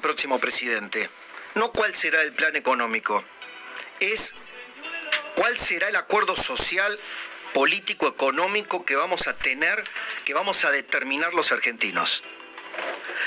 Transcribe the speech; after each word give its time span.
Próximo 0.00 0.38
presidente, 0.38 1.08
no 1.54 1.72
cuál 1.72 1.94
será 1.94 2.22
el 2.22 2.32
plan 2.32 2.56
económico, 2.56 3.24
es 4.00 4.34
cuál 5.34 5.58
será 5.58 5.88
el 5.88 5.96
acuerdo 5.96 6.36
social, 6.36 6.98
político, 7.52 8.08
económico 8.08 8.84
que 8.84 8.96
vamos 8.96 9.26
a 9.26 9.36
tener, 9.36 9.82
que 10.24 10.34
vamos 10.34 10.64
a 10.64 10.70
determinar 10.70 11.34
los 11.34 11.52
argentinos. 11.52 12.22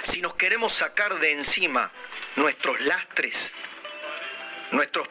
Si 0.03 0.21
nos 0.21 0.33
queremos 0.35 0.73
sacar 0.73 1.19
de 1.19 1.31
encima 1.31 1.91
nuestros 2.35 2.79
lastres, 2.81 3.53
nuestros 4.71 5.07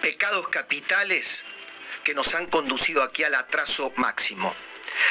pecados 0.00 0.48
capitales 0.48 1.44
que 2.04 2.14
nos 2.14 2.34
han 2.34 2.46
conducido 2.46 3.02
aquí 3.02 3.24
al 3.24 3.34
atraso 3.34 3.92
máximo. 3.96 4.54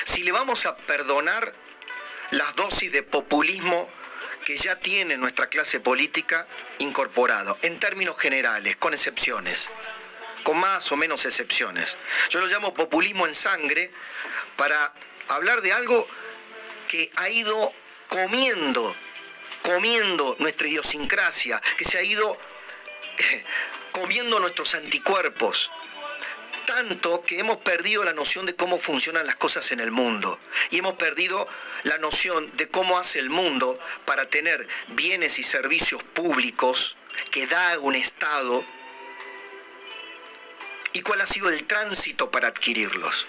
Si 0.05 0.23
le 0.23 0.31
vamos 0.31 0.65
a 0.65 0.75
perdonar 0.77 1.53
las 2.31 2.55
dosis 2.55 2.91
de 2.91 3.03
populismo 3.03 3.89
que 4.49 4.57
ya 4.57 4.79
tiene 4.79 5.15
nuestra 5.15 5.45
clase 5.45 5.79
política 5.79 6.47
incorporado, 6.79 7.59
en 7.61 7.79
términos 7.79 8.17
generales, 8.17 8.77
con 8.77 8.95
excepciones, 8.95 9.69
con 10.41 10.57
más 10.57 10.91
o 10.91 10.97
menos 10.97 11.23
excepciones. 11.27 11.97
Yo 12.31 12.39
lo 12.39 12.47
llamo 12.47 12.73
populismo 12.73 13.27
en 13.27 13.35
sangre 13.35 13.91
para 14.55 14.91
hablar 15.27 15.61
de 15.61 15.71
algo 15.71 16.07
que 16.87 17.11
ha 17.17 17.29
ido 17.29 17.71
comiendo, 18.07 18.95
comiendo 19.61 20.35
nuestra 20.39 20.67
idiosincrasia, 20.67 21.61
que 21.77 21.85
se 21.85 21.99
ha 21.99 22.01
ido 22.01 22.35
comiendo 23.91 24.39
nuestros 24.39 24.73
anticuerpos, 24.73 25.69
tanto 26.69 27.23
que 27.23 27.39
hemos 27.39 27.57
perdido 27.57 28.03
la 28.03 28.13
noción 28.13 28.45
de 28.45 28.55
cómo 28.55 28.77
funcionan 28.77 29.25
las 29.25 29.35
cosas 29.35 29.71
en 29.71 29.79
el 29.79 29.89
mundo 29.89 30.39
y 30.69 30.77
hemos 30.77 30.93
perdido 30.93 31.47
la 31.81 31.97
noción 31.97 32.55
de 32.57 32.69
cómo 32.69 32.99
hace 32.99 33.17
el 33.17 33.31
mundo 33.31 33.79
para 34.05 34.29
tener 34.29 34.67
bienes 34.89 35.39
y 35.39 35.43
servicios 35.43 36.03
públicos 36.03 36.95
que 37.31 37.47
da 37.47 37.79
un 37.79 37.95
Estado 37.95 38.63
y 40.93 41.01
cuál 41.01 41.21
ha 41.21 41.25
sido 41.25 41.49
el 41.49 41.65
tránsito 41.65 42.29
para 42.29 42.49
adquirirlos. 42.49 43.25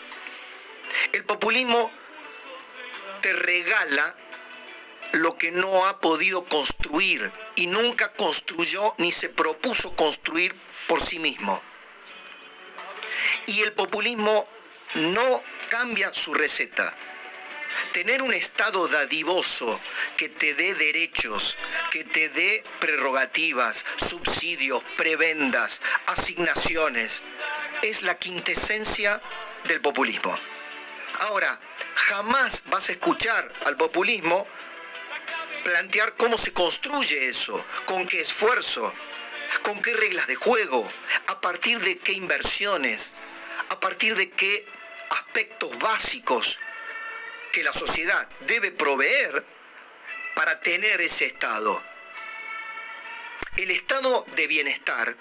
El 1.12 1.24
populismo 1.24 1.90
te 3.22 3.32
regala 3.32 4.14
lo 5.12 5.38
que 5.38 5.50
no 5.50 5.86
ha 5.86 5.98
podido 5.98 6.44
construir 6.44 7.32
y 7.56 7.68
nunca 7.68 8.12
construyó 8.12 8.94
ni 8.98 9.12
se 9.12 9.30
propuso 9.30 9.96
construir 9.96 10.54
por 10.86 11.00
sí 11.00 11.18
mismo 11.18 11.62
y 13.50 13.62
el 13.62 13.72
populismo 13.72 14.44
no 14.94 15.42
cambia 15.68 16.14
su 16.14 16.32
receta. 16.34 16.94
Tener 17.92 18.22
un 18.22 18.32
Estado 18.32 18.86
dadivoso 18.86 19.80
que 20.16 20.28
te 20.28 20.54
dé 20.54 20.74
derechos, 20.74 21.56
que 21.90 22.04
te 22.04 22.28
dé 22.28 22.62
prerrogativas, 22.78 23.84
subsidios, 23.96 24.82
prebendas, 24.96 25.80
asignaciones, 26.06 27.22
es 27.82 28.02
la 28.02 28.16
quintesencia 28.16 29.20
del 29.64 29.80
populismo. 29.80 30.36
Ahora, 31.20 31.60
jamás 31.94 32.62
vas 32.66 32.88
a 32.88 32.92
escuchar 32.92 33.52
al 33.66 33.76
populismo 33.76 34.46
plantear 35.64 36.16
cómo 36.16 36.38
se 36.38 36.52
construye 36.52 37.28
eso, 37.28 37.64
con 37.84 38.06
qué 38.06 38.20
esfuerzo, 38.20 38.92
con 39.62 39.80
qué 39.82 39.92
reglas 39.94 40.26
de 40.26 40.36
juego, 40.36 40.88
a 41.26 41.40
partir 41.40 41.80
de 41.80 41.98
qué 41.98 42.12
inversiones, 42.12 43.12
a 43.70 43.80
partir 43.80 44.14
de 44.14 44.30
qué 44.30 44.66
aspectos 45.10 45.76
básicos 45.78 46.58
que 47.52 47.62
la 47.62 47.72
sociedad 47.72 48.28
debe 48.40 48.70
proveer 48.70 49.44
para 50.34 50.60
tener 50.60 51.00
ese 51.00 51.26
estado. 51.26 51.82
El 53.56 53.70
estado 53.70 54.24
de 54.36 54.46
bienestar 54.46 55.16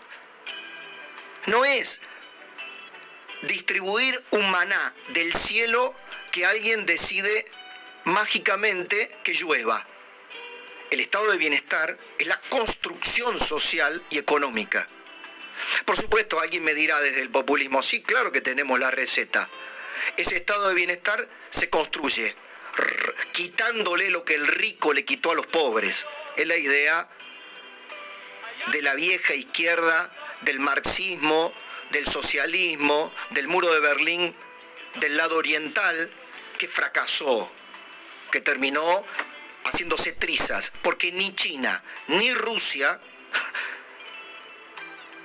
no 1.46 1.66
es 1.66 2.02
distribuir 3.44 4.22
un 4.32 4.50
maná 4.52 4.94
del 5.10 5.34
cielo 5.34 5.96
que 6.32 6.46
alguien 6.46 6.86
decide 6.86 7.46
mágicamente 8.06 9.16
que 9.24 9.34
llueva. 9.34 9.86
El 10.92 11.00
estado 11.00 11.32
de 11.32 11.38
bienestar 11.38 11.98
es 12.18 12.28
la 12.28 12.40
construcción 12.50 13.40
social 13.40 14.04
y 14.10 14.18
económica. 14.18 14.88
Por 15.86 15.98
supuesto, 15.98 16.40
alguien 16.40 16.64
me 16.64 16.74
dirá 16.74 17.00
desde 17.02 17.22
el 17.22 17.30
populismo, 17.30 17.82
sí, 17.82 18.02
claro 18.02 18.32
que 18.32 18.42
tenemos 18.42 18.80
la 18.80 18.92
receta. 18.92 19.50
Ese 20.18 20.38
estado 20.38 20.70
de 20.70 20.76
bienestar 20.76 21.28
se 21.50 21.70
construye 21.70 22.36
quitándole 23.32 24.10
lo 24.10 24.24
que 24.24 24.36
el 24.36 24.48
rico 24.48 24.94
le 24.94 25.06
quitó 25.06 25.32
a 25.32 25.36
los 25.36 25.48
pobres. 25.48 26.08
Es 26.38 26.48
la 26.48 26.58
idea 26.58 27.10
de 28.68 28.82
la 28.82 28.94
vieja 28.96 29.34
izquierda, 29.34 30.14
del 30.42 30.60
marxismo, 30.60 31.52
del 31.92 32.08
socialismo, 32.08 33.14
del 33.32 33.48
muro 33.48 33.72
de 33.74 33.80
Berlín, 33.80 34.36
del 34.96 35.18
lado 35.18 35.38
oriental, 35.38 36.10
que 36.58 36.68
fracasó, 36.68 37.52
que 38.32 38.42
terminó 38.42 39.06
haciéndose 39.66 40.14
trizas, 40.14 40.72
porque 40.82 41.12
ni 41.12 41.34
China 41.36 41.84
ni 42.08 42.34
Rusia 42.34 43.00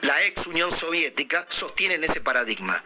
la 0.05 0.23
ex 0.25 0.47
Unión 0.47 0.71
Soviética 0.71 1.47
sostienen 1.49 2.05
ese 2.05 2.21
paradigma. 2.21 2.83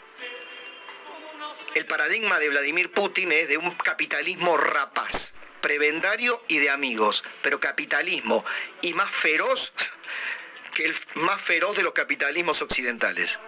El 1.75 1.85
paradigma 1.87 2.39
de 2.39 2.49
Vladimir 2.49 2.93
Putin 2.93 3.33
es 3.33 3.49
de 3.49 3.59
un 3.59 3.71
capitalismo 3.73 4.57
rapaz, 4.57 5.35
prebendario 5.61 6.43
y 6.49 6.59
de 6.59 6.71
amigos, 6.71 7.25
pero 7.43 7.59
capitalismo 7.59 8.45
y 8.83 8.95
más 8.95 9.11
feroz 9.11 9.73
que 10.75 10.85
el 10.85 10.95
más 11.17 11.41
feroz 11.41 11.77
de 11.77 11.83
los 11.83 11.93
capitalismos 11.93 12.63
occidentales. 12.63 13.39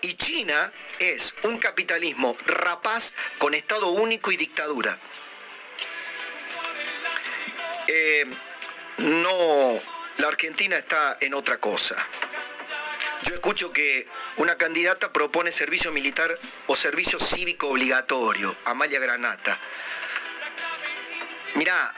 Y 0.00 0.14
China 0.14 0.72
es 0.98 1.34
un 1.42 1.58
capitalismo 1.58 2.36
rapaz 2.46 3.14
con 3.38 3.52
Estado 3.54 3.88
único 3.90 4.32
y 4.32 4.38
dictadura. 4.38 4.98
Eh, 7.88 8.24
no, 8.98 9.80
la 10.16 10.28
Argentina 10.28 10.76
está 10.78 11.18
en 11.20 11.34
otra 11.34 11.58
cosa. 11.58 11.96
Yo 13.24 13.34
escucho 13.34 13.72
que 13.72 14.06
una 14.36 14.56
candidata 14.56 15.12
propone 15.12 15.52
servicio 15.52 15.92
militar 15.92 16.36
o 16.66 16.74
servicio 16.74 17.20
cívico 17.20 17.68
obligatorio, 17.68 18.56
Amalia 18.64 18.98
Granata. 18.98 19.58
Mirá, 21.54 21.94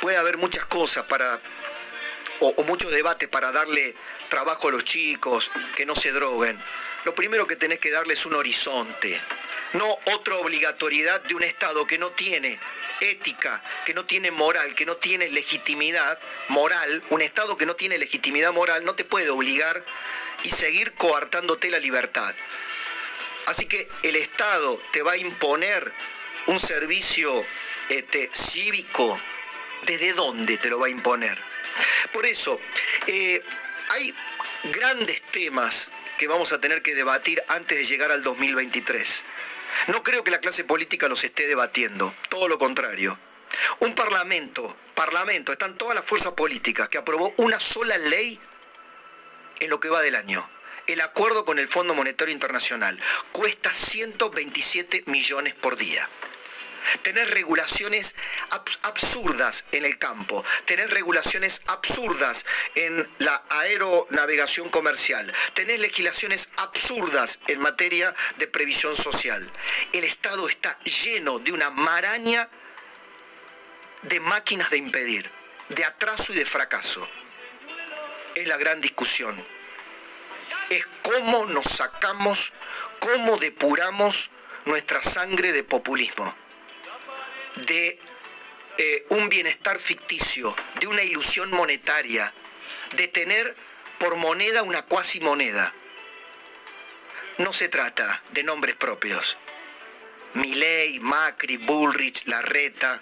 puede 0.00 0.18
haber 0.18 0.36
muchas 0.36 0.66
cosas 0.66 1.04
para, 1.06 1.40
o, 2.40 2.62
muchos 2.64 2.90
debates 2.90 3.28
para 3.28 3.50
darle 3.52 3.94
trabajo 4.28 4.68
a 4.68 4.72
los 4.72 4.84
chicos, 4.84 5.50
que 5.74 5.86
no 5.86 5.94
se 5.94 6.12
droguen. 6.12 6.60
Lo 7.04 7.14
primero 7.14 7.46
que 7.46 7.56
tenés 7.56 7.78
que 7.78 7.90
darle 7.90 8.14
es 8.14 8.26
un 8.26 8.34
horizonte, 8.34 9.18
no 9.72 9.86
otra 10.12 10.36
obligatoriedad 10.36 11.22
de 11.22 11.34
un 11.34 11.42
Estado 11.42 11.86
que 11.86 11.98
no 11.98 12.10
tiene 12.10 12.60
ética, 13.02 13.62
que 13.84 13.94
no 13.94 14.04
tiene 14.04 14.30
moral, 14.30 14.74
que 14.74 14.86
no 14.86 14.96
tiene 14.96 15.28
legitimidad 15.28 16.18
moral, 16.48 17.02
un 17.10 17.22
Estado 17.22 17.56
que 17.56 17.66
no 17.66 17.74
tiene 17.74 17.98
legitimidad 17.98 18.52
moral 18.52 18.84
no 18.84 18.94
te 18.94 19.04
puede 19.04 19.30
obligar 19.30 19.84
y 20.44 20.50
seguir 20.50 20.92
coartándote 20.92 21.70
la 21.70 21.78
libertad. 21.78 22.34
Así 23.46 23.66
que 23.66 23.88
el 24.02 24.16
Estado 24.16 24.80
te 24.92 25.02
va 25.02 25.12
a 25.12 25.16
imponer 25.16 25.92
un 26.46 26.60
servicio 26.60 27.44
este, 27.88 28.30
cívico. 28.32 29.20
¿Desde 29.86 30.12
dónde 30.12 30.58
te 30.58 30.70
lo 30.70 30.78
va 30.78 30.86
a 30.86 30.90
imponer? 30.90 31.36
Por 32.12 32.24
eso, 32.24 32.60
eh, 33.08 33.42
hay 33.90 34.14
grandes 34.64 35.20
temas 35.22 35.90
que 36.18 36.28
vamos 36.28 36.52
a 36.52 36.60
tener 36.60 36.82
que 36.82 36.94
debatir 36.94 37.42
antes 37.48 37.76
de 37.78 37.84
llegar 37.84 38.12
al 38.12 38.22
2023. 38.22 39.24
No 39.88 40.02
creo 40.02 40.24
que 40.24 40.30
la 40.30 40.40
clase 40.40 40.64
política 40.64 41.08
los 41.08 41.24
esté 41.24 41.46
debatiendo, 41.46 42.14
todo 42.28 42.48
lo 42.48 42.58
contrario. 42.58 43.18
Un 43.80 43.94
parlamento, 43.94 44.76
parlamento, 44.94 45.52
están 45.52 45.76
todas 45.76 45.94
las 45.94 46.04
fuerzas 46.04 46.32
políticas 46.32 46.88
que 46.88 46.98
aprobó 46.98 47.32
una 47.38 47.60
sola 47.60 47.98
ley 47.98 48.38
en 49.60 49.70
lo 49.70 49.80
que 49.80 49.88
va 49.88 50.00
del 50.00 50.16
año. 50.16 50.48
el 50.86 51.00
acuerdo 51.00 51.44
con 51.44 51.58
el 51.60 51.68
Fondo 51.68 51.94
Monetario 51.94 52.32
Internacional 52.32 52.98
cuesta 53.30 53.72
127 53.72 55.04
millones 55.06 55.54
por 55.54 55.76
día 55.76 56.08
tener 57.02 57.30
regulaciones 57.30 58.14
absurdas 58.82 59.64
en 59.72 59.84
el 59.84 59.98
campo, 59.98 60.44
tener 60.64 60.90
regulaciones 60.90 61.62
absurdas 61.66 62.44
en 62.74 63.08
la 63.18 63.42
aeronavegación 63.48 64.70
comercial, 64.70 65.32
tener 65.54 65.80
legislaciones 65.80 66.50
absurdas 66.56 67.38
en 67.46 67.60
materia 67.60 68.14
de 68.38 68.46
previsión 68.46 68.96
social. 68.96 69.50
El 69.92 70.04
Estado 70.04 70.48
está 70.48 70.78
lleno 70.80 71.38
de 71.38 71.52
una 71.52 71.70
maraña 71.70 72.48
de 74.02 74.20
máquinas 74.20 74.70
de 74.70 74.78
impedir, 74.78 75.30
de 75.68 75.84
atraso 75.84 76.32
y 76.32 76.36
de 76.36 76.44
fracaso. 76.44 77.06
Es 78.34 78.48
la 78.48 78.56
gran 78.56 78.80
discusión. 78.80 79.36
Es 80.70 80.84
cómo 81.02 81.46
nos 81.46 81.66
sacamos, 81.66 82.52
cómo 82.98 83.36
depuramos 83.36 84.30
nuestra 84.64 85.02
sangre 85.02 85.52
de 85.52 85.64
populismo 85.64 86.34
de 87.56 87.98
eh, 88.78 89.06
un 89.10 89.28
bienestar 89.28 89.78
ficticio, 89.78 90.54
de 90.80 90.86
una 90.86 91.02
ilusión 91.02 91.50
monetaria, 91.50 92.32
de 92.96 93.08
tener 93.08 93.56
por 93.98 94.16
moneda 94.16 94.62
una 94.62 94.82
cuasi 94.82 95.20
moneda. 95.20 95.74
No 97.38 97.52
se 97.52 97.68
trata 97.68 98.22
de 98.30 98.42
nombres 98.42 98.74
propios. 98.74 99.36
Milei, 100.34 100.98
Macri, 101.00 101.58
Bullrich, 101.58 102.26
Larreta. 102.26 103.00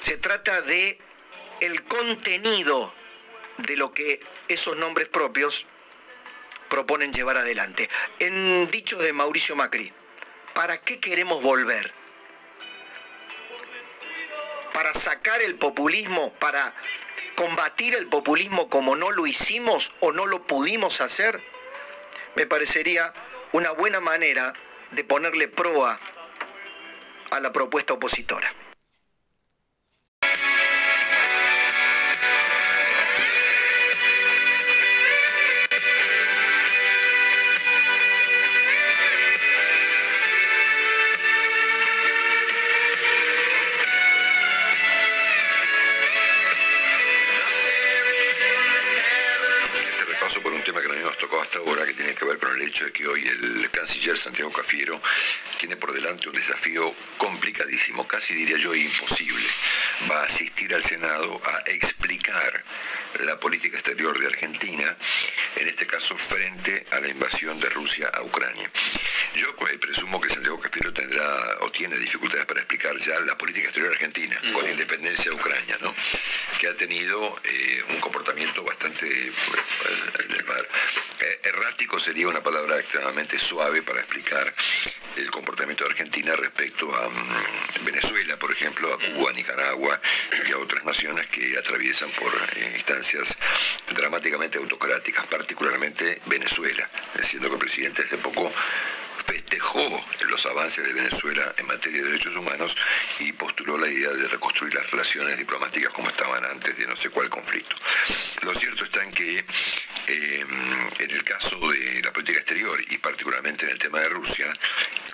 Se 0.00 0.16
trata 0.16 0.62
de 0.62 0.98
el 1.60 1.84
contenido 1.84 2.94
de 3.58 3.76
lo 3.76 3.92
que 3.92 4.20
esos 4.48 4.76
nombres 4.76 5.08
propios 5.08 5.66
proponen 6.68 7.12
llevar 7.12 7.36
adelante. 7.36 7.88
En 8.18 8.68
dicho 8.70 8.98
de 8.98 9.12
Mauricio 9.12 9.56
Macri, 9.56 9.92
¿para 10.54 10.78
qué 10.78 10.98
queremos 10.98 11.42
volver? 11.42 11.92
Para 14.74 14.92
sacar 14.92 15.40
el 15.40 15.54
populismo, 15.54 16.32
para 16.34 16.74
combatir 17.36 17.94
el 17.94 18.08
populismo 18.08 18.68
como 18.68 18.96
no 18.96 19.12
lo 19.12 19.24
hicimos 19.24 19.92
o 20.00 20.10
no 20.10 20.26
lo 20.26 20.48
pudimos 20.48 21.00
hacer, 21.00 21.40
me 22.34 22.44
parecería 22.44 23.12
una 23.52 23.70
buena 23.70 24.00
manera 24.00 24.52
de 24.90 25.04
ponerle 25.04 25.46
proa 25.46 26.00
a 27.30 27.38
la 27.38 27.52
propuesta 27.52 27.94
opositora. 27.94 28.52
Santiago 54.24 54.50
Cafiero 54.52 55.00
tiene 55.58 55.76
por 55.76 55.92
delante 55.92 56.28
un 56.28 56.34
desafío 56.34 56.94
complicadísimo, 57.18 58.06
casi 58.06 58.34
diría 58.34 58.56
yo 58.56 58.74
imposible. 58.74 59.46
Va 60.10 60.20
a 60.20 60.24
asistir 60.24 60.74
al 60.74 60.82
Senado 60.82 61.40
a 61.44 61.70
explicar 61.70 62.64
la 63.20 63.38
política 63.38 63.76
exterior 63.76 64.18
de 64.18 64.26
Argentina, 64.26 64.96
en 65.56 65.68
este 65.68 65.86
caso 65.86 66.16
frente 66.16 66.84
a 66.90 67.00
la 67.00 67.08
invasión 67.08 67.58
de 67.60 67.68
Rusia 67.70 68.10
a 68.12 68.22
Ucrania. 68.22 68.70
Yo 69.34 69.48
eh, 69.48 69.78
presumo 69.78 70.20
que 70.20 70.28
Santiago 70.28 70.60
Cafiero 70.60 70.92
tendrá 70.92 71.24
o 71.60 71.70
tiene 71.70 71.96
dificultades 71.96 72.46
para 72.46 72.60
explicar 72.60 72.96
ya 72.98 73.18
la 73.20 73.36
política 73.36 73.66
exterior 73.66 73.92
argentina, 73.92 74.40
con 74.52 74.68
independencia 74.68 75.30
de 75.30 75.36
Ucrania, 75.36 75.78
¿no? 75.80 75.94
que 76.58 76.68
ha 76.68 76.76
tenido 76.76 77.40
eh, 77.44 77.84
un 77.90 78.00
comportamiento 78.00 78.62
bastante 78.62 79.06
eh, 81.20 81.40
errático 81.44 81.98
sería 81.98 82.28
una 82.28 82.42
palabra 82.42 82.78
extremadamente 82.78 83.38
suave 83.38 83.82
para 83.82 84.00
explicar 84.00 84.54
el 85.16 85.30
comportamiento 85.30 85.84
de 85.84 85.90
Argentina 85.90 86.34
respecto 86.36 86.94
a 86.94 87.08
mm, 87.08 87.84
Venezuela, 87.84 88.36
por 88.38 88.50
ejemplo, 88.50 88.92
a 88.92 88.98
Cuba, 88.98 89.32
Nicaragua 89.32 90.00
naciones 90.84 91.26
que 91.28 91.56
atraviesan 91.58 92.10
por 92.10 92.32
instancias 92.74 93.36
dramáticamente 93.94 94.58
autocráticas, 94.58 95.26
particularmente 95.26 96.20
Venezuela, 96.26 96.88
siendo 97.22 97.48
que 97.48 97.54
el 97.54 97.60
presidente 97.60 98.02
hace 98.02 98.18
poco 98.18 98.52
festejó 99.24 99.80
los 100.28 100.46
avances 100.46 100.86
de 100.86 100.92
Venezuela 100.92 101.54
en 101.56 101.66
materia 101.66 102.00
de 102.02 102.08
derechos 102.08 102.36
humanos 102.36 102.76
y 103.20 103.32
postuló 103.32 103.78
la 103.78 103.88
idea 103.88 104.10
de 104.10 104.28
reconstruir 104.28 104.74
las 104.74 104.90
relaciones 104.90 105.38
diplomáticas 105.38 105.92
como 105.92 106.08
estaban 106.08 106.44
antes 106.44 106.76
de 106.76 106.86
no 106.86 106.96
sé 106.96 107.10
cuál 107.10 107.30
conflicto. 107.30 107.76
Lo 108.42 108.54
cierto 108.54 108.84
está 108.84 109.02
en 109.02 109.10
que 109.12 109.44
em, 110.06 110.48
en 110.98 111.10
el 111.10 111.24
caso 111.24 111.58
de 111.70 112.02
la 112.02 112.12
política 112.12 112.38
exterior 112.38 112.78
y 112.88 112.98
particularmente 112.98 113.64
en 113.64 113.72
el 113.72 113.78
tema 113.78 114.00
de 114.00 114.08
Rusia, 114.08 114.52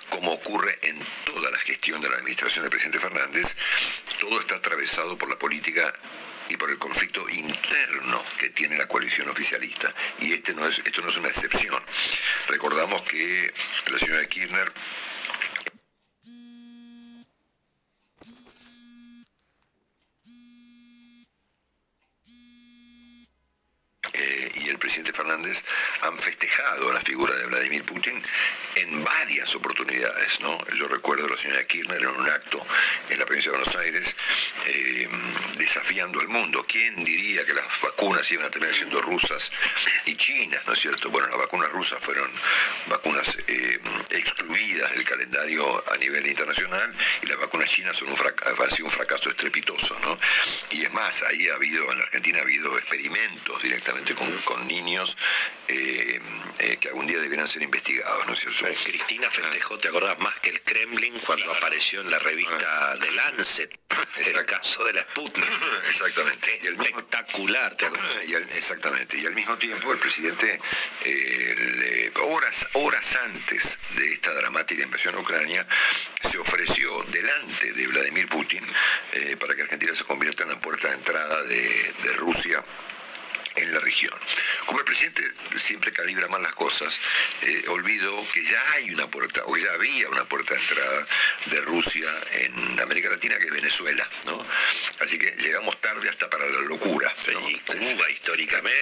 como 0.09 0.31
ocurre 0.31 0.77
en 0.83 0.99
toda 1.25 1.49
la 1.49 1.57
gestión 1.59 2.01
de 2.01 2.09
la 2.09 2.17
administración 2.17 2.63
del 2.63 2.71
presidente 2.71 2.99
Fernández, 2.99 3.55
todo 4.19 4.39
está 4.39 4.55
atravesado 4.55 5.17
por 5.17 5.29
la 5.29 5.39
política 5.39 5.93
y 6.49 6.57
por 6.57 6.69
el 6.69 6.77
conflicto 6.77 7.27
interno 7.29 8.23
que 8.37 8.49
tiene 8.49 8.77
la 8.77 8.87
coalición 8.87 9.29
oficialista. 9.29 9.93
Y 10.19 10.33
este 10.33 10.53
no 10.53 10.67
es, 10.67 10.79
esto 10.79 11.01
no 11.01 11.09
es 11.09 11.17
una 11.17 11.29
excepción. 11.29 11.81
Recordamos 12.47 13.01
que 13.03 13.53
la 13.89 13.99
señora 13.99 14.25
Kirchner 14.25 14.71
Han 26.01 26.17
festejado 26.17 26.91
la 26.93 27.01
figura 27.01 27.33
de 27.35 27.45
Vladimir 27.47 27.83
Putin 27.83 28.21
en 28.75 29.03
varias 29.03 29.53
oportunidades, 29.55 30.39
¿no? 30.39 30.57
Yo 30.75 30.87
recuerdo 30.87 31.25
a 31.25 31.29
la 31.29 31.37
señora 31.37 31.65
Kirchner 31.65 32.01
en 32.01 32.07
un 32.07 32.29
acto 32.29 32.65
en 33.09 33.19
la 33.19 33.25
provincia 33.25 33.51
de 33.51 33.57
Buenos 33.57 33.75
Aires 33.75 34.15
eh, 34.67 35.09
desafiando 35.57 36.19
al 36.19 36.27
mundo. 36.27 36.65
¿Quién 36.67 37.03
diría 37.03 37.45
que 37.45 37.53
las 37.53 37.65
vacunas 37.81 38.29
iban 38.31 38.45
a 38.45 38.49
terminar 38.49 38.75
siendo 38.75 39.01
rusas 39.01 39.51
y 40.05 40.15
chinas, 40.15 40.65
¿no 40.65 40.73
es 40.73 40.79
cierto? 40.79 41.09
Bueno, 41.09 41.27
las 41.27 41.37
vacunas 41.37 41.69
rusas 41.71 41.99
fueron 41.99 42.29
vacunas 42.87 43.37
eh, 43.47 43.79
excluidas 44.11 44.91
del 44.95 45.03
calendario 45.03 45.83
a 45.91 45.97
nivel 45.97 46.25
internacional 46.27 46.93
y 47.21 47.27
las 47.27 47.39
vacunas 47.39 47.69
chinas 47.69 47.97
son 47.97 48.09
un 48.09 48.15
han 48.21 48.83
un 48.83 48.91
fracaso 48.91 49.29
estrepitoso, 49.29 49.97
¿no? 49.99 50.17
Y 50.71 50.83
es 50.83 50.93
más, 50.93 51.23
ahí 51.23 51.47
ha 51.49 51.55
habido, 51.55 51.91
en 51.91 51.99
la 51.99 52.05
Argentina 52.05 52.39
ha 52.39 52.41
habido 52.43 52.77
experimentos 52.77 53.61
directamente 53.61 54.15
con, 54.15 54.31
niños 54.67 55.17
eh, 55.67 56.21
que 56.79 56.89
algún 56.89 57.07
día 57.07 57.19
debieran 57.19 57.47
ser 57.47 57.61
investigados, 57.63 58.27
¿no 58.27 58.33
es 58.33 58.39
cierto? 58.39 58.60
Cristina 58.69 59.29
festejó, 59.31 59.79
¿te 59.79 59.87
acordás 59.87 60.19
más 60.19 60.37
que 60.39 60.51
el 60.51 60.61
Kremlin 60.61 61.17
cuando 61.25 61.51
apareció 61.51 62.01
en 62.01 62.11
la 62.11 62.19
revista 62.19 62.95
The 62.99 63.11
Lancet? 63.11 63.79
El 64.17 64.45
caso 64.45 64.83
de 64.85 64.93
la 64.93 65.01
Sputnik. 65.01 65.45
Exactamente. 65.89 66.59
Y 66.63 66.67
Espectacular, 66.67 67.75
¿te 67.75 67.87
y 68.27 68.33
exactamente. 68.33 69.17
Y 69.17 69.25
al 69.25 69.33
mismo 69.33 69.57
tiempo 69.57 69.91
el 69.91 69.97
presidente, 69.97 70.59
eh, 71.05 72.11
horas, 72.21 72.67
horas 72.73 73.15
antes 73.23 73.79
de 73.95 74.13
esta 74.13 74.33
dramática 74.33 74.83
invasión 74.83 75.15
a 75.15 75.19
Ucrania, 75.19 75.65
se 76.29 76.37
ofreció 76.37 77.03
delante 77.03 77.73
de 77.73 77.87
Vladimir 77.87 78.27
Putin 78.27 78.65
eh, 79.13 79.35
para 79.37 79.55
que 79.55 79.63
Argentina 79.63 79.95
se 79.95 80.03
convierta 80.03 80.43
en 80.43 80.49
la 80.49 80.59
puerta 80.59 80.89
de 80.89 80.95
entrada 80.95 81.41
de, 81.43 81.93
de 82.03 82.13
Rusia 82.13 82.63
en 83.55 83.73
la 83.73 83.79
región. 83.79 84.17
Como 84.65 84.79
el 84.79 84.85
presidente 84.85 85.23
siempre 85.57 85.91
calibra 85.91 86.27
mal 86.27 86.41
las 86.41 86.55
cosas, 86.55 86.99
eh, 87.41 87.63
olvidó 87.69 88.25
que 88.33 88.43
ya 88.43 88.61
hay 88.73 88.91
una 88.91 89.07
puerta, 89.07 89.41
o 89.45 89.57
ya 89.57 89.73
había 89.73 90.09
una 90.09 90.25
puerta 90.25 90.53
de 90.53 90.59
entrada 90.61 91.07
de 91.45 91.61
Rusia 91.61 92.09
en 92.33 92.79
América 92.79 93.09
Latina, 93.09 93.37
que 93.37 93.45
es 93.45 93.51
Venezuela, 93.51 94.07
¿no? 94.25 94.45
Así 94.99 95.17
que 95.17 95.31
llegamos 95.37 95.79
tarde 95.81 96.09
hasta 96.09 96.29
para 96.29 96.45
la 96.47 96.61
locura. 96.61 97.13
Y 97.47 97.59
Cuba 97.59 98.09
históricamente. 98.09 98.81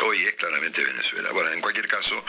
hoy, 0.00 0.24
es 0.24 0.34
claramente 0.34 0.84
Venezuela. 0.84 1.30
Bueno, 1.32 1.50
en 1.52 1.60
cualquier 1.60 1.88
caso, 1.88 2.24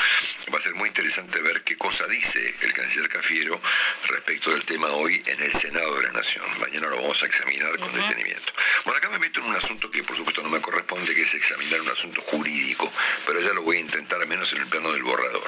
va 0.54 0.60
a 0.60 0.62
ser 0.62 0.74
muy 0.76 0.88
interesante 0.88 1.42
ver 1.42 1.64
qué 1.64 1.78
cosa 1.78 2.08
dice 2.08 2.54
el 2.62 2.74
canciller 2.74 3.10
Cafiero 3.10 3.60
respecto 4.08 4.52
del 4.52 4.66
tema 4.66 4.88
hoy 4.92 5.22
en 5.26 5.42
el 5.42 5.54
Senado 5.54 5.96
de 5.96 6.04
la 6.04 6.12
Nación. 6.14 6.46
Mañana 6.60 6.88
lo 6.88 6.98
vamos 6.98 7.22
a 7.24 7.26
examinar 7.26 7.78
con 7.80 7.94
detenimiento. 7.94 8.54
Bueno, 8.86 8.98
acá 8.98 9.10
me 9.10 9.20
meto 9.20 9.40
en 9.40 9.48
un 9.48 9.56
asunto 9.56 9.90
que 9.92 10.04
por 10.04 10.16
supuesto 10.16 10.33
no 10.42 10.50
me 10.50 10.62
corresponde, 10.62 11.14
que 11.14 11.24
es 11.24 11.34
examinar 11.34 11.82
un 11.82 11.90
asunto 11.90 12.22
jurídico, 12.22 12.92
pero 13.28 13.42
ya 13.42 13.54
lo 13.54 13.62
voy 13.62 13.78
a 13.78 13.82
intentar, 13.82 14.22
al 14.22 14.28
menos 14.28 14.52
en 14.54 14.62
el 14.62 14.68
plano 14.68 14.92
del 14.92 15.04
borrador. 15.04 15.44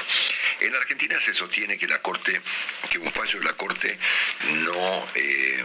En 0.59 0.75
Argentina 0.75 1.19
se 1.19 1.33
sostiene 1.33 1.77
que 1.77 1.87
la 1.87 2.01
Corte, 2.01 2.39
que 2.89 2.97
un 2.99 3.11
fallo 3.11 3.39
de 3.39 3.45
la 3.45 3.53
Corte 3.53 3.97
no, 4.63 5.07
eh, 5.15 5.63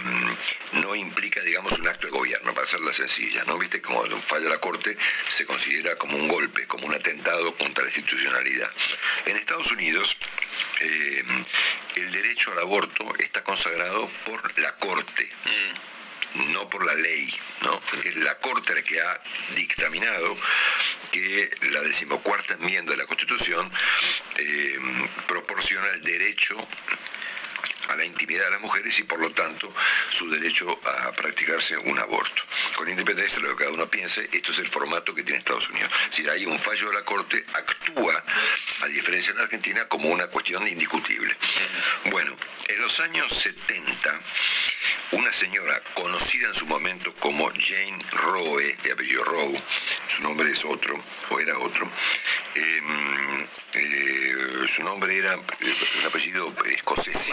no 0.72 0.94
implica, 0.94 1.40
digamos, 1.42 1.72
un 1.72 1.88
acto 1.88 2.06
de 2.06 2.12
gobierno, 2.12 2.54
para 2.54 2.64
hacerla 2.64 2.92
sencilla, 2.92 3.44
¿no? 3.44 3.58
Viste, 3.58 3.80
como 3.80 4.00
un 4.00 4.22
fallo 4.22 4.44
de 4.44 4.50
la 4.50 4.58
Corte 4.58 4.96
se 5.28 5.44
considera 5.46 5.96
como 5.96 6.16
un 6.16 6.28
golpe, 6.28 6.66
como 6.66 6.86
un 6.86 6.94
atentado 6.94 7.54
contra 7.56 7.84
la 7.84 7.90
institucionalidad. 7.90 8.70
En 9.26 9.36
Estados 9.36 9.70
Unidos, 9.72 10.16
eh, 10.80 11.24
el 11.96 12.12
derecho 12.12 12.52
al 12.52 12.60
aborto 12.60 13.06
está 13.18 13.44
consagrado 13.44 14.08
por 14.24 14.58
la 14.58 14.74
Corte. 14.76 15.30
No 16.52 16.68
por 16.68 16.84
la 16.84 16.94
ley, 16.94 17.28
¿no? 17.62 17.80
La 18.22 18.38
Corte 18.38 18.74
la 18.74 18.82
que 18.82 19.00
ha 19.00 19.20
dictaminado 19.54 20.36
que 21.10 21.50
la 21.72 21.80
decimocuarta 21.80 22.54
enmienda 22.54 22.92
de 22.92 22.98
la 22.98 23.06
Constitución 23.06 23.70
eh, 24.36 24.78
proporciona 25.26 25.88
el 25.88 26.02
derecho 26.02 26.56
a 27.90 27.96
la 27.96 28.04
intimidad 28.04 28.44
de 28.44 28.50
las 28.52 28.60
mujeres 28.60 28.98
y 28.98 29.02
por 29.04 29.20
lo 29.20 29.30
tanto 29.30 29.72
su 30.10 30.30
derecho 30.30 30.80
a 30.84 31.12
practicarse 31.12 31.76
un 31.76 31.98
aborto. 31.98 32.42
Con 32.76 32.88
independencia 32.88 33.40
de 33.40 33.48
lo 33.48 33.56
que 33.56 33.64
cada 33.64 33.74
uno 33.74 33.88
piense, 33.88 34.28
esto 34.32 34.52
es 34.52 34.58
el 34.58 34.68
formato 34.68 35.14
que 35.14 35.22
tiene 35.22 35.38
Estados 35.38 35.68
Unidos. 35.68 35.90
Si 36.10 36.28
hay 36.28 36.46
un 36.46 36.58
fallo 36.58 36.88
de 36.88 36.94
la 36.94 37.04
Corte, 37.04 37.44
actúa, 37.54 38.24
a 38.82 38.86
diferencia 38.86 39.32
de 39.32 39.38
la 39.38 39.44
Argentina, 39.44 39.88
como 39.88 40.08
una 40.08 40.26
cuestión 40.28 40.66
indiscutible. 40.66 41.34
Bueno, 42.10 42.36
en 42.68 42.80
los 42.80 43.00
años 43.00 43.32
70, 43.32 44.20
una 45.12 45.32
señora 45.32 45.82
conocida 45.94 46.48
en 46.48 46.54
su 46.54 46.66
momento 46.66 47.14
como 47.16 47.50
Jane 47.50 48.04
Roe, 48.12 48.76
de 48.82 48.92
apellido 48.92 49.24
Rowe, 49.24 49.60
su 50.08 50.22
nombre 50.22 50.50
es 50.50 50.64
otro, 50.64 50.98
o 51.30 51.40
era 51.40 51.58
otro, 51.58 51.90
eh, 52.54 52.80
eh, 53.74 54.66
su 54.68 54.82
nombre 54.82 55.16
era 55.16 55.34
eh, 55.34 55.74
un 56.00 56.06
apellido 56.06 56.54
escocés, 56.66 57.30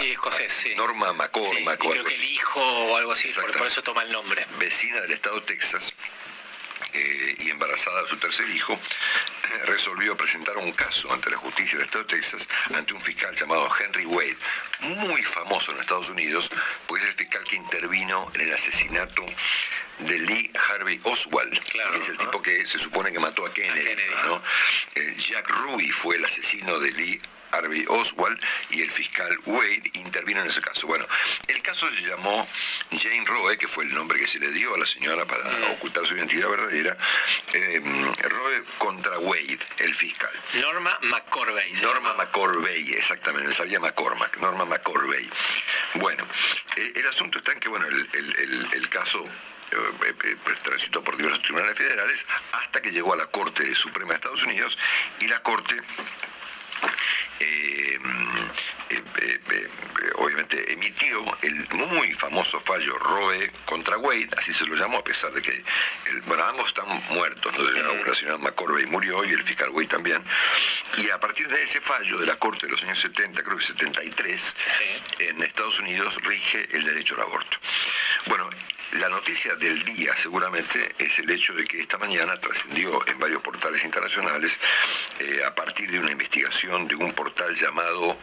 sí. 0.47 0.73
Norma 0.75 1.09
Sí, 1.09 1.15
McCormack. 1.17 1.83
o 1.85 1.89
creo 1.89 2.03
que 2.03 2.15
el 2.15 2.23
hijo 2.23 2.61
o 2.61 2.97
algo 2.97 3.11
así, 3.11 3.29
por, 3.57 3.67
eso 3.67 3.81
toma 3.83 4.03
el 4.03 4.11
nombre. 4.11 4.45
vecina 4.59 4.99
del 5.01 5.11
estado 5.11 5.39
de 5.39 5.45
Texas 5.45 5.93
eh, 6.93 7.35
y 7.39 7.49
embarazada 7.49 8.03
de 8.03 8.09
su 8.09 8.17
tercer 8.17 8.47
hijo, 8.49 8.73
eh, 8.73 9.65
resolvió 9.65 10.15
presentar 10.17 10.57
un 10.57 10.71
caso 10.71 11.11
ante 11.11 11.29
la 11.29 11.37
justicia 11.37 11.77
del 11.77 11.85
estado 11.85 12.05
de 12.05 12.15
Texas 12.15 12.47
ante 12.75 12.93
un 12.93 13.01
fiscal 13.01 13.33
llamado 13.35 13.69
Henry 13.79 14.05
Wade, 14.05 14.37
muy 14.79 15.23
famoso 15.23 15.71
en 15.71 15.79
Estados 15.79 16.09
Unidos, 16.09 16.49
porque 16.85 17.03
es 17.03 17.09
el 17.09 17.15
fiscal 17.15 17.43
que 17.43 17.55
intervino 17.55 18.29
en 18.35 18.41
el 18.41 18.53
asesinato 18.53 19.25
de 19.99 20.19
Lee 20.19 20.51
Harvey 20.69 20.99
Oswald, 21.03 21.59
Claro, 21.71 21.91
que 21.91 21.97
es 21.97 22.09
el 22.09 22.17
tipo 22.17 22.41
que 22.41 22.65
se 22.67 22.77
supone 22.77 23.11
que 23.11 23.19
mató 23.19 23.45
a 23.45 23.53
Kennedy. 23.53 23.83
Kennedy. 23.83 24.11
¿no? 24.25 24.41
Eh, 24.95 25.15
Jack 25.17 25.49
Ruby 25.49 25.89
fue 25.91 26.17
el 26.17 26.25
asesino 26.25 26.77
de 26.79 26.91
Lee 26.91 27.19
Harvey 27.51 27.85
Oswald 27.87 28.39
y 28.71 28.81
el 28.81 28.91
fiscal 28.91 29.35
Wade 29.45 29.91
intervino 29.93 30.41
en 30.41 30.47
ese 30.47 30.61
caso. 30.61 30.87
Bueno, 30.87 31.05
el 31.47 31.61
caso 31.61 31.87
se 31.89 32.01
llamó 32.03 32.47
Jane 32.91 33.25
Roe, 33.25 33.57
que 33.57 33.67
fue 33.67 33.83
el 33.85 33.93
nombre 33.93 34.19
que 34.19 34.27
se 34.27 34.39
le 34.39 34.51
dio 34.51 34.73
a 34.73 34.77
la 34.77 34.85
señora 34.85 35.25
para 35.25 35.43
Mm. 35.43 35.71
ocultar 35.73 36.05
su 36.05 36.15
identidad 36.15 36.49
verdadera, 36.49 36.97
eh, 37.53 37.81
Roe 38.29 38.63
contra 38.77 39.17
Wade, 39.19 39.59
el 39.79 39.95
fiscal. 39.95 40.31
Norma 40.55 40.97
McCorvey. 41.03 41.71
Norma. 41.81 42.13
McCorvey, 42.15 42.93
exactamente, 42.93 43.47
me 43.47 43.53
sabía 43.53 43.79
McCormack, 43.79 44.37
Norma 44.37 44.65
McCorvey. 44.65 45.29
Bueno, 45.95 46.25
eh, 46.75 46.93
el 46.95 47.07
asunto 47.07 47.37
está 47.39 47.51
en 47.51 47.59
que, 47.59 47.69
bueno, 47.69 47.85
el, 47.87 48.09
el- 48.13 48.35
el- 48.37 48.67
el 48.73 48.89
caso 48.89 49.23
eh, 49.69 50.13
eh, 50.23 50.35
transitó 50.63 51.03
por 51.03 51.17
diversos 51.17 51.41
tribunales 51.41 51.77
federales 51.77 52.25
hasta 52.53 52.81
que 52.81 52.89
llegó 52.91 53.13
a 53.13 53.17
la 53.17 53.25
Corte 53.25 53.75
Suprema 53.75 54.11
de 54.11 54.15
Estados 54.15 54.43
Unidos 54.43 54.77
y 55.19 55.27
la 55.27 55.43
Corte 55.43 55.75
eh, 57.39 57.99
eh, 58.89 59.03
eh, 59.21 59.69
obviamente 60.15 60.71
emitió 60.73 61.23
el 61.41 61.67
muy 61.71 62.13
famoso 62.13 62.59
fallo 62.59 62.97
Roe 62.99 63.51
contra 63.65 63.97
Wade, 63.97 64.29
así 64.37 64.53
se 64.53 64.65
lo 64.65 64.75
llamó, 64.75 64.97
a 64.99 65.03
pesar 65.03 65.31
de 65.31 65.41
que 65.41 65.51
el- 65.51 66.21
bueno, 66.21 66.43
ambos 66.45 66.67
están 66.67 66.85
muertos, 67.09 67.53
¿no? 67.57 67.63
la 68.05 68.15
señora 68.15 68.37
McCorvey 68.37 68.85
murió 68.85 69.23
y 69.25 69.31
el 69.31 69.43
fiscal 69.43 69.69
Wade 69.69 69.87
también. 69.87 70.23
Y 70.97 71.09
a 71.09 71.19
partir 71.19 71.47
de 71.47 71.61
ese 71.63 71.81
fallo 71.81 72.17
de 72.19 72.25
la 72.25 72.35
Corte 72.37 72.65
de 72.65 72.71
los 72.71 72.83
años 72.83 72.99
70, 72.99 73.43
creo 73.43 73.57
que 73.57 73.65
73, 73.65 74.55
en 75.19 75.41
Estados 75.43 75.79
Unidos 75.79 76.15
rige 76.23 76.67
el 76.71 76.83
derecho 76.85 77.15
al 77.15 77.21
aborto. 77.21 77.57
Bueno, 78.27 78.49
la 78.93 79.09
noticia 79.09 79.55
del 79.55 79.83
día 79.83 80.15
seguramente 80.15 80.95
es 80.97 81.19
el 81.19 81.29
hecho 81.29 81.53
de 81.53 81.65
que 81.65 81.79
esta 81.79 81.97
mañana 81.97 82.39
trascendió 82.39 83.05
en 83.07 83.19
varios 83.19 83.41
portales 83.41 83.83
internacionales 83.83 84.59
eh, 85.19 85.41
a 85.45 85.53
partir 85.53 85.91
de 85.91 85.99
una 85.99 86.11
investigación 86.11 86.87
de 86.87 86.95
un 86.95 87.11
portal 87.13 87.53
llamado 87.53 88.17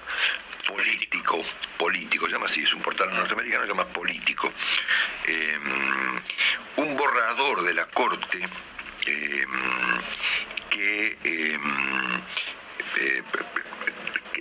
Político, 0.66 1.42
Político, 1.76 2.26
llama 2.26 2.47
así, 2.47 2.62
es 2.62 2.73
un 2.73 2.80
portal 2.80 3.14
norteamericano, 3.14 3.66
llama 3.66 3.87
Político. 3.87 4.50
Eh, 5.26 5.59
un 6.76 6.97
borrador 6.97 7.62
de 7.62 7.75
la 7.75 7.87
Corte 7.87 8.40
eh, 9.06 9.47
que... 10.71 11.18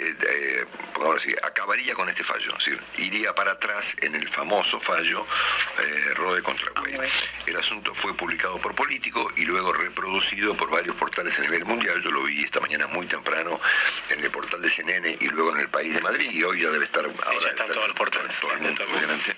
eh, 0.03 0.15
eh, 0.29 0.65
eh, 0.65 1.13
así, 1.15 1.33
acabaría 1.43 1.93
con 1.93 2.09
este 2.09 2.23
fallo, 2.23 2.51
es 2.57 2.65
decir, 2.65 2.81
iría 2.97 3.33
para 3.35 3.51
atrás 3.53 3.95
en 4.01 4.15
el 4.15 4.27
famoso 4.27 4.79
fallo 4.79 5.25
eh, 5.79 6.13
Roe 6.15 6.41
contra 6.41 6.71
Wade. 6.81 7.09
El 7.47 7.57
asunto 7.57 7.93
fue 7.93 8.15
publicado 8.15 8.59
por 8.59 8.73
Político 8.75 9.31
y 9.35 9.45
luego 9.45 9.71
reproducido 9.73 10.55
por 10.55 10.69
varios 10.69 10.95
portales 10.95 11.37
a 11.39 11.41
nivel 11.41 11.65
mundial. 11.65 12.01
Yo 12.01 12.11
lo 12.11 12.23
vi 12.23 12.43
esta 12.43 12.59
mañana 12.59 12.87
muy 12.87 13.05
temprano 13.07 13.59
en 14.09 14.23
el 14.23 14.31
portal 14.31 14.61
de 14.61 14.69
CNN 14.69 15.17
y 15.19 15.27
luego 15.29 15.51
en 15.55 15.61
el 15.61 15.69
País 15.69 15.93
de 15.93 16.01
Madrid 16.01 16.29
y 16.31 16.43
hoy 16.43 16.61
ya 16.61 16.69
debe 16.69 16.85
estar 16.85 17.03
ahora 17.05 17.13
ya 17.39 17.49
están 17.49 17.51
está- 17.67 17.73
todos 17.73 17.87
los 17.87 17.97
portales, 17.97 18.39
todo 18.39 18.51
el 18.53 18.57
sí, 18.59 18.63
mundo, 18.65 18.83
todo 18.83 18.95
el 18.95 19.01
mundo. 19.01 19.13
obviamente. 19.13 19.37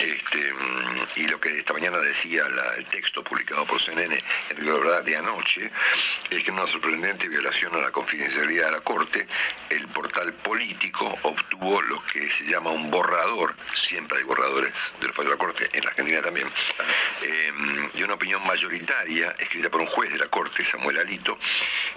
Este, 0.00 0.52
mm, 0.54 1.06
y 1.16 1.28
lo 1.28 1.40
que 1.40 1.58
esta 1.58 1.72
mañana 1.72 1.98
decía 1.98 2.48
la- 2.48 2.74
el 2.76 2.86
texto 2.86 3.22
publicado 3.24 3.64
por 3.66 3.80
CNN 3.80 4.22
en 4.50 4.64
verdad 4.66 5.02
de 5.02 5.16
anoche 5.16 5.70
es 6.30 6.42
que 6.42 6.50
una 6.50 6.66
sorprendente 6.66 7.28
violación 7.28 7.74
a 7.74 7.78
la 7.78 7.90
confidencialidad 7.90 8.66
de 8.66 8.72
la 8.72 8.80
Corte, 8.80 9.26
el 9.70 9.86
portal 9.90 10.32
político 10.32 11.18
obtuvo 11.22 11.80
lo 11.82 12.02
que 12.06 12.30
se 12.30 12.44
llama 12.44 12.70
un 12.70 12.90
borrador, 12.90 13.54
siempre 13.74 14.18
hay 14.18 14.24
borradores 14.24 14.72
del 15.00 15.12
fallo 15.12 15.30
de 15.30 15.34
la 15.34 15.38
Corte, 15.38 15.68
en 15.72 15.84
la 15.84 15.90
Argentina 15.90 16.22
también, 16.22 16.48
eh, 17.22 17.52
de 17.94 18.04
una 18.04 18.14
opinión 18.14 18.44
mayoritaria 18.46 19.34
escrita 19.38 19.70
por 19.70 19.80
un 19.80 19.86
juez 19.86 20.12
de 20.12 20.18
la 20.18 20.26
Corte, 20.26 20.64
Samuel 20.64 20.98
Alito, 20.98 21.38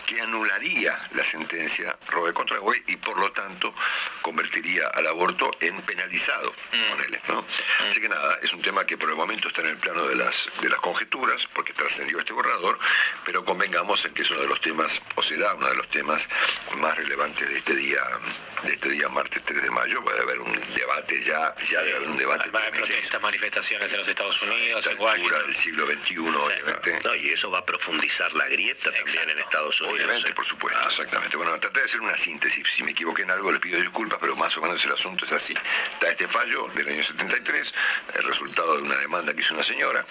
que 0.06 0.22
anularía 0.22 1.00
la 1.16 1.24
sentencia 1.24 1.98
Roe 2.10 2.34
contra 2.34 2.60
Wade 2.60 2.84
y 2.88 2.98
por 2.98 3.18
lo 3.18 3.32
tanto 3.32 3.74
convertiría 4.22 4.88
al 4.88 5.08
aborto 5.08 5.50
en 5.60 5.82
penalizado, 5.82 6.54
ponele, 6.90 7.22
¿no? 7.28 7.46
Así 7.90 8.00
que 8.02 8.10
nada, 8.10 8.40
es 8.42 8.54
un 8.54 8.62
tema 8.62 8.86
que 8.86 8.98
por 8.98 9.10
el 9.10 9.16
momento 9.16 9.48
está 9.48 9.62
en 9.62 9.68
el 9.70 9.78
plano 9.78 10.06
de 10.08 10.16
las, 10.16 10.50
de 10.62 10.70
las 10.70 10.80
conjeturas, 10.80 11.48
porque 11.54 11.74
trascendió 11.74 12.20
este 12.20 12.34
borrador, 12.34 12.78
pero 13.26 13.46
convengamos 13.46 14.06
en 14.06 14.14
que 14.14 14.24
es 14.24 14.32
uno 14.32 14.42
de 14.42 14.48
los 14.48 14.62
temas, 14.62 15.02
o 15.16 15.22
será 15.22 15.54
uno 15.56 15.68
de 15.68 15.76
los 15.76 15.88
temas 15.90 16.28
más 16.78 16.98
relevantes 16.98 17.48
de 17.50 17.58
este 17.58 17.73
día, 17.75 18.01
de 18.63 18.72
este 18.72 18.89
día 18.89 19.10
martes 19.10 19.42
3 19.44 19.62
de 19.63 19.72
mayo, 19.72 20.03
va 20.03 20.12
a 20.13 20.22
haber 20.22 20.39
un 20.39 20.60
debate 20.75 21.22
ya, 21.24 21.53
ya 21.70 21.82
debe 21.82 21.98
haber 21.98 22.10
un 22.10 22.18
debate 22.18 22.46
de 22.46 22.51
permanente 22.51 22.88
protestas, 22.88 23.22
manifestaciones 23.22 23.92
en 23.92 23.98
los 24.00 24.08
Estados 24.08 24.42
Unidos, 24.42 24.88
a 24.88 24.92
igual. 24.92 25.15
altura 25.15 25.42
del 25.44 25.56
siglo 25.56 25.86
XXI, 25.86 26.18
obviamente. 26.20 27.00
No, 27.03 27.15
y 27.15 27.30
eso 27.30 27.51
va 27.51 27.60
a 27.60 27.65
profundizar 27.65 28.32
la 28.34 28.48
grieta 28.48 28.86
también 28.86 29.08
Exacto. 29.08 29.32
en 29.32 29.39
Estados 29.39 29.82
Unidos. 29.82 30.00
Obviamente, 30.00 30.30
¿eh? 30.30 30.34
por 30.34 30.46
supuesto, 30.46 30.80
exactamente. 30.86 31.38
Bueno, 31.38 31.60
traté 31.60 31.80
de 31.80 31.86
hacer 31.86 32.01
una 32.01 32.18
síntesis. 32.18 32.68
Si 32.68 32.84
me 32.84 32.92
equivoqué 32.92 33.24
en 33.24 33.32
algo, 33.32 33.51
les 33.51 33.60
pido 33.60 33.80
disculpas, 33.80 34.20
pero 34.22 34.36
más 34.36 34.56
o 34.58 34.62
menos 34.62 34.84
el 34.86 34.92
asunto 34.92 35.25
es 35.25 35.32
así. 35.32 35.53
Está 35.94 36.10
este 36.10 36.27
fallo 36.27 36.68
del 36.75 36.88
año 36.88 37.03
73, 37.03 37.74
el 38.15 38.24
resultado 38.24 38.75
de 38.77 38.84
una 38.84 38.96
demanda 38.98 39.34
que 39.34 39.42
hizo 39.42 39.53
una 39.53 39.63
señora. 39.63 40.06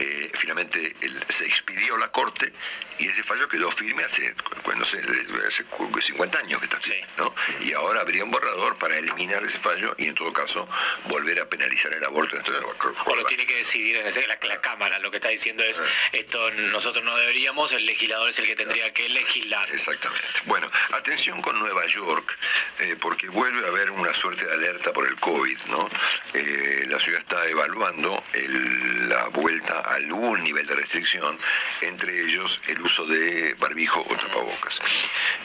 Eh, 0.00 0.30
finalmente 0.34 0.94
el- 1.02 1.24
se 1.28 1.44
expidió 1.44 1.96
la 1.98 2.10
corte 2.10 2.50
y 2.98 3.06
ese 3.06 3.22
fallo 3.22 3.46
quedó 3.48 3.70
firme 3.70 4.02
hace, 4.04 4.34
no 4.76 4.84
sé, 4.84 5.00
hace 5.46 5.64
cu- 5.64 5.90
50 6.00 6.38
años 6.38 6.58
que 6.58 6.64
está 6.66 6.78
Sí. 6.82 6.92
firme, 6.92 7.06
¿no? 7.18 7.34
Y 7.60 7.72
ahora 7.74 8.00
habría 8.00 8.24
un 8.24 8.30
borrador 8.30 8.76
para 8.78 8.96
eliminar 8.96 9.44
ese 9.44 9.58
fallo 9.58 9.94
y 9.98 10.06
en 10.06 10.14
todo 10.14 10.32
caso 10.32 10.66
volver 11.04 11.38
a 11.40 11.48
penalizar 11.48 11.92
el 11.92 12.02
aborto. 12.04 12.36
Entonces, 12.36 12.64
O 13.06 13.14
lo 13.14 13.24
tiene 13.24 13.46
que 13.46 13.56
decidir 13.56 13.96
en 13.96 14.06
ese- 14.06 14.26
la, 14.26 14.38
la 14.42 14.60
Cámara. 14.60 14.98
Lo 15.00 15.10
que 15.10 15.18
está 15.18 15.28
diciendo 15.28 15.62
es, 15.64 15.82
esto 16.12 16.50
nosotros 16.52 17.04
no 17.04 17.14
deberíamos, 17.16 17.72
el 17.72 17.84
legislador 17.84 18.30
es 18.30 18.38
el 18.38 18.46
que 18.46 18.56
tendría 18.56 18.90
que 18.92 19.08
legislar. 19.10 19.70
Exactamente. 19.70 20.26
Bueno, 20.46 20.70
atención 20.92 21.40
con 21.42 21.58
Nueva 21.58 21.86
York, 21.86 22.36
eh, 22.80 22.96
porque 23.00 23.28
vuelve 23.28 23.64
a 23.66 23.68
haber 23.68 23.90
una 23.90 24.14
suerte 24.14 24.46
de 24.46 24.52
alerta 24.54 24.92
por 24.94 25.06
el 25.06 25.16
COVID, 25.16 25.58
¿no? 25.68 25.88
Eh, 26.34 26.84
la 26.88 26.98
ciudad 27.00 27.20
está 27.20 27.46
evaluando 27.48 28.22
el- 28.32 29.08
la 29.10 29.28
vuelta 29.28 29.80
algún 29.94 30.42
nivel 30.42 30.66
de 30.66 30.74
restricción, 30.74 31.38
entre 31.82 32.20
ellos 32.22 32.60
el 32.68 32.80
uso 32.80 33.06
de 33.06 33.54
barbijo 33.54 34.00
o 34.00 34.14
tapabocas. 34.16 34.80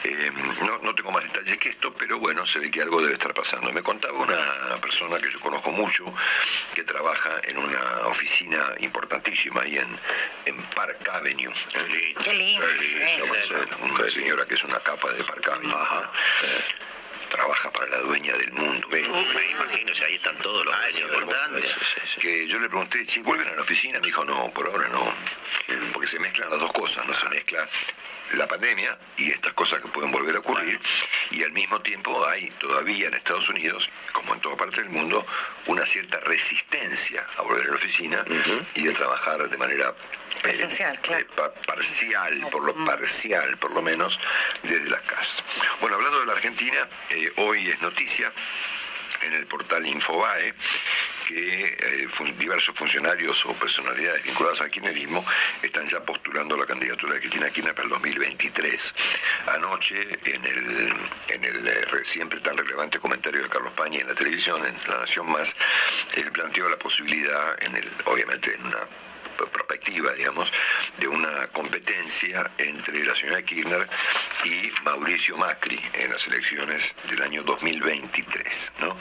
Eh, 0.04 0.30
no, 0.62 0.78
no 0.78 0.94
tengo 0.94 1.10
más 1.10 1.24
detalles 1.24 1.58
que 1.58 1.70
esto, 1.70 1.92
pero 1.94 2.18
bueno, 2.18 2.46
se 2.46 2.58
ve 2.58 2.70
que 2.70 2.82
algo 2.82 3.00
debe 3.00 3.14
estar 3.14 3.34
pasando. 3.34 3.72
Me 3.72 3.82
contaba 3.82 4.18
una 4.18 4.80
persona 4.80 5.18
que 5.18 5.30
yo 5.30 5.40
conozco 5.40 5.70
mucho, 5.72 6.04
que 6.74 6.84
trabaja 6.84 7.30
en 7.44 7.58
una 7.58 8.06
oficina 8.06 8.62
importantísima 8.80 9.62
ahí 9.62 9.76
en, 9.76 9.98
en 10.46 10.62
Park 10.74 11.08
Avenue. 11.12 11.52
Qué 12.22 12.34
lindo. 12.34 12.66
Una 13.82 14.10
señora 14.10 14.44
que 14.46 14.54
es 14.54 14.64
una 14.64 14.78
capa 14.80 15.12
de 15.12 15.24
Park 15.24 15.48
Avenue. 15.48 15.70
¿no? 15.70 16.10
Trabaja 17.28 17.70
para 17.72 17.88
la 17.88 17.98
dueña 17.98 18.36
del 18.36 18.52
mundo. 18.52 18.88
Me, 18.88 19.02
me 19.02 19.50
imagino, 19.50 19.94
si 19.94 20.04
ahí 20.04 20.14
están 20.14 20.36
todos 20.38 20.64
los 20.64 20.74
Ah, 20.74 20.80
dueños 20.90 21.10
importantes. 21.12 21.76
Que 22.20 22.46
yo 22.46 22.58
le 22.58 22.68
pregunté, 22.68 23.04
si 23.04 23.20
vuelven 23.20 23.48
a 23.48 23.54
la 23.56 23.62
oficina, 23.62 23.98
me 24.00 24.06
dijo, 24.06 24.24
no, 24.24 24.50
por 24.52 24.66
ahora 24.68 24.88
no. 24.88 25.12
Porque 25.92 26.08
se 26.08 26.18
mezclan 26.18 26.50
las 26.50 26.60
dos 26.60 26.72
cosas, 26.72 27.06
no 27.06 27.14
se 27.14 27.28
mezcla 27.28 27.66
la 28.34 28.46
pandemia 28.46 28.98
y 29.16 29.30
estas 29.30 29.52
cosas 29.52 29.80
que 29.80 29.88
pueden 29.88 30.10
volver 30.10 30.36
a 30.36 30.38
ocurrir. 30.40 30.80
Y 31.30 31.42
al 31.42 31.52
mismo 31.52 31.80
tiempo 31.80 32.26
hay 32.28 32.50
todavía 32.50 33.08
en 33.08 33.14
Estados 33.14 33.48
Unidos, 33.48 33.88
como 34.12 34.34
en 34.34 34.40
toda 34.40 34.56
parte 34.56 34.80
del 34.80 34.90
mundo, 34.90 35.24
una 35.66 35.86
cierta 35.86 36.18
resistencia 36.20 37.26
a 37.38 37.42
volver 37.42 37.66
a 37.66 37.70
la 37.70 37.74
oficina 37.76 38.24
y 38.74 38.82
de 38.82 38.92
trabajar 38.92 39.48
de 39.48 39.56
manera 39.56 39.94
eh, 40.44 40.98
claro. 41.02 41.20
eh, 41.20 41.26
pa- 41.34 41.52
parcial, 41.54 42.46
por 42.50 42.64
lo 42.64 42.74
parcial 42.84 43.56
por 43.58 43.70
lo 43.72 43.82
menos, 43.82 44.18
desde 44.62 44.90
las 44.90 45.00
casas. 45.02 45.42
Bueno, 45.80 45.96
hablando 45.96 46.20
de 46.20 46.26
la 46.26 46.32
Argentina, 46.32 46.86
eh, 47.10 47.32
hoy 47.36 47.68
es 47.68 47.80
noticia 47.80 48.30
en 49.22 49.32
el 49.32 49.46
portal 49.46 49.86
Infobae 49.86 50.54
que 51.26 51.64
eh, 51.66 52.08
diversos 52.38 52.74
funcionarios 52.74 53.44
o 53.46 53.52
personalidades 53.54 54.22
vinculadas 54.22 54.60
al 54.60 54.70
kirchnerismo 54.70 55.24
están 55.62 55.86
ya 55.86 56.00
postulando 56.00 56.56
la 56.56 56.64
candidatura 56.66 57.14
de 57.14 57.20
Cristina 57.20 57.50
Kirchner 57.50 57.74
para 57.74 57.84
el 57.84 57.90
2023. 57.90 58.94
Anoche, 59.48 60.00
en 60.24 60.44
el, 60.44 60.92
en 61.28 61.44
el 61.44 61.66
eh, 61.66 61.84
re- 61.90 62.04
siempre 62.04 62.40
tan 62.40 62.56
relevante 62.56 62.98
comentario 62.98 63.42
de 63.42 63.48
Carlos 63.48 63.72
Pañi 63.74 63.98
en 63.98 64.06
la 64.08 64.14
televisión, 64.14 64.64
en 64.64 64.74
La 64.88 65.00
Nación 65.00 65.28
Más, 65.30 65.54
él 66.14 66.30
planteó 66.32 66.68
la 66.68 66.78
posibilidad, 66.78 67.62
en 67.64 67.76
el, 67.76 67.88
obviamente 68.04 68.54
en 68.54 68.64
una 68.66 68.78
perspectiva, 69.44 70.12
digamos, 70.14 70.52
de 70.98 71.08
una 71.08 71.46
competencia 71.48 72.50
entre 72.58 73.04
la 73.04 73.14
señora 73.14 73.42
Kirchner 73.42 73.86
y 74.44 74.70
Mauricio 74.84 75.36
Macri 75.36 75.78
en 75.94 76.10
las 76.12 76.26
elecciones 76.26 76.94
del 77.10 77.22
año 77.22 77.42
2023. 77.42 78.72
¿no? 78.80 78.96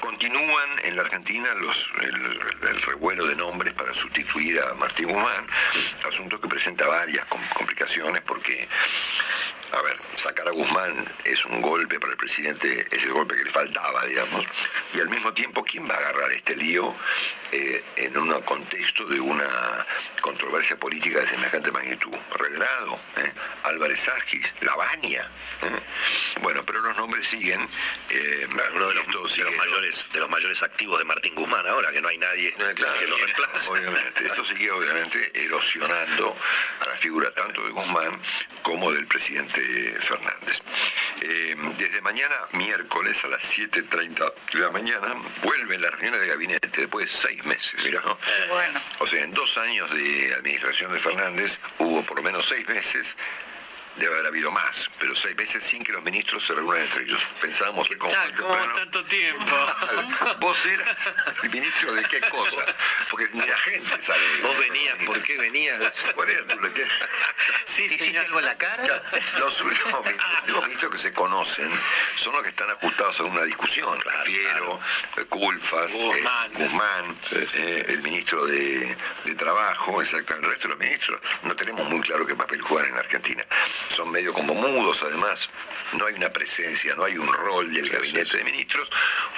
Continúan 0.00 0.70
en 0.84 0.96
la 0.96 1.02
Argentina 1.02 1.52
los, 1.54 1.88
el, 2.00 2.68
el 2.68 2.82
revuelo 2.82 3.26
de 3.26 3.36
nombres 3.36 3.72
para 3.74 3.92
sustituir 3.94 4.60
a 4.60 4.74
Martín 4.74 5.08
Guzmán, 5.08 5.46
asunto 6.08 6.40
que 6.40 6.48
presenta 6.48 6.86
varias 6.86 7.24
com- 7.26 7.40
complicaciones 7.54 8.22
porque 8.22 8.68
a 9.72 9.82
ver, 9.82 9.98
sacar 10.14 10.46
a 10.48 10.50
Guzmán 10.50 11.04
es 11.24 11.44
un 11.44 11.60
golpe 11.62 11.98
para 11.98 12.12
el 12.12 12.18
presidente, 12.18 12.86
es 12.90 13.04
el 13.04 13.12
golpe 13.12 13.36
que 13.36 13.44
le 13.44 13.50
faltaba, 13.50 14.04
digamos, 14.04 14.44
y 14.94 15.00
al 15.00 15.08
mismo 15.08 15.32
tiempo, 15.32 15.64
¿quién 15.64 15.88
va 15.88 15.94
a 15.94 15.98
agarrar 15.98 16.30
este 16.32 16.54
lío 16.56 16.94
eh, 17.52 17.82
en 17.96 18.16
un 18.18 18.40
contexto 18.42 19.06
de 19.06 19.20
una 19.20 19.48
controversia 20.20 20.76
política 20.76 21.20
de 21.20 21.26
semejante 21.26 21.70
magnitud? 21.72 22.12
Redrado, 22.34 23.00
¿eh? 23.16 23.32
Álvarez 23.64 24.08
Agis, 24.08 24.52
Lavagna. 24.60 25.08
¿eh? 25.08 25.80
Bueno, 26.42 26.64
pero 26.66 26.80
los 26.80 26.96
nombres 26.96 27.26
siguen. 27.28 27.66
eh, 28.10 28.48
Uno 28.74 28.88
de 28.88 28.94
los, 28.94 29.06
de 29.36 29.44
los 29.44 29.56
mayores, 29.56 30.06
de 30.12 30.20
los 30.20 30.28
mayores 30.28 30.62
activos 30.62 30.98
de 30.98 31.04
Martín 31.04 31.34
Guzmán 31.34 31.66
ahora, 31.66 31.90
que 31.92 32.00
no 32.00 32.08
hay 32.08 32.18
nadie 32.18 32.52
claro, 32.74 32.98
que 32.98 33.06
lo 33.06 33.16
reemplace. 33.16 33.70
Obviamente, 33.70 34.26
esto 34.26 34.44
sigue 34.44 34.70
obviamente 34.70 35.44
erosionando 35.44 36.36
a 36.80 36.86
la 36.88 36.96
figura 36.96 37.30
tanto 37.30 37.62
de 37.64 37.70
Guzmán 37.70 38.20
como 38.62 38.90
del 38.92 39.06
presidente 39.06 39.61
Fernández. 40.00 40.62
Eh, 41.20 41.56
desde 41.78 42.00
mañana, 42.00 42.34
miércoles 42.52 43.24
a 43.24 43.28
las 43.28 43.42
7.30 43.58 44.32
de 44.52 44.58
la 44.58 44.70
mañana, 44.70 45.14
vuelven 45.42 45.80
las 45.80 45.92
reuniones 45.92 46.20
de 46.20 46.26
gabinete 46.28 46.68
después 46.80 47.06
de 47.06 47.12
seis 47.12 47.44
meses. 47.44 47.74
Mirá, 47.84 48.00
¿no? 48.00 48.18
Bueno. 48.48 48.80
O 48.98 49.06
sea, 49.06 49.22
en 49.22 49.32
dos 49.32 49.56
años 49.58 49.90
de 49.90 50.34
administración 50.34 50.92
de 50.92 50.98
Fernández 50.98 51.60
hubo 51.78 52.02
por 52.02 52.16
lo 52.16 52.22
menos 52.22 52.46
seis 52.46 52.66
meses. 52.68 53.16
Debe 53.96 54.14
haber 54.14 54.26
habido 54.26 54.50
más, 54.50 54.90
pero 54.98 55.14
seis 55.14 55.36
meses 55.36 55.62
sin 55.62 55.84
que 55.84 55.92
los 55.92 56.02
ministros 56.02 56.46
se 56.46 56.54
reúnan 56.54 56.80
entre 56.80 57.02
ellos. 57.02 57.20
Pensábamos 57.40 57.88
que 57.88 57.98
como 57.98 58.12
como 58.38 58.56
tanto 58.74 59.04
tiempo. 59.04 59.54
Vos 60.40 60.64
eras 60.66 61.10
el 61.42 61.50
ministro 61.50 61.92
de 61.92 62.02
qué 62.04 62.20
cosa, 62.22 62.64
porque 63.10 63.26
ni 63.34 63.40
la 63.46 63.56
gente 63.58 64.00
sabe. 64.00 64.20
Vos 64.42 64.58
venías, 64.58 64.96
¿por 65.04 65.22
qué 65.22 65.36
venías? 65.38 65.78
¿Cuál 66.14 66.30
era 66.30 66.46
tu 66.46 66.58
qué? 66.72 66.86
Sí, 67.64 67.84
¿Hiciste 67.84 68.06
señor. 68.06 68.24
algo 68.26 68.38
en 68.38 68.44
la 68.46 68.56
cara? 68.56 69.02
Los 69.38 69.60
únicos, 69.60 69.86
ministros- 70.04 70.32
los 70.32 70.42
únicos 70.44 70.62
ministros 70.64 70.92
que 70.92 70.98
se 70.98 71.12
conocen 71.12 71.70
son 72.16 72.32
los 72.32 72.42
que 72.42 72.48
están 72.48 72.70
ajustados 72.70 73.20
a 73.20 73.24
una 73.24 73.42
discusión. 73.42 73.98
Fiero, 74.24 74.80
Culfas, 75.28 75.94
eh, 75.94 76.24
Guzmán. 76.54 77.16
Eh, 77.32 77.84
el 77.88 78.02
ministro 78.02 78.46
de, 78.46 78.96
de 79.24 79.34
Trabajo, 79.34 80.00
exactamente, 80.00 80.46
el 80.46 80.52
resto 80.52 80.68
de 80.68 80.74
los 80.74 80.78
ministros. 80.82 81.20
No 81.42 81.54
tenemos 81.56 81.86
muy 81.88 82.00
claro 82.00 82.26
qué 82.26 82.34
papel 82.34 82.60
juegan 82.62 82.88
en 82.88 82.94
la 82.94 83.00
Argentina. 83.00 83.44
Son 83.90 84.10
medio 84.10 84.32
como 84.32 84.54
mudos, 84.54 85.02
además. 85.02 85.48
No 85.92 86.06
hay 86.06 86.14
una 86.14 86.30
presencia, 86.30 86.94
no 86.94 87.04
hay 87.04 87.18
un 87.18 87.30
rol 87.30 87.72
del 87.72 87.88
gabinete 87.90 88.38
de 88.38 88.44
ministros, 88.44 88.90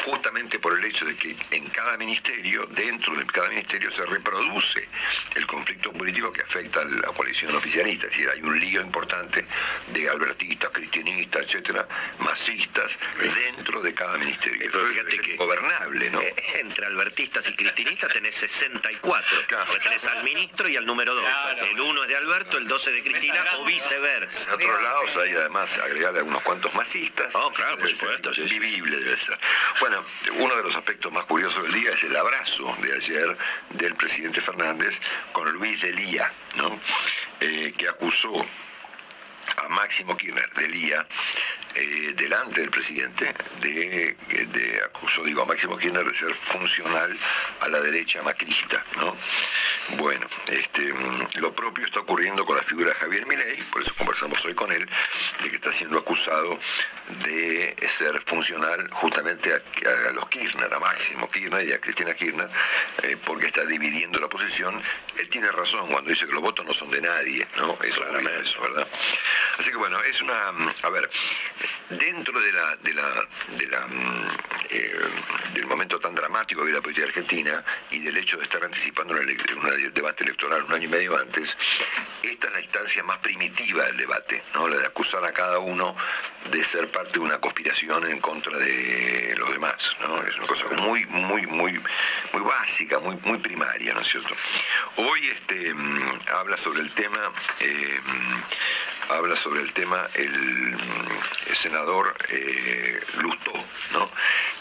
justamente 0.04 0.59
por 0.61 0.78
el 0.78 0.85
hecho 0.85 1.04
de 1.04 1.16
que 1.16 1.35
en 1.50 1.68
cada 1.70 1.96
ministerio, 1.96 2.64
dentro 2.70 3.14
de 3.16 3.26
cada 3.26 3.48
ministerio, 3.48 3.90
se 3.90 4.04
reproduce 4.07 4.88
el 5.35 5.46
conflicto 5.46 5.92
político 5.92 6.33
que 6.33 6.42
afecta 6.42 6.80
a 6.80 6.85
la 6.85 7.09
coalición 7.09 7.54
oficialista. 7.57 8.07
Es 8.07 8.12
decir, 8.12 8.28
hay 8.30 8.40
un 8.42 8.59
lío 8.61 8.80
importante 8.83 9.44
de 9.88 10.09
albertistas, 10.09 10.70
cristianistas, 10.70 11.42
etcétera, 11.42 11.88
masistas, 12.18 12.98
dentro 13.18 13.80
de 13.80 13.92
cada 13.92 14.16
ministerio. 14.18 14.70
Fíjate 14.70 15.16
es 15.16 15.20
que- 15.22 15.37
gobernable, 15.37 16.11
¿no? 16.11 16.20
Eh, 16.20 16.35
entre 16.61 16.87
albertistas 16.87 17.48
y 17.48 17.57
cristinistas 17.57 18.12
tenés 18.12 18.35
64. 18.37 19.46
Claro. 19.48 19.64
Porque 19.66 19.83
tenés 19.83 20.07
al 20.07 20.22
ministro 20.22 20.68
y 20.68 20.76
al 20.76 20.87
número 20.87 21.14
2. 21.14 21.24
Claro. 21.24 21.64
El 21.66 21.80
1 21.80 22.02
es 22.02 22.09
de 22.09 22.16
Alberto, 22.16 22.59
el 22.59 22.68
12 22.68 22.90
es 22.90 22.96
de 22.96 23.11
Cristina 23.11 23.44
o 23.59 23.64
viceversa. 23.64 24.34
En 24.47 24.53
otros 24.55 24.83
lados 24.83 25.16
hay 25.16 25.33
además 25.33 25.79
agregarle 25.79 26.23
unos 26.23 26.42
cuantos 26.42 26.75
masistas. 26.75 27.35
Oh, 27.35 27.51
claro, 27.53 27.79
por 27.79 27.88
supuesto, 27.88 28.33
sí, 28.33 28.49
sí. 28.49 28.59
Vivible 28.59 28.97
debe 28.97 29.16
ser. 29.16 29.38
Bueno, 29.81 30.05
uno 30.38 30.57
de 30.57 30.62
los 30.62 30.75
aspectos 30.75 31.12
más 31.12 31.25
curiosos 31.25 31.62
del 31.62 31.73
día 31.73 31.90
es 31.90 32.03
el 32.05 32.16
abrazo 32.16 32.77
de 32.81 32.94
ayer 32.94 33.37
del 33.70 33.94
presidente 33.94 34.40
Fernández 34.40 35.01
con 35.33 35.51
Luis 35.53 35.81
Delía, 35.81 36.31
¿no? 36.57 36.79
Eh, 37.40 37.73
que 37.77 37.88
acusó 37.88 38.44
a 39.64 39.68
Máximo 39.68 40.16
Kirchner 40.16 40.48
de 40.54 40.68
Lía 40.68 41.07
eh, 41.74 42.14
delante 42.16 42.61
del 42.61 42.70
presidente 42.70 43.33
de, 43.61 44.16
de 44.28 44.83
acusó 44.85 45.24
digo 45.24 45.42
a 45.42 45.46
Máximo 45.46 45.76
Kirchner 45.76 46.04
de 46.04 46.14
ser 46.14 46.35
funcional 46.35 47.16
a 47.61 47.68
la 47.68 47.80
derecha 47.80 48.22
macrista 48.22 48.85
¿no? 48.96 49.16
bueno 49.96 50.26
este 50.46 50.94
lo 51.40 51.52
propio 51.52 51.85
está 51.85 52.00
ocurriendo 52.00 52.44
con 52.44 52.57
la 52.57 52.62
figura 52.62 52.90
de 52.90 52.94
Javier 52.94 53.26
Milei 53.26 53.61
por 53.72 53.83
eso 53.83 53.94
conversamos 53.96 54.44
hoy 54.44 54.54
con 54.54 54.70
él 54.70 54.88
de 55.42 55.50
que 55.50 55.57
está 55.57 55.72
siendo 55.72 55.98
acusado 55.98 56.59
de 57.24 57.74
ser 57.88 58.22
funcional 58.22 58.88
justamente 58.92 59.52
a, 59.52 60.09
a 60.09 60.12
los 60.12 60.28
Kirchner 60.28 60.72
a 60.72 60.78
Máximo 60.78 61.28
Kirchner 61.30 61.66
y 61.66 61.72
a 61.72 61.80
Cristina 61.80 62.14
Kirchner 62.14 62.48
eh, 63.02 63.16
porque 63.24 63.46
está 63.46 63.64
dividiendo 63.64 64.20
la 64.20 64.26
oposición 64.26 64.80
él 65.18 65.28
tiene 65.28 65.50
razón 65.50 65.88
cuando 65.88 66.11
dice 66.11 66.26
que 66.26 66.33
los 66.33 66.42
votos 66.42 66.64
no 66.64 66.72
son 66.72 66.90
de 66.90 67.00
nadie 67.00 67.46
¿no? 67.57 67.76
es 67.83 67.98
obvio 67.98 68.30
eso 68.40 68.62
¿verdad? 68.62 68.87
Así 69.59 69.70
que 69.70 69.77
bueno, 69.77 70.01
es 70.03 70.20
una. 70.23 70.53
mm, 70.53 70.68
A 70.83 70.90
ver, 70.90 71.09
dentro 71.90 72.38
de 72.40 72.53
la, 72.53 72.77
de 72.77 72.94
la, 72.94 73.87
mm, 73.87 74.29
eh, 74.70 74.99
del 75.55 75.66
momento 75.66 75.99
tan 76.01 76.14
dramático 76.14 76.64
de 76.64 76.73
la 76.73 76.81
política 76.81 77.07
argentina 77.07 77.62
y 77.90 78.01
del 78.01 78.16
hecho 78.16 78.37
de 78.37 78.44
estar 78.44 78.62
anticipando 78.64 79.14
un 79.14 79.94
debate 79.94 80.25
electoral 80.25 80.62
un 80.64 80.73
año 80.75 80.85
y 80.85 80.88
medio 80.88 81.16
antes, 81.18 81.57
esta 82.23 82.47
es 82.49 82.53
la 82.53 82.61
instancia 82.61 83.03
más 83.05 83.18
primitiva 83.18 83.85
del 83.85 83.97
debate, 83.97 84.42
¿no? 84.55 84.68
La 84.68 84.77
de 84.77 84.87
acusar 84.87 85.25
a 85.25 85.33
cada 85.33 85.59
uno 85.59 85.94
de 86.51 86.64
ser 86.64 86.88
parte 86.90 87.12
de 87.14 87.18
una 87.20 87.38
conspiración 87.38 88.11
en 88.11 88.20
contra 88.20 88.57
de 88.59 89.35
los 89.38 89.53
demás, 89.53 89.97
¿no? 90.01 90.23
Es 90.27 90.37
una 90.37 90.47
cosa 90.47 90.66
muy, 90.77 91.05
muy, 91.07 91.47
muy, 91.47 91.81
muy 92.33 92.42
básica, 92.42 92.99
muy, 92.99 93.16
muy 93.23 93.38
primaria, 93.38 93.94
¿no 93.94 94.01
es 94.01 94.09
cierto? 94.09 94.35
Hoy 94.97 95.29
este 95.29 95.73
mm, 95.75 96.20
habla 96.38 96.57
sobre 96.57 96.81
el 96.83 96.90
tema. 96.92 97.20
eh, 97.61 98.01
habla 99.11 99.37
sobre 99.37 99.61
el 99.62 99.73
tema 99.73 100.07
el, 100.14 100.31
mm, 100.31 101.11
el 101.49 101.57
senador 101.57 102.14
eh, 102.31 103.01
Lustó, 103.21 103.53
¿no? 103.93 104.11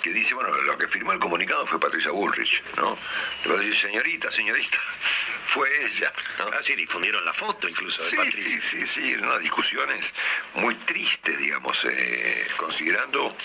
que 0.02 0.12
dice, 0.12 0.34
bueno, 0.34 0.50
lo 0.54 0.78
que 0.78 0.88
firmó 0.88 1.14
el 1.14 1.20
comunicado 1.20 1.66
fue 1.66 1.80
Patricia 1.80 2.12
Bullrich, 2.12 2.62
¿no? 2.78 2.98
Le 3.46 3.50
va 3.52 3.56
a 3.56 3.58
decir, 3.60 3.76
señorita, 3.76 4.32
señorita, 4.32 4.78
fue 5.48 5.68
ella. 5.86 6.12
¿no? 6.40 6.46
Ah, 6.54 6.60
sí, 6.62 6.76
difundieron 6.76 7.24
la 7.26 7.34
foto 7.34 7.68
incluso 7.70 8.04
de 8.04 8.10
Sí, 8.10 8.16
Patricia. 8.18 8.60
sí, 8.60 8.62
sí, 8.62 8.88
sí, 8.88 9.16
unas 9.16 9.40
discusiones 9.40 10.14
muy 10.56 10.76
tristes, 10.76 11.38
digamos, 11.38 11.86
eh, 11.86 12.48
considerando 12.58 13.36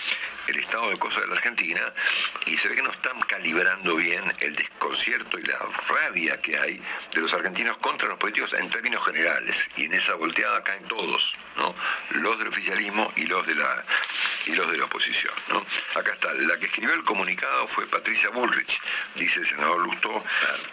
el 0.48 0.58
estado 0.58 0.90
de 0.90 0.96
cosas 0.96 1.22
de 1.22 1.28
la 1.28 1.34
Argentina 1.34 1.80
y 2.46 2.56
se 2.56 2.68
ve 2.68 2.74
que 2.74 2.82
no 2.82 2.90
están 2.90 3.20
calibrando 3.22 3.96
bien 3.96 4.24
el 4.40 4.56
desconcierto 4.56 5.38
y 5.38 5.42
la 5.42 5.58
rabia 5.88 6.38
que 6.38 6.58
hay 6.58 6.80
de 7.12 7.20
los 7.20 7.32
argentinos 7.34 7.78
contra 7.78 8.08
los 8.08 8.18
políticos 8.18 8.54
en 8.54 8.68
términos 8.70 9.04
generales. 9.04 9.70
Y 9.76 9.84
en 9.84 9.92
esa 9.92 10.14
volteada 10.14 10.62
caen 10.64 10.84
todos, 10.84 11.34
¿no? 11.56 11.74
Los 12.20 12.38
del 12.38 12.48
oficialismo 12.48 13.12
y 13.16 13.26
los 13.26 13.46
de 13.46 13.54
la 13.54 13.84
y 14.48 14.52
los 14.52 14.70
de 14.70 14.78
la 14.78 14.84
oposición. 14.84 15.32
¿no? 15.48 15.64
Acá 15.94 16.12
está, 16.12 16.32
la 16.32 16.56
que 16.56 16.66
escribió 16.66 16.94
el 16.94 17.04
comunicado 17.04 17.66
fue 17.66 17.86
Patricia 17.86 18.30
Bullrich, 18.30 18.80
dice 19.14 19.40
el 19.40 19.46
senador 19.46 19.80
Lustó 19.80 20.24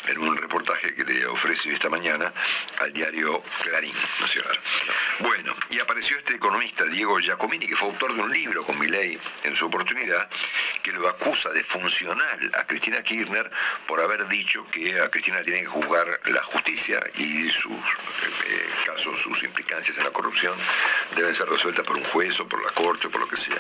en 0.08 0.18
un 0.20 0.38
reportaje 0.38 0.94
que 0.96 1.04
le 1.04 1.26
ofrece 1.28 1.74
esta 1.74 1.90
mañana 1.90 2.32
al 2.80 2.94
diario 2.94 3.44
Clarín 3.64 3.94
Nacional. 4.22 4.58
Bueno, 5.20 5.56
y 5.70 5.80
apareció 5.80 6.18
este 6.18 6.36
economista, 6.36 6.86
Diego 6.86 7.20
Giacomini, 7.20 7.68
que 7.68 7.76
fue 7.76 7.90
autor 7.90 8.16
de 8.16 8.22
un 8.22 8.32
libro 8.32 8.66
con 8.66 8.80
Milei 8.80 9.20
en 9.44 9.56
su 9.56 9.65
oportunidad, 9.66 10.30
que 10.82 10.92
lo 10.92 11.08
acusa 11.08 11.50
de 11.50 11.64
funcional 11.64 12.52
a 12.58 12.66
Cristina 12.66 13.02
Kirchner 13.04 13.50
por 13.88 14.00
haber 14.02 14.28
dicho 14.28 14.66
que 14.72 15.00
a 15.02 15.10
Cristina 15.10 15.42
tiene 15.44 15.62
que 15.62 15.68
juzgar 15.68 16.20
la 16.26 16.44
justicia 16.44 17.00
y 17.18 17.50
sus 17.50 17.72
eh, 17.72 18.70
casos, 18.86 19.20
sus 19.20 19.44
implicancias 19.44 19.98
en 19.98 20.04
la 20.04 20.12
corrupción 20.12 20.54
deben 21.16 21.34
ser 21.36 21.48
resueltas 21.50 21.86
por 21.86 21.98
un 21.98 22.04
juez 22.06 22.40
o 22.40 22.48
por 22.48 22.64
la 22.64 22.72
corte 22.72 23.08
o 23.08 23.10
por 23.12 23.22
lo 23.22 23.28
que 23.28 23.38
sea. 23.38 23.58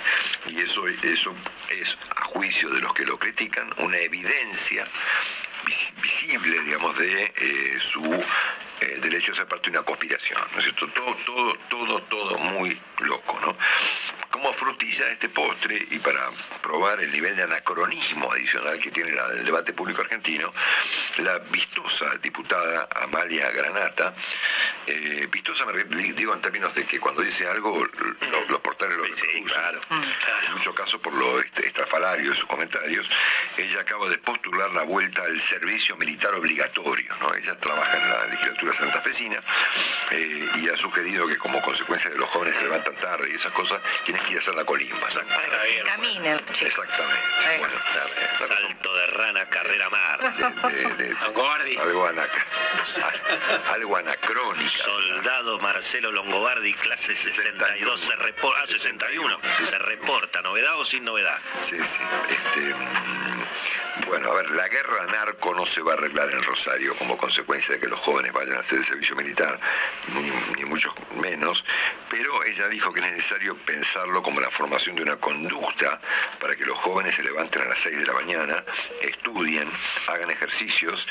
Y 0.47 0.59
eso, 0.59 0.87
eso 0.87 1.33
es, 1.69 1.97
a 2.15 2.25
juicio 2.25 2.69
de 2.69 2.81
los 2.81 2.93
que 2.93 3.05
lo 3.05 3.17
critican, 3.17 3.73
una 3.77 3.97
evidencia 3.97 4.83
vis- 5.65 5.93
visible, 6.01 6.59
digamos, 6.61 6.97
de 6.97 7.33
eh, 7.35 7.79
su 7.81 8.03
eh, 8.81 8.97
del 8.99 9.15
hecho 9.15 9.31
de 9.31 9.37
ser 9.37 9.47
parte 9.47 9.69
de 9.71 9.77
una 9.77 9.85
conspiración, 9.85 10.41
¿no 10.51 10.59
es 10.59 10.65
cierto? 10.65 10.87
Todo, 10.89 11.15
todo, 11.25 11.55
todo, 11.69 12.01
todo 12.03 12.37
muy 12.37 12.77
loco, 12.99 13.39
¿no? 13.41 13.55
Como 14.35 14.51
frutilla 14.51 15.05
de 15.05 15.13
este 15.13 15.29
postre 15.29 15.77
y 15.91 15.97
para 15.99 16.19
probar 16.61 16.99
el 16.99 17.09
nivel 17.13 17.37
de 17.37 17.43
anacronismo 17.43 18.29
adicional 18.33 18.77
que 18.79 18.91
tiene 18.91 19.11
la- 19.13 19.27
el 19.31 19.45
debate 19.45 19.71
público 19.71 20.01
argentino, 20.01 20.53
la 21.19 21.39
vistosa 21.39 22.05
diputada 22.21 22.85
Amalia 23.03 23.49
Granata, 23.51 24.13
eh, 24.87 25.25
vistosa 25.31 25.65
me 25.65 25.81
digo 25.85 26.33
en 26.33 26.41
términos 26.41 26.75
de 26.75 26.83
que 26.83 26.99
cuando 26.99 27.21
dice 27.21 27.47
algo 27.47 27.77
lo- 27.85 28.45
los 28.49 28.59
portales 28.59 28.97
lo 28.97 29.05
Sí, 29.05 29.11
reproducen. 29.13 29.43
claro. 29.45 29.79
En 30.47 30.51
muchos 30.51 30.75
casos 30.75 30.99
por 30.99 31.13
lo 31.13 31.39
este, 31.39 31.65
estrafalario 31.67 32.29
de 32.31 32.35
sus 32.35 32.45
comentarios, 32.45 33.09
ella 33.57 33.79
acaba 33.79 34.09
de 34.09 34.17
postular 34.17 34.69
la 34.71 34.83
vuelta 34.83 35.23
al 35.23 35.39
servicio 35.39 35.95
militar 35.95 36.33
obligatorio. 36.35 37.15
¿no? 37.21 37.33
Ella 37.35 37.57
trabaja 37.57 37.97
en 37.97 38.09
la 38.09 38.27
legislatura 38.27 38.73
santafesina 38.73 39.41
eh, 40.11 40.49
y 40.55 40.67
ha 40.67 40.75
sugerido 40.75 41.25
que 41.25 41.37
como 41.37 41.61
consecuencia 41.61 42.11
de 42.11 42.17
los 42.17 42.29
jóvenes 42.29 42.55
se 42.57 42.63
levantan 42.63 42.95
tarde 42.95 43.29
y 43.31 43.35
esas 43.35 43.53
cosas, 43.53 43.79
que 44.25 44.31
ir 44.33 44.37
a 44.37 44.41
hacer 44.41 44.55
la 44.55 44.65
colimba. 44.65 45.07
Caminen, 45.85 46.37
chicos. 46.51 46.61
Exactamente. 46.61 47.21
Bueno, 47.59 47.75
Salto 48.47 48.95
de 48.95 49.07
rana, 49.07 49.45
carrera 49.47 49.89
mar. 49.89 50.19
de- 50.37 50.71
de- 50.73 50.93
de- 50.95 51.13
Longobardi. 51.21 51.77
algo, 51.77 52.07
anac- 52.07 52.43
algo 53.73 53.97
anacrónica. 53.97 54.69
Soldado 54.69 55.59
Marcelo 55.59 56.11
Longobardi, 56.11 56.73
clase 56.75 57.15
62, 57.15 57.99
se 58.01 58.15
reporta, 58.17 58.61
ah, 58.61 58.67
61, 58.67 59.39
se 59.67 59.77
reporta, 59.79 60.41
novedad 60.41 60.77
o 60.79 60.85
sin 60.85 61.03
novedad. 61.05 61.39
Sí, 61.61 61.77
sí. 61.83 61.99
Este, 62.29 62.73
mm, 62.73 64.05
bueno, 64.07 64.31
a 64.31 64.35
ver, 64.35 64.51
la 64.51 64.67
guerra 64.67 65.05
narco 65.07 65.53
no 65.53 65.65
se 65.65 65.81
va 65.81 65.93
a 65.93 65.95
arreglar 65.95 66.29
en 66.31 66.43
Rosario 66.43 66.95
como 66.97 67.17
consecuencia 67.17 67.75
de 67.75 67.79
que 67.79 67.87
los 67.87 67.99
jóvenes 67.99 68.33
vayan 68.33 68.57
a 68.57 68.59
hacer 68.59 68.79
el 68.79 68.85
servicio 68.85 69.15
militar, 69.15 69.59
ni, 70.13 70.29
ni 70.57 70.65
mucho 70.65 70.93
menos, 71.21 71.63
pero 72.09 72.43
ella 72.43 72.67
dijo 72.67 72.93
que 72.93 72.99
es 73.01 73.05
necesario 73.07 73.55
pensarlo 73.55 74.14
como 74.21 74.39
la 74.39 74.49
formación 74.49 74.95
de 74.95 75.03
una 75.03 75.17
conducta 75.17 75.99
para 76.39 76.55
que 76.55 76.65
los 76.65 76.77
jóvenes 76.77 77.15
se 77.15 77.23
levanten 77.23 77.61
a 77.61 77.65
las 77.65 77.79
6 77.79 77.99
de 77.99 78.05
la 78.05 78.13
mañana, 78.13 78.63
estudien, 79.01 79.69
hagan 80.07 80.31
ejercicios 80.31 81.07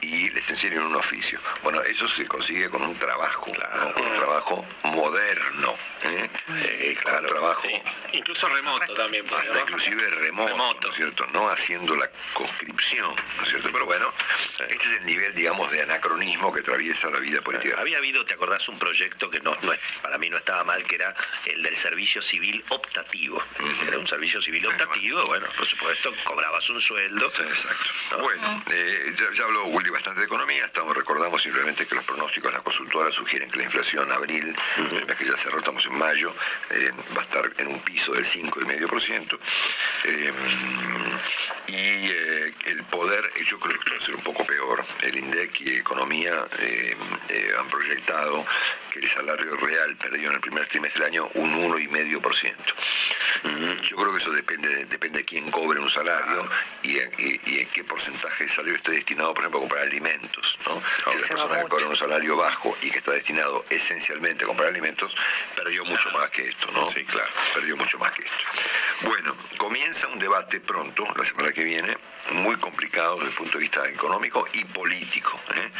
y 0.00 0.30
les 0.30 0.48
enseñen 0.50 0.80
un 0.80 0.94
oficio. 0.94 1.38
Bueno, 1.62 1.82
eso 1.82 2.06
se 2.08 2.26
consigue 2.26 2.68
con 2.68 2.82
un 2.82 2.94
trabajo, 2.96 3.46
¿no? 3.46 3.92
con 3.92 4.06
un 4.06 4.16
trabajo 4.16 4.64
moderno. 4.84 5.74
¿eh? 6.04 6.30
Eh, 6.64 6.96
con 7.02 7.14
un 7.14 7.26
trabajo 7.26 7.60
Sí. 7.60 7.80
Incluso 8.16 8.48
remoto 8.48 8.92
también. 8.94 9.24
hasta 9.26 9.42
¿no? 9.44 9.60
inclusive 9.60 10.08
remoto, 10.10 10.48
Remoto. 10.48 10.80
¿no 10.82 10.90
es 10.90 10.96
cierto? 10.96 11.26
No 11.32 11.48
haciendo 11.50 11.94
la 11.96 12.10
conscripción, 12.32 13.14
¿no 13.36 13.42
es 13.42 13.48
cierto? 13.48 13.70
Pero 13.72 13.84
bueno, 13.86 14.12
este 14.68 14.74
es 14.74 14.92
el 14.94 15.06
nivel, 15.06 15.34
digamos, 15.34 15.70
de 15.70 15.82
anacronismo 15.82 16.52
que 16.52 16.60
atraviesa 16.60 17.10
la 17.10 17.18
vida 17.18 17.40
política. 17.42 17.76
Había 17.80 17.98
habido, 17.98 18.24
¿te 18.24 18.34
acordás? 18.34 18.68
Un 18.68 18.78
proyecto 18.78 19.30
que 19.30 19.40
no, 19.40 19.56
no 19.62 19.72
es- 19.72 19.80
para 20.02 20.18
mí 20.18 20.30
no 20.30 20.36
estaba 20.38 20.64
mal, 20.64 20.82
que 20.84 20.94
era 20.96 21.14
el 21.46 21.62
del 21.62 21.76
servicio 21.76 22.22
civil 22.22 22.64
optativo. 22.70 23.42
Era 23.86 23.98
un 23.98 24.06
servicio 24.06 24.40
civil 24.40 24.66
optativo, 24.66 25.24
bueno, 25.26 25.46
por 25.56 25.66
supuesto, 25.66 26.12
cobrabas 26.24 26.68
un 26.70 26.80
sueldo. 26.80 27.30
Sí, 27.30 27.42
exacto. 27.42 28.18
Bueno, 28.22 28.62
eh, 28.70 29.14
ya, 29.18 29.24
ya 29.34 29.44
habló 29.44 29.64
Willy 29.66 29.90
bastante 29.90 30.20
de 30.20 30.26
economía, 30.26 30.64
estamos 30.64 30.96
recordamos 30.96 31.42
simplemente 31.42 31.86
que 31.86 31.94
los 31.94 32.04
pronósticos 32.04 32.50
de 32.50 32.54
las 32.54 32.62
consultoras 32.62 33.14
sugieren 33.14 33.50
que 33.50 33.58
la 33.58 33.64
inflación 33.64 34.06
en 34.06 34.12
abril, 34.12 34.56
el 34.76 35.06
mes 35.06 35.16
que 35.16 35.24
ya 35.24 35.36
cerró, 35.36 35.58
estamos 35.58 35.84
en 35.86 35.98
mayo, 35.98 36.34
eh, 36.70 36.92
va 37.16 37.20
a 37.20 37.24
estar 37.24 37.52
en 37.58 37.66
un 37.68 37.80
piso 37.80 38.05
del 38.12 38.24
5,5%. 38.24 39.38
Eh, 40.04 40.32
y 41.68 41.74
eh, 42.10 42.54
el 42.66 42.84
poder, 42.84 43.24
yo 43.44 43.58
creo 43.58 43.78
que 43.80 43.90
va 43.90 43.96
a 43.96 44.00
ser 44.00 44.14
un 44.14 44.22
poco 44.22 44.44
peor. 44.44 44.84
El 45.02 45.16
INDEC 45.18 45.60
y 45.62 45.70
Economía 45.76 46.32
eh, 46.60 46.96
eh, 47.28 47.52
han 47.58 47.68
proyectado 47.68 48.44
que 48.90 49.00
el 49.00 49.08
salario 49.08 49.56
real 49.56 49.96
perdió 49.96 50.28
en 50.28 50.34
el 50.36 50.40
primer 50.40 50.66
trimestre 50.66 51.04
del 51.04 51.12
año 51.14 51.28
un 51.34 51.52
1,5%. 51.70 52.54
Mm, 53.42 53.82
Yo 53.82 53.96
creo 53.96 54.12
que 54.12 54.18
eso 54.18 54.30
depende 54.32 54.68
de, 54.68 54.84
depende 54.86 55.18
de 55.18 55.24
quién 55.24 55.50
cobre 55.50 55.80
un 55.80 55.90
salario 55.90 56.48
y, 56.82 56.98
en- 56.98 57.12
y- 57.18 57.40
y 57.50 57.58
en 57.60 57.68
qué 57.68 57.84
porcentaje 57.84 58.44
de 58.44 58.50
salario 58.50 58.76
esté 58.76 58.92
destinado, 58.92 59.34
por 59.34 59.42
ejemplo, 59.42 59.58
a 59.58 59.62
comprar 59.62 59.82
alimentos. 59.82 60.58
¿no? 60.66 60.80
Si 61.12 61.18
la 61.18 61.26
se 61.26 61.34
va 61.34 61.40
persona 61.40 61.54
que 61.56 61.62
mucho. 61.62 61.68
cobra 61.68 61.86
un 61.88 61.96
salario 61.96 62.36
bajo 62.36 62.76
y 62.82 62.90
que 62.90 62.98
está 62.98 63.12
destinado 63.12 63.64
esencialmente 63.70 64.44
a 64.44 64.46
comprar 64.46 64.68
alimentos, 64.68 65.14
perdió 65.56 65.84
mucho 65.84 66.10
más 66.12 66.30
que 66.30 66.48
esto, 66.48 66.70
¿no? 66.72 66.88
Sí, 66.88 67.04
claro, 67.04 67.28
perdió 67.54 67.76
mucho 67.76 67.95
más 67.98 68.12
que 68.12 68.22
esto. 68.22 68.44
Bueno, 69.02 69.34
comienza 69.58 70.08
un 70.08 70.18
debate 70.18 70.60
pronto, 70.60 71.06
la 71.16 71.24
semana 71.24 71.52
que 71.52 71.64
viene, 71.64 71.96
muy 72.32 72.56
complicado 72.56 73.16
desde 73.16 73.30
el 73.30 73.36
punto 73.36 73.52
de 73.52 73.62
vista 73.62 73.88
económico 73.88 74.46
y 74.52 74.64
político, 74.64 75.38
¿eh? 75.54 75.70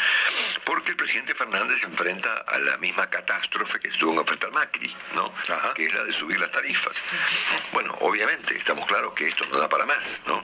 porque 0.65 0.91
el 0.91 0.97
presidente 0.97 1.35
Fernández 1.35 1.81
se 1.81 1.87
enfrenta 1.87 2.33
a 2.47 2.59
la 2.59 2.77
misma 2.79 3.09
catástrofe 3.09 3.81
que 3.81 3.89
estuvo 3.89 4.13
en 4.13 4.19
enfrentar 4.19 4.53
Macri, 4.53 4.95
¿no? 5.15 5.33
que 5.75 5.87
es 5.87 5.95
la 5.95 6.05
de 6.05 6.13
subir 6.13 6.39
las 6.39 6.51
tarifas. 6.51 7.03
Bueno, 7.73 7.97
obviamente 8.01 8.57
estamos 8.57 8.87
claros 8.87 9.13
que 9.15 9.29
esto 9.29 9.45
no 9.47 9.59
da 9.59 9.69
para 9.69 9.87
más, 9.87 10.23
¿no? 10.27 10.43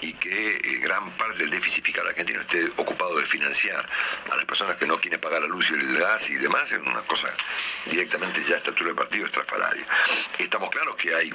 y 0.00 0.12
que 0.14 0.56
eh, 0.56 0.78
gran 0.80 1.10
parte 1.12 1.38
del 1.38 1.50
déficit 1.50 1.84
fiscal 1.84 2.06
argentino 2.06 2.40
esté 2.40 2.64
ocupado 2.76 3.16
de 3.18 3.26
financiar 3.26 3.86
a 4.30 4.36
las 4.36 4.44
personas 4.44 4.76
que 4.76 4.86
no 4.86 4.98
quieren 4.98 5.20
pagar 5.20 5.42
la 5.42 5.48
luz 5.48 5.70
y 5.70 5.74
el 5.74 5.98
gas 5.98 6.30
y 6.30 6.34
demás, 6.36 6.70
es 6.72 6.78
una 6.78 7.02
cosa 7.02 7.28
directamente 7.86 8.42
ya 8.44 8.54
a 8.54 8.58
esta 8.58 8.70
altura 8.70 8.88
del 8.88 8.96
partido 8.96 9.26
estrafalaria. 9.26 9.86
Estamos 10.38 10.70
claros 10.70 10.96
que 10.96 11.03
hay 11.12 11.32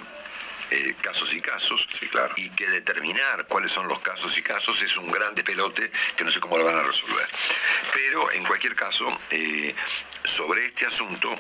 eh, 0.72 0.96
casos 1.02 1.34
y 1.34 1.42
casos, 1.42 1.88
y 2.38 2.50
que 2.50 2.68
determinar 2.70 3.48
cuáles 3.48 3.72
son 3.72 3.88
los 3.88 4.00
casos 4.00 4.38
y 4.38 4.44
casos 4.44 4.82
es 4.82 4.96
un 4.98 5.12
gran 5.12 5.34
pelote 5.34 5.92
que 6.16 6.24
no 6.24 6.32
sé 6.32 6.40
cómo 6.40 6.58
lo 6.58 6.64
van 6.64 6.76
a 6.76 6.84
resolver. 6.84 7.28
Pero 7.94 8.32
en 8.32 8.44
cualquier 8.46 8.76
caso, 8.76 9.06
eh, 9.32 9.74
sobre 10.24 10.66
este 10.66 10.86
asunto 10.86 11.36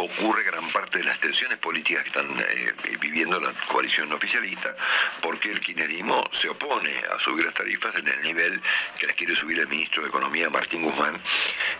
ocurre 0.00 0.42
gran 0.44 0.66
parte 0.70 0.98
de 0.98 1.04
las 1.04 1.18
tensiones 1.18 1.58
políticas 1.58 2.02
que 2.02 2.08
están 2.08 2.26
eh, 2.38 2.72
viviendo 3.00 3.38
la 3.38 3.52
coalición 3.68 4.12
oficialista, 4.12 4.74
porque 5.20 5.50
el 5.50 5.60
kirchnerismo 5.60 6.24
se 6.32 6.48
opone 6.48 6.92
a 7.14 7.18
subir 7.18 7.44
las 7.44 7.54
tarifas 7.54 7.94
en 7.96 8.08
el 8.08 8.22
nivel 8.22 8.60
que 8.98 9.06
las 9.06 9.16
quiere 9.16 9.34
subir 9.34 9.58
el 9.58 9.68
ministro 9.68 10.02
de 10.02 10.08
Economía, 10.08 10.48
Martín 10.50 10.82
Guzmán. 10.82 11.18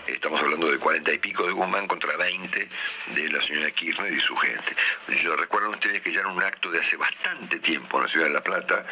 Estamos 0.07 0.41
hablando 0.41 0.71
de 0.71 0.79
40 0.79 1.13
y 1.13 1.19
pico 1.19 1.47
de 1.47 1.53
Guzmán 1.53 1.87
contra 1.87 2.17
20 2.17 2.69
de 3.15 3.29
la 3.31 3.41
señora 3.41 3.71
Kirchner 3.71 4.13
y 4.13 4.21
su 4.21 4.37
gente. 4.37 4.77
Yo 5.23 5.35
recuerdo 5.37 5.71
ustedes 5.71 6.03
que 6.03 6.13
ya 6.13 6.21
en 6.21 6.27
un 6.27 6.43
acto 6.43 6.71
de 6.71 6.79
hace 6.79 6.97
bastante 6.97 7.59
tiempo 7.59 7.97
en 7.97 8.05
la 8.05 8.09
ciudad 8.09 8.27
de 8.27 8.33
La 8.35 8.43
Plata, 8.43 8.85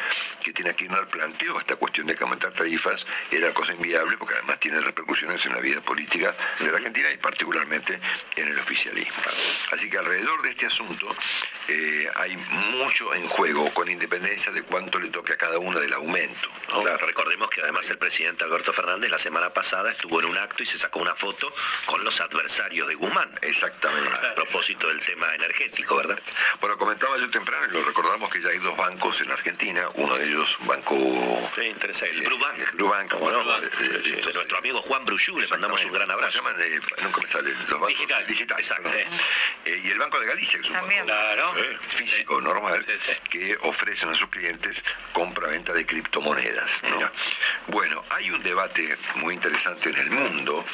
que 0.43 0.53
Tina 0.53 0.73
Kirchner 0.73 1.07
planteó 1.07 1.59
esta 1.59 1.75
cuestión 1.75 2.07
de 2.07 2.15
que 2.15 2.23
aumentar 2.23 2.51
tarifas 2.51 3.05
era 3.31 3.53
cosa 3.53 3.73
inviable, 3.73 4.17
porque 4.17 4.35
además 4.35 4.59
tiene 4.59 4.79
repercusiones 4.79 5.45
en 5.45 5.53
la 5.53 5.59
vida 5.59 5.81
política 5.81 6.35
de 6.59 6.71
la 6.71 6.77
Argentina 6.77 7.11
y 7.11 7.17
particularmente 7.17 7.99
en 8.35 8.47
el 8.47 8.57
oficialismo. 8.59 9.18
Así 9.71 9.89
que 9.89 9.97
alrededor 9.97 10.41
de 10.41 10.49
este 10.49 10.65
asunto 10.65 11.07
eh, 11.67 12.09
hay 12.15 12.35
mucho 12.37 13.13
en 13.13 13.27
juego, 13.27 13.69
con 13.73 13.89
independencia 13.89 14.51
de 14.51 14.63
cuánto 14.63 14.99
le 14.99 15.09
toque 15.09 15.33
a 15.33 15.37
cada 15.37 15.59
uno 15.59 15.79
del 15.79 15.93
aumento. 15.93 16.49
¿no? 16.69 16.81
Claro, 16.81 17.05
recordemos 17.05 17.49
que 17.49 17.61
además 17.61 17.89
el 17.89 17.97
presidente 17.97 18.43
Alberto 18.43 18.73
Fernández 18.73 19.09
la 19.11 19.19
semana 19.19 19.51
pasada 19.51 19.91
estuvo 19.91 20.19
en 20.19 20.25
un 20.27 20.37
acto 20.37 20.63
y 20.63 20.65
se 20.65 20.77
sacó 20.79 20.99
una 20.99 21.15
foto 21.15 21.53
con 21.85 22.03
los 22.03 22.19
adversarios 22.21 22.87
de 22.87 22.95
Guzmán. 22.95 23.29
Exactamente. 23.41 24.09
A 24.09 24.35
propósito 24.35 24.87
del 24.87 24.99
tema 25.01 25.33
energético, 25.35 25.95
¿verdad? 25.97 26.19
Bueno, 26.59 26.77
comentaba 26.77 27.17
yo 27.17 27.29
temprano 27.29 27.67
lo 27.71 27.83
recordamos 27.83 28.29
que 28.31 28.41
ya 28.41 28.49
hay 28.49 28.57
dos 28.59 28.75
bancos 28.75 29.21
en 29.21 29.31
Argentina, 29.31 29.87
uno 29.95 30.15
de 30.17 30.25
ellos 30.25 30.57
un 30.59 30.67
banco... 30.67 30.95
Sí, 31.55 31.61
interesante. 31.65 32.15
El 32.15 32.23
Brubank. 32.25 32.57
El 32.57 32.71
Brubank, 32.75 33.11
¿Cómo 33.11 33.23
bueno, 33.25 33.43
no? 33.43 33.57
eh, 33.57 33.69
eh, 33.81 34.31
nuestro 34.33 34.57
amigo 34.57 34.81
Juan 34.81 35.05
Bruyú, 35.05 35.39
le 35.39 35.47
mandamos 35.47 35.83
un 35.85 35.91
gran 35.91 36.09
abrazo. 36.09 36.41
¿Cómo 36.41 36.55
se 36.57 36.69
llaman? 36.69 36.81
Nunca 37.03 37.21
me 37.21 37.27
salen 37.27 37.53
los 37.59 37.69
bancos 37.69 37.87
Digital. 37.89 38.27
digitales. 38.27 38.65
Exacto. 38.71 38.89
Eh, 39.65 39.81
y 39.83 39.89
el 39.89 39.99
Banco 39.99 40.19
de 40.19 40.27
Galicia, 40.27 40.57
que 40.59 40.63
es 40.65 40.69
un 40.69 40.75
También. 40.75 41.05
banco 41.05 41.13
Claro. 41.53 41.53
físico 41.81 42.41
normal 42.41 42.85
Sí, 42.85 42.93
sí. 42.99 43.11
que 43.29 43.57
ofrecen 43.61 44.09
a 44.09 44.15
sus 44.15 44.27
clientes 44.29 44.83
compra-venta 45.13 45.73
de 45.73 45.85
criptomonedas. 45.85 46.81
¿no? 46.83 47.11
Bueno, 47.67 48.03
hay 48.11 48.31
un 48.31 48.41
debate 48.43 48.97
muy 49.15 49.33
interesante 49.33 49.89
en 49.89 49.97
el 49.97 50.11
mundo 50.11 50.65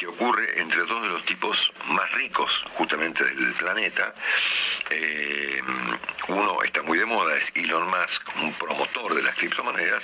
que 0.00 0.06
ocurre 0.06 0.58
entre 0.58 0.80
dos 0.86 1.02
de 1.02 1.08
los 1.10 1.22
tipos 1.26 1.70
más 1.88 2.10
ricos 2.12 2.64
justamente 2.78 3.22
del 3.22 3.52
planeta. 3.52 4.14
Eh, 4.88 5.60
uno 6.28 6.62
está 6.62 6.80
muy 6.80 6.96
de 6.96 7.04
moda, 7.04 7.36
es 7.36 7.52
Elon 7.54 7.86
Musk, 7.86 8.26
un 8.36 8.54
promotor 8.54 9.14
de 9.14 9.22
las 9.22 9.34
criptomonedas, 9.36 10.02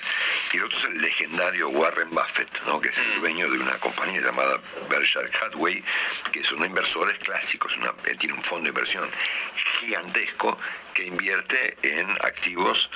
y 0.52 0.59
el 0.59 0.64
otro 0.64 0.76
es 0.76 0.85
el 0.85 1.00
legendario 1.00 1.70
Warren 1.70 2.11
Buffett, 2.11 2.61
¿no? 2.66 2.78
que 2.78 2.90
es 2.90 2.98
el 2.98 3.20
dueño 3.20 3.50
de 3.50 3.59
una 3.59 3.72
compañía 3.78 4.20
llamada 4.20 4.61
Berkshire 4.90 5.30
Hathaway, 5.40 5.82
que 6.30 6.44
son 6.44 6.62
inversores 6.62 7.18
clásicos, 7.18 7.74
una- 7.78 7.94
él 8.04 8.18
tiene 8.18 8.35
un 8.35 8.42
fondo 8.42 8.64
de 8.64 8.68
inversión 8.68 9.09
gigantesco 9.80 10.59
que 10.96 11.04
invierte 11.04 11.76
en 11.82 12.11
activos 12.22 12.88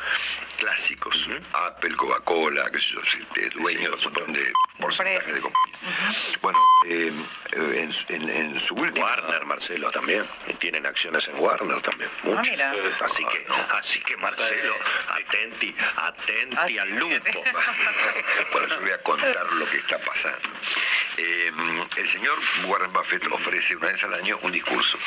clásicos, 0.58 1.28
Apple, 1.52 1.94
Coca-Cola, 1.96 2.70
qué 2.70 2.78
sé 2.80 2.92
yo, 2.92 3.00
sí, 3.04 3.18
es 3.36 3.50
dueño 3.54 3.90
de 3.90 3.94
un 3.96 4.02
montón 4.04 4.32
de 4.32 4.52
porcentajes 4.78 5.34
de 5.34 5.40
compañías. 5.42 6.38
Bueno, 6.40 6.58
eh, 6.88 7.12
en, 7.76 7.92
su- 7.92 8.06
en- 8.08 8.30
en 8.30 8.58
su 8.60 8.74
última... 8.74 9.04
Warner, 9.06 9.44
Marcelo, 9.44 9.90
también. 9.90 10.24
Y 10.48 10.54
tienen 10.54 10.86
acciones 10.86 11.28
en 11.28 11.38
Warner 11.38 11.80
también. 11.82 12.10
Muchas. 12.22 12.50
mira. 12.50 12.74
Así 13.04 13.24
que, 13.26 13.46
así 13.78 14.00
que 14.00 14.16
Marcelo, 14.16 14.74
atenti, 15.08 15.74
atenti 15.96 16.78
al 16.78 16.90
lupo. 16.96 17.44
Bueno, 18.52 18.66
yo 18.68 18.80
voy 18.80 18.90
a 18.90 18.98
contar 18.98 19.52
lo 19.52 19.68
que 19.68 19.76
está 19.76 19.98
pasando. 19.98 20.48
Eh, 21.18 21.52
el 21.98 22.08
señor 22.08 22.38
Warren 22.64 22.92
Buffett 22.94 23.26
ofrece 23.30 23.76
una 23.76 23.88
vez 23.88 24.02
al 24.04 24.14
año 24.14 24.38
un 24.42 24.52
discurso 24.52 24.98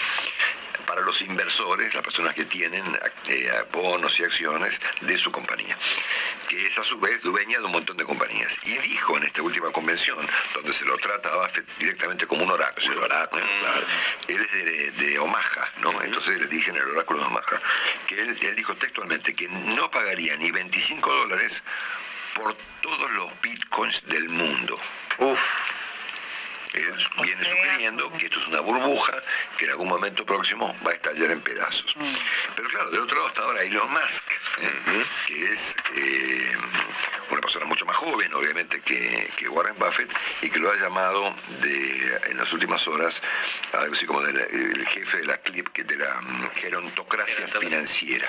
para 0.94 1.08
los 1.08 1.24
inversores, 1.24 1.92
las 1.96 2.04
personas 2.04 2.36
que 2.36 2.46
tienen 2.46 2.84
eh, 3.28 3.52
bonos 3.72 4.20
y 4.20 4.24
acciones 4.24 4.80
de 5.02 5.18
su 5.18 5.32
compañía, 5.32 5.76
que 6.48 6.68
es 6.68 6.78
a 6.78 6.84
su 6.84 7.00
vez 7.00 7.20
dueña 7.24 7.58
de 7.58 7.66
un 7.66 7.72
montón 7.72 7.98
de 7.98 8.06
compañías. 8.06 8.60
Y 8.66 8.78
dijo 8.78 9.18
en 9.18 9.24
esta 9.24 9.42
última 9.42 9.72
convención, 9.72 10.20
donde 10.54 10.72
se 10.72 10.86
lo 10.86 10.96
trata 11.00 11.30
a 11.30 11.38
Buffett 11.38 11.66
directamente 11.80 12.28
como 12.28 12.44
un 12.44 12.52
oráculo, 12.52 13.02
oráculo, 13.02 13.44
claro. 13.62 13.88
él 14.28 14.40
es 14.40 14.52
de, 14.52 14.92
de 15.08 15.18
Omaha, 15.18 15.72
¿no? 15.78 16.00
Entonces 16.04 16.40
le 16.40 16.46
dicen 16.46 16.76
el 16.76 16.84
oráculo 16.84 17.22
de 17.22 17.26
Omaha, 17.26 17.60
que 18.06 18.22
él, 18.22 18.38
él 18.40 18.56
dijo 18.56 18.76
textualmente 18.76 19.34
que 19.34 19.48
no 19.48 19.90
pagaría 19.90 20.38
ni 20.38 20.52
25 20.52 21.12
dólares 21.12 21.64
por 22.36 22.56
todos 22.82 23.12
los 23.14 23.42
bitcoins 23.42 24.06
del 24.06 24.30
mundo. 24.30 24.80
Uf, 25.18 25.42
Él 26.74 26.96
viene 27.22 27.44
sea, 27.44 27.52
sugiriendo 27.52 28.12
que 28.14 28.26
esto 28.26 28.40
es 28.40 28.48
una 28.48 28.60
burbuja 28.62 29.14
que 29.58 29.66
en 29.66 29.72
algún 29.72 29.88
momento 29.88 30.26
próximo 30.26 30.76
va 30.86 30.92
a 30.92 30.94
estallar 30.94 31.32
en 31.32 31.42
pedazos. 31.42 31.96
Pero 32.56 32.70
claro, 32.70 32.90
del 32.90 33.02
otro 33.02 33.18
lado 33.18 33.28
está 33.28 33.44
ahora 33.44 33.64
Elon 33.64 33.92
Musk, 33.92 34.32
¿eh? 34.62 35.06
que 35.28 35.52
es 35.52 35.76
eh, 35.96 36.58
una 37.30 37.42
persona 37.42 37.66
mucho 37.66 37.86
más 37.86 37.96
joven, 37.98 38.34
obviamente, 38.34 38.82
que, 38.82 39.30
que 39.38 39.50
Warren 39.50 39.76
Buffett, 39.78 40.12
y 40.42 40.50
que 40.50 40.60
lo 40.60 40.72
ha 40.72 40.76
llamado 40.76 41.36
de, 41.62 42.20
en 42.32 42.38
las 42.38 42.52
últimas 42.54 42.88
horas 42.88 43.22
algo 43.74 43.94
así 43.94 44.06
como 44.06 44.22
del 44.22 44.38
el 44.40 44.88
jefe 44.88 45.18
de 45.18 45.26
la 45.26 45.38
CLIP, 45.38 45.70
que 45.70 45.84
de 45.84 45.96
la 45.96 46.22
mm, 46.22 46.50
gerontocracia 46.56 47.48
financiera. 47.48 48.28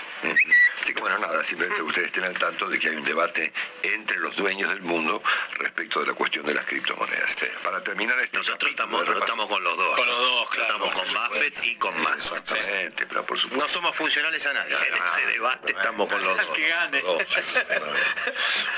Simplemente 1.44 1.80
que 1.80 1.88
ustedes 1.88 2.06
estén 2.06 2.24
al 2.24 2.36
tanto 2.36 2.68
de 2.68 2.78
que 2.78 2.88
hay 2.88 2.96
un 2.96 3.04
debate 3.04 3.52
entre 3.82 4.18
los 4.18 4.36
dueños 4.36 4.70
del 4.70 4.82
mundo 4.82 5.22
respecto 5.58 6.00
de 6.00 6.06
la 6.06 6.14
cuestión 6.14 6.46
de 6.46 6.54
las 6.54 6.64
criptomonedas. 6.66 7.36
Para 7.62 7.82
terminar 7.82 8.18
este 8.20 8.38
nosotros 8.38 8.70
estamos, 8.70 9.06
estamos 9.08 9.46
con 9.48 9.62
los 9.62 9.76
dos. 9.76 9.96
Con 9.96 10.08
los 10.08 10.18
dos, 10.18 10.50
claro. 10.50 10.74
Estamos 10.74 10.96
con 10.96 11.12
Buffett 11.12 11.64
y 11.64 11.76
con 11.76 12.02
Musk. 12.02 12.36
Exactamente, 12.36 13.06
pero 13.06 13.24
por 13.24 13.38
supuesto. 13.38 13.64
No 13.64 13.68
somos 13.68 13.94
funcionales 13.94 14.44
a 14.46 14.52
nadie. 14.52 14.74
En 14.74 14.94
ese 14.94 15.26
debate 15.32 15.72
estamos 15.72 16.08
con 16.08 16.22
los 16.24 16.36
dos. 16.36 16.56
que 16.56 16.68
gane. 16.68 17.02
Los 17.02 17.18
dos. 17.18 17.26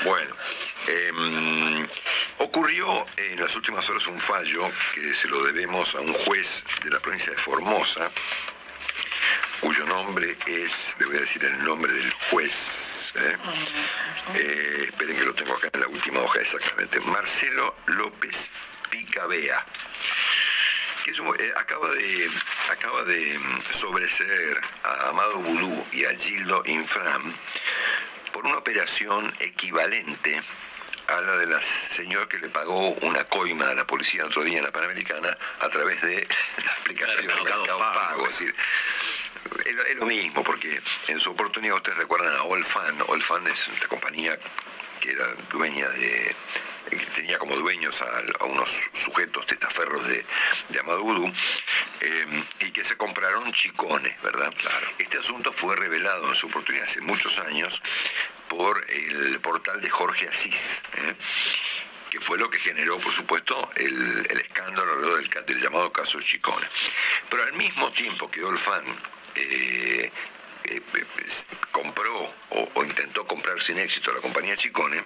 Bueno, 0.03 0.35
ocurrió 2.39 3.05
en 3.17 3.39
las 3.39 3.55
últimas 3.55 3.89
horas 3.89 4.07
un 4.07 4.19
fallo 4.19 4.69
que 4.93 5.13
se 5.13 5.27
lo 5.27 5.43
debemos 5.43 5.95
a 5.95 6.01
un 6.01 6.13
juez 6.13 6.63
de 6.83 6.89
la 6.89 6.99
provincia 6.99 7.31
de 7.31 7.37
Formosa, 7.37 8.11
cuyo 9.61 9.85
nombre 9.85 10.35
es, 10.47 10.95
le 10.99 11.05
voy 11.07 11.17
a 11.17 11.21
decir 11.21 11.43
el 11.43 11.63
nombre 11.63 11.91
del 11.91 12.11
juez, 12.29 13.13
¿eh? 13.15 13.37
Eh, 14.35 14.83
esperen 14.89 15.17
que 15.17 15.25
lo 15.25 15.33
tengo 15.33 15.53
acá 15.55 15.69
en 15.73 15.79
la 15.81 15.87
última 15.87 16.19
hoja 16.21 16.39
exactamente, 16.39 16.99
Marcelo 17.01 17.75
López 17.87 18.51
Picabea 18.89 19.65
que 21.03 21.11
es 21.11 21.19
un- 21.19 21.33
eh, 21.39 21.53
acaba 21.55 21.89
de 21.91 22.29
acaba 22.69 23.03
de 23.03 23.39
mm, 23.39 23.61
sobreseer 23.73 24.59
a 24.83 25.09
Amado 25.09 25.35
Vudú 25.37 25.87
y 25.93 26.03
a 26.05 26.09
Gildo 26.17 26.61
Infram 26.65 27.33
por 28.33 28.45
una 28.45 28.57
operación 28.57 29.33
equivalente 29.39 30.41
a 31.07 31.21
la 31.21 31.37
de 31.37 31.45
la 31.47 31.61
señor 31.61 32.27
que 32.27 32.37
le 32.39 32.49
pagó 32.49 32.89
una 33.03 33.23
coima 33.23 33.69
a 33.69 33.73
la 33.73 33.87
policía 33.87 34.21
el 34.23 34.27
otro 34.27 34.43
día 34.43 34.57
en 34.57 34.65
la 34.65 34.71
Panamericana 34.73 35.37
a 35.61 35.69
través 35.69 36.01
de 36.01 36.27
la 36.65 36.71
aplicación 36.73 37.15
de 37.21 37.33
Mercado 37.33 37.59
Mercado 37.61 37.79
Pago. 37.79 37.99
Pago. 38.01 38.23
Es 38.25 38.39
decir, 38.39 38.55
es 39.65 39.95
lo, 39.97 40.05
mismo, 40.05 40.43
porque 40.43 40.79
en 41.07 41.19
su 41.19 41.31
oportunidad 41.31 41.75
ustedes 41.75 41.97
recuerdan 41.97 42.35
a 42.35 42.43
Olfan. 42.43 42.95
Olfan 43.07 43.45
es 43.47 43.67
esta 43.67 43.87
compañía 43.87 44.37
que 44.99 45.11
era 45.11 45.25
dueña 45.51 45.87
de 45.89 46.35
que 46.89 47.05
tenía 47.07 47.37
como 47.37 47.55
dueños 47.57 48.01
a, 48.01 48.23
a 48.39 48.45
unos 48.45 48.89
sujetos 48.93 49.45
testaferros 49.45 50.07
de, 50.07 50.25
de 50.69 50.79
Amado 50.79 51.03
Vudú, 51.03 51.27
eh, 51.99 52.43
y 52.61 52.71
que 52.71 52.83
se 52.85 52.95
compraron 52.95 53.51
chicones, 53.51 54.21
¿verdad? 54.21 54.53
Claro. 54.57 54.87
Este 54.97 55.17
asunto 55.17 55.51
fue 55.51 55.75
revelado 55.75 56.29
en 56.29 56.35
su 56.35 56.47
oportunidad 56.47 56.85
hace 56.85 57.01
muchos 57.01 57.39
años 57.39 57.81
por 58.47 58.81
el 58.89 59.39
portal 59.41 59.81
de 59.81 59.89
Jorge 59.89 60.29
Asís. 60.29 60.81
¿eh? 60.95 61.15
que 62.09 62.21
fue 62.21 62.37
lo 62.37 62.49
que 62.49 62.59
generó, 62.59 62.97
por 62.99 63.11
supuesto, 63.11 63.69
el, 63.75 64.27
el 64.29 64.39
escándalo 64.39 65.17
del, 65.17 65.61
llamado 65.61 65.91
caso 65.91 66.21
Chicone. 66.21 66.67
Pero 67.29 67.43
al 67.43 67.53
mismo 67.53 67.91
tiempo 67.91 68.29
que 68.29 68.43
Olfan 68.43 68.83
eh, 69.37 70.09
eh, 70.67 70.81
eh, 70.95 71.03
compró 71.71 72.33
o, 72.49 72.69
o 72.75 72.83
intentó 72.83 73.25
comprar 73.27 73.61
sin 73.61 73.77
éxito 73.77 74.11
la 74.13 74.21
compañía 74.21 74.55
Chicone, 74.55 75.03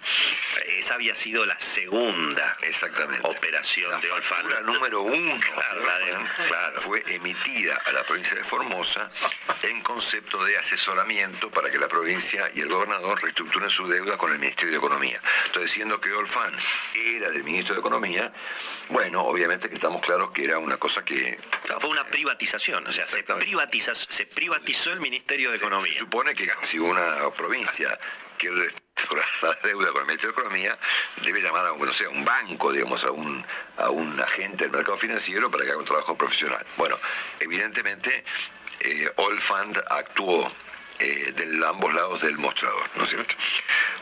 Esa 0.78 0.94
había 0.96 1.16
sido 1.16 1.46
la 1.46 1.60
segunda 1.60 2.58
exactamente. 2.62 3.28
operación 3.28 4.00
de 4.02 4.12
Olfan. 4.12 4.50
La 4.50 4.62
número 4.62 5.02
uno 5.02 5.40
Claro, 5.54 5.86
la 5.86 6.00
de- 6.00 6.12
claro. 6.48 6.82
fue 6.82 7.04
emitida 7.08 7.76
a 7.86 7.92
la 7.92 8.04
provincia 8.04 8.36
de 8.38 8.44
Formosa 8.44 9.10
en 9.64 9.82
concepto 9.82 10.44
de 10.44 10.58
asesoramiento 10.58 11.50
para 11.52 11.70
que 11.72 11.78
la 11.78 11.88
provincia 11.88 12.50
y 12.54 12.62
el 12.62 12.70
gobernador 12.70 13.22
reestructuren 13.22 13.70
su 13.70 13.88
deuda 13.88 14.18
con 14.18 14.32
el 14.32 14.40
Ministerio 14.40 14.72
de 14.72 14.78
Economía. 14.78 15.20
Entonces, 15.48 15.72
siendo 15.72 16.00
que 16.00 16.12
Olfan 16.14 16.54
era 16.96 17.30
del 17.32 17.44
ministro 17.44 17.74
de 17.76 17.80
Economía, 17.82 18.32
bueno, 18.90 19.22
obviamente 19.24 19.70
que 19.70 19.76
estamos 19.76 20.02
claros 20.02 20.32
que 20.32 20.44
era 20.44 20.58
una 20.60 20.78
cosa 20.78 21.04
que 21.06 21.40
fue 21.80 21.90
una 21.90 22.06
privatización, 22.08 22.86
o 22.86 22.92
sea, 22.92 23.06
se, 23.06 23.12
Exactamente. 23.20 23.46
privatiza, 23.48 23.96
se 23.96 24.26
privatizó 24.26 24.92
el 24.94 25.00
Ministerio 25.00 25.51
de 25.52 25.58
se, 25.58 25.66
Economía. 25.66 25.94
se 25.94 26.00
supone 26.00 26.34
que 26.34 26.50
si 26.64 26.80
una 26.80 27.30
provincia 27.38 27.98
quiere 28.38 28.70
restaurar 28.96 29.26
la 29.42 29.68
deuda 29.68 29.92
con 29.92 30.02
el 30.02 30.08
Ministerio 30.08 30.36
de 30.36 30.42
Economía, 30.42 30.78
debe 31.24 31.42
llamar 31.42 31.66
a 31.66 31.74
un, 31.74 31.86
no 31.86 31.94
sé, 31.94 32.06
a 32.06 32.10
un 32.10 32.26
banco, 32.26 32.72
digamos, 32.72 33.04
a 33.04 33.12
un, 33.12 33.46
a 33.78 33.90
un 33.90 34.20
agente 34.20 34.66
del 34.66 34.72
mercado 34.72 34.98
financiero 34.98 35.50
para 35.50 35.64
que 35.64 35.72
haga 35.72 35.80
un 35.80 35.86
trabajo 35.86 36.16
profesional. 36.16 36.66
Bueno, 36.78 36.98
evidentemente, 37.40 38.24
eh, 38.80 39.12
All 39.18 39.40
Fund 39.40 39.82
actuó 39.90 40.52
eh, 41.02 41.34
de 41.34 41.68
ambos 41.68 41.94
lados 41.94 42.22
del 42.22 42.38
mostrador, 42.38 42.90
¿no 42.96 43.04
es 43.04 43.10
cierto? 43.10 43.36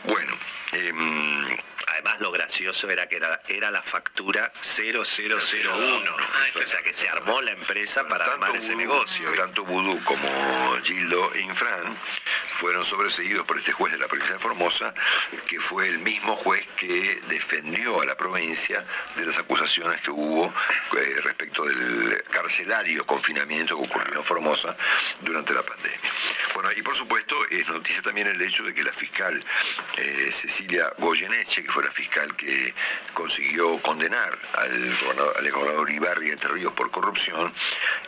Bueno, 0.04 0.36
em, 0.72 1.56
Además, 1.92 2.20
lo 2.20 2.30
gracioso 2.30 2.88
era 2.88 3.08
que 3.08 3.16
era, 3.16 3.42
era 3.48 3.70
la 3.70 3.82
factura 3.82 4.50
0001. 4.62 5.70
o 5.74 6.66
sea, 6.68 6.80
que 6.82 6.92
se 6.94 7.08
armó 7.08 7.42
la 7.42 7.50
empresa 7.50 8.06
para 8.08 8.24
armar 8.26 8.56
ese 8.56 8.72
Vudú- 8.74 8.76
negocio. 8.78 9.30
Tanto 9.34 9.64
Vudú 9.64 10.02
como 10.04 10.78
Gildo 10.82 11.30
Infran 11.40 11.94
fueron 12.52 12.84
sobreseídos 12.84 13.44
por 13.44 13.58
este 13.58 13.72
juez 13.72 13.92
de 13.92 13.98
la 13.98 14.06
provincia 14.06 14.34
de 14.34 14.38
Formosa, 14.40 14.94
que 15.48 15.58
fue 15.60 15.88
el 15.88 15.98
mismo 15.98 16.36
juez 16.36 16.64
que 16.76 17.20
defendió 17.28 18.00
a 18.00 18.04
la 18.06 18.16
provincia 18.16 18.84
de 19.16 19.26
las 19.26 19.36
acusaciones 19.38 20.00
que 20.00 20.10
hubo 20.10 20.46
eh, 20.46 21.20
respecto 21.22 21.64
del 21.64 22.22
carcelario 22.30 23.04
confinamiento 23.04 23.76
que 23.76 23.84
ocurrió 23.88 24.20
en 24.20 24.24
Formosa 24.24 24.76
durante 25.20 25.52
la 25.52 25.62
pandemia. 25.62 26.10
Bueno, 26.54 26.70
y 26.76 26.82
por 26.82 26.96
supuesto 26.96 27.36
es 27.50 27.68
noticia 27.68 28.02
también 28.02 28.26
el 28.26 28.40
hecho 28.42 28.64
de 28.64 28.74
que 28.74 28.82
la 28.82 28.92
fiscal 28.92 29.32
eh, 29.98 30.28
Cecilia 30.32 30.92
Goyeneche, 30.98 31.62
que 31.62 31.70
fue 31.70 31.84
la 31.84 31.90
fiscal 31.90 32.34
que 32.36 32.74
consiguió 33.14 33.78
condenar 33.82 34.38
al 34.54 34.94
gobernador, 35.02 35.36
al 35.38 35.50
gobernador 35.50 35.90
Ibarri 35.90 36.26
de 36.26 36.32
Entre 36.32 36.50
Ríos 36.50 36.72
por 36.72 36.90
corrupción, 36.90 37.52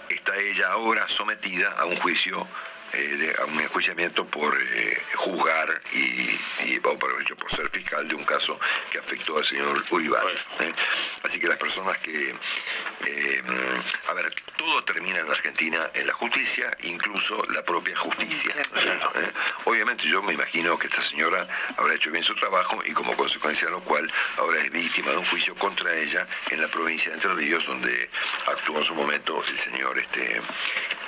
está 0.09 0.37
ella 0.37 0.72
ahora 0.72 1.09
sometida 1.09 1.70
a 1.78 1.85
un 1.85 1.96
juicio 1.96 2.46
eh, 2.94 2.98
de- 3.16 3.35
a 3.40 3.44
un 3.46 3.61
enjuiciamiento 3.61 4.26
por 4.26 4.57
eh, 4.61 5.02
juzgar 5.14 5.83
y, 5.92 6.38
y 6.66 6.81
o 6.85 6.96
por, 6.96 7.20
hecho, 7.22 7.37
por 7.37 7.50
ser 7.50 7.68
fiscal 7.70 8.07
de 8.09 8.14
un 8.14 8.24
caso 8.24 8.59
que 8.90 8.98
afectó 8.98 9.38
al 9.38 9.44
señor 9.44 9.83
Uribarri. 9.90 10.35
¿eh? 10.61 10.72
Así 11.24 11.38
que 11.38 11.46
las 11.48 11.57
personas 11.57 11.98
que... 11.98 12.35
eh, 13.07 13.42
a 14.09 14.12
ver, 14.14 14.33
todo 14.57 14.85
termina 14.85 15.18
en 15.18 15.26
la 15.26 15.33
Argentina 15.33 15.90
en 15.94 16.07
la 16.07 16.12
justicia, 16.12 16.76
incluso 16.83 17.42
la 17.55 17.64
propia 17.64 17.96
justicia. 17.96 18.55
¿Eh? 18.57 19.31
Obviamente 19.64 20.07
yo 20.07 20.22
me 20.22 20.35
imagino 20.35 20.78
que 20.78 20.87
esta 20.87 21.02
señora 21.02 21.46
habrá 21.76 21.94
hecho 21.94 22.11
bien 22.11 22.22
su 22.24 22.35
trabajo 22.35 22.81
y 22.85 22.92
como 22.92 23.16
consecuencia 23.16 23.66
de 23.66 23.72
lo 23.72 23.81
cual 23.81 24.11
ahora 24.38 24.61
es 24.61 24.70
víctima 24.70 25.11
de 25.12 25.16
un 25.18 25.24
juicio 25.24 25.55
contra 25.55 25.94
ella 25.96 26.26
en 26.50 26.61
la 26.61 26.68
provincia 26.68 27.11
de 27.11 27.14
Entre 27.16 27.35
Ríos, 27.35 27.66
donde 27.66 28.11
actuó 28.46 28.78
en 28.78 28.85
su 28.85 28.94
momento 28.94 29.42
el 29.48 29.59
señor 29.59 29.98
este, 29.98 30.40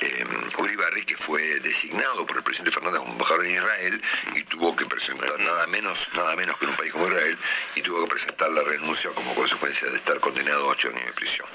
eh, 0.04 0.26
Uribarri, 0.58 1.04
que 1.04 1.16
fue 1.16 1.60
designado 1.60 2.26
por 2.26 2.36
el 2.36 2.42
presidente 2.42 2.70
Fernández 2.70 3.00
como 3.00 3.12
embajador 3.12 3.46
en 3.46 3.54
Israel 3.54 4.02
y 4.34 4.42
tuvo 4.44 4.76
que 4.76 4.86
presentar 4.86 5.38
nada 5.40 5.66
menos, 5.66 6.08
nada 6.14 6.36
menos 6.36 6.56
que 6.58 6.64
en 6.64 6.70
un 6.70 6.76
país 6.76 6.92
como 6.92 7.08
Israel 7.08 7.38
y 7.74 7.82
tuvo 7.82 8.04
que 8.04 8.10
presentar 8.10 8.50
la 8.50 8.62
renuncia 8.62 9.10
como 9.10 9.34
consecuencia 9.34 9.88
de 9.88 9.96
estar 9.96 10.18
condenado 10.20 10.64
a 10.64 10.72
ocho 10.72 10.88
años 10.88 11.04
de 11.04 11.12
prisión. 11.12 11.46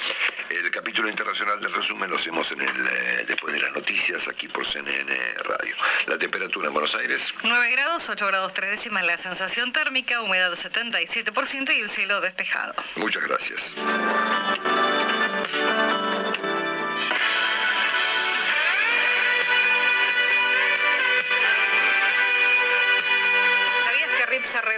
El 0.49 0.71
capítulo 0.71 1.09
internacional 1.09 1.59
del 1.61 1.73
resumen 1.73 2.09
lo 2.09 2.15
hacemos 2.17 2.51
en 2.51 2.61
el, 2.61 2.67
eh, 2.67 3.25
después 3.27 3.53
de 3.53 3.59
las 3.61 3.71
noticias 3.71 4.27
aquí 4.27 4.47
por 4.47 4.65
CNN 4.65 5.13
Radio. 5.43 5.75
La 6.07 6.17
temperatura 6.17 6.67
en 6.67 6.73
Buenos 6.73 6.95
Aires, 6.95 7.33
9 7.43 7.71
grados, 7.71 8.09
8 8.09 8.27
grados 8.27 8.53
3 8.53 8.71
décimas 8.71 9.05
la 9.05 9.17
sensación 9.17 9.71
térmica, 9.71 10.21
humedad 10.21 10.51
77% 10.51 11.75
y 11.75 11.79
el 11.79 11.89
cielo 11.89 12.21
despejado. 12.21 12.73
muchas 12.95 13.23
gracias. 13.23 13.75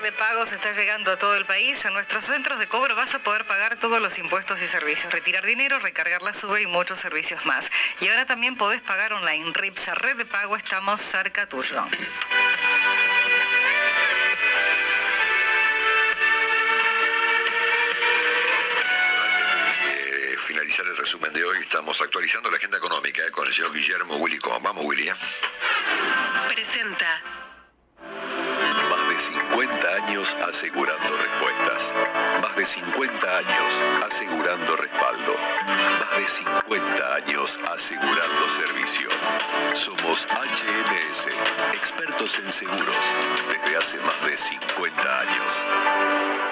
Red 0.02 0.14
de 0.14 0.18
Pagos 0.18 0.52
está 0.52 0.72
llegando 0.72 1.12
a 1.12 1.18
todo 1.18 1.36
el 1.36 1.46
país? 1.46 1.86
En 1.86 1.94
nuestros 1.94 2.26
centros 2.26 2.58
de 2.58 2.68
cobro 2.68 2.96
vas 2.96 3.14
a 3.14 3.20
poder 3.20 3.46
pagar 3.46 3.76
todos 3.78 4.02
los 4.02 4.18
impuestos 4.18 4.60
y 4.62 4.68
servicios, 4.68 5.14
retirar 5.14 5.46
dinero, 5.46 5.78
recargar 5.78 6.24
la 6.24 6.34
sube 6.34 6.64
y 6.64 6.66
muchos 6.66 6.98
servicios 7.00 7.46
más. 7.46 7.70
Y 8.00 8.08
ahora 8.08 8.26
también 8.26 8.56
podés 8.56 8.82
pagar 8.82 9.14
online. 9.14 9.52
RIPSA 9.54 9.94
Red 9.94 10.18
de 10.18 10.26
Pago, 10.26 10.56
estamos 10.56 11.02
cerca 11.02 11.48
tuyo. 11.48 11.86
Eh, 19.86 20.36
finalizar 20.40 20.86
el 20.88 20.98
resumen 20.98 21.32
de 21.32 21.46
hoy, 21.46 21.60
estamos 21.60 22.02
actualizando 22.02 22.50
la 22.50 22.58
agenda 22.58 22.78
económica 22.78 23.24
eh, 23.24 23.30
con 23.30 23.48
el 23.48 23.54
señor 23.54 23.72
Guillermo 23.72 24.16
Willy 24.18 24.40
Cohen. 24.40 24.64
Vamos, 24.64 24.84
Willy. 24.84 25.10
eh. 25.10 25.14
Presenta 26.48 27.22
50 29.22 29.88
años 30.04 30.36
asegurando 30.50 31.16
respuestas. 31.16 31.94
Más 32.42 32.56
de 32.56 32.66
50 32.66 33.38
años 33.38 33.74
asegurando 34.04 34.76
respaldo. 34.76 35.36
Más 35.68 36.18
de 36.20 36.28
50 36.28 37.16
años 37.16 37.60
asegurando 37.72 38.50
servicio. 38.50 39.10
Somos 39.76 40.26
HMS, 40.26 41.28
expertos 41.74 42.40
en 42.40 42.52
seguros, 42.52 42.96
desde 43.48 43.78
hace 43.78 43.98
más 44.00 44.26
de 44.26 44.36
50 44.36 45.20
años. 45.20 46.51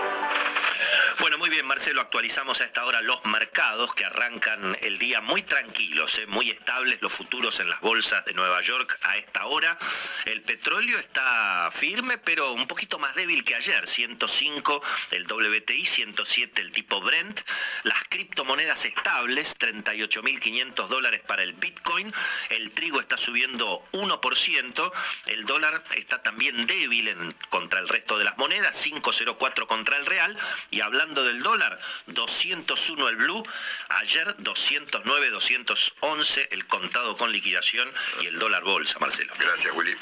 Bueno, 1.19 1.38
muy 1.38 1.49
bien, 1.49 1.67
Marcelo, 1.67 1.99
actualizamos 1.99 2.62
a 2.62 2.63
esta 2.63 2.86
hora 2.86 3.01
los 3.01 3.25
mercados 3.25 3.93
que 3.93 4.05
arrancan 4.05 4.77
el 4.84 4.97
día 4.99 5.19
muy 5.19 5.41
tranquilos, 5.41 6.17
¿eh? 6.17 6.27
muy 6.27 6.49
estables 6.49 7.01
los 7.01 7.12
futuros 7.12 7.60
en 7.60 7.69
las 7.69 7.82
bolsas 7.82 8.23
de 8.23 8.34
Nueva 8.34 8.62
York 8.62 8.97
a 9.01 9.17
esta 9.17 9.45
hora. 9.45 9.77
El 10.23 10.41
petróleo 10.41 10.97
está 10.97 11.69
firme, 11.73 12.17
pero 12.19 12.53
un 12.53 12.67
poquito 12.67 12.99
más 12.99 13.15
débil 13.15 13.43
que 13.43 13.55
ayer, 13.55 13.86
105 13.86 14.82
el 15.12 15.25
WTI, 15.25 15.86
107 15.86 16.62
el 16.62 16.71
tipo 16.71 17.01
Brent. 17.01 17.41
Las 17.84 18.01
criptomonedas 18.08 18.86
estables, 18.86 19.58
38.500 19.60 20.88
dólares 20.88 21.21
para 21.27 21.43
el 21.43 21.51
Bitcoin. 21.51 22.13
El 22.49 22.71
trigo 22.71 23.01
está 23.01 23.17
subiendo 23.17 23.86
1%. 23.91 24.91
El 25.25 25.45
dólar 25.45 25.84
está 25.97 26.21
también 26.21 26.65
débil 26.65 27.10
contra 27.49 27.79
el 27.79 27.89
resto 27.89 28.17
de 28.17 28.23
las 28.23 28.38
monedas, 28.38 28.86
5.04 28.86 29.67
contra 29.67 29.97
el 29.97 30.05
real. 30.05 30.38
Y 30.71 30.79
hablando 30.79 31.08
del 31.15 31.41
dólar, 31.41 31.79
201 32.07 33.09
el 33.09 33.15
blue, 33.15 33.43
ayer 33.89 34.35
209, 34.37 35.29
211 35.31 36.47
el 36.51 36.65
contado 36.67 37.17
con 37.17 37.31
liquidación 37.31 37.89
y 38.21 38.27
el 38.27 38.37
dólar 38.37 38.63
bolsa, 38.63 38.99
Marcelo. 38.99 39.33
Gracias, 39.39 39.73
Willy. 39.75 39.95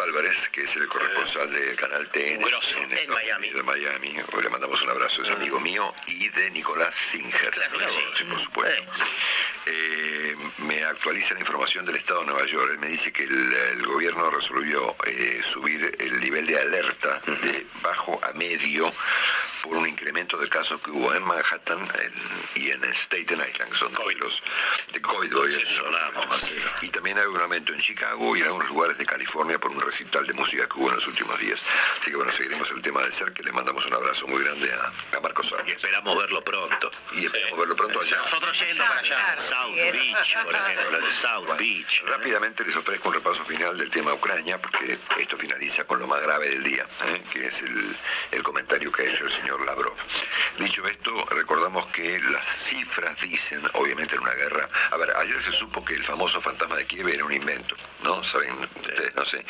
Álvarez, 0.00 0.48
que 0.50 0.62
es 0.62 0.76
el 0.76 0.86
corresponsal 0.88 1.52
del 1.52 1.76
canal 1.76 2.08
TN 2.10 2.40
grosso, 2.42 2.78
en 2.78 2.92
Estados 2.92 3.08
Miami. 3.22 3.48
Unidos, 3.50 3.56
de 3.56 3.62
Miami. 3.72 4.16
Hoy 4.32 4.42
le 4.42 4.48
mandamos 4.50 4.82
un 4.82 4.90
abrazo, 4.90 5.22
es 5.22 5.30
amigo 5.30 5.60
mío 5.60 5.94
y 6.06 6.28
de 6.30 6.50
Nicolás 6.50 6.94
Singer. 6.94 7.50
Claro 7.50 7.78
que 7.78 7.88
sí. 7.88 8.24
por 8.24 8.38
supuesto. 8.38 8.82
Eh, 9.66 10.36
me 10.58 10.84
actualiza 10.84 11.34
la 11.34 11.40
información 11.40 11.84
del 11.86 11.96
Estado 11.96 12.20
de 12.20 12.26
Nueva 12.26 12.44
York. 12.46 12.70
Él 12.72 12.78
me 12.78 12.88
dice 12.88 13.12
que 13.12 13.22
el, 13.24 13.52
el 13.52 13.86
gobierno 13.86 14.30
resolvió 14.30 14.96
eh, 15.06 15.40
subir 15.44 15.96
el 16.00 16.20
nivel 16.20 16.46
de 16.46 16.58
alerta 16.58 17.20
de 17.26 17.66
bajo 17.82 18.20
a 18.24 18.32
medio 18.34 18.92
por 19.62 19.78
un 19.78 19.86
incremento 19.88 20.36
de 20.36 20.46
casos 20.50 20.78
que 20.82 20.90
hubo 20.90 21.14
en 21.14 21.22
Manhattan 21.24 21.78
en- 21.80 22.62
y 22.62 22.70
en 22.70 22.84
Staten 22.94 23.40
Island, 23.40 23.72
que 23.72 23.78
son 23.78 23.94
COVID. 23.94 24.18
los 24.18 24.42
de 24.92 25.00
COVID. 25.00 25.34
hoy 25.38 25.52
Sí, 25.52 25.62
es- 25.62 25.68
sonamos, 25.68 26.28
Marcelo. 26.28 26.70
y 26.82 26.88
también 26.90 27.16
hay 27.18 27.24
un 27.24 27.40
aumento 27.40 27.72
en 27.72 27.80
Chicago 27.80 28.36
y 28.36 28.40
en 28.40 28.46
algunos 28.46 28.68
lugares 28.68 28.98
de 28.98 29.06
California 29.06 29.58
por 29.58 29.70
un 29.70 29.80
recital 29.84 30.26
de 30.26 30.32
música 30.34 30.66
que 30.66 30.78
hubo 30.78 30.88
en 30.88 30.96
los 30.96 31.06
últimos 31.06 31.38
días. 31.38 31.60
Así 32.00 32.10
que 32.10 32.16
bueno, 32.16 32.32
seguiremos 32.32 32.70
el 32.70 32.82
tema 32.82 33.02
de 33.02 33.12
cerca 33.12 33.42
y 33.42 33.44
le 33.44 33.52
mandamos 33.52 33.84
un 33.86 33.94
abrazo 33.94 34.26
muy 34.26 34.42
grande 34.42 34.70
a, 34.72 35.16
a 35.16 35.20
Marcos 35.20 35.50
Y 35.50 35.54
Arias. 35.60 35.76
esperamos 35.76 36.18
verlo 36.18 36.42
pronto. 36.42 36.90
Y 37.12 37.26
esperamos 37.26 37.58
verlo 37.58 37.76
pronto 37.76 38.00
allá. 38.00 38.16
Nosotros 38.18 38.58
yendo 38.60 38.84
para 38.84 39.00
allá. 39.00 39.16
Claro, 39.16 39.40
South 39.40 39.74
sí. 39.74 39.90
Beach, 39.92 40.38
por 40.44 40.54
ejemplo, 40.54 41.10
South 41.10 41.58
Beach. 41.58 42.02
Rápidamente 42.06 42.64
les 42.64 42.76
ofrezco 42.76 43.08
un 43.08 43.14
repaso 43.14 43.44
final 43.44 43.76
del 43.78 43.90
tema 43.90 44.12
Ucrania, 44.14 44.58
porque 44.60 44.98
esto 45.18 45.36
finaliza 45.36 45.84
con 45.84 45.98
lo 45.98 46.06
más 46.06 46.20
grave 46.22 46.48
del 46.48 46.62
día, 46.62 46.84
¿eh? 47.06 47.22
que 47.32 47.46
es 47.46 47.62
el, 47.62 47.96
el 48.32 48.42
comentario 48.42 48.90
que 48.92 49.02
ha 49.02 49.06
hecho 49.10 49.24
el 49.24 49.30
señor 49.30 49.64
Lavrov. 49.64 49.94
Dicho 50.58 50.86
esto, 50.86 51.24
recordamos 51.30 51.86
que 51.86 52.18
las 52.20 52.46
cifras 52.48 53.20
dicen, 53.20 53.62
obviamente 53.74 54.14
en 54.16 54.22
una 54.22 54.32
guerra, 54.34 54.68
a 54.90 54.96
ver, 54.96 55.12
ayer 55.16 55.42
se 55.42 55.52
supo 55.52 55.84
que 55.84 55.94
el 55.94 56.04
famoso 56.04 56.40
fantasma 56.40 56.76
de 56.76 56.86
Kiev 56.86 57.08
era 57.08 57.24
un 57.24 57.32
invento, 57.32 57.76
¿no? 58.02 58.22
¿Saben 58.24 58.52
ustedes? 58.76 59.14
No 59.14 59.24
sé. 59.24 59.44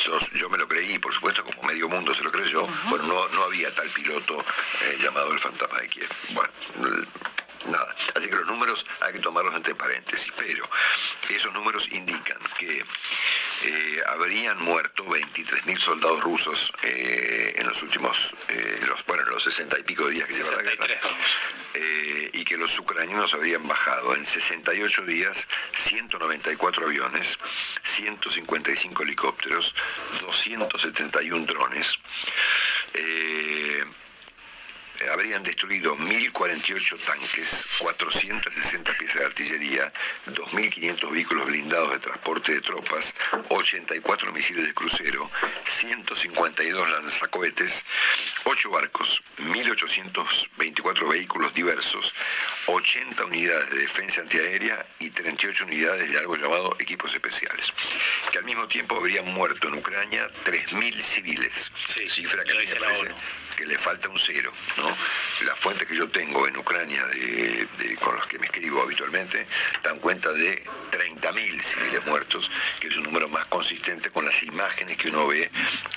Yo, 0.00 0.18
yo 0.34 0.48
me 0.48 0.58
lo 0.58 0.68
creí, 0.68 0.98
por 0.98 1.12
supuesto, 1.12 1.44
como 1.44 1.62
medio 1.62 1.88
mundo 1.88 2.14
se 2.14 2.22
lo 2.22 2.30
creyó. 2.30 2.66
Bueno, 2.88 3.06
no, 3.06 3.28
no 3.28 3.44
había 3.44 3.74
tal 3.74 3.88
piloto 3.88 4.38
eh, 4.38 4.98
llamado 5.02 5.32
el 5.32 5.38
fantasma 5.38 5.78
de 5.80 5.88
Kiev. 5.88 6.08
Bueno, 6.30 6.50
Nada. 7.66 7.94
Así 8.14 8.28
que 8.28 8.36
los 8.36 8.46
números 8.46 8.86
hay 9.00 9.12
que 9.12 9.18
tomarlos 9.18 9.54
entre 9.54 9.74
paréntesis, 9.74 10.32
pero 10.36 10.68
esos 11.28 11.52
números 11.52 11.88
indican 11.92 12.38
que 12.56 12.84
eh, 13.64 14.02
habrían 14.06 14.62
muerto 14.62 15.04
23.000 15.04 15.78
soldados 15.78 16.22
rusos 16.22 16.72
eh, 16.82 17.54
en 17.56 17.66
los 17.66 17.82
últimos, 17.82 18.32
eh, 18.48 18.80
los, 18.86 19.04
bueno, 19.06 19.24
en 19.24 19.30
los 19.30 19.42
60 19.42 19.78
y 19.78 19.82
pico 19.82 20.06
días 20.08 20.28
que 20.28 20.34
lleva 20.34 20.52
la 20.52 20.62
guerra. 20.62 20.86
63, 20.86 21.02
vamos. 21.02 21.38
Eh, 21.74 22.30
y 22.34 22.44
que 22.44 22.56
los 22.56 22.78
ucranianos 22.78 23.34
habrían 23.34 23.66
bajado 23.66 24.14
en 24.14 24.24
68 24.24 25.04
días 25.04 25.48
194 25.74 26.86
aviones, 26.86 27.38
155 27.82 29.02
helicópteros, 29.02 29.74
271 30.20 31.46
drones. 31.46 31.98
Habrían 35.10 35.42
destruido 35.42 35.96
1.048 35.96 36.98
tanques, 37.04 37.66
460 37.78 38.92
piezas 38.98 39.20
de 39.20 39.26
artillería, 39.26 39.92
2.500 40.26 41.10
vehículos 41.12 41.46
blindados 41.46 41.92
de 41.92 41.98
transporte 41.98 42.52
de 42.52 42.60
tropas, 42.60 43.14
84 43.48 44.32
misiles 44.32 44.66
de 44.66 44.74
crucero, 44.74 45.30
152 45.64 46.90
lanzacohetes, 46.90 47.84
8 48.44 48.70
barcos, 48.70 49.22
1.824 49.38 51.08
vehículos 51.08 51.54
diversos, 51.54 52.14
80 52.66 53.24
unidades 53.24 53.70
de 53.70 53.78
defensa 53.78 54.20
antiaérea 54.20 54.84
y 54.98 55.10
38 55.10 55.64
unidades 55.64 56.10
de 56.10 56.18
algo 56.18 56.36
llamado 56.36 56.76
equipos 56.78 57.12
especiales. 57.14 57.72
Que 58.32 58.38
al 58.38 58.44
mismo 58.44 58.66
tiempo 58.68 58.96
habrían 58.96 59.24
muerto 59.32 59.68
en 59.68 59.74
Ucrania 59.74 60.28
3.000 60.44 60.92
civiles, 61.00 61.70
Sí, 61.92 62.08
cifra 62.08 62.44
que 62.44 62.54
me 62.54 62.64
parece 62.80 63.04
que 63.56 63.66
le 63.66 63.76
falta 63.76 64.08
un 64.08 64.16
cero, 64.18 64.52
¿no? 64.76 64.96
Las 65.44 65.58
fuentes 65.58 65.88
que 65.88 65.96
yo 65.96 66.06
tengo 66.08 66.46
en 66.46 66.56
Ucrania 66.56 67.04
de, 67.06 67.66
de- 67.78 67.96
con 67.96 68.14
las 68.16 68.24
que 68.26 68.38
me 68.38 68.46
escribo 68.46 68.80
habitualmente 68.82 69.46
dan 69.82 69.98
cuenta 69.98 70.30
de 70.32 70.62
30.000 70.92 71.60
civiles 71.62 72.06
muertos, 72.06 72.50
que 72.78 72.86
es 72.86 72.96
un 72.96 73.02
número 73.02 73.28
más 73.28 73.46
consistente 73.46 74.10
con 74.10 74.24
las 74.24 74.42
imágenes 74.44 74.96
que 74.96 75.08
uno 75.08 75.26
ve 75.26 75.50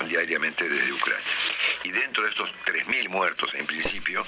diariamente 0.08 0.68
desde 0.68 0.92
Ucrania. 0.92 1.24
Y 1.84 1.92
dentro 1.92 2.24
de 2.24 2.30
estos 2.30 2.52
3.000 2.66 3.10
muertos, 3.10 3.54
en 3.54 3.66
principio, 3.68 4.26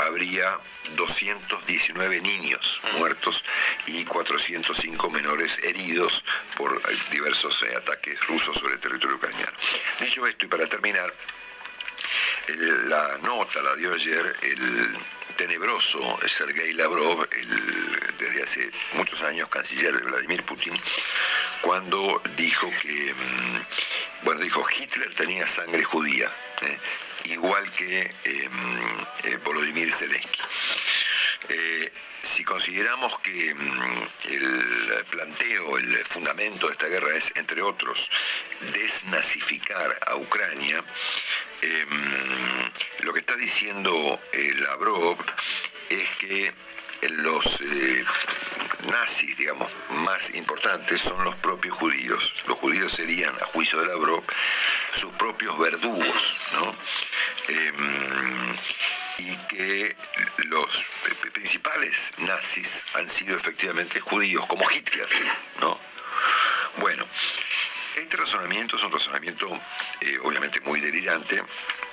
habría 0.00 0.58
219 0.96 2.20
niños 2.20 2.80
muertos 2.98 3.44
y 3.86 4.04
405 4.04 5.10
menores 5.10 5.58
heridos 5.62 6.22
por 6.56 6.82
diversos 7.10 7.43
eh, 7.62 7.74
ataques 7.76 8.26
rusos 8.26 8.56
sobre 8.56 8.74
el 8.74 8.80
territorio 8.80 9.16
ucraniano. 9.16 9.52
Dicho 10.00 10.26
esto, 10.26 10.46
y 10.46 10.48
para 10.48 10.66
terminar, 10.66 11.12
la 12.88 13.18
nota 13.22 13.62
la 13.62 13.74
dio 13.76 13.94
ayer 13.94 14.36
el 14.42 14.96
tenebroso 15.36 16.18
Sergei 16.28 16.72
Lavrov, 16.72 17.28
desde 18.18 18.42
hace 18.42 18.70
muchos 18.92 19.22
años 19.22 19.48
canciller 19.48 19.96
de 19.96 20.04
Vladimir 20.04 20.42
Putin, 20.44 20.74
cuando 21.60 22.22
dijo 22.36 22.70
que, 22.82 23.14
mm, 23.14 24.24
bueno, 24.24 24.40
dijo 24.40 24.64
Hitler 24.70 25.12
tenía 25.14 25.46
sangre 25.46 25.82
judía, 25.82 26.30
¿eh? 26.62 26.78
igual 27.24 27.70
que 27.72 28.00
eh, 28.00 28.48
mm, 28.48 29.26
eh, 29.28 29.36
Volodymyr 29.44 29.92
Zelensky. 29.92 30.40
Si 32.24 32.44
consideramos 32.44 33.18
que 33.18 33.54
mm, 33.54 34.02
el 34.30 35.04
planteo, 35.10 35.78
el 35.78 36.04
fundamento 36.04 36.66
de 36.66 36.72
esta 36.72 36.86
guerra 36.86 37.14
es, 37.16 37.32
entre 37.36 37.62
otros, 37.62 38.10
desnazificar 38.72 39.98
a 40.06 40.16
Ucrania, 40.16 40.82
lo 43.00 43.12
que 43.12 43.20
está 43.20 43.36
diciendo 43.36 44.20
Lavrov 44.60 45.16
es 45.88 46.10
que 46.18 46.52
los 47.10 47.60
eh, 47.60 48.04
nazis, 48.90 49.36
digamos, 49.36 49.70
más 49.90 50.34
importantes 50.34 51.00
son 51.00 51.22
los 51.24 51.34
propios 51.36 51.76
judíos. 51.76 52.34
Los 52.46 52.58
judíos 52.58 52.92
serían, 52.92 53.34
a 53.40 53.44
juicio 53.46 53.80
de 53.80 53.86
Lavrov, 53.86 54.24
sus 54.94 55.10
propios 55.12 55.58
verdugos, 55.58 56.38
¿no? 56.52 56.74
Y 59.18 59.36
que 59.48 59.96
los 60.46 60.84
principales 61.32 62.12
nazis 62.18 62.84
han 62.94 63.08
sido 63.08 63.36
efectivamente 63.36 64.00
judíos, 64.00 64.44
como 64.46 64.68
Hitler, 64.70 65.08
¿no? 65.60 65.78
Bueno, 66.78 67.06
este 67.96 68.16
razonamiento 68.16 68.76
es 68.76 68.82
un 68.82 68.92
razonamiento 68.92 69.48
eh, 70.00 70.18
obviamente 70.24 70.60
muy 70.62 70.80
delirante, 70.80 71.42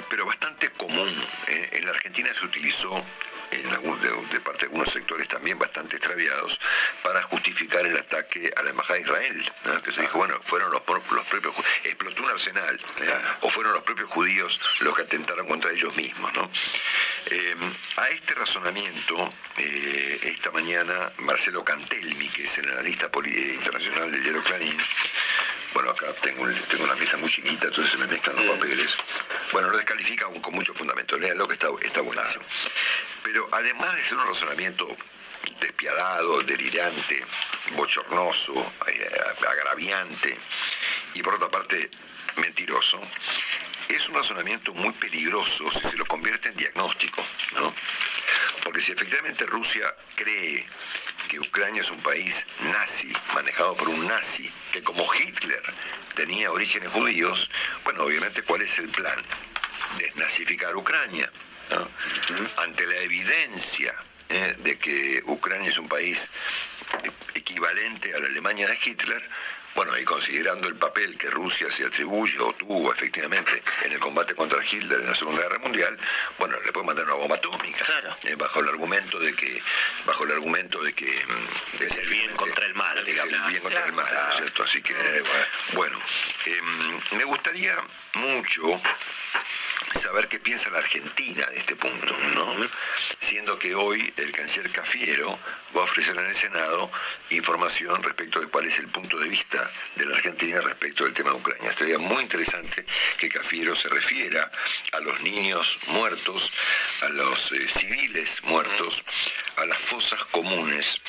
pero 0.09 0.25
bastante 0.25 0.71
común. 0.71 1.09
¿eh? 1.47 1.69
En 1.73 1.85
la 1.85 1.91
Argentina 1.91 2.29
se 2.33 2.45
utilizó 2.45 3.03
de, 3.51 4.39
parte 4.41 4.61
de 4.61 4.65
algunos 4.65 4.89
sectores 4.89 5.27
también 5.27 5.59
bastante 5.59 5.97
extraviados, 5.97 6.59
para 7.03 7.21
justificar 7.23 7.85
el 7.85 7.97
ataque 7.97 8.51
a 8.55 8.63
la 8.63 8.69
Embajada 8.71 8.95
de 8.95 9.01
Israel. 9.01 9.51
Que 9.83 9.91
se 9.91 10.01
dijo, 10.01 10.17
bueno, 10.17 10.39
fueron 10.43 10.71
los, 10.71 10.81
los 10.87 11.25
propios, 11.25 11.55
explotó 11.83 12.23
un 12.23 12.29
arsenal, 12.29 12.79
¿eh? 13.01 13.13
o 13.41 13.49
fueron 13.49 13.73
los 13.73 13.83
propios 13.83 14.09
judíos 14.09 14.59
los 14.81 14.95
que 14.95 15.03
atentaron 15.03 15.47
contra 15.47 15.71
ellos 15.71 15.95
mismos. 15.95 16.31
Eh, 17.27 17.55
a 17.97 18.09
este 18.09 18.33
razonamiento, 18.33 19.33
eh, 19.57 20.19
esta 20.23 20.51
mañana 20.51 21.11
Marcelo 21.19 21.63
Cantelmi, 21.63 22.27
que 22.29 22.43
es 22.43 22.57
el 22.57 22.71
analista 22.71 23.09
internacional 23.13 24.11
del 24.11 24.23
diario 24.23 24.43
Clarín, 24.43 24.77
bueno, 25.73 25.91
acá 25.91 26.07
tengo, 26.21 26.45
tengo 26.69 26.83
una 26.83 26.95
mesa 26.95 27.17
muy 27.17 27.29
chiquita, 27.29 27.67
entonces 27.67 27.91
se 27.91 27.97
me 27.97 28.07
mezclan 28.07 28.35
los 28.35 28.45
papeles. 28.57 28.97
Bueno, 29.53 29.69
lo 29.69 29.77
descalifica 29.77 30.25
con 30.25 30.53
mucho 30.53 30.73
fundamento. 30.73 31.17
lo 31.17 31.47
que 31.47 31.53
está, 31.53 31.69
está 31.81 32.01
buenísimo. 32.01 32.43
Pero 33.23 33.40
además 33.51 33.95
de 33.95 34.03
ser 34.03 34.17
un 34.17 34.27
razonamiento 34.27 34.87
despiadado, 35.59 36.41
delirante, 36.41 37.25
bochornoso, 37.75 38.53
eh, 38.87 39.09
agraviante 39.47 40.37
y 41.13 41.21
por 41.21 41.35
otra 41.35 41.49
parte 41.49 41.89
mentiroso, 42.37 42.99
es 43.89 44.07
un 44.09 44.15
razonamiento 44.15 44.73
muy 44.73 44.93
peligroso 44.93 45.69
si 45.71 45.79
se 45.79 45.97
lo 45.97 46.05
convierte 46.05 46.49
en 46.49 46.55
diagnóstico, 46.55 47.23
¿no? 47.55 47.73
Porque 48.63 48.81
si 48.81 48.91
efectivamente 48.91 49.45
Rusia 49.45 49.93
cree 50.15 50.65
que 51.27 51.39
Ucrania 51.39 51.81
es 51.81 51.91
un 51.91 52.01
país 52.01 52.45
nazi, 52.71 53.11
manejado 53.33 53.75
por 53.75 53.89
un 53.89 54.07
nazi, 54.07 54.51
que 54.71 54.83
como 54.83 55.07
Hitler 55.13 55.61
tenía 56.15 56.51
orígenes 56.51 56.91
judíos, 56.91 57.49
bueno, 57.83 58.03
obviamente, 58.03 58.43
¿cuál 58.43 58.61
es 58.61 58.79
el 58.79 58.89
plan? 58.89 59.17
Desnazificar 59.97 60.75
Ucrania. 60.75 61.31
Ante 62.57 62.85
la 62.85 62.97
evidencia 62.97 63.93
¿eh? 64.29 64.55
de 64.59 64.77
que 64.77 65.21
Ucrania 65.25 65.69
es 65.69 65.77
un 65.77 65.87
país 65.87 66.29
equivalente 67.33 68.13
a 68.13 68.19
la 68.19 68.27
Alemania 68.27 68.67
de 68.67 68.77
Hitler, 68.83 69.21
bueno, 69.73 69.97
y 69.97 70.03
considerando 70.03 70.67
el 70.67 70.75
papel 70.75 71.17
que 71.17 71.29
Rusia 71.29 71.71
se 71.71 71.85
atribuye 71.85 72.37
o 72.39 72.51
tuvo 72.53 72.91
efectivamente 72.91 73.63
en 73.85 73.93
el 73.93 73.99
combate 73.99 74.35
contra 74.35 74.59
Hitler 74.63 74.99
en 74.99 75.07
la 75.07 75.15
Segunda 75.15 75.41
Guerra 75.43 75.59
Mundial, 75.59 75.97
bueno, 76.37 76.57
le 76.65 76.73
puede 76.73 76.87
mandar 76.87 77.05
una 77.05 77.13
bomba 77.13 77.35
atómica. 77.37 77.85
Eh, 78.23 78.35
bajo 78.35 78.59
el 78.59 78.67
argumento 78.67 79.17
de 79.19 79.33
que, 79.33 79.61
bajo 80.05 80.25
el 80.25 80.31
argumento 80.31 80.83
de 80.83 80.93
que 80.93 81.05
mm, 81.05 81.83
es 81.83 81.97
el 81.97 82.09
bien 82.09 82.35
contra 82.35 82.65
el 82.65 82.75
mal, 82.75 83.05
digamos. 83.05 83.33
El 83.33 83.41
bien 83.43 83.61
contra 83.61 83.85
el 83.85 83.93
mal, 83.93 84.07
¿cierto? 84.35 84.63
Así 84.63 84.81
que, 84.81 84.93
bueno, 85.73 85.97
em, 86.45 87.17
me 87.17 87.23
gustaría 87.23 87.77
mucho 88.15 88.81
saber 89.99 90.27
qué 90.27 90.39
piensa 90.39 90.69
la 90.69 90.79
Argentina 90.79 91.45
de 91.47 91.57
este 91.57 91.75
punto, 91.75 92.15
¿no? 92.35 92.55
Siendo 93.19 93.57
que 93.57 93.75
hoy 93.75 94.13
el 94.17 94.31
canciller 94.31 94.71
Cafiero 94.71 95.37
va 95.75 95.81
a 95.81 95.83
ofrecer 95.83 96.17
en 96.17 96.25
el 96.25 96.35
Senado 96.35 96.91
información 97.29 98.01
respecto 98.03 98.39
de 98.39 98.47
cuál 98.47 98.65
es 98.65 98.79
el 98.79 98.87
punto 98.87 99.17
de 99.17 99.29
vista 99.29 99.69
de 99.95 100.05
la 100.05 100.15
Argentina 100.15 100.59
respecto 100.61 101.05
del 101.05 101.13
tema 101.13 101.31
de 101.31 101.37
Ucrania. 101.37 101.69
Estaría 101.69 101.97
muy 101.97 102.21
interesante 102.23 102.85
que 103.17 103.29
Cafiero 103.29 103.75
se 103.75 103.89
refiera 103.89 104.51
a 104.91 104.99
los 104.99 105.21
niños 105.21 105.79
muertos, 105.87 106.51
a 107.01 107.09
los 107.09 107.51
eh, 107.53 107.67
civiles 107.67 108.43
muertos, 108.43 109.03
a 109.57 109.65
las 109.65 109.77
fosas 109.77 110.23
comunes, 110.25 111.01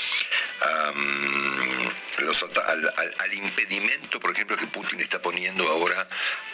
al, 3.18 3.34
impedimento, 3.34 4.20
por 4.20 4.30
ejemplo, 4.30 4.56
que 4.56 4.66
Putin 4.66 5.00
está 5.00 5.20
poniendo 5.20 5.66
ahora 5.68 6.08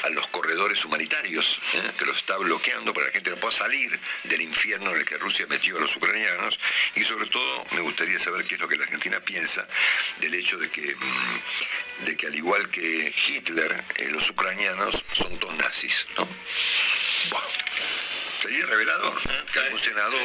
a 0.05 0.09
los 0.11 0.27
corredores 0.29 0.85
humanitarios, 0.85 1.59
¿eh? 1.75 1.93
Los 2.09 2.19
está 2.19 2.37
bloqueando 2.39 2.93
para 2.93 3.07
que 3.07 3.11
la 3.11 3.15
gente 3.15 3.31
no 3.31 3.37
pueda 3.37 3.53
salir 3.53 3.99
del 4.25 4.41
infierno 4.41 4.91
en 4.91 4.99
el 4.99 5.05
que 5.05 5.19
Rusia 5.19 5.47
metió 5.49 5.77
a 5.77 5.81
los 5.81 5.95
ucranianos. 5.97 6.59
Y 6.95 7.05
sobre 7.05 7.27
todo 7.27 7.65
me 7.73 7.81
gustaría 7.81 8.19
saber 8.19 8.45
qué 8.45 8.55
es 8.55 8.61
lo 8.61 8.69
que 8.69 8.77
la 8.77 8.85
Argentina 8.85 9.21
piensa 9.21 9.67
del 10.19 10.35
hecho 10.35 10.57
de 10.57 10.71
que, 10.71 10.95
mm, 10.95 12.05
de 12.07 12.17
que 12.17 12.27
al 12.27 12.35
igual 12.35 12.69
que 12.71 13.15
Hitler, 13.27 13.85
eh, 13.97 14.09
los 14.11 14.29
ucranianos 14.31 15.05
son 15.13 15.39
todos 15.39 15.55
nazis. 15.57 16.07
¿no? 16.17 16.29
Sería 17.71 18.67
revelador 18.67 19.19
¿eh? 19.19 19.45
que 19.53 19.59
algún 19.59 19.79
senador 19.79 20.21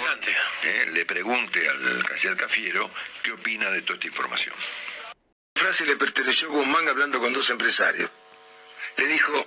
¿eh? 0.64 0.86
le 0.94 1.06
pregunte 1.06 1.68
al 1.68 2.06
canciller 2.06 2.38
Cafiero 2.38 2.90
qué 3.22 3.32
opina 3.32 3.70
de 3.72 3.82
toda 3.82 3.96
esta 3.96 4.08
información. 4.08 4.56
La 5.56 5.62
frase 5.62 5.86
le 5.86 5.96
perteneció 5.96 6.48
a 6.50 6.52
Guzmán 6.52 6.88
hablando 6.88 7.20
con 7.20 7.34
dos 7.34 7.50
empresarios. 7.50 8.10
Le 8.98 9.08
dijo, 9.08 9.46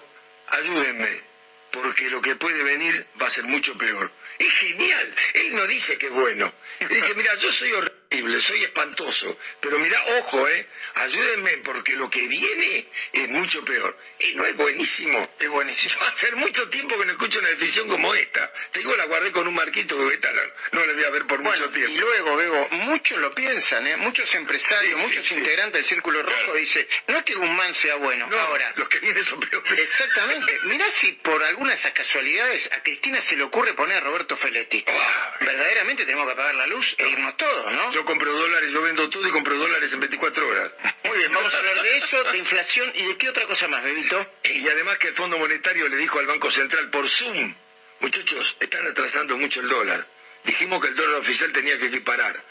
ayúdenme, 0.49 1.36
porque 1.83 2.11
lo 2.11 2.21
que 2.21 2.37
puede 2.37 2.63
venir 2.63 3.07
va 3.21 3.27
a 3.27 3.31
ser 3.31 3.45
mucho 3.45 3.77
peor. 3.77 4.11
Es 4.39 4.53
genial, 4.55 5.15
él 5.35 5.55
no 5.55 5.67
dice 5.67 5.97
que 5.99 6.07
es 6.07 6.13
bueno. 6.13 6.53
dice, 6.89 7.15
mira, 7.15 7.35
yo 7.39 7.53
soy 7.53 7.73
horrible 7.73 8.06
soy 8.47 8.63
espantoso. 8.63 9.37
Pero 9.61 9.79
mira, 9.79 10.03
ojo, 10.21 10.49
¿eh? 10.49 10.67
Ayúdenme 10.95 11.59
porque 11.59 11.93
lo 11.95 12.09
que 12.09 12.27
viene 12.27 12.89
es 13.13 13.29
mucho 13.29 13.65
peor. 13.65 13.97
Y 14.21 14.35
no 14.35 14.45
es 14.45 14.57
buenísimo, 14.57 15.29
es 15.39 15.49
buenísimo. 15.49 15.95
Hace 16.15 16.33
mucho 16.33 16.69
tiempo 16.69 16.99
que 16.99 17.07
no 17.07 17.13
escucho 17.13 17.39
una 17.39 17.49
definición 17.49 17.89
como 17.89 18.15
esta. 18.15 18.53
Te 18.73 18.81
digo, 18.81 18.95
la 18.97 19.07
guardé 19.07 19.33
con 19.33 19.47
un 19.49 19.55
marquito 19.55 19.97
que 19.97 20.15
esta 20.15 20.31
no 20.73 20.85
la 20.85 20.93
voy 20.93 21.05
a 21.05 21.11
ver 21.11 21.27
por 21.27 21.41
mucho 21.41 21.71
tiempo. 21.71 21.93
Y 21.93 21.99
luego, 21.99 22.37
Bebo, 22.37 22.69
muchos 22.71 23.19
lo 23.19 23.35
piensan, 23.35 23.87
¿eh? 23.87 23.97
Muchos 23.97 24.33
empresarios, 24.35 24.99
muchos 25.01 25.31
integrantes 25.33 25.81
del 25.81 25.87
Círculo 25.87 26.23
Rojo 26.23 26.55
dicen, 26.55 26.87
no 27.09 27.19
es 27.19 27.25
que 27.25 27.35
Guzmán 27.35 27.75
sea 27.75 27.97
bueno, 27.97 28.29
ahora... 28.39 28.73
Los 28.77 28.89
que 28.89 28.99
vienen 29.01 29.25
son 29.25 29.41
peores. 29.41 29.81
Exactamente. 29.81 30.59
Mirá 30.65 30.87
si 31.01 31.13
por 31.13 31.43
alguna 31.43 31.71
de 31.71 31.77
esas 31.77 31.93
casualidades 31.93 32.69
a 32.73 32.83
Cristina 32.83 33.21
se 33.23 33.37
le 33.37 33.45
ocurre 33.45 33.75
poner 33.75 33.99
a 33.99 34.01
Roberto 34.01 34.37
Feletti. 34.37 34.85
Ah. 34.87 35.37
Verdaderamente 35.41 36.05
tenemos 36.05 36.27
que 36.27 36.33
apagar 36.33 36.55
la 36.55 36.67
luz 36.67 36.95
e 36.99 37.09
irnos 37.09 37.37
todos, 37.37 37.73
¿no? 37.73 37.93
Yo 37.97 38.05
compro 38.05 38.31
dólares, 38.31 38.71
yo 38.73 38.83
vendo 38.83 39.09
todo 39.09 39.27
y 39.27 39.31
compro 39.31 39.57
dólares 39.57 39.91
en 39.91 40.01
24 40.01 40.47
horas. 40.47 40.71
Muy 41.05 41.17
bien, 41.17 41.33
vamos 41.33 41.55
a 41.55 41.57
hablar 41.57 41.81
de 41.81 41.97
eso, 41.97 42.25
de 42.25 42.37
inflación 42.37 42.93
y 42.95 43.07
de 43.07 43.17
qué 43.17 43.31
otra 43.31 43.47
cosa 43.47 43.69
más, 43.69 43.83
Bebito. 43.83 44.35
Y 44.45 44.69
además 44.69 44.99
que 44.99 45.09
el 45.09 45.15
Fondo 45.15 45.39
Monetario 45.39 45.89
le 45.89 45.97
dijo 45.97 46.19
al 46.19 46.27
Banco 46.27 46.51
Central 46.51 46.91
por 46.91 47.09
Zoom, 47.09 47.55
muchachos, 48.01 48.55
están 48.61 48.87
atrasando 48.87 49.39
mucho 49.39 49.63
el 49.63 49.69
dólar. 49.71 50.07
Dijimos 50.45 50.83
que 50.83 50.89
el 50.89 50.95
dólar 50.95 51.21
oficial 51.21 51.51
tenía 51.55 51.79
que 51.79 51.87
equiparar. 51.87 52.45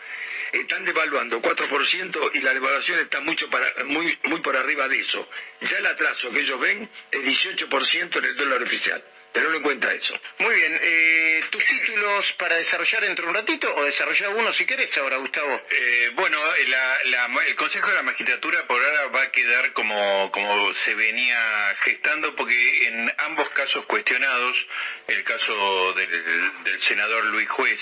Están 0.52 0.84
devaluando 0.84 1.40
4% 1.40 2.32
y 2.34 2.40
la 2.40 2.52
devaluación 2.52 2.98
está 2.98 3.22
mucho 3.22 3.48
para, 3.48 3.68
muy, 3.84 4.18
muy 4.24 4.42
por 4.42 4.58
arriba 4.58 4.88
de 4.88 4.98
eso. 4.98 5.30
Ya 5.62 5.78
el 5.78 5.86
atraso 5.86 6.32
que 6.32 6.40
ellos 6.40 6.60
ven 6.60 6.90
es 7.12 7.22
18% 7.22 8.18
en 8.18 8.26
el 8.26 8.36
dólar 8.36 8.64
oficial. 8.64 9.04
Pero 9.36 9.50
no 9.50 9.58
encuentra 9.58 9.92
eso. 9.92 10.18
Muy 10.40 10.56
bien, 10.56 10.80
eh, 10.82 11.44
¿tus 11.50 11.64
títulos 11.66 12.32
para 12.34 12.56
desarrollar 12.56 13.02
dentro 13.02 13.26
de 13.26 13.30
un 13.32 13.36
ratito 13.36 13.76
o 13.76 13.84
desarrollar 13.84 14.30
uno 14.30 14.54
si 14.54 14.66
querés 14.66 14.98
ahora, 14.98 15.18
Gustavo? 15.18 15.62
Eh, 15.70 16.12
bueno, 16.16 16.40
la- 16.68 17.44
el 17.46 17.56
Consejo 17.56 17.90
de 17.90 17.96
la 17.96 18.04
Magistratura 18.04 18.66
por 18.66 18.82
ahora 18.82 19.08
va 19.08 19.24
a 19.24 19.32
quedar 19.32 19.74
como, 19.74 20.32
como 20.32 20.74
se 20.74 20.96
venía 20.96 21.76
gestando 21.84 22.34
porque 22.36 22.88
en 22.88 23.14
ambos 23.18 23.50
casos 23.50 23.86
cuestionados, 23.88 24.66
el 25.10 25.22
caso 25.26 25.92
del, 25.94 26.64
del 26.64 26.82
senador 26.82 27.26
Luis 27.26 27.50
Juez, 27.50 27.82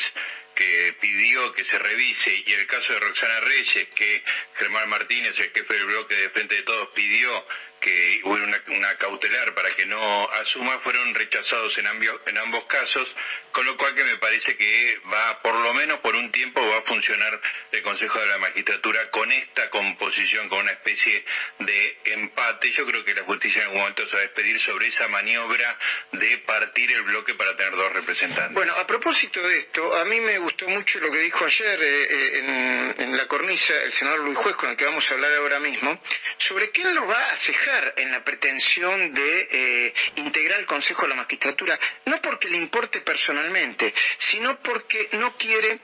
que 0.56 0.95
pidió 0.99 1.51
que 1.54 1.66
se 1.66 1.78
revise, 1.80 2.43
y 2.45 2.54
el 2.54 2.66
caso 2.68 2.93
de 2.93 2.99
Roxana 2.99 3.39
Reyes, 3.41 3.88
que 3.95 4.24
Germán 4.58 4.89
Martínez, 4.89 5.38
el 5.39 5.51
jefe 5.51 5.74
del 5.74 5.86
bloque 5.86 6.16
de 6.16 6.30
Frente 6.32 6.56
de 6.56 6.62
Todos, 6.64 6.89
pidió 6.95 7.45
que 7.84 8.22
una, 8.24 8.62
una 8.68 8.98
cautelar 8.98 9.54
para 9.54 9.70
que 9.76 9.86
no 9.86 10.30
asuma, 10.42 10.80
fueron 10.80 11.14
rechazados 11.14 11.78
en, 11.78 11.88
ambio- 11.88 12.22
en 12.26 12.38
ambos 12.38 12.64
casos, 12.66 13.14
con 13.52 13.66
lo 13.66 13.76
cual 13.76 13.94
que 13.94 14.06
me 14.06 14.16
parece 14.18 14.56
que 14.56 15.00
va, 15.14 15.42
por 15.42 15.54
lo 15.56 15.74
menos 15.74 16.00
por 16.00 16.16
un 16.16 16.32
tiempo, 16.32 16.66
va 16.66 16.78
a 16.78 16.82
funcionar 16.84 17.40
el 17.74 17.82
Consejo 17.82 18.20
de 18.22 18.28
la 18.28 18.38
Magistratura 18.38 19.12
con 19.12 19.30
esta 19.32 19.70
composición, 19.70 20.48
con 20.48 20.60
una 20.60 20.72
especie 20.72 21.26
de 21.60 21.98
empate. 22.06 22.72
Yo 22.72 22.86
creo 22.86 23.04
que 23.04 23.14
la 23.14 23.24
justicia 23.24 23.60
en 23.60 23.66
algún 23.66 23.80
momento 23.82 24.08
se 24.08 24.14
va 24.16 24.20
a 24.20 24.22
despedir 24.24 24.60
sobre 24.62 24.88
esa 24.88 25.08
maniobra 25.10 25.78
de 26.14 26.38
partir 26.40 26.90
el 26.94 27.04
bloque 27.04 27.34
para 27.36 27.56
tener 27.58 27.76
dos 27.76 27.92
representantes. 27.92 28.54
Bueno, 28.54 28.74
a 28.78 28.88
propósito 28.88 29.46
de 29.46 29.60
esto, 29.60 29.94
a 29.98 30.06
mí 30.06 30.22
me 30.22 30.38
gustó 30.38 30.70
mucho 30.70 31.00
lo 31.02 31.12
que 31.12 31.18
dijo 31.20 31.44
ayer 31.46 31.80
eh, 31.82 32.04
eh, 32.10 32.40
en, 32.40 33.04
en 33.04 33.18
la 33.18 33.28
cornisa 33.28 33.74
el 33.84 33.92
senador 33.92 34.22
Luis 34.22 34.38
Juez, 34.38 34.56
con 34.56 34.70
el 34.70 34.78
que 34.78 34.86
vamos 34.86 35.10
a 35.12 35.14
hablar 35.16 35.32
ahora 35.36 35.60
mismo, 35.60 36.02
sobre 36.38 36.72
quién 36.72 36.96
lo 36.96 37.06
va 37.06 37.22
a 37.32 37.36
cejar 37.38 37.72
en 37.97 38.11
la 38.11 38.24
pretensión 38.24 39.13
de 39.13 39.47
eh, 39.51 39.93
integrar 40.17 40.59
el 40.59 40.65
Consejo 40.65 41.03
de 41.03 41.09
la 41.09 41.15
Magistratura, 41.15 41.80
no 42.05 42.21
porque 42.21 42.49
le 42.49 42.57
importe 42.57 43.01
personalmente, 43.01 43.93
sino 44.17 44.59
porque 44.59 45.09
no 45.13 45.36
quiere 45.38 45.80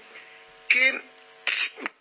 que, 0.67 1.01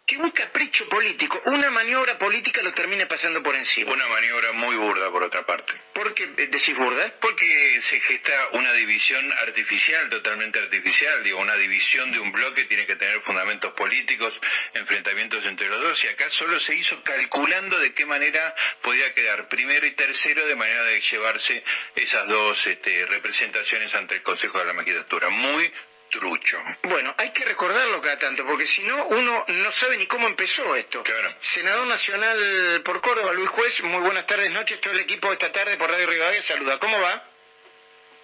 que 0.08 0.16
un 0.16 0.30
capricho 0.30 0.88
político, 0.88 1.38
una 1.44 1.70
maniobra 1.70 2.18
política 2.18 2.62
lo 2.62 2.72
termine 2.72 3.04
pasando 3.04 3.42
por 3.42 3.54
encima. 3.54 3.92
Una 3.92 4.08
maniobra 4.08 4.52
muy 4.52 4.74
burda, 4.74 5.10
por 5.10 5.22
otra 5.22 5.44
parte. 5.44 5.74
¿Por 5.92 6.14
qué 6.14 6.26
decís 6.28 6.74
burda? 6.74 7.14
Porque 7.20 7.78
se 7.82 8.00
gesta 8.00 8.32
una 8.52 8.72
división 8.72 9.30
artificial, 9.42 10.08
totalmente 10.08 10.60
artificial. 10.60 11.22
Digo, 11.22 11.38
una 11.40 11.56
división 11.56 12.10
de 12.10 12.20
un 12.20 12.32
bloque 12.32 12.64
tiene 12.64 12.86
que 12.86 12.96
tener 12.96 13.20
fundamentos 13.20 13.74
políticos, 13.74 14.32
enfrentamientos 14.72 15.44
entre 15.44 15.68
los 15.68 15.82
dos. 15.82 16.02
Y 16.02 16.08
acá 16.08 16.30
solo 16.30 16.58
se 16.58 16.74
hizo 16.74 17.02
calculando 17.02 17.78
de 17.78 17.92
qué 17.92 18.06
manera 18.06 18.54
podía 18.80 19.12
quedar 19.12 19.46
primero 19.50 19.86
y 19.86 19.90
tercero, 19.90 20.46
de 20.46 20.56
manera 20.56 20.84
de 20.84 21.02
llevarse 21.02 21.62
esas 21.96 22.26
dos 22.28 22.66
este, 22.66 23.04
representaciones 23.04 23.94
ante 23.94 24.14
el 24.14 24.22
Consejo 24.22 24.58
de 24.58 24.64
la 24.64 24.72
Magistratura. 24.72 25.28
Muy 25.28 25.70
trucho. 26.10 26.58
Bueno, 26.82 27.14
hay 27.18 27.30
que 27.32 27.44
recordarlo 27.44 28.00
cada 28.00 28.18
tanto, 28.18 28.46
porque 28.46 28.66
si 28.66 28.82
no, 28.82 29.06
uno 29.06 29.44
no 29.46 29.72
sabe 29.72 29.96
ni 29.96 30.06
cómo 30.06 30.26
empezó 30.26 30.74
esto. 30.76 31.02
Senador 31.40 31.86
Nacional 31.86 32.82
por 32.84 33.00
Córdoba, 33.00 33.32
Luis 33.32 33.50
Juez, 33.50 33.82
muy 33.82 34.00
buenas 34.00 34.26
tardes, 34.26 34.50
noches, 34.50 34.80
todo 34.80 34.92
el 34.94 35.00
equipo 35.00 35.32
esta 35.32 35.52
tarde 35.52 35.76
por 35.76 35.90
Radio 35.90 36.06
Rivadavia 36.06 36.42
saluda. 36.42 36.78
¿Cómo 36.78 37.00
va? 37.00 37.24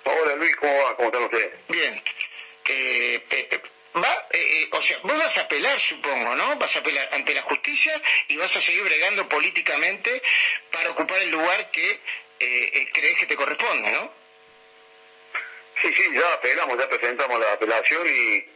Hola 0.05 0.37
Luis, 0.37 0.55
¿cómo 0.57 0.85
va? 0.85 0.97
¿Cómo 0.97 1.09
están 1.09 1.23
ustedes? 1.25 1.53
Bien. 1.69 2.03
Eh, 2.67 3.63
va, 3.97 4.29
eh, 4.33 4.63
eh, 4.63 4.69
o 4.73 4.83
sea, 4.83 4.99
vos 5.03 5.17
vas 5.17 5.37
a 5.39 5.43
apelar, 5.43 5.79
supongo, 5.81 6.35
¿no? 6.35 6.57
Vas 6.57 6.75
a 6.77 6.79
apelar 6.81 7.09
ante 7.13 7.35
la 7.35 7.43
justicia 7.43 8.01
y 8.29 8.37
vas 8.37 8.55
a 8.57 8.61
seguir 8.61 8.83
bregando 8.83 9.29
políticamente 9.29 10.23
para 10.71 10.91
ocupar 10.91 11.21
el 11.23 11.31
lugar 11.31 11.71
que 11.71 11.91
eh, 11.91 12.01
eh, 12.41 12.91
crees 12.93 13.19
que 13.19 13.27
te 13.27 13.37
corresponde, 13.37 13.91
¿no? 13.93 14.24
Sí, 15.83 15.93
sí, 15.95 16.11
ya 16.13 16.33
apelamos, 16.35 16.79
ya 16.79 16.89
presentamos 16.89 17.39
la 17.39 17.53
apelación 17.53 18.07
y, 18.07 18.49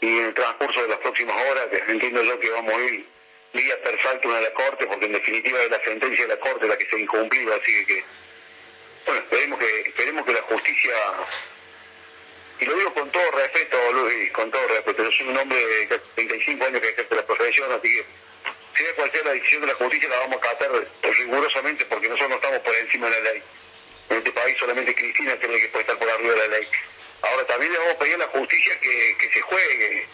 y 0.00 0.18
en 0.18 0.24
el 0.26 0.34
transcurso 0.34 0.82
de 0.82 0.88
las 0.88 0.98
próximas 0.98 1.36
horas, 1.50 1.66
que 1.68 1.78
entiendo 1.90 2.22
yo 2.22 2.38
que 2.38 2.50
vamos 2.50 2.72
a 2.72 2.80
ir 2.84 3.06
vía 3.52 3.82
per 3.82 4.00
saltum 4.02 4.32
a 4.32 4.40
la 4.40 4.52
Corte, 4.52 4.86
porque 4.86 5.06
en 5.06 5.12
definitiva 5.12 5.62
es 5.62 5.70
la 5.70 5.82
sentencia 5.82 6.26
de 6.26 6.34
la 6.34 6.40
Corte 6.40 6.68
la 6.68 6.76
que 6.76 6.86
se 6.86 6.96
ha 6.96 6.98
incumplido, 6.98 7.54
así 7.54 7.86
que, 7.86 8.04
bueno, 9.06 9.20
esperemos 9.20 9.58
que, 9.58 9.80
esperemos 9.80 10.26
que 10.26 10.32
la 10.32 10.42
justicia, 10.42 10.94
y 12.60 12.64
lo 12.66 12.74
digo 12.74 12.94
con 12.94 13.10
todo 13.10 13.30
respeto, 13.32 13.92
Luis, 13.92 14.30
con 14.32 14.50
todo 14.50 14.68
respeto, 14.68 15.04
yo 15.04 15.12
soy 15.12 15.28
un 15.28 15.38
hombre 15.38 15.58
de 15.58 15.98
35 16.14 16.66
años 16.66 16.80
que 16.80 16.88
ejerce 16.88 17.14
la 17.14 17.26
profesión, 17.26 17.72
así 17.72 17.88
que 17.88 18.04
sea 18.76 18.94
cual 18.94 19.10
sea 19.10 19.22
la 19.24 19.32
decisión 19.32 19.62
de 19.62 19.68
la 19.68 19.74
justicia 19.74 20.08
la 20.08 20.18
vamos 20.18 20.36
a 20.36 20.50
acatar 20.50 20.70
rigurosamente 21.02 21.84
porque 21.86 22.08
nosotros 22.08 22.28
no 22.30 22.36
estamos 22.36 22.58
por 22.60 22.74
encima 22.74 23.08
de 23.08 23.22
la 23.22 23.32
ley. 23.32 23.42
En 24.10 24.18
este 24.18 24.32
país 24.32 24.56
solamente 24.58 24.94
Cristina 24.94 25.34
la 25.34 25.38
que 25.38 25.68
puede 25.68 25.80
estar 25.80 25.98
por 25.98 26.08
arriba 26.08 26.34
de 26.34 26.48
la 26.48 26.58
ley. 26.58 26.68
Ahora 27.22 27.44
también 27.46 27.72
le 27.72 27.78
vamos 27.78 27.94
a 27.94 27.98
pedir 27.98 28.14
a 28.14 28.18
la 28.18 28.28
justicia 28.28 28.80
que, 28.80 29.16
que 29.18 29.30
se 29.32 29.40
juegue, 29.40 30.06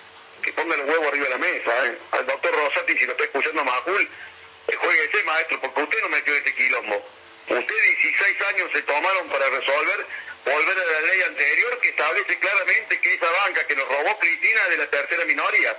que 0.42 0.52
ponga 0.52 0.76
los 0.76 0.86
huevos 0.86 1.06
arriba 1.08 1.24
de 1.24 1.30
la 1.30 1.38
mesa. 1.38 1.86
¿eh? 1.86 1.98
Al 2.12 2.26
doctor 2.26 2.54
Rosati, 2.54 2.96
si 2.96 3.06
lo 3.06 3.12
está 3.12 3.24
escuchando 3.24 3.64
Majul, 3.64 4.08
jueguese 4.82 5.24
maestro, 5.24 5.60
porque 5.60 5.82
usted 5.82 6.02
no 6.02 6.08
metió 6.08 6.34
este 6.34 6.54
quilombo. 6.54 7.06
Usted 7.48 7.74
16 7.74 8.42
años 8.48 8.70
se 8.72 8.82
tomaron 8.82 9.28
para 9.28 9.50
resolver, 9.50 10.06
volver 10.44 10.78
a 10.78 10.92
la 10.92 11.00
ley 11.08 11.22
anterior 11.22 11.80
que 11.80 11.88
establece 11.88 12.38
claramente 12.38 13.00
que 13.00 13.14
esa 13.14 13.30
banca 13.30 13.66
que 13.66 13.76
nos 13.76 13.88
robó 13.88 14.18
Cristina 14.18 14.60
es 14.62 14.70
de 14.70 14.76
la 14.78 14.86
tercera 14.90 15.24
minoría. 15.24 15.76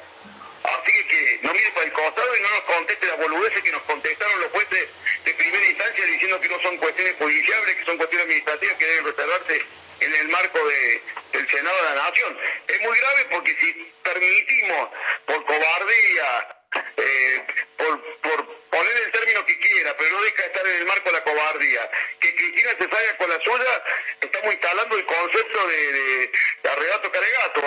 Así 0.64 1.08
que, 1.08 1.40
no 1.42 1.54
mire 1.54 1.70
para 1.72 1.86
el 1.86 1.92
costado 1.94 2.38
y 2.38 2.42
no 2.42 2.50
nos 2.50 2.62
conteste 2.62 3.06
las 3.08 3.18
boludeces 3.18 3.62
que 3.62 3.72
nos 3.72 3.82
contestaron 3.84 4.40
los 4.42 4.52
jueces 4.52 4.88
de 5.26 5.34
primera 5.34 5.66
instancia 5.66 6.06
diciendo 6.06 6.40
que 6.40 6.50
no 6.50 6.60
son 6.62 6.78
cuestiones 6.78 7.16
judiciales, 7.20 7.76
que 7.76 7.86
son 7.86 7.98
cuestiones 7.98 8.26
administrativas 8.26 8.76
que 8.78 8.86
deben 8.86 9.06
reservarse 9.06 9.66
en 10.00 10.16
el 10.16 10.28
marco 10.30 10.68
de- 10.68 11.02
del 11.34 11.50
Senado 11.50 11.76
de 11.78 11.96
la 11.96 12.04
Nación. 12.10 12.38
Es 12.68 12.82
muy 12.82 12.98
grave 12.98 13.26
porque 13.32 13.56
si 13.60 13.94
permitimos 14.04 14.90
por 15.26 15.46
cobardía, 15.46 16.58
eh, 16.98 17.48
por, 17.78 18.20
por 18.22 18.63
poner 18.74 19.04
el 19.04 19.12
término 19.12 19.46
que 19.46 19.60
quiera, 19.60 19.96
pero 19.96 20.10
no 20.12 20.22
deja 20.22 20.42
de 20.42 20.48
estar 20.48 20.68
en 20.68 20.76
el 20.78 20.86
marco 20.86 21.06
de 21.06 21.14
la 21.14 21.24
cobardía, 21.24 21.92
que 22.20 22.36
Cristina 22.36 22.72
se 22.72 22.90
salga 22.90 23.18
con 23.18 23.30
la 23.30 23.40
suya, 23.40 23.84
estamos 24.20 24.54
instalando 24.54 24.98
el 24.98 25.06
concepto 25.06 25.68
de, 25.68 25.92
de, 25.92 26.32
de 26.64 26.70
arrebato. 26.70 27.04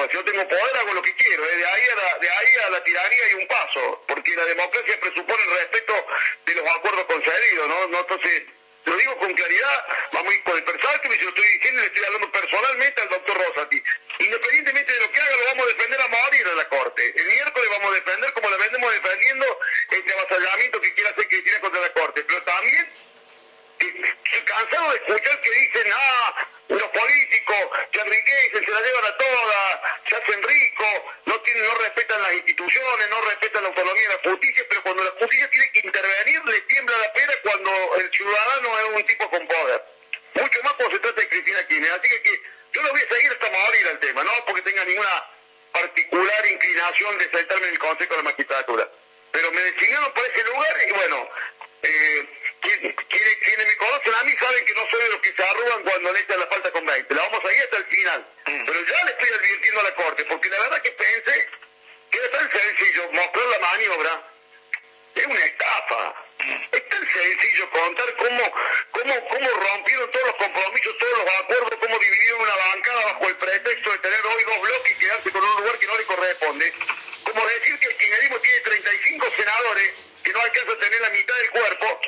Si 0.08 0.14
yo 0.14 0.24
tengo 0.24 0.46
poder, 0.48 0.76
hago 0.76 0.94
lo 0.94 1.02
que 1.02 1.14
quiero. 1.16 1.44
¿eh? 1.44 1.56
De, 1.56 1.66
ahí 1.66 1.88
a 1.88 1.94
la, 1.96 2.18
de 2.18 2.30
ahí 2.30 2.54
a 2.66 2.70
la 2.70 2.84
tiranía 2.84 3.24
hay 3.24 3.34
un 3.34 3.46
paso, 3.48 4.04
porque 4.06 4.34
la 4.36 4.44
democracia 4.44 5.00
presupone 5.00 5.42
el 5.42 5.50
respeto 5.58 6.06
de 6.44 6.54
los 6.54 6.68
acuerdos 6.68 7.04
concedidos. 7.04 7.68
¿no? 7.68 7.86
No, 7.88 8.00
entonces, 8.00 8.42
lo 8.86 8.96
digo 8.96 9.18
con 9.18 9.32
claridad, 9.34 9.86
vamos 10.12 10.32
a 10.32 10.34
ir 10.34 10.42
con 10.44 10.56
el 10.56 10.64
personal 10.64 11.00
que 11.00 11.08
me 11.08 11.16
lo 11.16 11.28
estoy 11.28 11.44
diciendo 11.44 11.80
y 11.80 11.82
le 11.82 11.86
estoy 11.88 12.04
hablando 12.04 12.32
personalmente 12.32 13.02
al 13.02 13.08
doctor 13.08 13.36
Rosati. 13.36 13.82
Independientemente 14.20 14.92
de 14.92 15.00
lo 15.00 15.12
que 15.12 15.20
haga, 15.20 15.36
lo 15.36 15.44
vamos 15.46 15.64
a 15.64 15.68
defender 15.68 16.00
a 16.00 16.08
morir 16.08 16.46
en 16.46 16.56
la 16.56 16.68
Corte. 16.68 17.12
El 17.16 17.26
miércoles 17.26 17.68
vamos 17.70 17.90
a 17.90 17.94
defender 17.94 18.32
como 18.32 18.48
la 18.48 18.56
vendemos 18.56 18.92
defendiendo 18.92 19.60
este 19.90 20.12
avasallamiento 20.12 20.80
que 20.80 20.94
quiere 20.94 21.10
hacer 21.10 21.28
Cristina 21.28 21.60
contra 21.60 21.80
la 21.80 21.92
Corte. 21.92 22.24
Pero 22.24 22.42
también 22.42 22.88
cansado 24.44 24.90
de 24.90 24.96
escuchar 24.96 25.40
que 25.40 25.50
dicen, 25.50 25.92
ah, 25.92 26.46
los 26.68 26.88
políticos 26.88 27.56
se 27.92 28.00
enriquecen, 28.00 28.64
se 28.64 28.70
la 28.70 28.80
llevan 28.80 29.04
a 29.04 29.16
todas, 29.16 29.80
se 30.08 30.16
hacen 30.16 30.42
ricos, 30.42 31.02
no 31.26 31.40
tienen, 31.42 31.64
no 31.64 31.74
respetan 31.76 32.22
las 32.22 32.32
instituciones, 32.34 33.08
no 33.10 33.20
respetan 33.22 33.62
la 33.62 33.68
autonomía 33.68 34.08
de 34.08 34.14
la 34.14 34.30
justicia, 34.30 34.64
pero 34.68 34.82
cuando 34.82 35.04
la 35.04 35.10
justicia 35.10 35.50
tiene 35.50 35.70
que 35.72 35.80
intervenir, 35.80 36.44
le 36.44 36.60
tiembla 36.62 36.98
la 36.98 37.12
pera 37.12 37.32
cuando 37.42 37.70
el 37.98 38.10
ciudadano 38.12 38.78
es 38.78 38.84
un 38.96 39.06
tipo 39.06 39.30
con 39.30 39.46
poder. 39.46 39.84
Mucho 40.34 40.62
más 40.64 40.72
cuando 40.74 40.96
se 40.96 41.00
trata 41.00 41.20
de 41.20 41.28
Cristina 41.28 41.66
Kirchner. 41.66 41.92
Así 41.92 42.08
que, 42.22 42.42
yo 42.72 42.82
lo 42.82 42.90
voy 42.90 43.00
a 43.00 43.14
seguir 43.14 43.32
hasta 43.32 43.50
morir 43.50 43.88
al 43.88 44.00
tema, 44.00 44.24
no 44.24 44.32
porque 44.46 44.62
tenga 44.62 44.84
ninguna 44.84 45.30
particular 45.72 46.46
inclinación 46.46 47.18
de 47.18 47.30
saltarme 47.30 47.66
en 47.68 47.72
el 47.72 47.78
Consejo 47.78 48.10
de 48.10 48.16
la 48.16 48.22
Magistratura. 48.22 48.90
Pero 49.32 49.52
me 49.52 49.60
designaron 49.60 50.12
por 50.12 50.24
ese 50.26 50.44
lugar 50.44 50.76
y 50.88 50.92
bueno, 50.92 51.30
eh, 51.82 52.28
quienes, 52.66 52.96
quienes 53.38 53.66
me 53.66 53.76
conocen 53.76 54.14
a 54.14 54.24
mí 54.24 54.32
saben 54.40 54.64
que 54.64 54.74
no 54.74 54.86
soy 54.90 55.02
de 55.02 55.08
los 55.10 55.20
que 55.20 55.32
se 55.32 55.42
arrugan 55.42 55.82
cuando 55.82 56.12
le 56.12 56.20
echan 56.20 56.40
la 56.40 56.46
falta 56.46 56.70
con 56.72 56.84
20. 56.84 57.14
La 57.14 57.22
vamos 57.22 57.44
a 57.44 57.54
ir 57.54 57.62
hasta 57.62 57.76
el 57.76 57.86
final. 57.86 58.28
Pero 58.44 58.86
ya 58.86 59.04
le 59.04 59.10
estoy 59.12 59.30
advirtiendo 59.38 59.80
a 59.80 59.84
la 59.84 59.94
Corte, 59.94 60.24
porque 60.24 60.48
la 60.48 60.60
verdad 60.60 60.82
que 60.82 60.90
pensé 60.90 61.48
que 62.10 62.18
era 62.18 62.30
tan 62.32 62.50
sencillo 62.50 63.10
mostrar 63.12 63.46
la 63.46 63.58
maniobra. 63.58 64.32
Es 65.14 65.26
una 65.26 65.44
estafa. 65.44 66.14
Es 66.72 66.88
tan 66.88 67.08
sencillo 67.08 67.70
contar 67.70 68.14
cómo, 68.16 68.52
cómo, 68.92 69.28
cómo 69.28 69.48
rompieron 69.48 70.10
todos 70.10 70.26
los 70.26 70.36
compromisos, 70.36 70.98
todos 70.98 71.18
los 71.18 71.34
acuerdos, 71.40 71.78
cómo 71.80 71.98
dividieron 71.98 72.40
una 72.40 72.56
bancada 72.56 73.04
bajo 73.04 73.28
el 73.28 73.36
pretexto 73.36 73.92
de 73.92 73.98
tener 73.98 74.26
hoy 74.26 74.44
dos 74.44 74.60
bloques 74.60 74.92
y 74.92 74.98
quedarse 74.98 75.30
con 75.30 75.42
un 75.42 75.56
lugar 75.62 75.78
que 75.78 75.86
no 75.86 75.96
le 75.96 76.04
corresponde. 76.04 76.72
Como 77.24 77.46
decir 77.46 77.78
que 77.78 77.86
el 77.86 77.96
kirchnerismo 77.96 78.38
tiene 78.38 78.60
35 78.60 79.30
senadores 79.36 79.90
que 80.22 80.32
no 80.32 80.40
alcanza 80.40 80.72
a 80.72 80.78
tener 80.78 81.00
la 81.00 81.10
mitad 81.10 81.36
del 81.36 81.50
cuerpo 81.50 82.00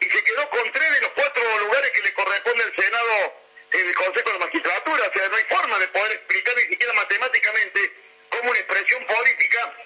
y 0.00 0.04
se 0.06 0.24
quedó 0.24 0.48
con 0.50 0.72
tres 0.72 0.90
de 0.94 1.00
los 1.00 1.10
cuatro 1.10 1.58
lugares 1.60 1.90
que 1.92 2.02
le 2.02 2.12
corresponde 2.14 2.64
al 2.64 2.74
Senado 2.74 3.34
en 3.72 3.88
el 3.88 3.94
Consejo 3.94 4.30
de 4.30 4.38
la 4.38 4.46
Magistratura. 4.46 5.08
O 5.08 5.12
sea, 5.18 5.28
no 5.28 5.36
hay 5.36 5.44
forma 5.44 5.78
de 5.78 5.88
poder 5.88 6.12
explicar 6.12 6.56
ni 6.56 6.62
siquiera 6.62 6.92
matemáticamente 6.94 7.92
cómo 8.30 8.50
una 8.50 8.58
expresión 8.58 9.06
política 9.06 9.76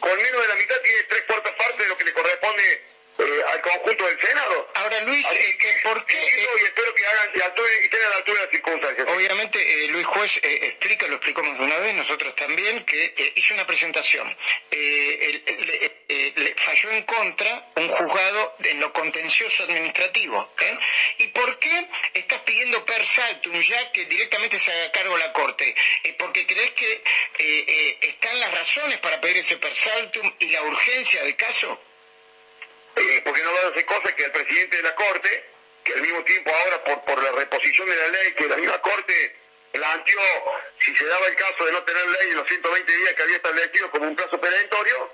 con 0.00 0.16
menos 0.16 0.42
de 0.42 0.48
la 0.48 0.54
mitad 0.56 0.80
tiene 0.82 1.02
tres 1.04 1.22
cuartas 1.22 1.52
partes 1.52 1.78
de 1.78 1.88
lo 1.88 1.98
que 1.98 2.04
le 2.04 2.12
corresponde 2.12 2.82
eh, 3.18 3.42
al 3.52 3.60
conjunto 3.60 4.06
del 4.06 4.20
Senado. 4.20 4.70
Ahora, 4.74 5.00
Luis, 5.02 5.26
Así 5.26 5.58
que, 5.58 5.72
¿por 5.82 6.04
qué? 6.06 6.16
Y 6.16 6.64
espero 6.64 6.94
que 6.94 7.06
hagan 7.06 7.30
y, 7.34 7.38
actúen- 7.40 7.80
y 7.80 7.84
estén 7.84 8.02
a 8.02 8.08
la 8.08 8.16
altura 8.16 8.38
de 8.38 8.44
las 8.46 8.50
circunstancias. 8.52 9.06
obviamente 9.08 9.84
eh, 9.84 9.88
Luis 9.88 10.06
Juez 10.06 10.36
eh, 10.42 10.58
explica, 10.62 11.06
lo 11.08 11.16
explicamos 11.16 11.58
de 11.58 11.64
una 11.64 11.76
vez, 11.78 11.94
nosotros 11.94 12.34
también, 12.36 12.84
que 12.84 13.14
eh, 13.16 13.32
hizo 13.36 13.54
una 13.54 13.66
presentación. 13.66 14.36
Eh, 14.70 15.42
el- 15.46 15.66
le- 15.66 15.98
eh, 16.10 16.32
le 16.36 16.54
falló 16.56 16.90
en 16.90 17.02
contra 17.02 17.70
un 17.76 17.88
juzgado 17.88 18.56
en 18.64 18.80
lo 18.80 18.92
contencioso 18.92 19.64
administrativo. 19.64 20.54
¿eh? 20.60 20.78
¿Y 21.18 21.26
por 21.28 21.58
qué 21.58 21.86
estás 22.14 22.40
pidiendo 22.40 22.84
per 22.86 23.04
saltum 23.06 23.60
ya 23.60 23.92
que 23.92 24.04
directamente 24.06 24.58
se 24.58 24.70
haga 24.72 24.92
cargo 24.92 25.16
la 25.18 25.32
Corte? 25.32 25.74
Eh, 26.04 26.14
¿Porque 26.18 26.46
crees 26.46 26.70
que 26.72 26.92
eh, 26.92 27.02
eh, 27.38 27.98
están 28.02 28.38
las 28.40 28.52
razones 28.52 28.98
para 28.98 29.20
pedir 29.20 29.38
ese 29.38 29.56
per 29.58 29.74
saltum 29.74 30.32
y 30.38 30.48
la 30.50 30.62
urgencia 30.62 31.22
del 31.24 31.36
caso? 31.36 31.80
Eh, 32.98 33.22
porque 33.24 33.42
no 33.42 33.52
va 33.52 33.60
a 33.60 33.68
hacer 33.68 33.86
cosas 33.86 34.12
que 34.14 34.24
el 34.24 34.32
presidente 34.32 34.76
de 34.76 34.82
la 34.82 34.94
Corte, 34.94 35.44
que 35.84 35.92
al 35.94 36.02
mismo 36.02 36.24
tiempo 36.24 36.50
ahora 36.52 36.84
por, 36.84 37.04
por 37.04 37.22
la 37.22 37.32
reposición 37.32 37.88
de 37.88 37.96
la 37.96 38.08
ley, 38.08 38.32
que 38.32 38.48
la 38.48 38.56
misma 38.56 38.82
Corte 38.82 39.36
planteó, 39.72 40.20
si 40.80 40.96
se 40.96 41.06
daba 41.06 41.26
el 41.26 41.36
caso 41.36 41.64
de 41.64 41.72
no 41.72 41.82
tener 41.84 42.06
ley 42.08 42.30
en 42.30 42.36
los 42.36 42.48
120 42.48 42.96
días 42.96 43.14
que 43.14 43.22
había 43.22 43.36
establecido 43.36 43.90
como 43.90 44.08
un 44.08 44.16
plazo 44.16 44.40
perentorio, 44.40 45.10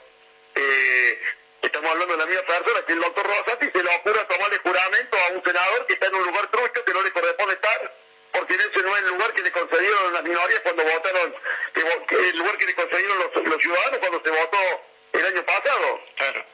eh, 0.54 1.22
estamos 1.60 1.90
hablando 1.90 2.16
de 2.16 2.20
la 2.20 2.26
misma 2.26 2.42
persona, 2.42 2.86
que 2.86 2.92
el 2.92 3.00
doctor 3.00 3.26
Rosati 3.26 3.70
se 3.70 3.82
le 3.82 3.96
ocurra 3.96 4.28
tomarle 4.28 4.58
juramento 4.58 5.18
a 5.18 5.28
un 5.32 5.44
senador 5.44 5.86
que 5.86 5.94
está 5.94 6.06
en 6.06 6.14
un 6.14 6.24
lugar 6.24 6.46
trucho, 6.50 6.84
que 6.84 6.92
no 6.94 7.02
le 7.02 7.12
corresponde 7.12 7.54
estar, 7.54 7.94
porque 8.32 8.54
ese 8.54 8.82
no 8.82 8.96
es 8.96 9.02
el 9.02 9.08
lugar 9.10 9.34
que 9.34 9.42
le 9.42 9.52
concedieron 9.52 10.12
las 10.14 10.22
minorías 10.22 10.60
cuando 10.60 10.84
votaron, 10.84 11.34
que 11.74 11.82
que 12.08 12.28
el 12.30 12.38
lugar 12.38 12.56
que 12.56 12.66
le 12.66 12.74
concedieron 12.74 13.18
los, 13.18 13.44
los 13.44 13.62
ciudadanos 13.62 13.98
cuando 13.98 14.22
se 14.24 14.30
votó 14.30 14.82
el 15.12 15.26
año 15.26 15.44
pasado. 15.44 16.00
Claro. 16.16 16.53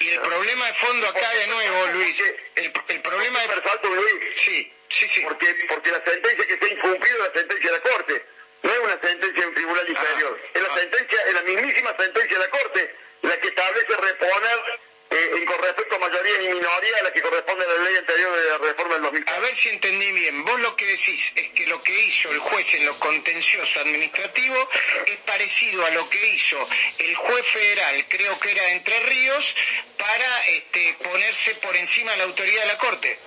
Y 0.00 0.08
el 0.08 0.20
problema 0.20 0.66
de 0.66 0.74
fondo 0.74 1.08
acá 1.08 1.30
de 1.30 1.46
nuevo, 1.46 1.86
Luis, 1.94 2.22
el, 2.56 2.72
el 2.88 3.00
problema 3.02 3.40
de... 3.40 3.46
Luis. 3.88 4.14
Sí, 4.36 4.72
sí, 4.88 5.08
sí. 5.08 5.20
Porque, 5.22 5.54
porque 5.68 5.90
la 5.90 6.02
sentencia 6.04 6.46
que 6.46 6.58
se 6.58 6.64
ha 6.64 6.68
incumplido 6.68 7.16
es 7.16 7.28
la 7.28 7.40
sentencia 7.40 7.70
de 7.70 7.76
la 7.76 7.82
Corte. 7.82 8.26
No 8.62 8.72
es 8.72 8.78
una 8.78 9.00
sentencia 9.02 9.42
de 9.42 9.46
un 9.48 9.54
tribunal 9.54 9.88
inferior. 9.88 10.40
Es 10.54 10.62
la 10.62 10.74
sentencia, 10.74 11.22
es 11.26 11.34
la 11.34 11.42
mismísima 11.42 11.96
sentencia 11.98 12.38
de 12.38 12.44
la 12.44 12.50
Corte, 12.50 12.96
la 13.22 13.40
que 13.40 13.48
establece 13.48 13.96
reponer 13.96 14.80
eh, 15.10 15.30
en 15.38 15.44
con 15.44 15.58
respecto 15.58 15.96
a 15.96 15.98
mayoría 15.98 16.42
y 16.42 16.48
minoría 16.54 16.96
a 17.00 17.02
la 17.04 17.12
que 17.12 17.22
corresponde 17.22 17.64
a 17.64 17.68
la 17.68 17.84
ley 17.84 17.96
anterior 17.96 18.36
de 18.36 18.48
la 18.50 18.58
reforma 18.58 18.94
del 18.94 19.02
2000. 19.02 19.24
A 19.26 19.38
ver 19.40 19.56
si 19.56 19.68
entendí 19.70 20.12
bien. 20.12 20.44
Vos 20.44 20.60
lo 20.60 20.76
que 20.76 20.86
decís 20.86 21.32
es 21.34 21.48
que 21.52 21.66
lo 21.66 21.80
que 21.82 21.92
hizo 21.92 22.30
el 22.30 22.38
en 22.72 22.86
lo 22.86 22.98
contencioso 22.98 23.80
administrativo 23.80 24.68
es 25.06 25.16
parecido 25.18 25.84
a 25.84 25.90
lo 25.90 26.08
que 26.08 26.28
hizo 26.28 26.68
el 26.98 27.14
juez 27.16 27.46
federal, 27.46 28.04
creo 28.08 28.38
que 28.38 28.50
era 28.50 28.70
Entre 28.70 29.00
Ríos, 29.00 29.44
para 29.98 30.40
este, 30.42 30.96
ponerse 31.02 31.54
por 31.56 31.74
encima 31.76 32.12
de 32.12 32.18
la 32.18 32.24
autoridad 32.24 32.62
de 32.62 32.68
la 32.68 32.78
Corte. 32.78 33.18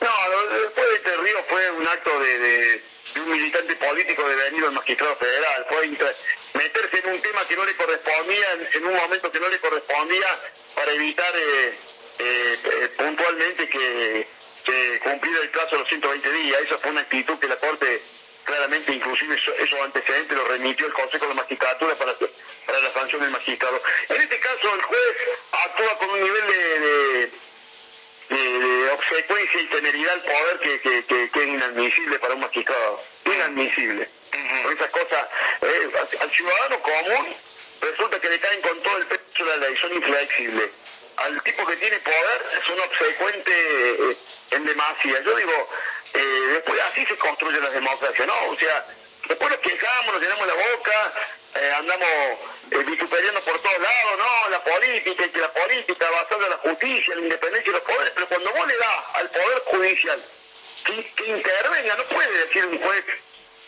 No, 0.00 0.10
después 0.62 0.88
de 0.88 0.94
este 0.94 1.16
río 1.16 1.44
fue 1.48 1.70
un 1.72 1.88
acto 1.88 2.20
de, 2.20 2.82
un 3.16 3.32
militante 3.32 3.74
político 3.76 4.28
devenido 4.28 4.68
el 4.68 4.74
magistrado 4.74 5.16
federal. 5.16 5.66
Fue 5.68 5.88
meterse 6.54 6.98
en 6.98 7.14
un 7.14 7.20
tema 7.20 7.46
que 7.48 7.56
no 7.56 7.64
le 7.64 7.74
correspondía, 7.74 8.52
en, 8.52 8.68
en 8.74 8.86
un 8.86 8.94
momento 8.94 9.32
que 9.32 9.40
no 9.40 9.48
le 9.48 9.58
correspondía, 9.58 10.38
para 10.74 10.92
evitar 10.92 11.32
eh, 11.36 11.74
eh, 12.20 12.58
eh, 12.64 12.88
puntualmente 12.96 13.68
que, 13.68 14.26
que 14.68 14.98
cumpliera 15.00 15.40
el 15.40 15.48
plazo 15.50 15.70
de 15.72 15.78
los 15.78 15.88
120 15.88 16.32
días. 16.32 16.60
Esa 16.62 16.78
fue 16.78 16.90
una 16.90 17.00
actitud 17.00 17.38
que 17.38 17.48
la 17.48 17.56
Corte 17.56 18.02
claramente, 18.44 18.92
inclusive 18.92 19.34
eso- 19.34 19.54
esos 19.54 19.80
antecedentes 19.80 20.36
los 20.36 20.48
remitió 20.48 20.86
el 20.86 20.92
Consejo 20.92 21.24
de 21.26 21.34
la 21.34 21.42
Magistratura 21.42 21.94
para, 21.96 22.14
para 22.66 22.80
la 22.80 22.92
sanción 22.92 23.20
del 23.22 23.30
magistrado. 23.30 23.82
En 24.08 24.20
este 24.20 24.38
caso 24.40 24.74
el 24.74 24.82
juez 24.82 25.16
actúa 25.52 25.98
con 25.98 26.10
un 26.10 26.20
nivel 26.20 26.46
de- 26.46 26.78
de 26.80 27.30
de, 28.28 28.36
de 28.36 28.90
obsecuencia 28.90 29.58
y 29.58 29.64
temeridad 29.68 30.12
al 30.12 30.20
poder 30.22 30.58
que, 30.60 30.80
que, 30.80 31.04
que- 31.06 31.30
que 31.30 31.40
es 31.42 31.48
inadmisible 31.48 32.18
para 32.18 32.34
un 32.34 32.40
magistrado. 32.40 33.02
Inadmisible. 33.24 34.06
Con 34.64 34.72
esas 34.76 34.90
cosas, 34.90 35.26
eh, 35.62 35.90
al- 35.98 36.20
al 36.20 36.30
ciudadano 36.30 36.78
común 36.80 37.34
resulta 37.80 38.20
que 38.20 38.28
le 38.28 38.38
caen 38.38 38.60
con 38.60 38.78
todo 38.82 38.98
el 38.98 39.06
peso 39.06 39.44
de 39.46 39.50
la 39.50 39.56
ley, 39.56 39.76
son 39.78 39.94
inflexibles. 39.94 40.70
Al 41.16 41.42
tipo 41.42 41.66
que 41.66 41.76
tiene 41.76 41.96
poder 42.00 42.62
son 42.66 42.78
obsecuentes 42.80 43.54
eh, 43.56 44.16
en 44.50 44.64
demasía. 44.64 45.20
Yo 45.20 45.36
digo, 45.36 45.68
eh, 46.14 46.50
después 46.54 46.80
así 46.90 47.04
se 47.06 47.16
construyen 47.16 47.62
las 47.62 47.72
democracias, 47.72 48.26
¿no? 48.26 48.48
O 48.48 48.56
sea, 48.56 48.86
después 49.28 49.50
nos 49.50 49.60
quejamos, 49.60 50.12
nos 50.12 50.22
llenamos 50.22 50.46
la 50.46 50.54
boca, 50.54 51.12
eh, 51.54 51.72
andamos 51.76 52.08
eh, 52.70 52.84
por 53.44 53.58
todos 53.60 53.80
lados, 53.80 54.18
no, 54.18 54.48
la 54.50 54.64
política, 54.64 55.24
y 55.24 55.30
que 55.30 55.38
la 55.38 55.52
política 55.52 56.06
basada 56.10 56.48
la 56.48 56.56
justicia, 56.58 57.14
la 57.14 57.22
independencia 57.22 57.72
de 57.72 57.78
los 57.78 57.86
poderes, 57.86 58.12
pero 58.14 58.26
cuando 58.28 58.52
vos 58.52 58.66
le 58.66 58.76
das 58.76 59.04
al 59.14 59.30
poder 59.30 59.62
judicial 59.66 60.22
que, 60.84 61.04
que 61.14 61.26
intervenga, 61.26 61.96
no 61.96 62.04
puede 62.04 62.46
decir 62.46 62.66
un 62.66 62.78
juez 62.78 63.04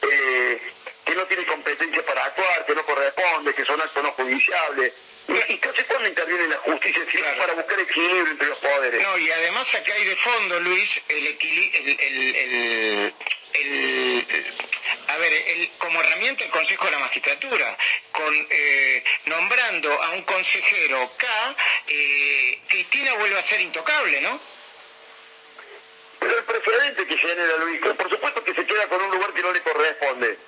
eh, 0.03 0.73
que 1.05 1.15
no 1.15 1.25
tiene 1.25 1.47
competencia 1.47 2.05
para 2.05 2.25
actuar, 2.25 2.67
que 2.67 2.75
no 2.75 2.85
corresponde, 2.85 3.55
que 3.55 3.65
son 3.65 3.81
actos 3.81 4.03
no 4.03 4.13
judiciables. 4.13 4.93
Y, 5.31 5.53
entonces 5.53 5.87
cuando 5.87 6.09
interviene 6.09 6.49
la 6.49 6.57
justicia, 6.57 7.03
para 7.39 7.53
buscar 7.55 7.79
equilibrio 7.79 8.27
entre 8.33 8.49
los 8.49 8.59
poderes. 8.59 9.03
No, 9.03 9.19
y 9.19 9.31
además 9.31 9.75
acá 9.75 9.93
hay 9.95 10.05
de 10.05 10.17
fondo, 10.17 10.61
Luis, 10.61 11.01
el 11.09 11.27
equilibrio, 11.29 11.81
el, 11.81 12.01
el, 12.01 12.35
el- 12.37 13.15
el- 13.55 14.47
a 15.09 15.17
ver, 15.19 15.33
el- 15.33 15.71
como 15.79 16.01
herramienta 16.01 16.45
el 16.45 16.51
Consejo 16.51 16.85
de 16.87 16.91
la 16.93 16.99
Magistratura, 17.01 17.77
con 18.13 18.47
eh, 18.51 19.05
nombrando 19.27 20.03
a 20.03 20.11
un 20.11 20.23
consejero 20.23 21.11
K, 21.17 21.27
eh, 21.89 22.61
Cristina 22.69 23.15
vuelve 23.15 23.39
a 23.39 23.43
ser 23.43 23.61
intocable, 23.61 24.21
¿no? 24.21 24.41
Pero 26.21 26.37
el 26.39 26.45
precedente 26.45 27.07
que 27.07 27.17
genera 27.17 27.57
Luis, 27.59 27.81
por 27.81 28.09
supuesto 28.11 28.45
que 28.45 28.55
se 28.55 28.67
queda 28.67 28.87
con 28.89 29.03
un 29.03 29.11
lugar 29.11 29.33
que 29.33 29.43
no 29.43 29.53
le 29.53 29.63
corresponde. 29.63 30.39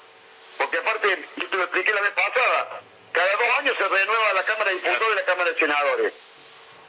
Porque 0.59 0.79
aparte, 0.79 1.19
yo 1.37 1.49
te 1.49 1.57
lo 1.57 1.63
expliqué 1.65 1.93
la 1.93 2.01
vez 2.03 2.11
pasada, 2.11 2.83
cada 3.13 3.33
dos 3.33 3.59
años 3.59 3.77
se 3.77 3.89
renueva 3.89 4.33
la 4.35 4.43
Cámara 4.45 4.71
de 4.71 4.77
Diputados 4.77 5.09
y 5.13 5.15
la 5.17 5.25
Cámara 5.25 5.51
de 5.51 5.59
Senadores. 5.59 6.13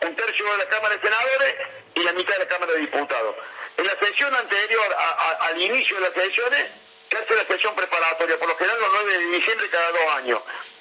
Un 0.01 0.15
tercio 0.15 0.45
de 0.51 0.57
la 0.57 0.69
Cámara 0.69 0.95
de 0.95 1.01
Senadores 1.01 1.55
y 1.95 2.03
la 2.03 2.13
mitad 2.13 2.33
de 2.33 2.39
la 2.39 2.47
Cámara 2.47 2.73
de 2.73 2.79
Diputados. 2.79 3.35
En 3.77 3.87
la 3.87 3.95
sesión 3.99 4.33
anterior 4.35 4.95
al 5.39 5.61
inicio 5.61 5.95
de 5.97 6.01
las 6.01 6.13
sesiones, 6.13 6.67
se 7.09 7.17
hace 7.17 7.35
la 7.35 7.45
sesión 7.45 7.75
preparatoria, 7.75 8.37
por 8.37 8.47
lo 8.47 8.55
general 8.57 8.79
los 8.79 8.93
9 8.93 9.17
de 9.17 9.25
diciembre 9.37 9.69
cada 9.69 9.91
dos 9.91 10.11
años. 10.15 10.39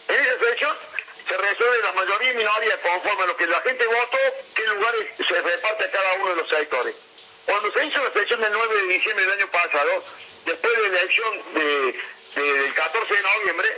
En 0.09 0.15
esa 0.17 0.39
sesión 0.39 0.77
se 1.29 1.37
resuelve 1.37 1.79
la 1.83 1.93
mayoría 1.93 2.33
y 2.33 2.35
minoría 2.37 2.77
conforme 2.83 3.23
a 3.23 3.27
lo 3.27 3.37
que 3.37 3.47
la 3.47 3.61
gente 3.63 3.87
votó, 3.87 4.19
qué 4.55 4.67
lugares 4.67 5.09
se 5.27 5.43
reparte 5.43 5.85
a 5.85 5.91
cada 5.91 6.13
uno 6.15 6.29
de 6.31 6.37
los 6.37 6.49
sectores. 6.49 6.95
Cuando 7.47 7.73
se 7.73 7.85
hizo 7.85 8.03
la 8.03 8.13
sesión 8.13 8.41
del 8.41 8.53
9 8.53 8.75
de 8.77 8.83
diciembre 8.95 9.25
del 9.27 9.35
año 9.41 9.49
pasado, 9.49 10.05
después 10.47 10.73
de 10.77 10.89
la 10.89 10.99
elección 11.01 11.55
de- 11.55 12.01
de- 12.35 12.53
del 12.63 12.75
14 12.75 13.15
de 13.15 13.23
noviembre, 13.23 13.77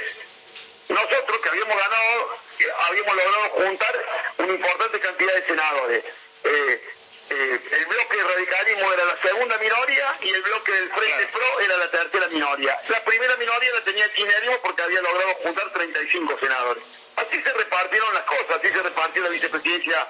nosotros 0.89 1.39
que 1.43 1.49
habíamos 1.49 1.77
ganado, 1.77 2.39
que 2.59 2.67
habíamos 2.71 3.17
logrado 3.17 3.51
juntar 3.51 4.05
una 4.39 4.53
importante 4.53 5.01
cantidad 5.01 5.35
de 5.35 5.47
senadores. 5.47 6.05
Eh, 6.45 6.95
eh, 7.31 7.61
el 7.71 7.87
bloque 7.87 8.23
radicalismo 8.23 8.93
era 8.93 9.05
la 9.05 9.17
segunda 9.17 9.57
minoría 9.59 10.17
y 10.21 10.29
el 10.29 10.43
bloque 10.43 10.73
del 10.73 10.91
Frente 10.91 11.27
Pro 11.29 11.61
era 11.61 11.77
la 11.79 11.91
tercera 11.91 12.29
minoría. 12.29 12.79
La 12.89 13.03
primera 13.03 13.37
minoría 13.37 13.73
la 13.73 13.81
tenía 13.81 14.05
el 14.05 14.13
kirchnerismo 14.13 14.59
porque 14.63 14.83
había 14.83 15.01
logrado 15.01 15.35
juntar 15.37 15.73
35 15.73 16.39
senadores. 16.39 16.85
Así 17.17 17.43
se 17.43 17.53
repartieron 17.53 18.13
las 18.13 18.25
cosas, 18.25 18.57
así 18.59 18.69
se 18.69 18.83
repartió 18.83 19.23
la 19.23 19.31
vicepresidencia 19.31 20.07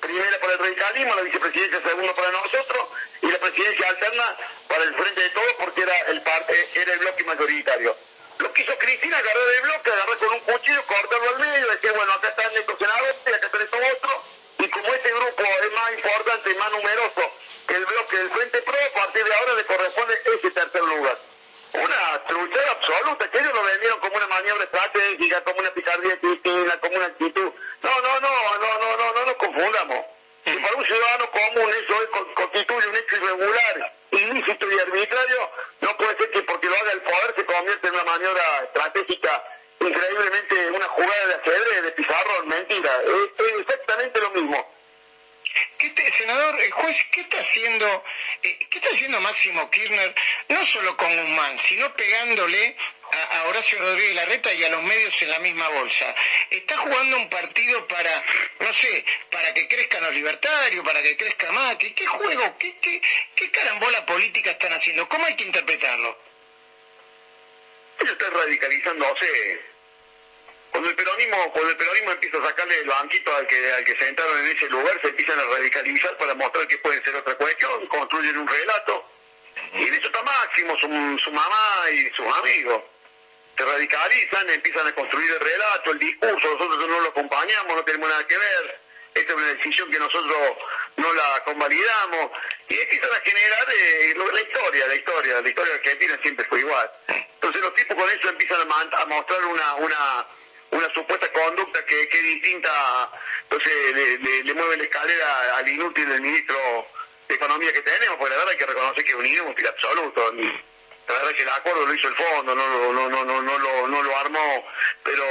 primera 0.00 0.38
para 0.38 0.52
el 0.52 0.58
radicalismo, 0.58 1.14
la 1.14 1.22
vicepresidencia 1.22 1.80
segunda 1.82 2.14
para 2.14 2.30
nosotros 2.32 2.88
y 3.22 3.26
la 3.26 3.38
presidencia 3.38 3.88
alterna 3.88 4.36
para 4.68 4.84
el 4.84 4.94
Frente 4.94 5.20
de 5.20 5.30
Todos 5.30 5.52
porque 5.58 5.82
era 5.82 5.98
el, 6.08 6.18
eh, 6.18 6.68
era 6.74 6.92
el 6.92 6.98
bloque 6.98 7.24
mayoritario. 7.24 7.96
Lo 8.38 8.52
que 8.52 8.62
hizo 8.62 8.78
Cristina, 8.78 9.18
agarrar 9.18 9.44
del 9.44 9.62
bloque, 9.62 9.90
agarrar 9.90 10.18
con 10.18 10.32
un 10.32 10.40
cuchillo, 10.40 10.86
cortarlo 10.86 11.28
al 11.30 11.38
medio, 11.38 11.70
decir, 11.70 11.92
bueno, 11.92 12.12
acá 12.12 12.28
están 12.28 12.52
estos 12.54 12.78
senadores, 12.78 13.16
acá 13.26 13.46
están 13.46 13.62
estos 13.62 13.80
otros, 13.94 14.16
y 14.58 14.68
como 14.68 14.94
este 14.94 15.10
grupo 15.12 15.42
es 15.42 15.72
más 15.72 15.92
importante, 15.92 16.54
más 16.54 16.70
numeroso 16.72 17.32
que 17.66 17.74
el 17.74 17.84
bloque 17.84 18.16
del 18.16 18.30
Frente 18.30 18.62
Pro, 18.62 18.74
a 18.74 18.98
partir 19.00 19.24
de 19.24 19.34
ahora 19.34 19.54
le 19.54 19.64
corresponde 19.64 20.18
ese 20.24 20.50
tercer 20.50 20.82
lugar. 20.82 21.18
Una 21.74 22.24
truchera 22.26 22.70
absoluta, 22.70 23.30
que 23.30 23.38
ellos 23.38 23.52
lo 23.52 23.62
vendieron 23.62 24.00
como 24.00 24.16
una 24.16 24.26
maniobra 24.28 24.64
estratégica, 24.64 25.44
como 25.44 25.60
una 25.60 25.70
picardía 25.70 26.18
cristina, 26.18 26.80
como 26.80 26.96
una 26.96 27.06
actitud. 27.06 27.52
No, 27.82 28.00
no, 28.00 28.20
no, 28.20 28.58
no, 28.58 28.78
no, 28.78 28.96
no, 28.96 29.12
no 29.12 29.26
nos 29.26 29.34
confundamos. 29.34 30.17
Para 30.56 30.76
un 30.76 30.86
ciudadano 30.86 31.30
común 31.30 31.70
eso 31.70 32.02
es- 32.02 32.08
con- 32.08 32.34
constituye 32.34 32.88
un 32.88 32.96
hecho 32.96 33.16
irregular, 33.16 33.94
ilícito 34.12 34.70
y 34.72 34.78
arbitrario, 34.80 35.50
no 35.80 35.96
puede 35.96 36.16
ser 36.18 36.30
que 36.30 36.42
porque 36.42 36.68
lo 36.68 36.76
haga 36.76 36.92
el 36.92 37.02
poder 37.02 37.34
se 37.36 37.44
convierta 37.44 37.88
en 37.88 37.94
una 37.94 38.04
maniobra 38.04 38.42
estratégica 38.64 39.44
increíblemente 39.80 40.66
una 40.70 40.86
jugada 40.86 41.26
de 41.26 41.34
ajedrez, 41.34 41.82
de 41.82 41.92
pizarrón, 41.92 42.48
mentira. 42.48 42.90
Es, 43.04 43.46
es 43.46 43.60
exactamente 43.60 44.20
lo 44.20 44.30
mismo. 44.30 44.74
¿Qué 45.78 45.90
te- 45.90 46.12
senador, 46.12 46.60
el 46.60 46.70
juez, 46.72 46.96
¿qué 47.12 47.20
está 47.22 47.38
haciendo, 47.38 48.04
eh, 48.42 48.58
qué 48.70 48.78
está 48.78 48.90
haciendo 48.92 49.20
Máximo 49.20 49.70
Kirchner, 49.70 50.14
no 50.48 50.64
solo 50.66 50.96
con 50.96 51.08
Guzmán, 51.16 51.58
sino 51.58 51.94
pegándole 51.94 52.76
a, 53.22 53.44
Horacio 53.44 53.78
Rodríguez 53.78 54.14
Larreta 54.14 54.52
y 54.52 54.64
a 54.64 54.70
los 54.70 54.82
medios 54.82 55.22
en 55.22 55.30
la 55.30 55.38
misma 55.40 55.68
bolsa. 55.68 56.14
Está 56.50 56.76
jugando 56.78 57.16
un 57.16 57.28
partido 57.30 57.86
para, 57.88 58.24
no 58.60 58.72
sé, 58.72 59.04
para 59.30 59.52
que 59.54 59.68
crezcan 59.68 60.02
los 60.02 60.14
libertarios, 60.14 60.84
para 60.84 61.02
que 61.02 61.16
crezca 61.16 61.50
Macri. 61.52 61.92
¿Qué 61.92 62.06
juego, 62.06 62.56
qué, 62.58 62.78
qué, 62.78 63.00
qué 63.34 63.50
carambola 63.50 64.04
política 64.06 64.50
están 64.50 64.72
haciendo? 64.72 65.08
¿Cómo 65.08 65.24
hay 65.26 65.36
que 65.36 65.44
interpretarlo? 65.44 66.18
Ellos 68.00 68.12
están 68.12 68.32
radicalizándose. 68.32 69.60
Cuando 70.70 70.90
el 70.90 70.96
peronismo, 70.96 71.52
cuando 71.52 71.70
el 71.70 71.76
peronismo 71.76 72.12
empieza 72.12 72.38
a 72.38 72.44
sacarle 72.44 72.78
el 72.78 72.88
banquito 72.88 73.34
al 73.34 73.46
que, 73.46 73.72
al 73.72 73.84
que 73.84 73.96
sentaron 73.96 74.38
en 74.38 74.56
ese 74.56 74.68
lugar, 74.68 75.00
se 75.00 75.08
empiezan 75.08 75.40
a 75.40 75.44
radicalizar 75.44 76.16
para 76.18 76.34
mostrar 76.34 76.68
que 76.68 76.78
pueden 76.78 77.02
ser 77.04 77.16
otra 77.16 77.34
cuestión, 77.34 77.86
construyen 77.88 78.38
un 78.38 78.46
relato. 78.46 79.10
Y 79.74 79.88
en 79.88 79.94
eso 79.94 80.06
está 80.06 80.22
Máximo, 80.22 80.78
su, 80.78 81.18
su 81.18 81.32
mamá 81.32 81.90
y 81.90 82.08
sus 82.14 82.26
amigos. 82.38 82.82
Se 83.58 83.64
radicalizan, 83.64 84.48
empiezan 84.50 84.86
a 84.86 84.94
construir 84.94 85.32
el 85.32 85.40
relato, 85.40 85.90
el 85.90 85.98
discurso, 85.98 86.54
nosotros 86.56 86.88
no 86.88 87.00
lo 87.00 87.08
acompañamos, 87.08 87.74
no 87.74 87.84
tenemos 87.84 88.08
nada 88.08 88.24
que 88.28 88.38
ver. 88.38 88.80
Esta 89.14 89.32
es 89.32 89.36
una 89.36 89.46
decisión 89.48 89.90
que 89.90 89.98
nosotros 89.98 90.38
no 90.94 91.12
la 91.12 91.42
convalidamos. 91.44 92.30
Y 92.68 92.78
empiezan 92.78 93.12
a 93.12 93.20
generar 93.20 93.66
eh, 93.76 94.14
la 94.14 94.40
historia, 94.40 94.86
la 94.86 94.94
historia, 94.94 95.40
la 95.42 95.48
historia 95.48 95.74
argentina 95.74 96.18
siempre 96.22 96.46
fue 96.48 96.60
igual. 96.60 96.88
Entonces 97.08 97.60
los 97.60 97.74
tipos 97.74 97.96
con 97.96 98.08
eso 98.08 98.28
empiezan 98.28 98.60
a, 98.60 99.06
mostrar 99.06 99.44
una, 99.44 99.74
una, 99.74 100.26
una 100.70 100.94
supuesta 100.94 101.32
conducta 101.32 101.84
que, 101.84 102.02
es 102.02 102.22
distinta, 102.22 103.10
entonces 103.42 103.72
le, 103.92 104.18
le, 104.18 104.44
le 104.44 104.54
mueve 104.54 104.76
la 104.76 104.82
escalera 104.84 105.56
al 105.56 105.68
inútil 105.68 106.08
del 106.08 106.20
ministro 106.20 106.86
de 107.26 107.34
economía 107.34 107.72
que 107.72 107.82
tenemos, 107.82 108.16
porque 108.18 108.30
la 108.30 108.36
verdad 108.36 108.52
hay 108.52 108.58
que 108.58 108.66
reconocer 108.66 109.04
que 109.04 109.10
es 109.10 109.16
un 109.16 109.26
inútil 109.26 109.66
absoluto. 109.66 110.32
La 111.08 111.14
verdad 111.14 111.32
que 111.32 111.42
el 111.42 111.48
acuerdo 111.48 111.86
lo 111.86 111.94
hizo 111.94 112.08
el 112.08 112.14
fondo, 112.14 112.54
no, 112.54 112.68
no, 112.68 112.92
no, 112.92 113.08
no, 113.08 113.24
no, 113.24 113.42
no, 113.42 113.58
lo, 113.58 113.88
no 113.88 114.02
lo 114.02 114.16
armó, 114.18 114.64
pero 115.02 115.24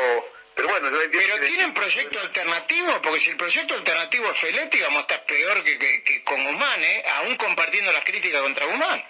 pero 0.57 0.69
bueno, 0.69 0.89
Pero 1.11 1.39
tienen 1.39 1.71
proyecto 1.71 2.19
alternativo, 2.19 2.99
porque 3.03 3.19
si 3.19 3.29
el 3.29 3.37
proyecto 3.37 3.75
alternativo 3.75 4.31
es 4.31 4.39
Feletti, 4.39 4.81
vamos 4.81 4.97
a 4.97 5.01
estar 5.01 5.25
peor 5.27 5.63
que, 5.63 5.77
que, 5.77 6.23
con 6.23 6.43
Guzmán, 6.43 6.83
¿eh? 6.83 7.03
aún 7.17 7.37
compartiendo 7.37 7.91
las 7.91 8.03
críticas 8.03 8.41
contra 8.41 8.65
Guzmán. 8.65 9.05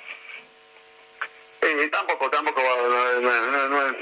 Eh, 1.61 1.87
tampoco, 1.89 2.29
tampoco, 2.29 2.61
no, 3.21 3.69
no, 3.69 3.95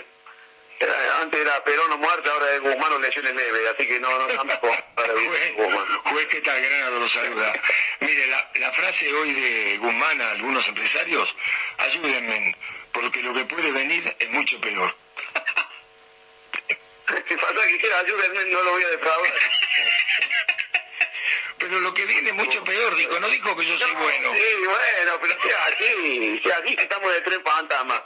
antes 1.21 1.39
era 1.39 1.63
Perón 1.63 1.91
o 1.91 1.97
muerte, 1.97 2.29
ahora 2.29 2.53
es 2.53 2.61
Guzmán 2.61 2.93
o 2.93 2.99
lesiones 2.99 3.33
leves, 3.33 3.73
así 3.73 3.87
que 3.87 3.99
no, 3.99 4.09
no 4.19 4.27
tampoco. 4.27 4.75
juez, 4.95 5.53
juez, 6.03 6.27
¿qué 6.27 6.41
tal? 6.41 6.61
Granado 6.61 6.99
lo 6.99 7.09
saluda. 7.09 7.53
Mire, 8.01 8.27
la, 8.27 8.51
la 8.55 8.71
frase 8.73 9.11
hoy 9.13 9.33
de 9.33 9.77
Guzmán 9.77 10.21
a 10.21 10.31
algunos 10.31 10.67
empresarios, 10.67 11.35
ayúdenme, 11.77 12.55
porque 12.91 13.21
lo 13.21 13.33
que 13.33 13.45
puede 13.45 13.71
venir 13.71 14.15
es 14.19 14.29
mucho 14.29 14.59
peor. 14.59 14.95
si 17.29 17.37
falta 17.37 17.61
que 17.67 17.93
ayúdenme, 17.93 18.45
no 18.45 18.61
lo 18.63 18.71
voy 18.71 18.83
a 18.83 18.89
defraudar. 18.89 19.33
pero 21.67 21.79
lo 21.79 21.93
que 21.93 22.05
viene 22.05 22.29
es 22.29 22.35
mucho 22.35 22.63
peor, 22.63 22.95
dijo, 22.95 23.19
no 23.19 23.27
dijo 23.27 23.55
que 23.55 23.65
yo 23.65 23.77
soy 23.77 23.91
bueno. 23.93 24.31
Sí, 24.33 24.65
bueno, 24.65 25.19
pero 25.19 25.41
sea 25.41 25.65
así, 25.65 26.39
sea 26.43 26.57
así 26.57 26.75
que 26.75 26.83
estamos 26.83 27.11
de 27.11 27.21
tres 27.21 27.39
fantasmas. 27.43 28.01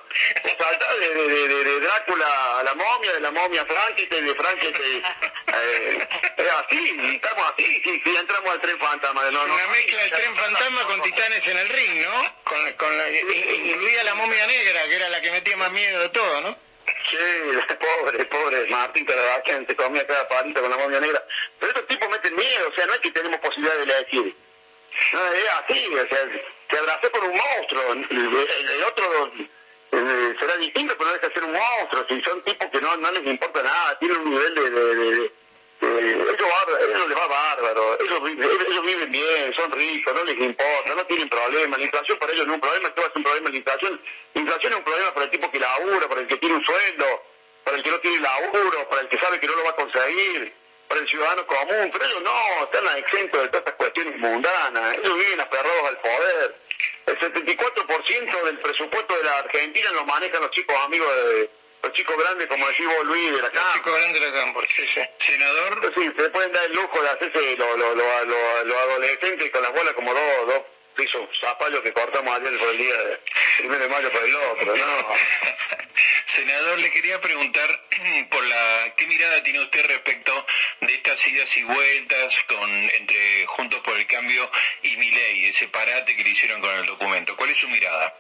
Falta 0.57 0.95
de, 0.95 1.13
de, 1.13 1.47
de, 1.47 1.63
de, 1.65 1.79
Drácula 1.81 2.59
a 2.59 2.63
la 2.63 2.75
momia, 2.75 3.13
de 3.13 3.19
la 3.19 3.31
momia 3.31 3.61
a 3.61 3.65
Frankenstein, 3.65 4.25
de 4.25 4.35
Frankenstein. 4.35 5.03
Eh, 5.03 6.07
es 6.37 6.51
así, 6.51 6.99
estamos 7.15 7.53
así, 7.53 7.81
sí, 7.83 8.01
sí, 8.03 8.15
entramos 8.15 8.49
al 8.49 8.61
tren 8.61 8.79
fantasma. 8.79 9.29
No, 9.31 9.43
Una 9.43 9.67
mezcla 9.67 10.01
del 10.03 10.11
tren 10.11 10.35
fantasma 10.37 10.83
con 10.83 11.01
titanes 11.01 11.47
en 11.47 11.57
el 11.57 11.69
ring, 11.69 12.01
¿no? 12.01 12.35
Con, 12.45 12.73
con 12.73 12.97
la, 12.97 13.09
incluida 13.09 14.03
la 14.05 14.15
momia 14.15 14.47
negra, 14.47 14.87
que 14.87 14.95
era 14.95 15.09
la 15.09 15.21
que 15.21 15.31
metía 15.31 15.57
más 15.57 15.71
miedo 15.71 15.99
de 15.99 16.09
todo, 16.09 16.41
¿no? 16.41 16.68
Sí, 17.05 17.17
pobre, 17.79 18.25
pobre 18.25 18.67
Martín 18.67 19.05
Carabaján 19.05 19.65
se 19.67 19.75
comía 19.75 20.05
cada 20.05 20.27
palito 20.27 20.61
con 20.61 20.69
la 20.69 20.77
momia 20.77 20.99
negra. 20.99 21.23
Pero 21.59 21.71
estos 21.71 21.87
tipos 21.87 22.09
meten 22.09 22.35
miedo, 22.35 22.69
o 22.69 22.75
sea, 22.75 22.85
no 22.85 22.93
es 22.93 22.99
que 22.99 23.11
tenemos 23.11 23.39
posibilidad 23.39 23.77
de 23.77 23.83
elegir. 23.83 24.35
No, 25.13 25.33
es 25.33 25.49
así, 25.49 25.87
o 25.93 25.97
sea, 25.97 26.43
se 26.69 26.77
abrazó 26.77 27.11
por 27.11 27.23
un 27.23 27.37
monstruo. 27.37 27.93
El, 27.93 28.83
otro 28.83 29.31
será 29.91 30.57
distinto, 30.57 30.95
pero 30.97 31.09
no 31.09 31.13
deja 31.15 31.27
de 31.27 31.33
ser 31.33 31.43
un 31.43 31.53
monstruo. 31.53 32.05
Si 32.07 32.21
son 32.21 32.43
tipos 32.43 32.67
que 32.69 32.81
no, 32.81 32.97
no 32.97 33.11
les 33.11 33.25
importa 33.25 33.63
nada, 33.63 33.99
tienen 33.99 34.17
un 34.17 34.31
nivel 34.31 34.55
de 34.55 35.31
eso, 35.81 37.07
les 37.07 37.17
va 37.17 37.27
bárbaro, 37.27 37.97
ellos, 37.99 38.19
ellos, 38.67 38.85
viven 38.85 39.11
bien, 39.11 39.53
son 39.53 39.71
ricos, 39.71 40.13
no 40.13 40.23
les 40.25 40.37
importa, 40.39 40.95
no 40.95 41.05
tienen 41.05 41.29
problema, 41.29 41.77
la 41.77 41.83
inflación 41.83 42.17
para 42.19 42.33
ellos 42.33 42.45
no 42.47 42.53
es 42.53 42.55
un 42.55 42.61
problema, 42.61 42.93
¿qué 42.93 43.01
va 43.01 43.07
a 43.07 43.09
ser 43.09 43.17
un 43.17 43.23
problema 43.23 43.49
la 43.49 43.57
inflación? 43.57 44.01
La 44.33 44.41
inflación 44.41 44.73
es 44.73 44.79
un 44.79 44.85
problema 44.85 45.13
para 45.13 45.25
el 45.25 45.31
tipo 45.31 45.51
que 45.51 45.59
labura, 45.59 46.07
para 46.09 46.21
el 46.21 46.27
que 46.27 46.37
tiene 46.37 46.55
un 46.55 46.65
sueldo, 46.65 47.23
para 47.63 47.77
el 47.77 47.83
que 47.83 47.89
no 47.89 47.99
tiene 47.99 48.19
laburo, 48.19 48.89
para 48.89 49.01
el 49.01 49.09
que 49.09 49.19
sabe 49.19 49.39
que 49.39 49.47
no 49.47 49.55
lo 49.55 49.63
va 49.63 49.69
a 49.69 49.75
conseguir, 49.75 50.53
para 50.87 51.01
el 51.01 51.07
ciudadano 51.07 51.45
común, 51.45 51.89
pero 51.93 52.05
ellos 52.05 52.21
no, 52.23 52.63
están 52.63 52.97
exentos 52.97 53.41
de 53.41 53.47
todas 53.47 53.61
estas 53.61 53.75
cuestiones 53.75 54.17
mundanas, 54.17 54.97
ellos 54.97 55.17
viven 55.17 55.39
aferrados 55.39 55.87
al 55.87 55.97
poder. 55.97 56.55
El 57.05 57.19
74% 57.19 58.43
del 58.43 58.59
presupuesto 58.59 59.17
de 59.17 59.23
la 59.23 59.39
Argentina 59.39 59.91
lo 59.93 60.05
manejan 60.05 60.41
los 60.41 60.51
chicos 60.51 60.75
amigos 60.85 61.07
de 61.15 61.49
los 61.81 61.93
chicos 61.93 62.15
grandes, 62.17 62.47
como 62.47 62.67
decimos 62.67 63.03
Luis, 63.05 63.31
de 63.31 63.41
la 63.41 63.49
Cámara. 63.49 63.67
Los 63.67 63.75
chicos 63.75 63.93
grandes 63.95 64.21
de 64.21 64.27
la 64.27 64.33
Cámara, 64.33 64.67
sí, 64.75 64.87
sí. 64.87 65.01
Senador. 65.19 65.93
Sí, 65.95 66.11
se 66.17 66.29
pueden 66.29 66.51
dar 66.51 66.65
el 66.65 66.73
lujo 66.73 67.01
de 67.01 67.09
hacerse 67.09 67.55
los 67.55 67.77
lo, 67.77 67.95
lo, 67.95 68.65
lo, 68.65 68.79
adolescentes 68.79 69.49
con 69.51 69.63
las 69.63 69.71
bolas 69.71 69.93
como 69.93 70.13
dos, 70.13 70.47
dos 70.47 70.61
pisos 70.95 71.29
zapallos 71.39 71.81
que 71.81 71.93
cortamos 71.93 72.35
ayer 72.35 72.59
por 72.59 72.69
el 72.69 72.77
día 72.77 72.93
de 72.93 73.19
primero 73.57 73.83
de 73.83 73.89
mayo 73.89 74.11
por 74.11 74.23
el 74.23 74.35
otro, 74.35 74.75
¿no? 74.75 75.15
Senador, 76.27 76.79
le 76.79 76.91
quería 76.91 77.19
preguntar 77.21 77.87
por 78.29 78.43
la 78.45 78.93
qué 78.97 79.07
mirada 79.07 79.41
tiene 79.43 79.61
usted 79.61 79.85
respecto 79.87 80.45
de 80.81 80.93
estas 80.93 81.25
idas 81.27 81.57
y 81.57 81.63
vueltas 81.63 82.35
con 82.47 82.69
entre 82.69 83.45
Juntos 83.47 83.79
por 83.81 83.97
el 83.97 84.05
Cambio 84.07 84.49
y 84.83 84.97
Milei, 84.97 85.45
ese 85.45 85.67
parate 85.69 86.15
que 86.15 86.23
le 86.23 86.29
hicieron 86.29 86.61
con 86.61 86.75
el 86.75 86.85
documento. 86.85 87.35
¿Cuál 87.35 87.49
es 87.49 87.57
su 87.57 87.69
mirada? 87.69 88.15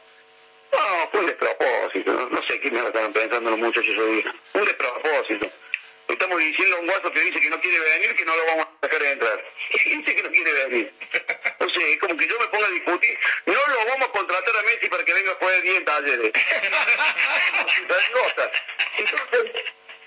No, 0.71 1.09
fue 1.11 1.19
un 1.21 1.25
despropósito. 1.27 2.29
No, 2.29 2.43
sé 2.43 2.59
qué 2.59 2.71
me 2.71 2.79
estaban 2.79 3.13
pensando 3.13 3.49
los 3.51 3.59
muchachos 3.59 3.95
día. 3.95 4.35
Un 4.53 4.65
despropósito. 4.65 5.49
Estamos 6.07 6.39
diciendo 6.39 6.77
a 6.77 6.79
un 6.79 6.87
guaso 6.87 7.11
que 7.11 7.21
dice 7.21 7.39
que 7.39 7.49
no 7.49 7.61
quiere 7.61 7.79
venir, 7.79 8.15
que 8.15 8.25
no 8.25 8.35
lo 8.35 8.45
vamos 8.45 8.65
a 8.65 8.87
dejar 8.87 9.03
entrar. 9.03 9.45
¿Quién 9.83 9.99
dice 10.01 10.15
que 10.15 10.23
no 10.23 10.31
quiere 10.31 10.51
venir? 10.51 10.93
No 11.59 11.69
sé, 11.69 11.91
es 11.91 11.99
como 11.99 12.17
que 12.17 12.27
yo 12.27 12.39
me 12.39 12.47
ponga 12.47 12.67
a 12.67 12.71
discutir. 12.71 13.17
No 13.45 13.53
lo 13.53 13.85
vamos 13.89 14.07
a 14.07 14.11
contratar 14.11 14.57
a 14.57 14.63
Messi 14.63 14.87
para 14.89 15.05
que 15.05 15.13
venga 15.13 15.31
a 15.31 15.35
jugar 15.35 15.61
10 15.61 15.85
talleres. 15.85 16.31
Entonces, 18.97 19.63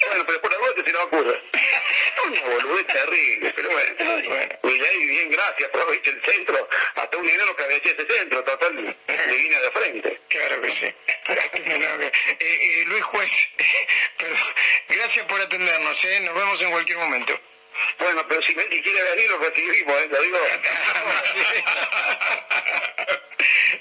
bueno, 0.09 0.25
pero 0.27 0.41
por 0.43 0.55
algo 0.55 0.75
que 0.75 0.83
se 0.85 0.93
nos 0.93 1.03
ocurra. 1.05 1.41
Una 2.27 2.41
boludez 2.43 2.87
terrible, 2.87 3.53
pero 3.57 3.71
bueno. 3.71 3.95
bueno. 4.29 4.59
Y 4.63 5.07
bien, 5.07 5.31
gracias, 5.31 5.69
aprovecha 5.69 6.11
el 6.11 6.23
centro. 6.25 6.69
Hasta 6.95 7.17
un 7.19 7.27
dinero 7.27 7.57
que 7.57 7.65
había 7.65 7.77
ese 7.79 8.07
centro, 8.07 8.45
total, 8.45 8.97
de 9.07 9.39
línea 9.39 9.61
de 9.61 9.71
frente. 9.73 10.21
Claro 10.29 10.61
que 10.63 10.73
sí. 10.73 10.87
eh, 10.87 12.13
eh, 12.41 12.85
Luis 12.87 13.03
Juez, 13.05 13.31
perdón, 14.19 14.55
gracias 14.89 15.27
por 15.27 15.41
atendernos, 15.41 16.05
¿eh? 16.05 16.21
Nos 16.21 16.35
vemos 16.35 16.63
en 16.63 16.71
cualquier 16.71 16.99
momento. 16.99 17.39
Bueno, 17.99 18.27
pero 18.29 18.43
si 18.43 18.55
Messi 18.55 18.83
quiere 18.83 19.03
venir, 19.03 19.31
lo 19.31 19.39
recibimos, 19.39 20.01
¿eh? 20.01 20.09
Lo 20.11 20.23
digo. 20.23 20.39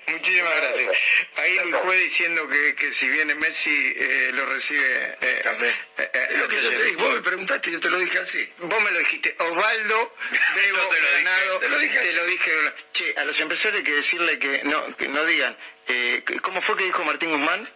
Muchísimas 0.08 0.56
gracias. 0.56 0.94
Ahí 1.36 1.60
Luis 1.64 1.76
fue 1.84 1.96
diciendo 1.98 2.48
que, 2.48 2.76
que 2.76 2.94
si 2.94 3.10
viene 3.10 3.36
Messi 3.36 3.94
eh, 3.96 4.32
lo 4.34 4.46
recibe. 4.46 5.18
Eh, 5.22 5.42
eh, 5.44 6.10
eh 6.14 6.28
lo 6.38 6.48
que 6.48 6.62
yo 6.62 6.70
te 6.70 6.84
dije, 6.84 6.96
vos 6.96 7.14
me 7.14 7.22
preguntaste, 7.22 7.72
yo 7.72 7.80
te 7.80 7.89
lo 7.89 8.00
dije 8.00 8.20
así. 8.20 8.50
Vos 8.60 8.84
me 8.84 8.92
lo 8.92 9.00
dijiste. 9.00 9.36
Osvaldo, 9.39 10.16
Bebo, 10.56 10.89
te 10.89 11.02
lo 11.02 11.08
Granado, 11.12 11.60
te 11.60 11.70
lo 11.70 11.80
dije. 11.80 12.00
Te 12.00 12.14
lo 12.14 12.26
dije. 12.26 12.52
Che, 12.94 13.14
a 13.18 13.26
los 13.26 13.39
empresarios 13.39 13.80
hay 13.80 13.84
que 13.84 13.94
decirle 13.94 14.39
que 14.39 14.62
no, 14.64 14.96
que 14.98 15.08
no 15.08 15.26
digan. 15.26 15.58
Eh, 15.88 16.24
¿Cómo 16.42 16.62
fue 16.62 16.78
que 16.78 16.86
dijo 16.86 17.04
Martín 17.04 17.32
Guzmán? 17.32 17.70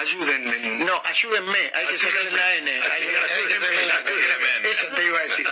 Ayúdenme. 0.00 0.84
No, 0.84 1.02
ayúdenme. 1.04 1.72
Hay 1.74 1.86
que 1.86 1.98
sacarle 1.98 2.30
la 2.30 2.54
N. 2.56 2.80
Eso 4.64 4.86
te 4.94 5.04
iba 5.04 5.18
a 5.18 5.22
decir. 5.22 5.46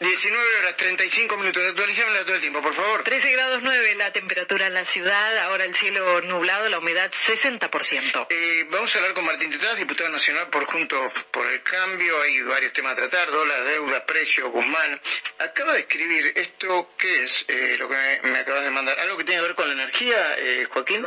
19 0.00 0.58
horas 0.58 0.76
35 0.76 1.36
minutos. 1.36 1.62
Actualicémosla 1.68 2.24
todo 2.24 2.34
el 2.34 2.40
tiempo, 2.40 2.62
por 2.62 2.74
favor. 2.74 3.02
13 3.02 3.32
grados 3.32 3.60
9 3.62 3.94
la 3.96 4.12
temperatura 4.12 4.66
en 4.66 4.74
la 4.74 4.84
ciudad. 4.84 5.38
Ahora 5.38 5.64
el 5.64 5.74
cielo 5.74 6.20
nublado, 6.22 6.68
la 6.68 6.78
humedad 6.78 7.10
60%. 7.26 8.26
Eh, 8.30 8.66
vamos 8.70 8.94
a 8.94 8.98
hablar 8.98 9.14
con 9.14 9.24
Martín 9.24 9.50
Tetaz, 9.50 9.76
diputado 9.76 10.08
nacional 10.10 10.48
por 10.48 10.64
Juntos 10.64 11.12
por 11.30 11.46
el 11.46 11.62
Cambio. 11.62 12.22
Hay 12.22 12.40
varios 12.42 12.72
temas 12.72 12.92
a 12.92 12.96
tratar. 12.96 13.30
Dólar, 13.30 13.64
deuda, 13.64 14.06
precio, 14.06 14.50
Guzmán. 14.50 15.00
Acaba 15.38 15.74
de 15.74 15.80
escribir 15.80 16.32
esto. 16.36 16.94
¿Qué 16.96 17.24
es 17.24 17.44
eh, 17.48 17.76
lo 17.78 17.88
que 17.88 18.20
me, 18.24 18.38
acabas 18.38 18.64
de 18.64 18.70
mandar? 18.70 18.98
¿Algo 19.00 19.18
que 19.18 19.24
tiene 19.24 19.42
que 19.42 19.48
ver 19.48 19.56
con 19.56 19.68
la 19.68 19.74
energía, 19.74 20.16
eh, 20.38 20.66
Joaquín? 20.70 21.06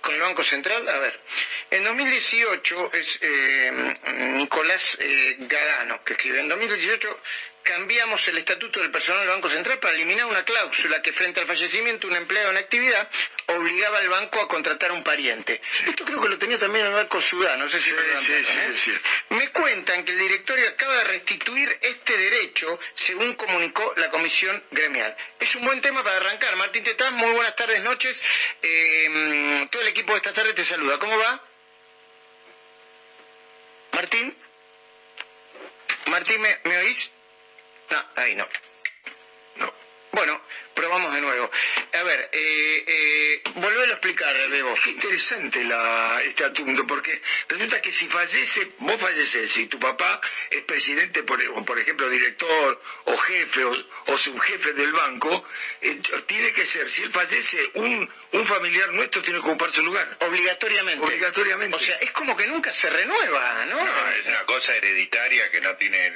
Con 0.00 0.14
el 0.14 0.20
Banco 0.20 0.44
Central. 0.44 0.88
A 0.88 0.98
ver, 0.98 1.20
en 1.70 1.84
2018 1.84 2.92
es 2.94 3.18
eh, 3.22 3.96
Nicolás 4.36 4.98
eh, 5.00 5.36
Gadano 5.40 6.02
que 6.04 6.14
escribe, 6.14 6.40
en 6.40 6.48
2018 6.48 7.20
cambiamos 7.62 8.26
el 8.28 8.38
estatuto 8.38 8.80
del 8.80 8.90
personal 8.90 9.20
del 9.20 9.30
Banco 9.30 9.50
Central 9.50 9.78
para 9.78 9.94
eliminar 9.94 10.26
una 10.26 10.44
cláusula 10.44 11.02
que 11.02 11.12
frente 11.12 11.40
al 11.40 11.46
fallecimiento 11.46 12.06
de 12.06 12.12
un 12.12 12.18
empleado 12.18 12.50
en 12.50 12.56
actividad 12.56 13.08
obligaba 13.46 13.98
al 13.98 14.08
banco 14.08 14.40
a 14.40 14.48
contratar 14.48 14.90
a 14.90 14.94
un 14.94 15.02
pariente. 15.02 15.60
Esto 15.86 16.04
creo 16.04 16.20
que 16.20 16.28
lo 16.28 16.38
tenía 16.38 16.58
también 16.58 16.86
el 16.86 16.92
Banco 16.92 17.20
Ciudad, 17.20 17.56
no 17.56 17.68
sé 17.68 17.80
si 17.80 17.90
lo 17.90 18.00
levantaron, 18.00 18.44
¿eh? 18.44 19.00
Me 19.30 19.48
cuentan 19.52 20.04
que 20.04 20.12
el 20.12 20.18
directorio 20.18 20.68
acaba 20.68 20.94
de 20.94 21.04
restituir 21.04 21.78
este 21.80 22.16
derecho, 22.16 22.78
según 22.94 23.34
comunicó 23.34 23.92
la 23.96 24.10
comisión 24.10 24.62
gremial. 24.70 25.16
Es 25.38 25.54
un 25.54 25.64
buen 25.64 25.80
tema 25.80 26.02
para 26.02 26.16
arrancar. 26.16 26.56
Martín 26.56 26.84
Tetán, 26.84 27.14
muy 27.14 27.30
buenas 27.32 27.54
tardes, 27.56 27.80
noches. 27.82 28.20
Eh, 28.62 29.68
todo 29.70 29.82
el 29.82 29.88
equipo 29.88 30.12
de 30.12 30.18
esta 30.18 30.32
tarde 30.32 30.52
te 30.52 30.64
saluda. 30.64 30.98
¿Cómo 30.98 31.16
va? 31.18 31.44
Martín. 33.92 34.36
Martín, 36.06 36.40
¿me, 36.40 36.60
¿me 36.64 36.78
oís? 36.78 37.10
No, 37.90 37.96
ahí 38.16 38.34
no. 38.34 38.46
No. 39.56 39.72
Bueno, 40.12 40.40
probamos 40.78 41.12
de 41.12 41.20
nuevo. 41.20 41.50
A 41.92 42.02
ver, 42.04 42.30
eh, 42.32 42.84
eh, 42.86 43.42
a 43.44 43.92
explicar, 43.92 44.36
Bebo. 44.48 44.74
Qué 44.74 44.90
interesante 44.90 45.64
la, 45.64 46.20
este 46.22 46.44
asunto, 46.44 46.86
porque 46.86 47.20
resulta 47.48 47.82
que 47.82 47.92
si 47.92 48.06
fallece, 48.08 48.72
vos 48.78 49.00
falleces, 49.00 49.50
si 49.50 49.66
tu 49.66 49.78
papá 49.80 50.20
es 50.50 50.62
presidente, 50.62 51.24
por, 51.24 51.38
por 51.64 51.78
ejemplo, 51.78 52.08
director 52.08 52.80
o 53.06 53.16
jefe 53.18 53.64
o, 53.64 53.72
o 54.06 54.18
subjefe 54.18 54.72
del 54.74 54.92
banco, 54.92 55.44
eh, 55.80 56.00
tiene 56.26 56.52
que 56.52 56.64
ser, 56.64 56.88
si 56.88 57.02
él 57.02 57.12
fallece, 57.12 57.70
un, 57.74 58.08
un 58.32 58.46
familiar 58.46 58.92
nuestro 58.92 59.20
tiene 59.22 59.40
que 59.40 59.46
ocupar 59.48 59.72
su 59.72 59.82
lugar. 59.82 60.16
Obligatoriamente. 60.20 61.04
Obligatoriamente. 61.04 61.76
O 61.76 61.80
sea, 61.80 61.96
es 61.96 62.12
como 62.12 62.36
que 62.36 62.46
nunca 62.46 62.72
se 62.72 62.88
renueva, 62.88 63.66
¿no? 63.66 63.84
No, 63.84 64.10
es 64.10 64.26
una 64.26 64.44
cosa 64.44 64.76
hereditaria 64.76 65.50
que 65.50 65.60
no 65.60 65.74
tiene... 65.76 66.12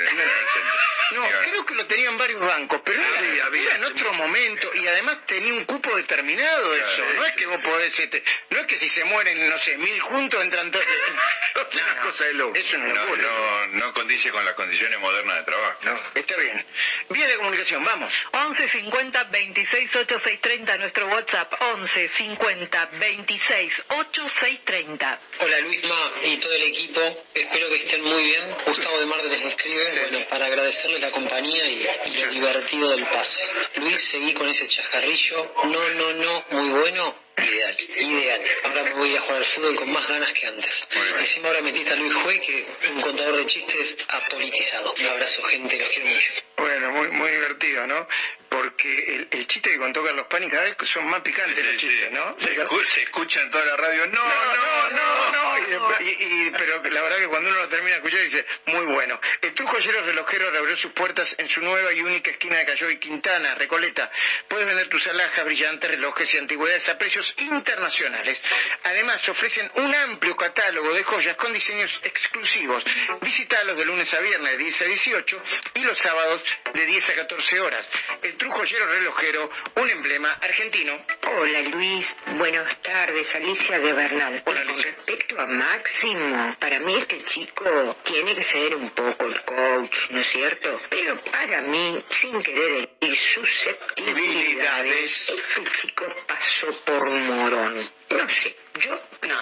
No, 1.13 1.25
creo 1.51 1.67
que 1.67 1.75
lo 1.75 1.87
tenían 1.87 2.17
varios 2.17 2.41
bancos, 2.41 2.81
pero 2.85 3.01
era, 3.03 3.21
Sí, 3.21 3.41
había, 3.41 3.63
era 3.63 3.77
en 3.77 3.85
otro 3.85 4.13
momento 4.15 4.52
y 4.75 4.87
además 4.87 5.19
tenía 5.27 5.53
un 5.55 5.65
cupo 5.65 5.95
determinado 5.97 6.75
eso. 6.75 7.05
No 7.17 7.25
es 7.27 7.33
que 7.35 7.47
vos 7.47 7.61
podés, 7.63 7.99
este, 7.99 8.23
no 8.51 8.61
es 8.61 8.67
que 8.67 8.79
si 8.79 8.89
se 8.89 9.05
mueren, 9.05 9.49
no 9.49 9.59
sé, 9.59 9.77
mil 9.79 10.01
juntos 10.01 10.43
entran 10.43 10.71
todos. 10.71 10.85
una 11.73 11.97
cosa 12.03 12.25
de 12.25 12.35
loco. 12.35 12.57
Es 12.59 12.73
una 12.75 12.87
No, 12.89 12.95
locura. 12.95 13.23
no, 13.23 13.67
no 13.79 13.95
condice 13.95 14.31
con 14.31 14.45
las 14.45 14.55
condiciones 14.55 14.99
modernas 15.01 15.37
de 15.39 15.43
trabajo. 15.45 15.79
No, 15.83 16.01
está 16.15 16.37
bien. 16.37 16.65
Vía 17.11 17.27
de 17.27 17.37
comunicación, 17.37 17.85
vamos. 17.85 18.13
11 18.33 18.69
50 18.69 19.25
26 19.25 19.97
8630, 19.97 20.77
nuestro 20.79 21.07
WhatsApp 21.07 21.53
11 21.75 22.09
50 22.09 22.87
26 22.93 23.83
8630. 23.89 25.19
Hola 25.41 25.61
Luisma 25.61 26.13
y 26.25 26.37
todo 26.39 26.53
el 26.53 26.63
equipo, 26.63 27.25
espero 27.35 27.69
que 27.69 27.77
estén 27.77 28.03
muy 28.05 28.23
bien. 28.23 28.43
Gustavo 28.67 28.99
de 29.01 29.07
Marte 29.07 29.29
les 29.29 29.45
escribe, 29.45 30.09
bueno, 30.11 30.27
para 30.29 30.47
agradecerles 30.47 31.01
la 31.01 31.11
compañía 31.11 31.65
y, 31.67 31.87
y 32.07 32.11
lo 32.19 32.31
divertido 32.31 32.91
del 32.91 33.07
pase. 33.07 33.43
Luis, 33.77 34.01
seguí 34.11 34.33
con 34.35 34.42
ese 34.49 34.67
chajarrillo, 34.69 35.55
no, 35.65 35.89
no, 35.91 36.13
no, 36.13 36.45
muy 36.51 36.81
bueno, 36.81 37.15
ideal, 37.39 37.77
ideal. 37.99 38.43
Ahora 38.65 38.83
me 38.85 38.91
voy 38.95 39.17
a 39.17 39.21
jugar 39.21 39.37
al 39.39 39.45
fútbol 39.45 39.77
con 39.77 39.93
más 39.93 40.09
ganas 40.09 40.33
que 40.33 40.47
antes. 40.47 40.87
Encima 41.19 41.49
ahora 41.49 41.63
metiste 41.63 41.93
a 41.93 41.97
Luis 41.97 42.15
Jue, 42.15 42.41
que 42.41 42.67
un 42.91 43.01
contador 43.01 43.37
de 43.37 43.47
chistes 43.47 43.97
apolitizado. 44.09 44.95
Un 44.99 45.07
abrazo 45.07 45.43
gente, 45.45 45.79
los 45.79 45.89
quiero 45.89 46.07
mucho. 46.09 46.33
Bueno, 46.57 46.91
muy, 46.93 47.09
muy 47.09 47.31
divertido, 47.31 47.87
¿no? 47.87 48.07
Porque 48.49 49.15
el, 49.15 49.29
el 49.31 49.47
chiste 49.47 49.71
que 49.71 49.79
contó 49.79 50.05
Carlos 50.05 50.27
Pani 50.29 50.49
cada 50.51 50.65
vez 50.65 50.77
son 50.85 51.07
más 51.09 51.21
picantes 51.21 51.65
los 51.65 51.77
chistes, 51.79 52.13
¿no? 52.13 52.37
Se, 52.39 52.55
escu- 52.55 52.85
se 52.85 53.03
escucha 53.05 53.41
en 53.41 53.51
toda 53.51 53.65
la 53.65 53.77
radio, 53.79 54.07
no, 54.09 54.21
no, 54.23 54.91
no, 54.91 55.33
no. 55.33 55.59
Y 55.59 55.71
después- 55.71 56.01
y- 56.03 56.25
y- 56.47 56.51
pero 56.51 56.83
la 56.85 57.01
verdad 57.03 57.17
que 57.17 57.29
cuando 57.29 57.49
uno 57.49 57.59
lo 57.61 57.69
termina 57.71 57.93
de 57.93 57.97
escuchar 57.97 58.21
dice, 58.21 58.47
muy 58.67 58.85
bueno. 58.87 59.19
El 59.41 59.55
Truco 59.55 59.73
Joyero 59.77 60.03
Relojero 60.03 60.51
reabrió 60.51 60.77
sus 60.77 60.93
puertas 60.93 61.35
en 61.39 61.49
su 61.49 61.63
nueva 61.63 61.93
y 61.95 62.03
única 62.03 62.31
esquina 62.31 62.59
de 62.59 62.67
Cayo 62.67 62.91
y 62.91 62.99
Quintana, 62.99 63.55
Recoleta. 63.55 64.11
Puedes 64.49 64.67
vender 64.67 64.89
tus 64.89 65.07
alhajas, 65.07 65.45
brillantes, 65.47 65.91
relojes 65.91 66.35
y 66.35 66.37
antigüedades 66.39 66.87
a 66.91 66.99
precios 66.99 67.32
internacionales. 67.39 68.41
Además, 68.85 69.29
ofrecen 69.29 69.71
un 69.77 69.95
amplio 69.95 70.37
catálogo 70.37 70.93
de 70.95 71.05
joyas 71.05 71.37
con 71.37 71.53
diseños 71.53 72.01
exclusivos. 72.03 72.85
Visítalos 73.21 73.77
de 73.77 73.85
lunes 73.85 74.13
a 74.15 74.21
viernes 74.21 74.53
de 74.53 74.59
10 74.59 74.83
a 74.83 74.85
18 74.85 75.43
y 75.75 75.81
los 75.81 75.99
sábados 75.99 76.43
de 76.75 76.87
10 76.87 77.11
a 77.11 77.15
14 77.15 77.61
horas. 77.61 77.89
El 78.23 78.37
Truco 78.37 78.59
Joyero 78.59 78.87
Relojero, 78.87 79.51
un 79.77 79.91
emblema 79.91 80.31
argentino. 80.41 81.05
Hola 81.27 81.61
Luis, 81.63 82.15
buenas 82.37 82.81
tardes, 82.83 83.35
Alicia 83.35 83.79
de 83.79 83.93
Bernal. 83.93 84.43
Con 84.45 84.57
respecto 84.57 85.41
a 85.41 85.47
Máximo, 85.47 86.57
para 86.59 86.79
mí 86.81 86.97
este 86.97 87.25
chico 87.25 87.97
tiene 88.05 88.35
que 88.35 88.45
ser 88.45 88.77
un 88.77 88.91
poco 88.91 89.27
el 89.27 89.41
coach, 89.43 90.11
¿no 90.11 90.21
es 90.21 90.29
cierto? 90.29 90.81
Pero 90.91 91.23
para 91.25 91.63
mí, 91.63 92.05
sin 92.11 92.43
querer 92.43 92.91
herir 93.01 93.17
susceptibilidades, 93.17 95.29
este 95.29 95.71
chico 95.73 96.05
pasó 96.27 96.67
por 96.85 97.09
un 97.13 97.27
morón. 97.27 97.91
No 98.11 98.29
sé, 98.29 98.57
yo 98.81 99.01
no, 99.23 99.35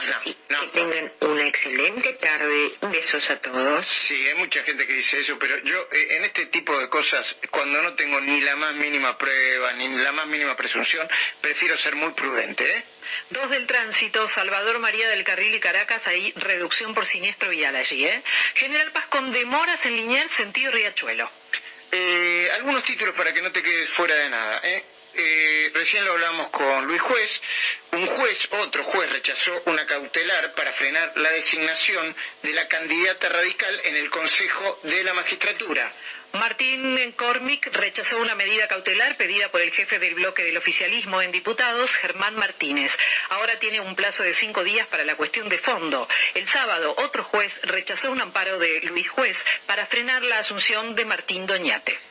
no, 0.48 0.60
Que 0.60 0.66
tengan 0.72 1.12
una 1.20 1.46
excelente 1.46 2.12
tarde. 2.14 2.74
Besos 2.82 3.30
a 3.30 3.40
todos. 3.40 3.86
Sí, 3.88 4.28
hay 4.28 4.34
mucha 4.34 4.62
gente 4.62 4.86
que 4.86 4.92
dice 4.92 5.20
eso, 5.20 5.38
pero 5.38 5.56
yo 5.64 5.88
eh, 5.92 6.16
en 6.16 6.24
este 6.24 6.46
tipo 6.46 6.78
de 6.78 6.88
cosas, 6.88 7.36
cuando 7.50 7.82
no 7.82 7.94
tengo 7.94 8.20
ni 8.20 8.40
la 8.42 8.56
más 8.56 8.74
mínima 8.74 9.16
prueba, 9.16 9.72
ni 9.74 9.88
la 9.88 10.12
más 10.12 10.26
mínima 10.26 10.56
presunción, 10.56 11.08
prefiero 11.40 11.76
ser 11.78 11.96
muy 11.96 12.12
prudente, 12.12 12.64
¿eh? 12.76 12.84
Dos 13.30 13.50
del 13.50 13.66
tránsito, 13.66 14.28
Salvador 14.28 14.78
María 14.78 15.08
del 15.08 15.24
Carril 15.24 15.54
y 15.54 15.60
Caracas, 15.60 16.06
hay 16.06 16.32
reducción 16.36 16.94
por 16.94 17.06
siniestro 17.06 17.50
vial 17.50 17.74
allí, 17.74 18.06
¿eh? 18.06 18.22
General 18.54 18.90
Paz 18.92 19.06
con 19.06 19.32
demoras 19.32 19.84
en 19.86 19.96
Liniers, 19.96 20.30
sentido 20.32 20.72
Riachuelo. 20.72 21.30
Eh, 21.92 22.48
algunos 22.54 22.84
títulos 22.84 23.14
para 23.16 23.32
que 23.32 23.42
no 23.42 23.50
te 23.50 23.62
quedes 23.62 23.88
fuera 23.90 24.14
de 24.14 24.30
nada, 24.30 24.60
¿eh? 24.62 24.84
Eh, 25.22 25.70
recién 25.74 26.02
lo 26.06 26.12
hablamos 26.12 26.48
con 26.48 26.86
Luis 26.86 27.02
Juez. 27.02 27.30
Un 27.92 28.06
juez, 28.06 28.38
otro 28.62 28.82
juez, 28.84 29.10
rechazó 29.10 29.62
una 29.66 29.84
cautelar 29.84 30.54
para 30.54 30.72
frenar 30.72 31.12
la 31.16 31.30
designación 31.32 32.16
de 32.42 32.54
la 32.54 32.66
candidata 32.68 33.28
radical 33.28 33.80
en 33.84 33.96
el 33.96 34.08
Consejo 34.08 34.80
de 34.84 35.04
la 35.04 35.12
Magistratura. 35.12 35.92
Martín 36.32 37.12
Cormick 37.16 37.66
rechazó 37.72 38.16
una 38.16 38.34
medida 38.34 38.66
cautelar 38.66 39.16
pedida 39.18 39.50
por 39.50 39.60
el 39.60 39.72
jefe 39.72 39.98
del 39.98 40.14
bloque 40.14 40.42
del 40.42 40.56
oficialismo 40.56 41.20
en 41.20 41.32
diputados, 41.32 41.90
Germán 41.96 42.36
Martínez. 42.36 42.96
Ahora 43.30 43.58
tiene 43.58 43.80
un 43.80 43.94
plazo 43.96 44.22
de 44.22 44.32
cinco 44.32 44.64
días 44.64 44.86
para 44.86 45.04
la 45.04 45.16
cuestión 45.16 45.50
de 45.50 45.58
fondo. 45.58 46.08
El 46.34 46.48
sábado, 46.48 46.94
otro 46.96 47.24
juez 47.24 47.52
rechazó 47.64 48.10
un 48.10 48.22
amparo 48.22 48.58
de 48.58 48.80
Luis 48.84 49.10
Juez 49.10 49.36
para 49.66 49.84
frenar 49.84 50.22
la 50.22 50.38
asunción 50.38 50.94
de 50.94 51.04
Martín 51.04 51.46
Doñate. 51.46 52.09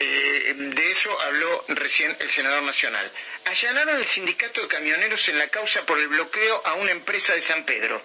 Eh, 0.00 0.54
de 0.56 0.90
eso 0.90 1.20
habló 1.22 1.64
recién 1.68 2.16
el 2.20 2.30
senador 2.30 2.62
nacional. 2.62 3.10
Allanaron 3.46 3.96
el 3.96 4.06
sindicato 4.06 4.60
de 4.62 4.68
camioneros 4.68 5.28
en 5.28 5.38
la 5.38 5.48
causa 5.48 5.84
por 5.86 5.98
el 5.98 6.08
bloqueo 6.08 6.62
a 6.66 6.74
una 6.74 6.90
empresa 6.90 7.34
de 7.34 7.42
San 7.42 7.64
Pedro. 7.64 8.02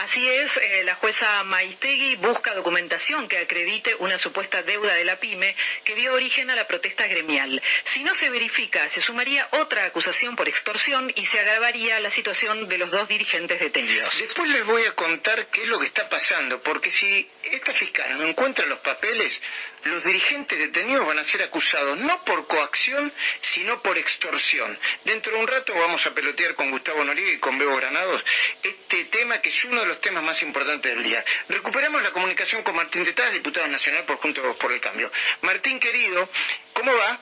Así 0.00 0.26
es, 0.26 0.56
eh, 0.56 0.82
la 0.84 0.94
jueza 0.94 1.44
Maistegui 1.44 2.16
busca 2.16 2.54
documentación 2.54 3.28
que 3.28 3.36
acredite 3.36 3.94
una 3.96 4.18
supuesta 4.18 4.62
deuda 4.62 4.94
de 4.94 5.04
la 5.04 5.16
pyme 5.16 5.54
que 5.84 5.94
dio 5.94 6.14
origen 6.14 6.48
a 6.48 6.56
la 6.56 6.66
protesta 6.66 7.06
gremial. 7.06 7.60
Si 7.84 8.02
no 8.02 8.14
se 8.14 8.30
verifica, 8.30 8.88
se 8.88 9.02
sumaría 9.02 9.46
otra 9.50 9.84
acusación 9.84 10.36
por 10.36 10.48
extorsión 10.48 11.12
y 11.14 11.26
se 11.26 11.40
agravaría 11.40 12.00
la 12.00 12.10
situación 12.10 12.66
de 12.66 12.78
los 12.78 12.90
dos 12.90 13.08
dirigentes 13.08 13.60
detenidos. 13.60 14.18
Después 14.18 14.48
les 14.48 14.64
voy 14.64 14.84
a 14.84 14.94
contar 14.94 15.46
qué 15.48 15.64
es 15.64 15.68
lo 15.68 15.78
que 15.78 15.88
está 15.88 16.08
pasando, 16.08 16.62
porque 16.62 16.90
si 16.90 17.28
esta 17.42 17.74
fiscal 17.74 18.16
no 18.16 18.24
encuentra 18.26 18.64
los 18.64 18.78
papeles, 18.78 19.38
los 19.84 20.04
dirigentes 20.04 20.58
detenidos 20.58 21.06
van 21.06 21.18
a 21.18 21.24
ser 21.24 21.42
acusados 21.42 21.98
no 21.98 22.24
por 22.24 22.46
coacción, 22.46 23.12
sino 23.40 23.80
por 23.82 23.96
extorsión. 23.98 24.78
Dentro 25.04 25.32
de 25.32 25.38
un 25.38 25.48
rato 25.48 25.74
vamos 25.74 26.04
a 26.06 26.14
pelotear 26.14 26.54
con 26.54 26.70
Gustavo 26.70 27.04
Noriega 27.04 27.32
y 27.32 27.38
con 27.38 27.58
Bebo 27.58 27.76
Granados 27.76 28.24
este 28.62 29.04
tema 29.04 29.40
que 29.40 29.48
es 29.48 29.64
uno 29.64 29.80
de 29.80 29.86
los 29.86 30.00
temas 30.00 30.22
más 30.22 30.42
importantes 30.42 30.94
del 30.94 31.02
día. 31.02 31.24
Recuperamos 31.48 32.02
la 32.02 32.10
comunicación 32.10 32.62
con 32.62 32.76
Martín 32.76 33.04
Tetaz, 33.04 33.32
diputado 33.32 33.66
nacional 33.68 34.04
por 34.04 34.16
Juntos 34.16 34.56
por 34.56 34.72
el 34.72 34.80
Cambio. 34.80 35.10
Martín, 35.42 35.80
querido, 35.80 36.28
¿cómo 36.72 36.92
va? 36.96 37.18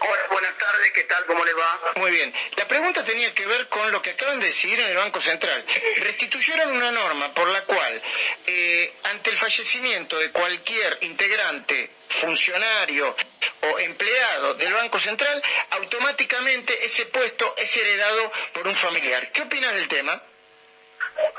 Hola, 0.00 0.26
buenas 0.30 0.56
tardes, 0.58 0.92
¿qué 0.92 1.04
tal? 1.04 1.24
¿Cómo 1.26 1.44
le 1.44 1.52
va? 1.54 1.80
Muy 1.96 2.10
bien. 2.12 2.32
La 2.56 2.68
pregunta 2.68 3.04
tenía 3.04 3.34
que 3.34 3.46
ver 3.46 3.68
con 3.68 3.90
lo 3.90 4.00
que 4.00 4.10
acaban 4.10 4.38
de 4.38 4.46
decidir 4.46 4.78
en 4.78 4.86
el 4.86 4.96
Banco 4.96 5.20
Central. 5.20 5.64
Restituyeron 5.98 6.76
una 6.76 6.92
norma 6.92 7.32
por 7.34 7.48
la 7.48 7.62
cual, 7.62 8.02
eh, 8.46 8.92
ante 9.04 9.30
el 9.30 9.36
fallecimiento 9.36 10.18
de 10.18 10.30
cualquier 10.30 10.98
integrante, 11.00 11.90
funcionario 12.20 13.16
o 13.62 13.78
empleado 13.80 14.54
del 14.54 14.72
Banco 14.72 15.00
Central, 15.00 15.42
automáticamente 15.70 16.86
ese 16.86 17.06
puesto 17.06 17.54
es 17.56 17.76
heredado 17.76 18.32
por 18.52 18.68
un 18.68 18.76
familiar. 18.76 19.32
¿Qué 19.32 19.42
opinas 19.42 19.74
del 19.74 19.88
tema? 19.88 20.22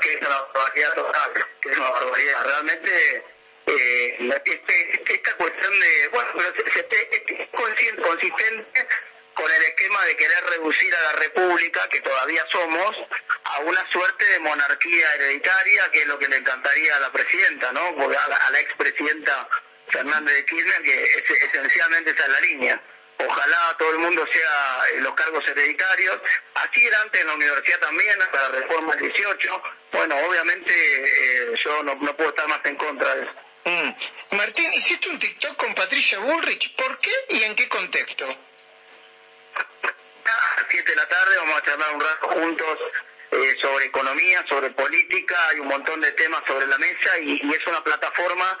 Que 0.00 0.12
es 0.12 0.20
una 0.20 0.42
barbaridad 0.54 0.94
total, 0.94 1.46
que 1.60 1.70
es 1.70 1.76
una 1.76 1.90
barbaridad. 1.90 2.44
Realmente, 2.44 3.24
eh, 3.66 4.16
este- 4.44 4.92
este- 4.92 5.12
esta 5.14 5.32
cuestión 5.34 5.80
de, 5.80 6.08
bueno, 6.08 6.30
pero 6.36 6.54
se- 6.54 6.72
se- 6.72 6.80
este- 6.80 7.42
es 7.42 7.48
consi- 7.52 8.00
consistente 8.02 8.86
con 9.34 9.50
el 9.50 9.62
esquema 9.62 10.04
de 10.04 10.16
querer 10.16 10.44
reducir 10.50 10.94
a 10.94 11.00
la 11.02 11.12
República, 11.12 11.88
que 11.88 12.00
todavía 12.00 12.44
somos, 12.50 12.96
a 13.44 13.60
una 13.60 13.90
suerte 13.90 14.24
de 14.26 14.38
monarquía 14.40 15.14
hereditaria, 15.14 15.90
que 15.92 16.00
es 16.00 16.06
lo 16.06 16.18
que 16.18 16.28
le 16.28 16.36
encantaría 16.36 16.96
a 16.96 17.00
la 17.00 17.12
presidenta, 17.12 17.72
¿no? 17.72 17.80
A 17.88 18.08
la, 18.28 18.36
a 18.36 18.50
la 18.50 18.60
expresidenta 18.60 19.48
Fernández 19.92 20.34
de 20.34 20.44
Kirchner, 20.46 20.82
que 20.82 21.04
es- 21.04 21.30
esencialmente 21.44 22.10
esa 22.10 22.24
es 22.24 22.28
la 22.28 22.40
línea. 22.40 22.82
ojalá 23.22 23.76
todo 23.78 23.90
el 23.92 23.98
mundo 23.98 24.26
sea 24.32 24.78
eh, 24.92 25.00
los 25.00 25.12
cargos 25.14 25.46
hereditarios. 25.46 26.18
Así 26.54 26.86
era 26.86 27.02
antes 27.02 27.20
en 27.20 27.26
la 27.26 27.34
universidad 27.34 27.78
también, 27.80 28.20
hasta 28.22 28.42
la 28.48 28.48
reforma 28.60 28.94
del 28.96 29.12
18. 29.12 29.62
Bueno, 29.92 30.16
obviamente 30.26 30.72
eh, 30.72 31.52
yo 31.54 31.82
no, 31.82 31.94
no 31.96 32.16
puedo 32.16 32.30
estar 32.30 32.48
más 32.48 32.60
en 32.64 32.76
contra 32.76 33.14
de 33.16 33.22
eso. 33.24 33.34
Mm. 33.64 34.36
Martín, 34.36 34.72
hiciste 34.72 35.08
un 35.08 35.18
TikTok 35.18 35.56
con 35.56 35.74
Patricia 35.74 36.18
Bullrich. 36.18 36.74
¿Por 36.76 36.98
qué 36.98 37.10
y 37.28 37.42
en 37.42 37.54
qué 37.54 37.68
contexto? 37.68 38.24
A 38.24 40.56
las 40.56 40.66
7 40.68 40.90
de 40.90 40.96
la 40.96 41.08
tarde 41.08 41.36
vamos 41.38 41.58
a 41.58 41.64
charlar 41.64 41.94
un 41.94 42.00
rato 42.00 42.30
juntos 42.30 42.78
eh, 43.32 43.56
sobre 43.60 43.86
economía, 43.86 44.44
sobre 44.48 44.70
política, 44.70 45.36
hay 45.48 45.60
un 45.60 45.68
montón 45.68 46.00
de 46.00 46.12
temas 46.12 46.42
sobre 46.46 46.66
la 46.66 46.78
mesa 46.78 47.18
y, 47.18 47.40
y 47.42 47.50
es 47.50 47.66
una 47.66 47.82
plataforma 47.82 48.58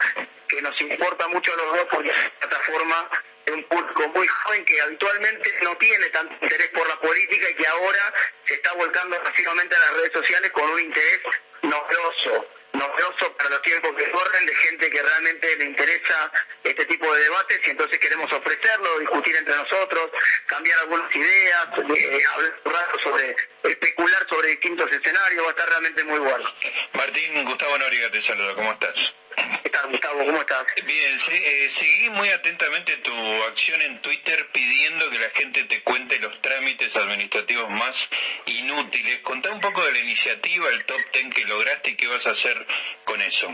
que 0.48 0.60
nos 0.62 0.80
importa 0.80 1.28
mucho 1.28 1.52
a 1.52 1.56
los 1.56 1.72
dos 1.72 1.86
porque 1.90 2.10
es 2.10 2.16
una 2.16 2.30
plataforma 2.40 3.10
de 3.46 3.52
un 3.52 3.64
público 3.64 4.08
muy 4.14 4.28
joven 4.28 4.64
que 4.64 4.80
habitualmente 4.80 5.54
no 5.62 5.76
tiene 5.76 6.06
tanto 6.06 6.34
interés 6.42 6.68
por 6.68 6.88
la 6.88 6.98
política 7.00 7.50
y 7.50 7.54
que 7.54 7.66
ahora 7.66 8.12
se 8.46 8.54
está 8.54 8.72
volcando 8.74 9.20
masivamente 9.24 9.76
a 9.76 9.78
las 9.78 9.94
redes 9.94 10.12
sociales 10.12 10.50
con 10.50 10.68
un 10.68 10.80
interés 10.80 11.20
novedoso 11.62 12.48
novedoso 12.72 13.32
para 13.36 13.50
los 13.50 13.62
tiempos 13.62 13.92
que 13.96 14.10
corren 14.10 14.46
de 14.46 14.54
gente 14.54 14.90
que 14.90 15.02
realmente 15.02 15.56
le 15.56 15.64
interesa 15.64 16.32
este 16.64 16.84
tipo 16.86 17.12
de 17.12 17.22
debates 17.22 17.60
y 17.66 17.70
entonces 17.70 17.98
queremos 17.98 18.32
ofrecerlo, 18.32 18.98
discutir 18.98 19.36
entre 19.36 19.54
nosotros, 19.56 20.10
cambiar 20.46 20.78
algunas 20.80 21.14
ideas, 21.14 21.66
eh, 21.96 22.22
hablar 22.64 23.00
sobre, 23.02 23.36
especular 23.64 24.26
sobre 24.28 24.48
distintos 24.48 24.90
escenarios, 24.90 25.44
va 25.44 25.48
a 25.48 25.50
estar 25.50 25.68
realmente 25.68 26.04
muy 26.04 26.18
bueno. 26.18 26.54
Martín, 26.92 27.44
Gustavo 27.44 27.78
Noriga 27.78 28.10
te 28.10 28.22
saluda, 28.22 28.54
¿cómo 28.54 28.72
estás? 28.72 29.14
¿Qué 29.36 29.70
tal, 29.70 29.90
Gustavo? 29.90 30.24
¿Cómo 30.24 30.40
estás? 30.40 30.64
Bien, 30.84 31.18
sí, 31.20 31.32
eh, 31.32 31.70
seguí 31.70 32.10
muy 32.10 32.28
atentamente 32.30 32.96
tu 32.98 33.12
acción 33.44 33.80
en 33.82 34.00
Twitter 34.02 34.48
pidiendo 34.52 35.08
que 35.10 35.18
la 35.18 35.30
gente 35.30 35.64
te 35.64 35.82
cuente 35.82 36.18
los 36.18 36.40
trámites 36.42 36.94
administrativos 36.96 37.70
más 37.70 38.08
inútiles. 38.46 39.20
Contá 39.20 39.50
un 39.50 39.60
poco 39.60 39.84
de 39.84 39.92
la 39.92 39.98
iniciativa, 39.98 40.68
el 40.70 40.84
top 40.84 41.00
ten 41.12 41.30
que 41.30 41.44
lograste 41.44 41.90
y 41.90 41.96
qué 41.96 42.06
vas 42.08 42.26
a 42.26 42.30
hacer 42.30 42.66
con 43.04 43.20
eso. 43.22 43.48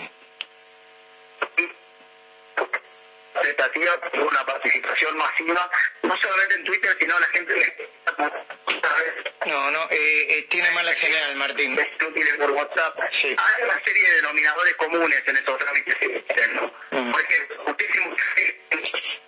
Una 4.15 4.45
participación 4.45 5.17
masiva, 5.17 5.71
no 6.03 6.17
solamente 6.17 6.55
en 6.55 6.65
Twitter, 6.65 6.97
sino 6.99 7.19
la 7.19 7.27
gente 7.29 7.55
No, 9.57 9.71
no, 9.71 9.83
eh, 9.91 10.37
eh, 10.37 10.47
tiene 10.51 10.71
mala 10.73 10.93
señal, 10.93 11.35
Martín. 11.37 11.79
Es 11.79 12.07
útil 12.07 12.27
por 12.39 12.51
WhatsApp. 12.51 12.99
Sí. 13.11 13.29
Hay 13.29 13.65
una 13.65 13.83
serie 13.87 14.07
de 14.07 14.17
denominadores 14.17 14.75
comunes 14.75 15.23
en 15.27 15.37
esos 15.37 15.59
trámites, 15.59 15.97
¿no? 16.53 16.67
Mm. 16.91 17.11
Porque 17.11 17.49
muchísimos... 17.67 18.21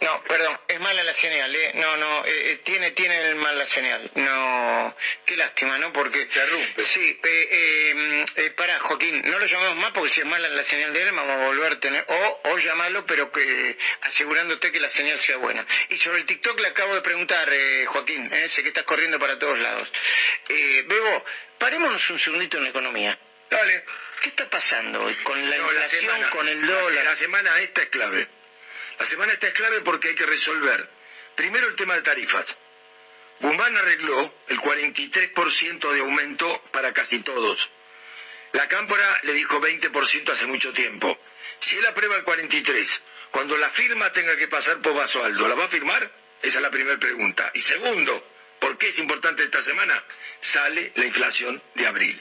No, 0.09 0.25
perdón, 0.25 0.59
es 0.69 0.81
mala 0.81 1.03
la 1.05 1.13
señal, 1.15 1.55
¿eh? 1.55 1.73
No, 1.75 1.97
no, 1.99 2.25
eh, 2.25 2.53
eh, 2.53 2.57
tiene, 2.65 2.93
tiene 2.93 3.35
mal 3.35 3.59
la 3.59 3.67
señal. 3.67 4.11
No, 4.15 4.97
qué 5.27 5.37
lástima, 5.37 5.77
¿no? 5.79 5.93
Porque... 5.93 6.23
Interrumpe. 6.23 6.83
Sí, 6.83 7.21
eh, 7.23 7.49
eh, 7.53 8.25
eh, 8.37 8.51
pará, 8.53 8.79
Joaquín, 8.81 9.21
no 9.27 9.39
lo 9.39 9.45
llamamos 9.45 9.77
más 9.77 9.91
porque 9.93 10.09
si 10.11 10.21
es 10.21 10.27
mala 10.27 10.49
la 10.49 10.65
señal 10.65 10.95
de 10.95 11.03
él, 11.03 11.13
vamos 11.13 11.31
a 11.33 11.47
volver 11.47 11.73
a 11.73 11.81
tener... 11.81 12.07
O, 12.09 12.41
o 12.45 12.59
llamarlo, 12.59 13.05
pero 13.07 13.31
que 13.31 13.77
asegurándote 14.03 14.73
que 14.73 14.81
la 14.81 14.89
señal 14.89 15.21
sea 15.21 15.37
buena. 15.37 15.67
Y 15.91 15.99
sobre 15.99 16.19
el 16.21 16.27
TikTok 16.27 16.59
le 16.61 16.69
acabo 16.69 16.95
de 16.95 17.03
preguntar, 17.03 17.47
eh, 17.53 17.85
Joaquín, 17.87 18.33
eh, 18.33 18.49
sé 18.49 18.63
que 18.63 18.69
estás 18.69 18.85
corriendo 18.85 19.19
para 19.19 19.39
todos 19.39 19.59
lados. 19.59 19.93
Eh, 20.49 20.85
Bebo, 20.87 21.25
parémonos 21.59 22.09
un 22.09 22.19
segundito 22.19 22.57
en 22.57 22.63
la 22.65 22.71
economía. 22.71 23.19
Dale. 23.51 23.85
¿Qué 24.23 24.31
está 24.31 24.49
pasando 24.51 25.05
hoy 25.05 25.15
con 25.23 25.39
la 25.49 25.57
No, 25.59 25.67
la 25.67 25.73
inflación, 25.73 26.01
semana- 26.03 26.31
con 26.31 26.49
el 26.49 26.67
la- 26.67 26.73
dólar? 26.73 27.05
La 27.05 27.17
semana 27.17 27.59
esta 27.61 27.83
es 27.83 27.89
clave. 27.89 28.29
La 28.99 29.07
semana 29.07 29.33
esta 29.33 29.47
es 29.47 29.53
clave 29.53 29.81
porque 29.83 30.09
hay 30.09 30.15
que 30.15 30.27
resolver 30.27 30.89
primero 31.39 31.69
el 31.69 31.77
tema 31.77 31.95
de 31.95 32.03
tarifas. 32.03 32.45
Guzmán 33.41 33.77
arregló 33.77 34.35
el 34.49 34.59
43% 34.59 35.93
de 35.93 36.01
aumento 36.01 36.63
para 36.73 36.93
casi 36.93 37.21
todos. 37.21 37.71
La 38.53 38.67
Cámpora 38.67 39.21
le 39.23 39.35
dijo 39.35 39.61
20% 39.61 40.33
hace 40.33 40.47
mucho 40.47 40.73
tiempo. 40.73 41.17
Si 41.61 41.77
él 41.77 41.87
aprueba 41.87 42.17
el 42.17 42.25
43, 42.25 43.01
cuando 43.31 43.57
la 43.57 43.71
firma 43.71 44.13
tenga 44.13 44.37
que 44.37 44.49
pasar 44.49 44.83
por 44.83 44.95
Basualdo, 44.95 45.47
¿la 45.47 45.55
va 45.55 45.67
a 45.67 45.69
firmar? 45.69 46.11
Esa 46.43 46.59
es 46.59 46.63
la 46.63 46.71
primera 46.71 46.99
pregunta. 46.99 47.53
Y 47.55 47.61
segundo, 47.61 48.27
¿por 48.59 48.77
qué 48.77 48.89
es 48.89 48.99
importante 48.99 49.45
esta 49.45 49.63
semana? 49.63 50.03
Sale 50.41 50.93
la 50.97 51.05
inflación 51.05 51.63
de 51.75 51.87
abril. 51.87 52.21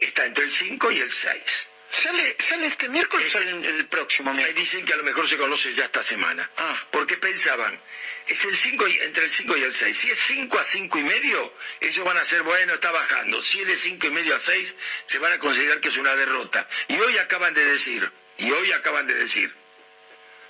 Está 0.00 0.26
entre 0.26 0.44
el 0.44 0.52
5 0.52 0.90
y 0.90 0.98
el 0.98 1.10
6. 1.10 1.42
¿Sale, 1.90 2.36
¿Sale 2.38 2.66
este 2.66 2.88
miércoles 2.88 3.28
o 3.28 3.30
sale 3.38 3.50
el, 3.50 3.86
próximo 3.86 4.30
Ahí 4.30 4.36
miércoles? 4.36 4.62
dicen 4.62 4.84
que 4.84 4.92
a 4.92 4.96
lo 4.96 5.04
mejor 5.04 5.26
se 5.28 5.38
conoce 5.38 5.72
ya 5.74 5.86
esta 5.86 6.02
semana. 6.02 6.50
Ah. 6.56 6.86
Porque 6.90 7.16
pensaban, 7.16 7.80
es 8.26 8.44
el 8.44 8.56
5 8.56 8.88
y, 8.88 8.98
entre 8.98 9.24
el 9.24 9.30
5 9.30 9.56
y 9.56 9.62
el 9.62 9.74
6. 9.74 9.98
Si 9.98 10.10
es 10.10 10.18
5 10.26 10.58
a 10.58 10.64
5 10.64 10.98
y 10.98 11.02
medio, 11.02 11.54
ellos 11.80 12.04
van 12.04 12.18
a 12.18 12.24
ser, 12.26 12.42
bueno, 12.42 12.74
está 12.74 12.92
bajando. 12.92 13.42
Si 13.42 13.60
es 13.60 13.66
de 13.66 13.76
5 13.76 14.06
y 14.06 14.10
medio 14.10 14.36
a 14.36 14.40
6, 14.40 14.74
se 15.06 15.18
van 15.18 15.32
a 15.32 15.38
considerar 15.38 15.80
que 15.80 15.88
es 15.88 15.96
una 15.96 16.14
derrota. 16.14 16.68
Y 16.88 16.98
hoy 16.98 17.16
acaban 17.16 17.54
de 17.54 17.64
decir, 17.64 18.10
y 18.36 18.50
hoy 18.50 18.70
acaban 18.72 19.06
de 19.06 19.14
decir, 19.14 19.54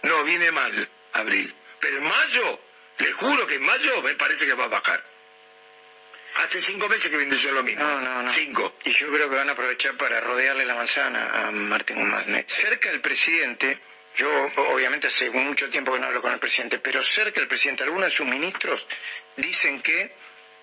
no, 0.02 0.24
viene 0.24 0.50
mal 0.50 0.88
abril. 1.12 1.54
Pero 1.80 1.98
en 1.98 2.04
mayo, 2.04 2.60
le 2.98 3.12
juro 3.12 3.46
que 3.46 3.54
en 3.54 3.62
mayo 3.62 4.02
me 4.02 4.14
parece 4.14 4.44
que 4.44 4.54
va 4.54 4.64
a 4.64 4.68
bajar. 4.68 5.04
Hace 6.38 6.62
cinco 6.62 6.88
meses 6.88 7.10
que 7.10 7.16
viene 7.16 7.36
yo 7.36 7.52
lo 7.52 7.62
mismo. 7.62 7.82
No, 7.84 8.00
no, 8.00 8.22
no. 8.22 8.32
Cinco. 8.32 8.74
Y 8.84 8.92
yo 8.92 9.08
creo 9.12 9.28
que 9.28 9.36
van 9.36 9.48
a 9.48 9.52
aprovechar 9.52 9.96
para 9.96 10.20
rodearle 10.20 10.64
la 10.64 10.74
manzana 10.74 11.30
a 11.46 11.50
Martín 11.50 11.96
Guzmán. 11.98 12.44
Cerca 12.46 12.90
del 12.90 13.00
presidente, 13.00 13.78
yo 14.16 14.30
obviamente 14.72 15.08
hace 15.08 15.30
mucho 15.30 15.68
tiempo 15.68 15.92
que 15.92 15.98
no 16.00 16.06
hablo 16.06 16.22
con 16.22 16.32
el 16.32 16.38
presidente, 16.38 16.78
pero 16.78 17.02
cerca 17.02 17.40
del 17.40 17.48
presidente, 17.48 17.82
algunos 17.82 18.06
de 18.10 18.14
sus 18.16 18.26
ministros 18.26 18.86
dicen 19.36 19.82
que 19.82 20.14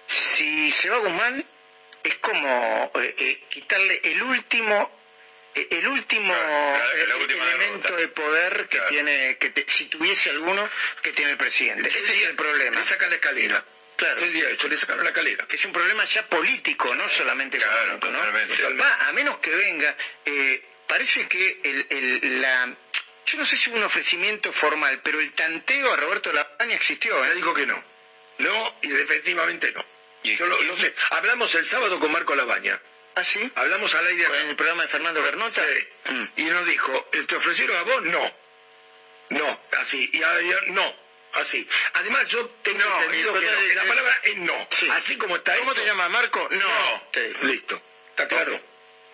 si 0.07 0.71
se 0.71 0.89
va 0.89 0.97
Guzmán 0.97 1.45
es 2.03 2.15
como 2.15 2.91
eh, 3.01 3.15
eh, 3.17 3.43
quitarle 3.49 3.99
el 4.03 4.21
último 4.21 4.91
eh, 5.55 5.67
el 5.71 5.88
último 5.88 6.34
Claro, 6.34 7.26
elemento 7.55 7.95
de 7.95 8.07
poder 8.09 8.67
que 8.69 8.78
Claro. 8.78 8.89
tiene 8.91 9.38
que 9.39 9.49
te- 9.49 9.65
si 9.67 9.86
tuviese 9.86 10.30
alguno 10.30 10.69
que 11.01 11.11
tiene 11.13 11.32
el 11.32 11.38
presidente 11.38 11.89
ese 11.89 11.99
es 12.01 12.28
el 12.28 12.36
problema 12.36 12.80
Le 12.80 12.86
sacan 12.86 13.09
la 13.09 13.15
escalera. 13.15 13.65
Claro. 13.96 14.22
El 14.22 14.34
día 14.34 14.46
le 14.50 14.78
sacaron 14.78 15.04
la 15.04 15.10
escalera. 15.12 15.46
es 15.50 15.66
un 15.66 15.72
problema 15.72 16.04
ya 16.06 16.28
político, 16.28 16.93
no 16.96 17.10
solamente 17.10 17.58
Claro, 17.58 17.96
económico, 17.96 18.70
¿no? 18.70 18.78
Va, 18.84 18.93
a 19.08 19.14
menos 19.14 19.38
que 19.39 19.52
venga, 19.56 19.96
eh, 20.26 20.64
parece 20.88 21.28
que 21.28 21.62
el, 21.64 21.88
el- 21.89 22.41
la, 22.41 22.76
yo 23.26 23.38
no 23.38 23.46
sé 23.46 23.58
si 23.58 23.70
hubo 23.70 23.78
un 23.78 23.84
ofrecimiento 23.84 24.52
formal, 24.54 25.00
pero 25.02 25.20
el 25.20 25.32
tanteo 25.34 25.93
a 25.93 25.96
Roberto 25.98 26.32
Labaña 26.34 26.76
existió, 26.76 27.24
¿eh? 27.26 27.34
dijo 27.36 27.54
que 27.54 27.66
no. 27.66 27.84
No, 28.39 28.76
y 28.82 28.91
efectivamente 28.93 29.72
no. 29.72 29.86
Y- 30.24 30.36
Yo 30.36 30.46
lo, 30.48 30.62
lo 30.62 30.78
sé. 30.78 30.93
Hablamos 31.12 31.54
el 31.56 31.66
sábado 31.66 32.00
con 32.00 32.12
Marco 32.12 32.36
Labaña. 32.36 32.80
¿Ah, 33.16 33.24
sí? 33.24 33.50
Hablamos 33.56 33.96
al 33.96 34.06
aire. 34.08 34.26
¿En 34.41 34.50
el 34.50 34.56
programa 34.58 34.84
de 34.84 34.89
Fernando 34.89 35.22
Bernota? 35.22 35.64
Sí. 35.64 36.12
Mm. 36.14 36.26
Y 36.36 36.43
nos 36.46 36.66
dijo, 36.66 37.10
¿te 37.28 37.36
ofrecieron 37.36 37.78
a 37.78 37.84
vos? 37.84 38.02
No. 38.04 38.36
No, 39.30 39.62
así. 39.80 40.10
Y 40.12 40.22
a, 40.22 40.41
y 40.41 40.52
a- 40.52 40.62
no, 40.74 40.96
así. 41.36 41.67
Además, 41.93 42.27
yo 42.27 42.47
tengo 42.63 42.79
No, 42.79 43.01
entendido 43.03 43.33
que 43.33 43.45
no. 43.45 43.75
la 43.75 43.83
palabra 43.86 44.19
es 44.23 44.38
no. 44.38 44.67
Sí. 44.71 44.88
Así 44.91 45.17
como 45.17 45.36
está 45.36 45.55
¿Cómo 45.57 45.71
esto, 45.71 45.81
te 45.81 45.88
llamas, 45.88 46.09
Marco? 46.09 46.47
No. 46.51 46.57
No. 46.59 47.09
Sí. 47.13 47.33
Listo. 47.41 47.81
¿Está 48.09 48.27
claro? 48.27 48.61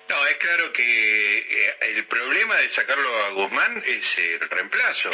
No, 0.10 0.28
es 0.28 0.36
claro 0.36 0.74
que 0.74 1.38
eh, 1.38 1.78
el 1.82 2.06
problema 2.06 2.56
de 2.58 2.70
sacarlo 2.70 3.24
a 3.26 3.30
Guzmán 3.30 3.82
es 3.86 4.18
el 4.18 4.50
reemplazo. 4.50 5.10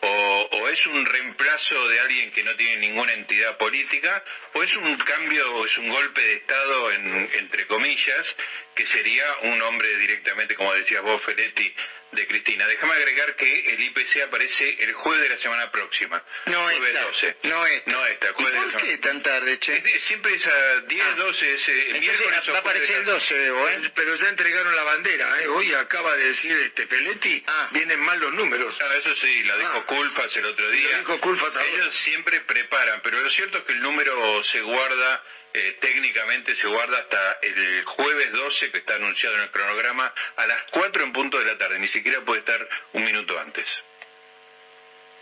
O, 0.00 0.48
o 0.52 0.68
es 0.68 0.86
un 0.86 1.04
reemplazo 1.04 1.88
de 1.88 1.98
alguien 2.00 2.30
que 2.30 2.44
no 2.44 2.54
tiene 2.54 2.76
ninguna 2.76 3.12
entidad 3.12 3.58
política, 3.58 4.24
o 4.54 4.62
es 4.62 4.76
un 4.76 4.96
cambio, 4.98 5.54
o 5.56 5.66
es 5.66 5.76
un 5.76 5.88
golpe 5.88 6.20
de 6.20 6.34
Estado, 6.34 6.92
en- 6.92 7.30
entre 7.34 7.66
comillas, 7.66 8.36
que 8.78 8.86
sería 8.86 9.24
un 9.42 9.60
hombre 9.62 9.88
directamente, 9.96 10.54
como 10.54 10.72
decías 10.72 11.02
vos, 11.02 11.20
Feletti, 11.24 11.74
de 12.12 12.26
Cristina. 12.28 12.66
Déjame 12.68 12.94
agregar 12.94 13.34
que 13.36 13.66
el 13.74 13.80
IPC 13.82 14.22
aparece 14.22 14.76
el 14.82 14.92
jueves 14.94 15.22
de 15.24 15.28
la 15.30 15.36
semana 15.42 15.70
próxima. 15.72 16.24
No 16.46 16.62
jueves 16.62 16.88
está. 16.88 17.02
12. 17.02 17.36
No 17.42 17.66
está. 17.66 17.90
No 17.90 18.06
está, 18.06 18.26
¿Y 18.30 18.32
jueves 18.34 18.54
la 18.54 18.60
por 18.62 18.70
semana- 18.70 18.86
qué 18.88 18.98
tan 18.98 19.22
tarde, 19.22 19.58
che? 19.58 19.74
Es 19.84 20.04
Siempre 20.04 20.32
es 20.34 20.46
a 20.46 20.80
10, 20.86 21.04
Ah. 21.04 21.14
12, 21.16 21.54
ese, 21.54 21.72
el 21.72 21.78
Entonces 21.96 22.00
miércoles 22.00 22.48
o 22.48 22.52
va 22.52 22.58
a 22.58 22.60
aparecer 22.60 22.96
el 23.00 23.06
la- 23.06 23.12
12, 23.12 23.34
Bebo, 23.34 23.68
¿eh? 23.68 23.92
Pero 23.94 24.14
ya 24.16 24.28
entregaron 24.28 24.74
la 24.76 24.84
bandera, 24.84 25.38
¿eh? 25.42 25.48
Hoy 25.48 25.74
acaba 25.74 26.16
de 26.16 26.24
decir 26.28 26.52
este 26.52 26.86
Peletti, 26.86 27.44
Ah. 27.46 27.68
vienen 27.72 28.00
mal 28.00 28.18
los 28.20 28.32
números. 28.32 28.74
Ah, 28.80 28.94
eso 29.00 29.14
sí, 29.16 29.42
lo 29.44 29.58
dijo 29.58 29.78
Ah. 29.78 29.84
Culpas 29.86 30.34
el 30.36 30.46
otro 30.46 30.70
día. 30.70 30.90
Lo 30.92 30.98
dijo 30.98 31.18
ahora. 31.58 31.66
Ellos 31.74 31.94
siempre 31.94 32.40
preparan, 32.40 33.00
pero 33.02 33.18
lo 33.20 33.28
cierto 33.28 33.58
es 33.58 33.64
que 33.64 33.72
el 33.72 33.80
número 33.82 34.42
se 34.44 34.60
guarda, 34.62 35.24
eh, 35.58 35.72
técnicamente 35.80 36.54
se 36.54 36.66
guarda 36.68 36.98
hasta 36.98 37.38
el 37.42 37.84
jueves 37.84 38.32
12, 38.32 38.70
que 38.70 38.78
está 38.78 38.94
anunciado 38.94 39.36
en 39.36 39.42
el 39.42 39.50
cronograma, 39.50 40.14
a 40.36 40.46
las 40.46 40.62
4 40.70 41.04
en 41.04 41.12
punto 41.12 41.38
de 41.38 41.46
la 41.46 41.58
tarde. 41.58 41.78
Ni 41.78 41.88
siquiera 41.88 42.20
puede 42.20 42.40
estar 42.40 42.68
un 42.92 43.04
minuto 43.04 43.38
antes. 43.38 43.66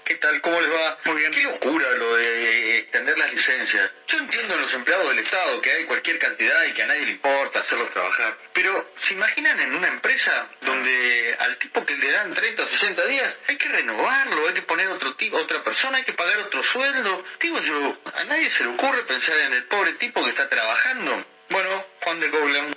¿Qué 0.06 0.14
tal? 0.14 0.40
¿Cómo 0.40 0.60
les 0.60 0.70
va? 0.70 0.98
Muy 1.06 1.16
bien. 1.16 1.32
Qué 1.32 1.42
locura 1.42 1.84
lo 1.98 2.14
de 2.14 2.78
extender 2.78 3.18
las 3.18 3.32
licencias. 3.32 3.90
Yo 4.06 4.18
entiendo 4.18 4.54
en 4.54 4.62
los 4.62 4.72
empleados 4.72 5.08
del 5.08 5.18
Estado 5.18 5.60
que 5.60 5.72
hay 5.72 5.84
cualquier 5.84 6.20
cantidad 6.20 6.64
y 6.64 6.72
que 6.74 6.84
a 6.84 6.86
nadie 6.86 7.06
le 7.06 7.10
importa 7.10 7.58
hacerlos 7.58 7.90
trabajar. 7.90 8.38
Pero, 8.52 8.92
¿se 9.02 9.14
imaginan 9.14 9.58
en 9.58 9.74
una 9.74 9.88
empresa 9.88 10.48
donde 10.60 11.36
al 11.40 11.58
tipo 11.58 11.84
que 11.84 11.96
le 11.96 12.12
dan 12.12 12.32
30 12.32 12.62
o 12.62 12.68
60 12.68 13.04
días 13.06 13.36
hay 13.48 13.56
que 13.56 13.68
renovarlo, 13.68 14.46
hay 14.46 14.54
que 14.54 14.62
poner 14.62 14.86
otro 14.90 15.16
tipo, 15.16 15.38
otra 15.38 15.64
persona, 15.64 15.98
hay 15.98 16.04
que 16.04 16.12
pagar 16.12 16.38
otro 16.38 16.62
sueldo? 16.62 17.24
Digo 17.40 17.60
yo, 17.62 17.98
a 18.14 18.24
nadie 18.26 18.48
se 18.52 18.62
le 18.62 18.70
ocurre 18.70 19.02
pensar 19.06 19.36
en 19.38 19.54
el 19.54 19.64
pobre 19.64 19.90
tipo 19.94 20.22
que 20.22 20.30
está 20.30 20.48
trabajando. 20.48 21.26
Bueno, 21.50 21.84
Juan 22.02 22.20
de 22.20 22.28
Goblen. 22.28 22.75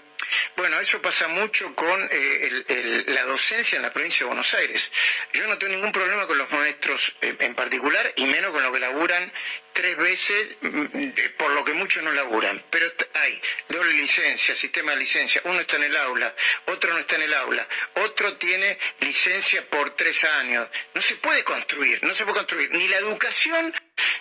Bueno, 0.56 0.80
eso 0.80 1.02
pasa 1.02 1.28
mucho 1.28 1.74
con 1.76 2.10
eh, 2.12 3.04
la 3.08 3.24
docencia 3.24 3.78
en 3.78 3.84
la 3.84 3.94
provincia 3.94 4.20
de 4.20 4.26
Buenos 4.26 4.54
Aires. 4.54 4.92
Yo 5.34 5.48
no 5.48 5.58
tengo 5.58 5.74
ningún 5.74 5.92
problema 5.92 6.28
con 6.28 6.38
los 6.38 6.50
maestros 6.52 7.14
eh, 7.22 7.36
en 7.40 7.56
particular 7.56 8.12
y 8.16 8.26
menos 8.26 8.52
con 8.52 8.64
los 8.64 8.72
que 8.72 8.80
laburan 8.80 9.32
tres 9.74 9.98
veces 9.98 10.58
mm, 10.62 11.10
por 11.38 11.52
lo 11.52 11.64
que 11.64 11.74
muchos 11.74 12.04
no 12.04 12.12
laburan. 12.12 12.64
Pero 12.70 12.92
hay 13.14 13.42
doble 13.70 13.94
licencia, 13.94 14.56
sistema 14.56 14.92
de 14.92 14.98
licencia. 14.98 15.42
Uno 15.46 15.60
está 15.62 15.78
en 15.78 15.84
el 15.84 15.96
aula, 15.96 16.36
otro 16.66 16.94
no 16.94 17.00
está 17.00 17.16
en 17.16 17.24
el 17.24 17.34
aula, 17.34 17.68
otro 17.96 18.38
tiene 18.38 18.78
licencia 19.00 19.66
por 19.70 19.96
tres 19.96 20.24
años. 20.24 20.68
No 20.94 21.02
se 21.02 21.16
puede 21.16 21.44
construir, 21.44 22.04
no 22.04 22.14
se 22.16 22.24
puede 22.24 22.38
construir 22.38 22.70
ni 22.72 22.88
la 22.88 22.98
educación, 22.98 23.74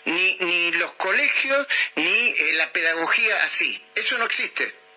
ni, 0.04 0.36
ni 0.38 0.72
los 0.72 0.92
colegios, 0.94 1.66
ni 1.96 2.34
eh, 2.38 2.52
la 2.54 2.72
pedagogía 2.72 3.42
así. 3.44 3.82
Eso 3.94 4.18
no 4.18 4.24
existe. 4.24 4.87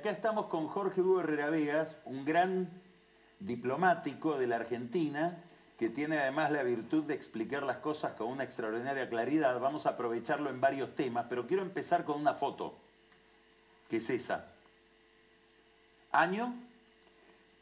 Acá 0.00 0.10
estamos 0.12 0.46
con 0.46 0.66
Jorge 0.66 1.02
Hugo 1.02 1.20
Herrera 1.20 1.50
Vegas, 1.50 1.98
un 2.06 2.24
gran 2.24 2.70
diplomático 3.38 4.38
de 4.38 4.46
la 4.46 4.56
Argentina, 4.56 5.44
que 5.78 5.90
tiene 5.90 6.18
además 6.18 6.52
la 6.52 6.62
virtud 6.62 7.04
de 7.04 7.12
explicar 7.12 7.64
las 7.64 7.76
cosas 7.78 8.12
con 8.12 8.28
una 8.28 8.42
extraordinaria 8.44 9.10
claridad. 9.10 9.60
Vamos 9.60 9.84
a 9.84 9.90
aprovecharlo 9.90 10.48
en 10.48 10.58
varios 10.58 10.94
temas, 10.94 11.26
pero 11.28 11.46
quiero 11.46 11.62
empezar 11.62 12.06
con 12.06 12.18
una 12.18 12.32
foto, 12.32 12.78
que 13.90 13.98
es 13.98 14.08
esa. 14.08 14.46
¿Año? 16.12 16.54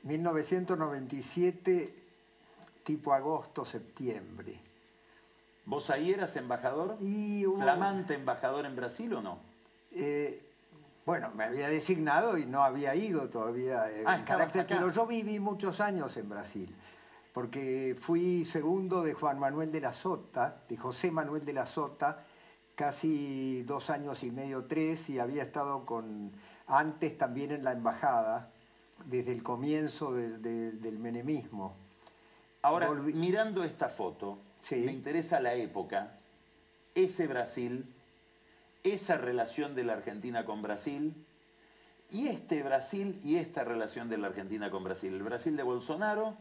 1997, 0.04 1.92
tipo 2.84 3.14
agosto-septiembre. 3.14 4.60
¿Vos 5.66 5.90
ahí 5.90 6.12
eras 6.12 6.36
embajador? 6.36 6.98
Y 7.00 7.44
¿Flamante 7.56 8.14
embajador 8.14 8.64
en 8.64 8.76
Brasil 8.76 9.12
o 9.14 9.22
no? 9.22 9.40
Eh, 9.90 10.47
bueno, 11.08 11.30
me 11.34 11.44
había 11.44 11.70
designado 11.70 12.36
y 12.36 12.44
no 12.44 12.62
había 12.62 12.94
ido 12.94 13.30
todavía 13.30 13.90
eh, 13.90 14.04
ah, 14.04 14.22
carácter, 14.26 14.66
pero 14.68 14.92
yo 14.92 15.06
viví 15.06 15.40
muchos 15.40 15.80
años 15.80 16.14
en 16.18 16.28
Brasil, 16.28 16.76
porque 17.32 17.96
fui 17.98 18.44
segundo 18.44 19.02
de 19.02 19.14
Juan 19.14 19.38
Manuel 19.38 19.72
de 19.72 19.80
la 19.80 19.94
Sota, 19.94 20.64
de 20.68 20.76
José 20.76 21.10
Manuel 21.10 21.46
de 21.46 21.54
la 21.54 21.64
Sota, 21.64 22.26
casi 22.74 23.62
dos 23.62 23.88
años 23.88 24.22
y 24.22 24.30
medio, 24.30 24.66
tres, 24.66 25.08
y 25.08 25.18
había 25.18 25.44
estado 25.44 25.86
con 25.86 26.30
antes 26.66 27.16
también 27.16 27.52
en 27.52 27.64
la 27.64 27.72
embajada, 27.72 28.52
desde 29.06 29.32
el 29.32 29.42
comienzo 29.42 30.12
del 30.12 30.98
menemismo. 30.98 31.74
Ahora, 32.60 32.90
mirando 32.92 33.64
esta 33.64 33.88
foto, 33.88 34.40
me 34.72 34.92
interesa 34.92 35.40
la 35.40 35.54
época, 35.54 36.18
ese 36.94 37.26
Brasil 37.26 37.94
esa 38.84 39.18
relación 39.18 39.74
de 39.74 39.84
la 39.84 39.94
Argentina 39.94 40.44
con 40.44 40.62
Brasil 40.62 41.14
y 42.10 42.28
este 42.28 42.62
Brasil 42.62 43.20
y 43.22 43.36
esta 43.36 43.64
relación 43.64 44.08
de 44.08 44.18
la 44.18 44.28
Argentina 44.28 44.70
con 44.70 44.84
Brasil. 44.84 45.12
El 45.12 45.22
Brasil 45.22 45.56
de 45.56 45.62
Bolsonaro 45.62 46.36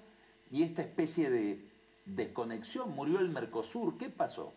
y 0.51 0.63
esta 0.63 0.81
especie 0.81 1.29
de 1.29 1.65
desconexión. 2.05 2.95
Murió 2.95 3.19
el 3.19 3.29
Mercosur. 3.29 3.97
¿Qué 3.97 4.09
pasó? 4.09 4.53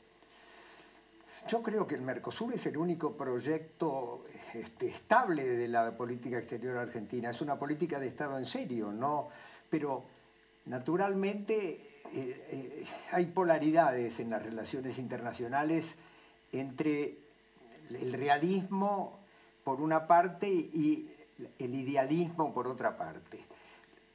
Yo 1.49 1.63
creo 1.63 1.87
que 1.87 1.95
el 1.95 2.03
Mercosur 2.03 2.53
es 2.55 2.67
el 2.67 2.77
único 2.77 3.17
proyecto 3.17 4.25
este, 4.55 4.89
estable 4.89 5.43
de 5.45 5.69
la 5.69 5.97
política 5.97 6.39
exterior 6.39 6.77
argentina. 6.77 7.31
Es 7.31 7.41
una 7.41 7.59
política 7.59 7.99
de 7.99 8.09
Estado 8.09 8.39
en 8.39 8.45
serio, 8.45 8.93
¿no? 8.93 9.29
Pero 9.69 10.05
naturalmente 10.67 12.03
eh, 12.13 12.47
eh, 12.51 12.85
hay 13.13 13.27
polaridades 13.27 14.21
en 14.21 14.31
las 14.31 14.43
relaciones 14.43 14.99
internacionales 14.99 15.97
entre 16.53 17.20
el 17.91 18.13
realismo 18.13 19.21
por 19.65 19.81
una 19.81 20.07
parte 20.07 20.49
y 20.49 21.11
el 21.59 21.75
idealismo 21.75 22.53
por 22.53 22.67
otra 22.67 22.97
parte. 22.97 23.45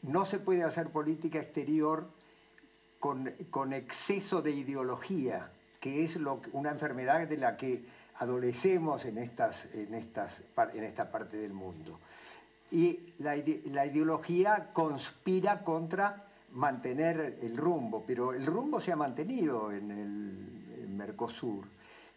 No 0.03 0.25
se 0.25 0.39
puede 0.39 0.63
hacer 0.63 0.89
política 0.89 1.39
exterior 1.39 2.09
con, 2.99 3.73
exceso 3.73 4.41
de 4.41 4.51
ideología, 4.51 5.51
que 5.79 6.03
es 6.03 6.17
una 6.53 6.71
enfermedad 6.71 7.27
de 7.27 7.37
la 7.37 7.55
que 7.57 7.85
adolecemos 8.15 9.05
en, 9.05 9.17
estas, 9.17 9.75
en, 9.75 9.93
estas, 9.93 10.43
en 10.73 10.83
esta 10.83 11.11
parte 11.11 11.37
del 11.37 11.53
mundo. 11.53 11.99
Y 12.71 13.13
la, 13.19 13.35
ideología 13.35 14.71
conspira 14.73 15.63
contra 15.63 16.27
mantener 16.51 17.39
el 17.41 17.57
rumbo, 17.57 18.03
pero 18.05 18.33
el 18.33 18.45
rumbo 18.45 18.81
se 18.81 18.91
ha 18.91 18.95
mantenido 18.95 19.71
en 19.71 19.91
el 19.91 20.87
Mercosur. 20.89 21.65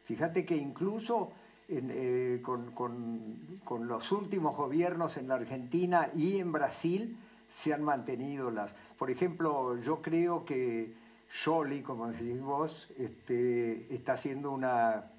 Fíjate 0.05 0.47
que 0.47 0.57
incluso 0.57 1.33
eh, 1.71 2.41
con, 2.43 3.87
los 3.87 4.13
últimos 4.13 4.57
gobiernos 4.57 5.19
en 5.19 5.29
la 5.29 5.35
Argentina 5.35 6.09
y 6.15 6.39
en 6.39 6.51
Brasil 6.51 7.19
se 7.47 7.75
han 7.75 7.83
mantenido 7.83 8.51
las... 8.51 8.75
Por 8.97 9.11
ejemplo, 9.11 9.77
yo 9.79 10.01
creo 10.01 10.47
que 10.47 10.95
Scholli, 11.31 11.83
como 11.83 12.09
decís 12.09 12.41
vos, 12.41 12.89
este, 12.97 13.95
está 13.95 14.15
haciendo 14.15 14.51
una 14.51 15.11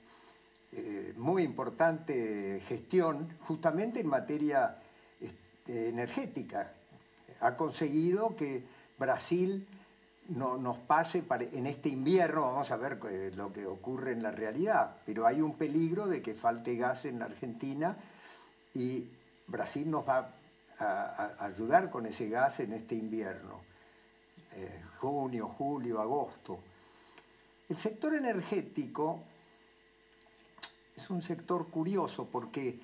eh, 0.71 1.13
muy 1.17 1.43
importante 1.43 2.63
gestión 2.67 3.29
justamente 3.41 3.99
en 3.99 4.07
materia 4.07 4.81
este, 5.21 5.89
energética. 5.89 6.73
Ha 7.41 7.55
conseguido 7.55 8.35
que 8.35 8.63
Brasil 8.97 9.67
no, 10.29 10.57
nos 10.57 10.77
pase 10.77 11.23
en 11.53 11.65
este 11.65 11.89
invierno, 11.89 12.41
vamos 12.41 12.69
a 12.71 12.77
ver 12.77 12.99
eh, 13.09 13.31
lo 13.35 13.51
que 13.51 13.65
ocurre 13.65 14.11
en 14.11 14.23
la 14.23 14.31
realidad, 14.31 14.97
pero 15.05 15.25
hay 15.25 15.41
un 15.41 15.55
peligro 15.57 16.07
de 16.07 16.21
que 16.21 16.35
falte 16.35 16.75
gas 16.75 17.05
en 17.05 17.19
la 17.19 17.25
Argentina 17.25 17.97
y 18.73 19.07
Brasil 19.47 19.89
nos 19.89 20.07
va 20.07 20.33
a, 20.77 21.45
ayudar 21.45 21.89
con 21.89 22.05
ese 22.05 22.29
gas 22.29 22.59
en 22.59 22.73
este 22.73 22.95
invierno, 22.95 23.61
eh, 24.53 24.83
junio, 24.99 25.47
julio, 25.47 25.99
agosto. 25.99 26.59
El 27.67 27.77
sector 27.77 28.13
energético 28.13 29.19
es 30.95 31.09
un 31.09 31.21
sector 31.21 31.69
curioso 31.69 32.27
porque 32.31 32.79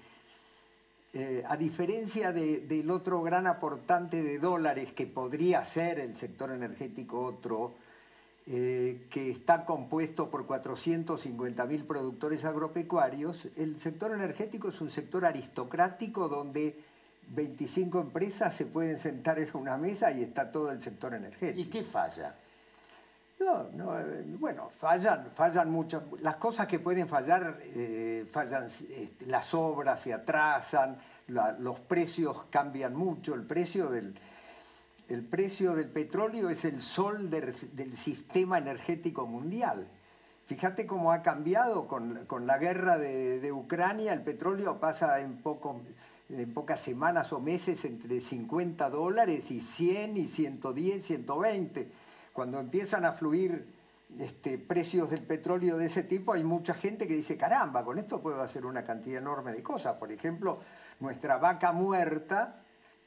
eh, 1.18 1.44
a 1.48 1.56
diferencia 1.56 2.34
del 2.34 2.92
otro 2.92 3.22
gran 3.22 3.48
aportante 3.48 4.22
de 4.22 4.38
dólares 4.38 4.92
que 4.92 5.08
podría 5.08 5.64
ser 5.64 5.98
el 6.00 6.14
sector 6.14 6.52
energético 6.52 7.22
otro, 7.22 7.72
eh, 8.48 9.08
que 9.10 9.32
está 9.32 9.64
compuesto 9.64 10.30
por 10.30 10.46
450.000 10.46 11.88
productores 11.88 12.44
agropecuarios, 12.44 13.48
el 13.56 13.80
sector 13.80 14.12
energético 14.12 14.68
es 14.68 14.82
un 14.82 14.90
sector 14.90 15.24
aristocrático 15.24 16.28
donde 16.28 16.84
25 17.30 18.02
empresas 18.02 18.54
se 18.54 18.66
pueden 18.66 19.00
sentar 19.00 19.40
en 19.40 19.48
una 19.54 19.78
mesa 19.78 20.12
y 20.12 20.22
está 20.22 20.52
todo 20.52 20.70
el 20.70 20.82
sector 20.82 21.14
energético. 21.14 21.62
¿Y 21.62 21.72
qué 21.72 21.84
falla? 21.84 22.36
No, 23.40 23.70
no, 23.74 24.00
eh, 24.00 24.24
bueno, 24.40 24.70
fallan, 24.70 25.30
fallan 25.36 25.70
muchas. 25.70 26.04
Las 26.22 26.38
cosas 26.38 26.68
que 26.68 26.80
pueden 26.80 27.08
fallar, 27.08 27.58
eh, 27.62 28.26
fallan, 28.32 28.66
este, 28.66 29.26
las 29.26 29.54
obras 29.54 30.02
se 30.02 30.14
atrasan, 30.14 30.98
los 31.28 31.80
precios 31.82 32.46
cambian 32.50 32.96
mucho. 32.96 33.36
El 33.36 33.44
precio 33.44 33.90
del, 33.90 34.18
el 35.10 35.26
precio 35.26 35.76
del 35.76 35.90
petróleo 35.90 36.50
es 36.50 36.64
el 36.64 36.82
sol 36.82 37.30
del, 37.30 37.54
sistema 37.94 38.58
energético 38.58 39.26
mundial. 39.28 39.90
Fíjate 40.46 40.86
cómo 40.86 41.12
ha 41.12 41.22
cambiado 41.22 41.88
con, 41.88 42.48
la 42.48 42.58
guerra 42.58 42.98
de, 42.98 43.40
de, 43.42 43.52
Ucrania, 43.52 44.14
el 44.14 44.22
petróleo 44.22 44.80
pasa 44.80 45.20
en, 45.20 45.42
poco, 45.42 45.82
en 46.30 46.54
pocas 46.54 46.80
semanas 46.80 47.34
o 47.34 47.42
meses 47.42 47.84
entre 47.84 48.22
50 48.22 48.90
dólares 48.92 49.52
y 49.52 49.60
100 49.60 50.18
y 50.18 50.28
110, 50.28 51.04
120 51.04 52.05
cuando 52.36 52.60
empiezan 52.60 53.06
a 53.06 53.14
fluir 53.14 53.66
este, 54.20 54.58
precios 54.58 55.10
del 55.10 55.22
petróleo 55.22 55.78
de 55.78 55.86
ese 55.86 56.04
tipo, 56.04 56.34
hay 56.34 56.44
mucha 56.44 56.74
gente 56.74 57.08
que 57.08 57.16
dice, 57.16 57.38
caramba, 57.38 57.86
con 57.86 57.98
esto 57.98 58.22
puedo 58.22 58.42
hacer 58.42 58.66
una 58.66 58.84
cantidad 58.84 59.22
enorme 59.22 59.54
de 59.54 59.64
cosas. 59.64 59.96
Por 59.96 60.12
ejemplo, 60.12 60.60
nuestra 61.00 61.38
vaca 61.38 61.72
muerta, 61.72 62.62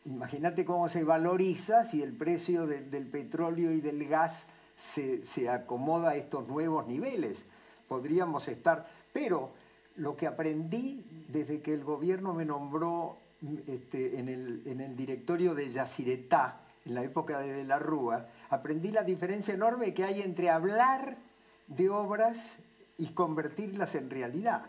imagínate 0.07 0.65
cómo 0.65 0.89
se 0.89 1.05
valoriza 1.05 1.85
si 1.85 2.03
el 2.03 2.15
precio 2.15 2.67
del 2.67 3.07
petróleo 3.07 3.71
y 3.73 3.83
del 3.83 4.09
gas 4.09 4.47
se, 4.75 5.51
acomoda 5.51 6.13
a 6.13 6.17
estos 6.17 6.49
nuevos 6.49 6.87
niveles. 6.87 7.45
Podríamos 7.87 8.49
estar... 8.49 8.89
Pero 9.13 9.53
lo 9.97 10.17
que 10.17 10.27
aprendí 10.27 11.05
desde 11.29 11.61
que 11.61 11.75
el 11.75 11.85
gobierno 11.85 12.33
me 12.33 12.47
nombró 12.47 13.19
este, 13.67 14.21
en, 14.21 14.31
el, 14.31 14.63
en, 14.65 14.81
el, 14.81 14.97
directorio 14.97 15.55
de 15.55 15.69
Yacyretá, 15.69 16.63
en 16.89 16.95
la 16.95 17.03
época 17.03 17.41
de 17.41 17.65
la 17.65 17.79
Rúa, 17.79 18.27
aprendí 18.49 18.91
la 18.91 19.05
diferencia 19.05 19.55
enorme 19.55 19.93
que 19.93 20.05
hay 20.05 20.23
entre 20.23 20.49
hablar 20.49 21.19
de 21.67 21.91
obras 21.91 22.57
y 22.97 23.09
convertirlas 23.09 23.95
en 23.95 24.09
realidad. 24.09 24.63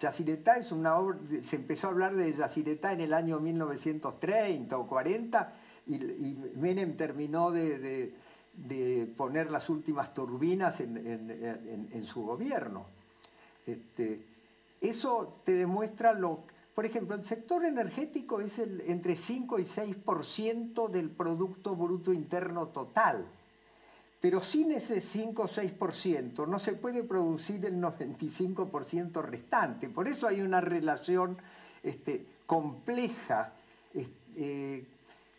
Yacyretá 0.00 0.56
es 0.56 0.72
una 0.72 0.96
obra, 0.96 1.18
se 1.42 1.56
empezó 1.56 1.86
a 1.86 1.90
hablar 1.90 2.14
de 2.14 2.32
Yacyretá 2.32 2.92
en 2.92 3.02
el 3.02 3.12
año 3.12 3.40
1930 3.40 4.76
o 4.76 4.86
40 4.86 5.52
y, 5.86 6.36
Menem 6.56 6.96
terminó 6.96 7.50
de, 7.50 8.14
poner 9.16 9.50
las 9.50 9.68
últimas 9.68 10.14
turbinas 10.14 10.80
en, 10.80 12.04
su 12.04 12.22
gobierno. 12.22 12.86
Este, 13.66 14.20
eso 14.80 15.40
te 15.44 15.52
demuestra 15.52 16.14
lo... 16.14 16.55
Por 16.76 16.84
ejemplo, 16.84 17.16
el 17.16 17.24
sector 17.24 17.64
energético 17.64 18.42
es 18.42 18.58
el, 18.58 18.82
entre 18.82 19.16
5 19.16 19.58
y 19.60 19.62
6% 19.62 20.90
del 20.90 21.08
Producto 21.08 21.74
Bruto 21.74 22.12
Interno 22.12 22.68
total. 22.68 23.26
Pero 24.20 24.42
sin 24.42 24.72
ese 24.72 25.00
5 25.00 25.42
o 25.42 25.48
6% 25.48 26.46
no 26.46 26.58
se 26.58 26.74
puede 26.74 27.02
producir 27.02 27.64
el 27.64 27.80
95% 27.80 29.22
restante. 29.22 29.88
Por 29.88 30.06
eso 30.06 30.26
hay 30.26 30.42
una 30.42 30.60
relación 30.60 31.38
este, 31.82 32.26
compleja 32.44 33.54
eh, 34.36 34.84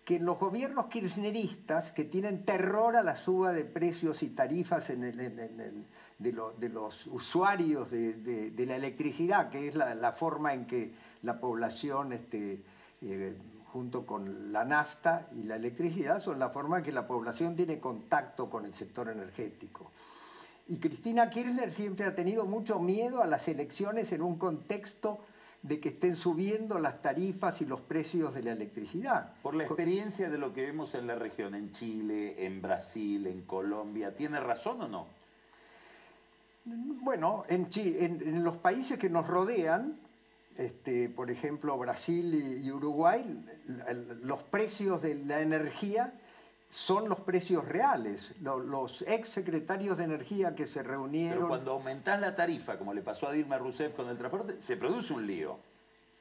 que 0.08 0.16
en 0.16 0.26
los 0.26 0.40
gobiernos 0.40 0.86
kirchneristas, 0.86 1.92
que 1.92 2.06
tienen 2.06 2.46
terror 2.46 2.96
a 2.96 3.04
la 3.04 3.18
suba 3.18 3.52
de 3.52 3.66
precios 3.66 4.24
y 4.24 4.30
tarifas 4.30 4.88
de, 4.88 6.70
los 6.72 7.08
usuarios 7.08 7.92
de, 7.92 8.66
la 8.66 8.78
electricidad, 8.78 9.50
que 9.50 9.68
es 9.68 9.76
la, 9.76 10.14
forma 10.14 10.54
en 10.54 10.66
que 10.66 10.94
la 11.24 11.42
población 11.42 12.14
este, 12.14 12.64
eh, 13.02 13.36
junto 13.74 14.06
con 14.06 14.54
la 14.54 14.64
nafta 14.64 15.28
y 15.36 15.44
la 15.44 15.58
electricidad, 15.58 16.22
son 16.22 16.40
la 16.40 16.52
forma 16.52 16.78
en 16.78 16.86
que 16.86 16.94
la 16.94 17.06
población 17.06 17.58
tiene 17.58 17.82
contacto 17.82 18.50
con 18.50 18.64
el 18.64 18.74
sector 18.74 19.10
energético. 19.10 19.92
Y 20.70 20.78
Cristina 20.78 21.30
Kirchner 21.30 21.70
siempre 21.74 22.06
ha 22.06 22.16
tenido 22.16 22.46
mucho 22.46 22.80
miedo 22.80 23.22
a 23.22 23.28
las 23.28 23.50
elecciones 23.50 24.14
en 24.14 24.22
un 24.22 24.38
contexto 24.38 25.20
de 25.68 25.80
que 25.80 25.90
estén 25.90 26.16
subiendo 26.16 26.80
las 26.80 27.02
tarifas 27.02 27.62
y 27.62 27.66
los 27.66 27.82
precios 27.82 28.34
de 28.34 28.44
la 28.44 28.54
electricidad. 28.54 29.34
Por 29.42 29.56
la 29.56 29.64
experiencia 29.64 30.30
de 30.30 30.38
lo 30.38 30.54
que 30.54 30.66
vemos 30.66 30.96
en 30.96 31.08
la 31.08 31.16
región, 31.16 31.56
en 31.56 31.72
Chile, 31.72 32.46
en 32.46 32.62
Brasil, 32.62 33.28
en 33.28 33.42
Colombia, 33.42 34.16
¿tiene 34.16 34.40
razón 34.40 34.82
o 34.82 34.88
no? 34.88 35.08
Bueno, 36.66 37.46
en, 37.48 37.68
en 37.74 38.44
los 38.44 38.58
países 38.58 38.98
que 38.98 39.10
nos 39.10 39.28
rodean, 39.28 39.98
este, 40.58 41.10
por 41.10 41.32
ejemplo, 41.32 41.78
Brasil 41.78 42.62
y 42.64 42.72
Uruguay, 42.72 43.24
los 44.24 44.44
precios 44.44 45.02
de 45.02 45.16
la 45.16 45.42
energía 45.42 46.14
son 46.70 47.08
los 47.10 47.20
precios 47.22 47.66
reales. 47.66 48.36
Los 48.42 49.04
ex 49.04 49.30
secretarios 49.30 49.98
de 49.98 50.04
energía 50.04 50.56
que 50.56 50.68
se 50.68 50.84
reunieron... 50.84 51.38
Pero 51.38 51.48
cuando 51.48 51.72
aumentás 51.74 52.20
la 52.20 52.36
tarifa, 52.36 52.78
como 52.78 52.94
le 52.94 53.02
pasó 53.02 53.28
a 53.28 53.32
Dilma 53.32 53.58
Rousseff 53.58 53.94
con 53.96 54.10
el 54.10 54.18
transporte, 54.18 54.60
se 54.60 54.78
produce 54.78 55.14
un 55.14 55.26
lío. 55.26 55.58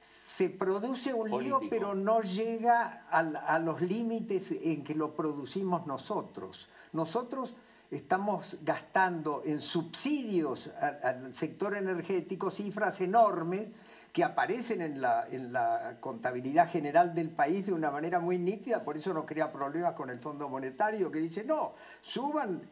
Se 0.00 0.50
produce 0.50 1.14
un 1.14 1.30
lío, 1.42 1.60
pero 1.70 1.94
no 1.94 2.20
llega 2.20 3.06
a, 3.10 3.58
los 3.58 3.80
límites 3.80 4.50
en 4.50 4.84
que 4.84 4.94
lo 4.94 5.14
producimos 5.14 5.86
nosotros. 5.86 6.68
Nosotros 6.92 7.54
estamos 7.90 8.56
gastando 8.62 9.42
en 9.46 9.60
subsidios 9.60 10.68
al 11.02 11.34
sector 11.34 11.74
energético 11.74 12.50
cifras 12.50 13.00
enormes 13.00 13.68
que 14.16 14.24
aparecen 14.24 14.80
en 14.80 15.02
la, 15.02 15.98
contabilidad 16.00 16.70
general 16.70 17.14
del 17.14 17.28
país 17.28 17.66
de 17.66 17.74
una 17.74 17.90
manera 17.90 18.18
muy 18.18 18.38
nítida, 18.38 18.82
por 18.82 18.96
eso 18.96 19.12
no 19.12 19.26
crea 19.26 19.52
problemas 19.52 19.92
con 19.92 20.08
el 20.08 20.20
Fondo 20.20 20.48
Monetario, 20.48 21.12
que 21.12 21.18
dice, 21.18 21.44
no, 21.44 21.74
suban, 22.00 22.62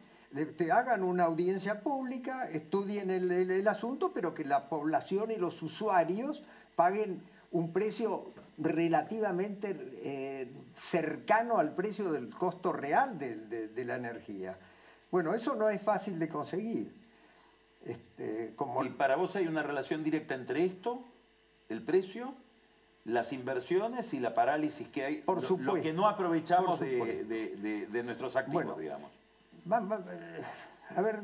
te 0.57 0.71
hagan 0.71 1.03
una 1.03 1.25
audiencia 1.25 1.81
pública, 1.81 2.49
estudien 2.49 3.11
el, 3.11 3.67
asunto, 3.67 4.11
pero 4.11 4.33
que 4.33 4.43
la 4.43 4.69
población 4.69 5.29
y 5.29 5.35
los 5.35 5.61
usuarios 5.61 6.41
paguen 6.75 7.21
un 7.51 7.71
precio 7.71 8.33
relativamente 8.57 9.77
eh, 10.01 10.51
cercano 10.73 11.59
al 11.59 11.75
precio 11.75 12.11
del 12.11 12.33
costo 12.33 12.73
real 12.73 13.19
de, 13.19 13.85
la 13.85 13.97
energía. 13.97 14.57
Bueno, 15.11 15.35
eso 15.35 15.53
no 15.53 15.69
es 15.69 15.79
fácil 15.79 16.17
de 16.17 16.27
conseguir. 16.27 16.91
Este, 17.85 18.55
¿Y 18.83 18.89
para 18.89 19.15
vos 19.15 19.35
hay 19.35 19.45
una 19.45 19.61
relación 19.61 20.03
directa 20.03 20.33
entre 20.33 20.65
esto 20.65 21.05
el 21.69 21.81
precio, 21.81 22.33
las 23.05 23.33
inversiones 23.33 24.13
y 24.13 24.19
la 24.19 24.33
parálisis 24.33 24.87
que 24.87 25.05
hay, 25.05 25.15
por 25.17 25.41
supuesto, 25.41 25.75
lo 25.75 25.81
que 25.81 25.93
no 25.93 26.07
aprovechamos 26.07 26.79
de, 26.79 28.01
nuestros 28.03 28.35
activos, 28.35 28.77
digamos. 28.77 29.11
a 29.69 31.01
ver, 31.01 31.21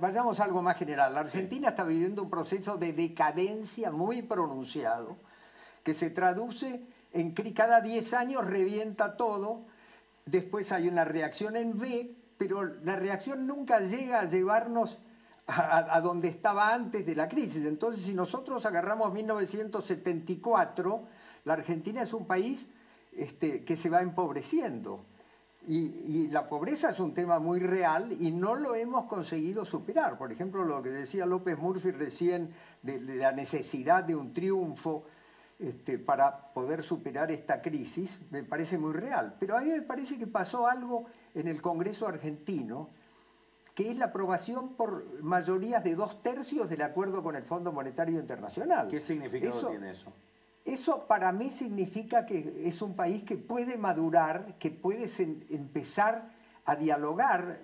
vayamos 0.00 0.40
a 0.40 0.44
algo 0.44 0.62
más 0.62 0.76
general. 0.78 1.14
La 1.14 1.20
Argentina 1.20 1.70
está 1.70 1.84
viviendo 1.84 2.22
un 2.22 2.30
proceso 2.30 2.76
de 2.76 2.92
decadencia 2.92 3.90
muy 3.90 4.22
pronunciado, 4.22 5.16
que 5.82 5.94
se 5.94 6.10
traduce 6.10 6.82
en 7.12 7.34
que 7.34 7.54
cada 7.54 7.80
10 7.80 8.14
años 8.14 8.44
revienta 8.44 9.16
todo, 9.16 9.62
después 10.26 10.72
hay 10.72 10.88
una 10.88 11.04
reacción 11.04 11.56
en 11.56 11.76
V, 11.76 12.14
pero 12.36 12.64
la 12.64 12.96
reacción 12.96 13.46
nunca 13.46 13.80
llega 13.80 14.20
a 14.20 14.24
llevarnos 14.24 14.98
a, 15.48 16.00
donde 16.00 16.28
estaba 16.28 16.74
antes 16.74 17.06
de 17.06 17.14
la 17.14 17.28
crisis. 17.28 17.64
Entonces, 17.66 18.04
si 18.04 18.14
nosotros 18.14 18.66
agarramos 18.66 19.12
1974, 19.12 21.02
la 21.44 21.52
Argentina 21.52 22.02
es 22.02 22.12
un 22.12 22.26
país 22.26 22.66
este, 23.12 23.64
que 23.64 23.76
se 23.76 23.88
va 23.88 24.02
empobreciendo. 24.02 25.04
Y, 25.68 26.28
la 26.28 26.48
pobreza 26.48 26.90
es 26.90 27.00
un 27.00 27.12
tema 27.12 27.40
muy 27.40 27.58
real 27.58 28.12
y 28.20 28.30
no 28.30 28.54
lo 28.54 28.76
hemos 28.76 29.06
conseguido 29.06 29.64
superar. 29.64 30.16
Por 30.16 30.30
ejemplo, 30.30 30.64
lo 30.64 30.80
que 30.80 30.90
decía 30.90 31.26
López 31.26 31.58
Murphy 31.58 31.90
recién 31.90 32.52
de, 32.82 33.00
la 33.00 33.32
necesidad 33.32 34.04
de 34.04 34.14
un 34.14 34.32
triunfo 34.32 35.04
este, 35.58 35.98
para 35.98 36.52
poder 36.52 36.84
superar 36.84 37.32
esta 37.32 37.62
crisis, 37.62 38.20
me 38.30 38.44
parece 38.44 38.78
muy 38.78 38.92
real. 38.92 39.36
Pero 39.40 39.56
a 39.56 39.60
mí 39.62 39.70
me 39.70 39.82
parece 39.82 40.18
que 40.18 40.28
pasó 40.28 40.68
algo 40.68 41.06
en 41.34 41.48
el 41.48 41.60
Congreso 41.60 42.06
argentino 42.06 42.90
que 43.76 43.90
es 43.90 43.98
la 43.98 44.06
aprobación 44.06 44.70
por 44.70 45.04
mayorías 45.22 45.84
de 45.84 45.94
dos 45.94 46.22
tercios 46.22 46.70
del 46.70 46.80
acuerdo 46.80 47.22
con 47.22 47.36
el 47.36 47.42
Fondo 47.42 47.72
Monetario 47.72 48.18
Internacional. 48.18 48.88
¿Qué 48.88 49.00
significado 49.00 49.68
tiene 49.68 49.90
eso? 49.90 50.10
Eso 50.64 51.06
para 51.06 51.30
mí 51.30 51.50
significa 51.50 52.24
que 52.24 52.62
es 52.64 52.80
un 52.80 52.96
país 52.96 53.22
que 53.24 53.36
puede 53.36 53.76
madurar, 53.76 54.56
que 54.58 54.70
puede 54.70 55.10
empezar 55.50 56.30
a 56.64 56.74
dialogar. 56.74 57.60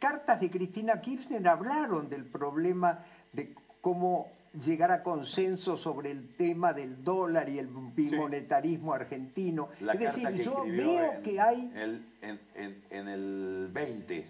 cartas 0.00 0.40
de 0.40 0.50
Cristina 0.50 1.00
Kirchner 1.00 1.46
hablaron 1.46 2.10
del 2.10 2.24
problema 2.24 2.98
de 3.32 3.54
cómo 3.80 4.32
llegar 4.62 4.90
a 4.90 5.02
consenso 5.02 5.76
sobre 5.76 6.10
el 6.10 6.34
tema 6.36 6.72
del 6.72 7.02
dólar 7.02 7.48
y 7.48 7.58
el 7.58 7.68
bimonetarismo 7.68 8.92
argentino. 8.92 9.68
es 9.80 9.98
decir, 9.98 10.30
yo 10.42 10.64
veo 10.66 11.22
que 11.22 11.40
hay... 11.40 11.72
en, 12.20 13.08
el 13.08 13.70
20, 13.72 14.26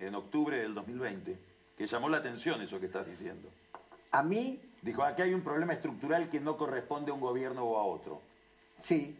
en, 0.00 0.14
octubre 0.14 0.58
del 0.58 0.74
2020, 0.74 1.38
que 1.76 1.86
llamó 1.86 2.08
la 2.08 2.18
atención 2.18 2.60
eso 2.60 2.80
que 2.80 2.86
estás 2.86 3.06
diciendo. 3.06 3.48
A 4.12 4.22
mí... 4.22 4.60
Dijo, 4.82 5.04
aquí 5.04 5.20
hay 5.20 5.34
un 5.34 5.42
problema 5.42 5.74
estructural 5.74 6.30
que 6.30 6.40
no 6.40 6.56
corresponde 6.56 7.10
a 7.10 7.14
un 7.14 7.20
gobierno 7.20 7.64
o 7.64 7.78
a 7.78 7.84
otro. 7.84 8.22
Sí, 8.78 9.14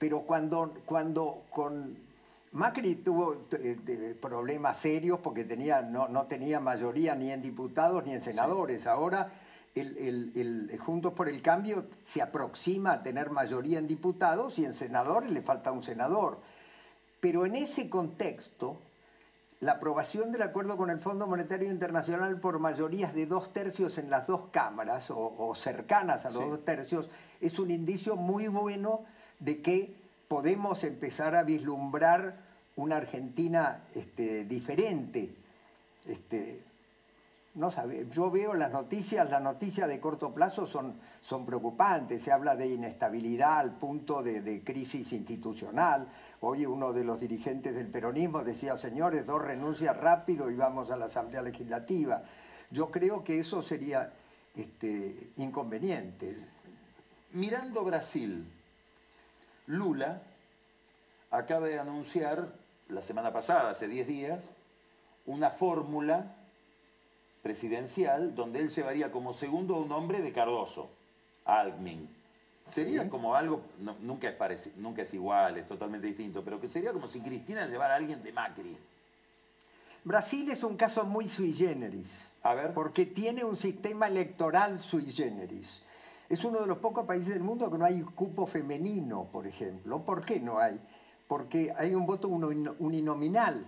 pero 0.00 0.22
cuando, 0.22 0.74
cuando 0.84 1.44
con 1.50 1.96
Macri 2.50 2.96
tuvo 2.96 3.46
eh, 3.52 4.16
problemas 4.20 4.80
serios 4.80 5.20
porque 5.20 5.44
tenía, 5.44 5.82
no, 5.82 6.08
no, 6.08 6.26
tenía 6.26 6.58
mayoría 6.58 7.14
ni 7.14 7.30
en 7.30 7.40
diputados 7.40 8.04
ni 8.04 8.14
en 8.14 8.20
senadores. 8.20 8.88
Ahora 8.88 9.30
el, 9.76 10.78
Juntos 10.78 11.12
por 11.12 11.28
el 11.28 11.42
Cambio 11.42 11.86
se 12.04 12.22
aproxima 12.22 12.92
a 12.92 13.02
tener 13.02 13.30
mayoría 13.30 13.78
en 13.78 13.86
diputados 13.86 14.58
y 14.58 14.64
en 14.64 14.74
senadores 14.74 15.32
le 15.32 15.42
falta 15.42 15.72
un 15.72 15.82
senador. 15.82 16.38
Pero 17.20 17.44
en 17.44 17.56
ese 17.56 17.90
contexto, 17.90 18.78
la 19.60 19.72
aprobación 19.72 20.32
del 20.32 20.42
acuerdo 20.42 20.76
con 20.76 20.90
el 20.90 21.00
Fondo 21.00 21.26
Monetario 21.26 21.70
Internacional 21.70 22.40
por 22.40 22.58
mayorías 22.58 23.14
de 23.14 23.26
dos 23.26 23.52
tercios 23.52 23.98
en 23.98 24.10
las 24.10 24.26
dos 24.26 24.42
cámaras 24.50 25.10
o, 25.10 25.52
cercanas 25.54 26.24
a 26.24 26.30
los 26.30 26.48
dos 26.48 26.64
tercios 26.64 27.08
es 27.40 27.58
un 27.58 27.70
indicio 27.70 28.16
muy 28.16 28.48
bueno 28.48 29.04
de 29.40 29.60
que 29.60 29.94
podemos 30.28 30.84
empezar 30.84 31.34
a 31.34 31.42
vislumbrar 31.42 32.36
una 32.76 32.96
Argentina 32.96 33.84
este, 33.94 34.44
diferente. 34.44 35.34
Este, 36.06 36.62
no 37.56 37.70
sabe, 37.70 38.06
yo 38.10 38.30
veo 38.30 38.52
las 38.52 38.70
noticias, 38.70 39.30
las 39.30 39.40
noticias 39.40 39.88
de 39.88 39.98
corto 39.98 40.32
plazo 40.34 40.66
son, 40.66 41.00
son 41.22 41.46
preocupantes, 41.46 42.22
se 42.22 42.30
habla 42.30 42.54
de 42.54 42.68
inestabilidad 42.68 43.58
al 43.58 43.78
punto 43.78 44.22
de, 44.22 44.62
crisis 44.62 45.14
institucional. 45.14 46.06
Hoy 46.40 46.66
uno 46.66 46.92
de 46.92 47.02
los 47.02 47.18
dirigentes 47.18 47.74
del 47.74 47.86
peronismo 47.86 48.44
decía, 48.44 48.76
señores, 48.76 49.24
dos 49.24 49.40
renuncias 49.40 49.96
rápido 49.96 50.50
y 50.50 50.54
vamos 50.54 50.90
a 50.90 50.96
la 50.96 51.06
Asamblea 51.06 51.40
Legislativa. 51.40 52.22
yo 52.70 52.90
creo 52.90 53.24
que 53.24 53.40
eso 53.40 53.62
sería 53.62 54.12
este, 54.54 55.30
inconveniente. 55.36 56.36
Mirando 57.32 57.84
Brasil, 57.84 58.52
Lula 59.66 60.20
acaba 61.30 61.68
de 61.68 61.78
anunciar 61.78 62.52
la 62.88 63.02
semana 63.02 63.32
pasada, 63.32 63.70
hace 63.70 63.88
10 63.88 64.06
días, 64.06 64.50
una 65.24 65.48
fórmula 65.48 66.35
presidencial 67.46 68.34
donde 68.34 68.58
él 68.58 68.70
llevaría 68.70 69.12
como 69.12 69.32
segundo 69.32 69.76
a 69.76 69.78
un 69.78 69.92
hombre 69.92 70.20
de 70.20 70.32
Cardoso, 70.32 70.90
Alckmin. 71.44 72.08
Sería 72.66 73.08
como 73.08 73.36
algo, 73.36 73.60
nunca, 74.00 74.30
es 74.48 74.76
nunca 74.78 75.02
es 75.02 75.14
igual, 75.14 75.56
es 75.56 75.64
totalmente 75.64 76.08
distinto, 76.08 76.42
pero 76.42 76.60
que 76.60 76.68
sería 76.68 76.92
como 76.92 77.06
si 77.06 77.20
Cristina 77.20 77.68
llevara 77.68 77.94
a 77.94 77.98
alguien 77.98 78.20
de 78.24 78.32
Macri. 78.32 78.76
Brasil 80.02 80.50
es 80.50 80.64
un 80.64 80.76
caso 80.76 81.04
muy 81.04 81.28
sui 81.28 81.52
generis. 81.52 82.32
A 82.42 82.54
ver. 82.54 82.74
Porque 82.74 83.06
tiene 83.06 83.44
un 83.44 83.56
sistema 83.56 84.08
electoral 84.08 84.80
sui 84.80 85.06
generis. 85.12 85.82
Es 86.28 86.42
uno 86.42 86.58
de 86.58 86.66
los 86.66 86.78
pocos 86.78 87.06
países 87.06 87.28
del 87.28 87.44
mundo 87.44 87.70
que 87.70 87.78
no 87.78 87.84
hay 87.84 88.00
cupo 88.00 88.48
femenino, 88.48 89.28
por 89.30 89.46
ejemplo. 89.46 90.04
¿Por 90.04 90.24
qué 90.24 90.40
no 90.40 90.58
hay? 90.58 90.80
Porque 91.28 91.72
hay 91.78 91.94
un 91.94 92.06
voto 92.06 92.26
uninominal. 92.26 93.64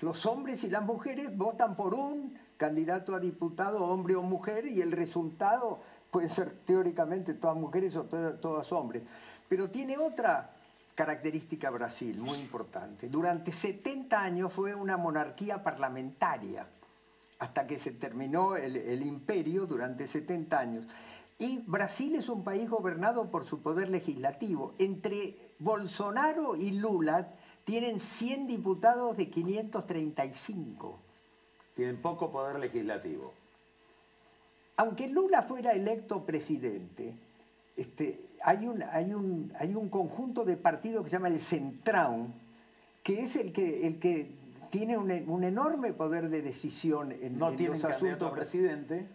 Los 0.00 0.24
hombres 0.24 0.64
y 0.64 0.70
las 0.70 0.82
mujeres 0.82 1.36
votan 1.36 1.76
por 1.76 1.92
un 1.92 2.47
candidato 2.58 3.14
a 3.14 3.20
diputado, 3.20 3.86
hombre 3.86 4.16
o 4.16 4.22
mujer, 4.22 4.66
y 4.66 4.82
el 4.82 4.92
resultado 4.92 5.80
puede 6.10 6.28
ser 6.28 6.52
teóricamente 6.52 7.32
todas 7.34 7.56
mujeres 7.56 7.96
o 7.96 8.04
todas 8.04 8.72
hombres. 8.72 9.04
Pero 9.48 9.70
tiene 9.70 9.96
otra 9.96 10.54
característica 10.94 11.70
Brasil 11.70 12.20
muy 12.20 12.38
importante. 12.38 13.08
Durante 13.08 13.52
70 13.52 14.20
años 14.20 14.52
fue 14.52 14.74
una 14.74 14.96
monarquía 14.96 15.62
parlamentaria, 15.62 16.66
hasta 17.38 17.66
que 17.66 17.78
se 17.78 17.92
terminó 17.92 18.56
el, 18.56 18.76
el 18.76 19.06
imperio 19.06 19.64
durante 19.64 20.08
70 20.08 20.58
años. 20.58 20.86
Y 21.38 21.62
Brasil 21.68 22.16
es 22.16 22.28
un 22.28 22.42
país 22.42 22.68
gobernado 22.68 23.30
por 23.30 23.46
su 23.46 23.62
poder 23.62 23.90
legislativo. 23.90 24.74
Entre 24.78 25.36
Bolsonaro 25.60 26.56
y 26.56 26.72
Lula 26.80 27.32
tienen 27.62 28.00
100 28.00 28.48
diputados 28.48 29.16
de 29.16 29.30
535. 29.30 31.07
Tienen 31.78 32.02
poco 32.02 32.32
poder 32.32 32.58
legislativo. 32.58 33.32
Aunque 34.78 35.06
Lula 35.06 35.42
fuera 35.42 35.70
electo 35.70 36.26
presidente, 36.26 37.14
este, 37.76 38.20
hay, 38.42 38.66
un, 38.66 38.82
hay, 38.82 39.14
un, 39.14 39.52
hay 39.56 39.76
un 39.76 39.88
conjunto 39.88 40.44
de 40.44 40.56
partidos 40.56 41.04
que 41.04 41.10
se 41.10 41.14
llama 41.14 41.28
el 41.28 41.38
Centrão, 41.38 42.32
que 43.04 43.20
es 43.20 43.36
el 43.36 43.52
que, 43.52 43.86
el 43.86 44.00
que 44.00 44.28
tiene 44.70 44.98
un, 44.98 45.08
un 45.28 45.44
enorme 45.44 45.92
poder 45.92 46.30
de 46.30 46.42
decisión 46.42 47.12
en, 47.12 47.38
no 47.38 47.54
tiene 47.54 47.78
los 47.78 47.84
asuntos. 47.84 48.32
presidente? 48.32 49.06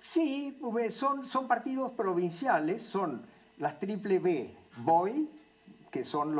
Sí, 0.00 0.56
son, 0.90 1.26
son 1.26 1.48
partidos 1.48 1.90
provinciales, 1.90 2.84
son 2.84 3.20
las 3.58 3.80
triple 3.80 4.20
B, 4.20 4.54
BOI, 4.76 5.28
que 5.90 6.04
son 6.04 6.36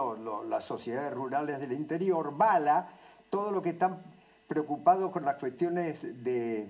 las 0.48 0.62
sociedades 0.62 1.12
rurales 1.12 1.58
del 1.58 1.72
interior, 1.72 2.36
BALA, 2.36 2.86
todo 3.30 3.50
lo 3.50 3.62
que 3.62 3.70
están 3.70 4.11
preocupados 4.52 5.10
con 5.10 5.24
las 5.24 5.36
cuestiones 5.36 6.02
de, 6.22 6.68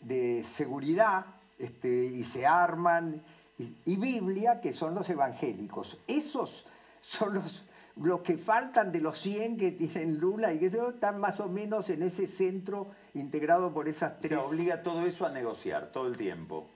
de 0.00 0.44
seguridad 0.44 1.26
este, 1.58 1.88
y 1.88 2.22
se 2.22 2.46
arman, 2.46 3.20
y, 3.58 3.96
Biblia, 3.96 4.60
que 4.60 4.72
son 4.72 4.94
los 4.94 5.10
evangélicos. 5.10 5.98
Esos 6.06 6.64
son 7.00 7.34
los, 7.34 7.64
los 7.96 8.20
que 8.20 8.38
faltan 8.38 8.92
de 8.92 9.00
los 9.00 9.18
100 9.18 9.56
que 9.56 9.72
tienen 9.72 10.18
Lula 10.18 10.52
y 10.52 10.60
que 10.60 10.66
están 10.66 11.18
más 11.18 11.40
o 11.40 11.48
menos 11.48 11.90
en 11.90 12.02
ese 12.02 12.28
centro 12.28 12.86
integrado 13.14 13.74
por 13.74 13.88
esas 13.88 14.20
tres. 14.20 14.30
Se 14.30 14.36
obliga 14.36 14.84
todo 14.84 15.04
eso 15.04 15.26
a 15.26 15.30
negociar 15.30 15.90
todo 15.90 16.06
el 16.06 16.16
tiempo. 16.16 16.68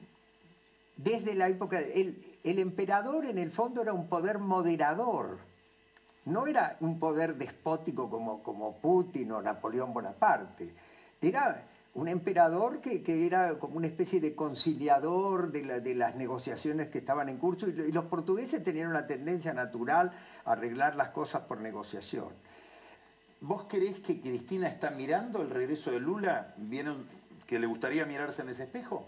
Desde 0.97 1.35
la 1.35 1.49
época. 1.49 1.79
El, 1.79 2.21
el 2.43 2.59
emperador, 2.59 3.25
en 3.25 3.39
el 3.39 3.53
fondo, 3.53 3.83
era 3.83 3.93
un 3.93 4.09
poder 4.09 4.41
moderador. 4.41 5.39
No 6.29 6.47
era 6.47 6.77
un 6.81 6.99
poder 6.99 7.37
despótico 7.37 8.11
como, 8.11 8.43
como 8.43 8.77
Putin 8.77 9.33
o 9.33 9.41
Napoleón 9.41 9.95
Bonaparte. 9.95 10.75
Era 11.23 11.65
un 11.95 12.07
emperador 12.07 12.81
que, 12.83 13.27
era 13.27 13.59
como 13.59 13.79
una 13.79 13.87
especie 13.87 14.21
de 14.21 14.35
conciliador 14.35 15.51
de, 15.51 15.95
las 15.95 16.17
negociaciones 16.17 16.89
que 16.89 16.99
estaban 16.99 17.31
en 17.31 17.39
curso 17.39 17.67
y, 17.67 17.93
los 17.93 18.05
portugueses 18.05 18.63
tenían 18.63 18.91
una 18.91 19.07
tendencia 19.07 19.55
natural 19.55 20.13
a 20.45 20.53
arreglar 20.53 20.97
las 20.97 21.09
cosas 21.09 21.43
por 21.43 21.61
negociación. 21.61 22.29
¿Vos 23.41 23.65
creés 23.67 24.01
que 24.01 24.21
Cristina 24.21 24.69
está 24.69 24.91
mirando 24.91 25.41
el 25.41 25.49
regreso 25.49 25.91
de 25.91 26.01
Lula? 26.01 26.55
¿Vieron 26.59 27.07
que 27.47 27.59
le 27.59 27.67
gustaría 27.67 28.05
mirarse 28.05 28.43
en 28.43 28.51
ese 28.51 28.65
espejo? 28.65 29.07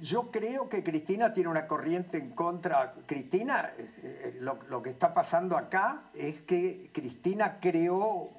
Yo 0.00 0.30
creo 0.30 0.68
que 0.68 0.84
Cristina 0.84 1.32
tiene 1.34 1.50
una 1.50 1.66
corriente 1.66 2.18
en 2.18 2.30
contra. 2.30 2.94
Cristina, 3.06 3.72
eh, 3.76 3.90
eh, 4.02 4.38
lo 4.40 4.82
que 4.82 4.90
está 4.90 5.12
pasando 5.12 5.56
acá 5.56 6.10
es 6.14 6.42
que 6.42 6.90
Cristina 6.92 7.58
creó 7.60 8.30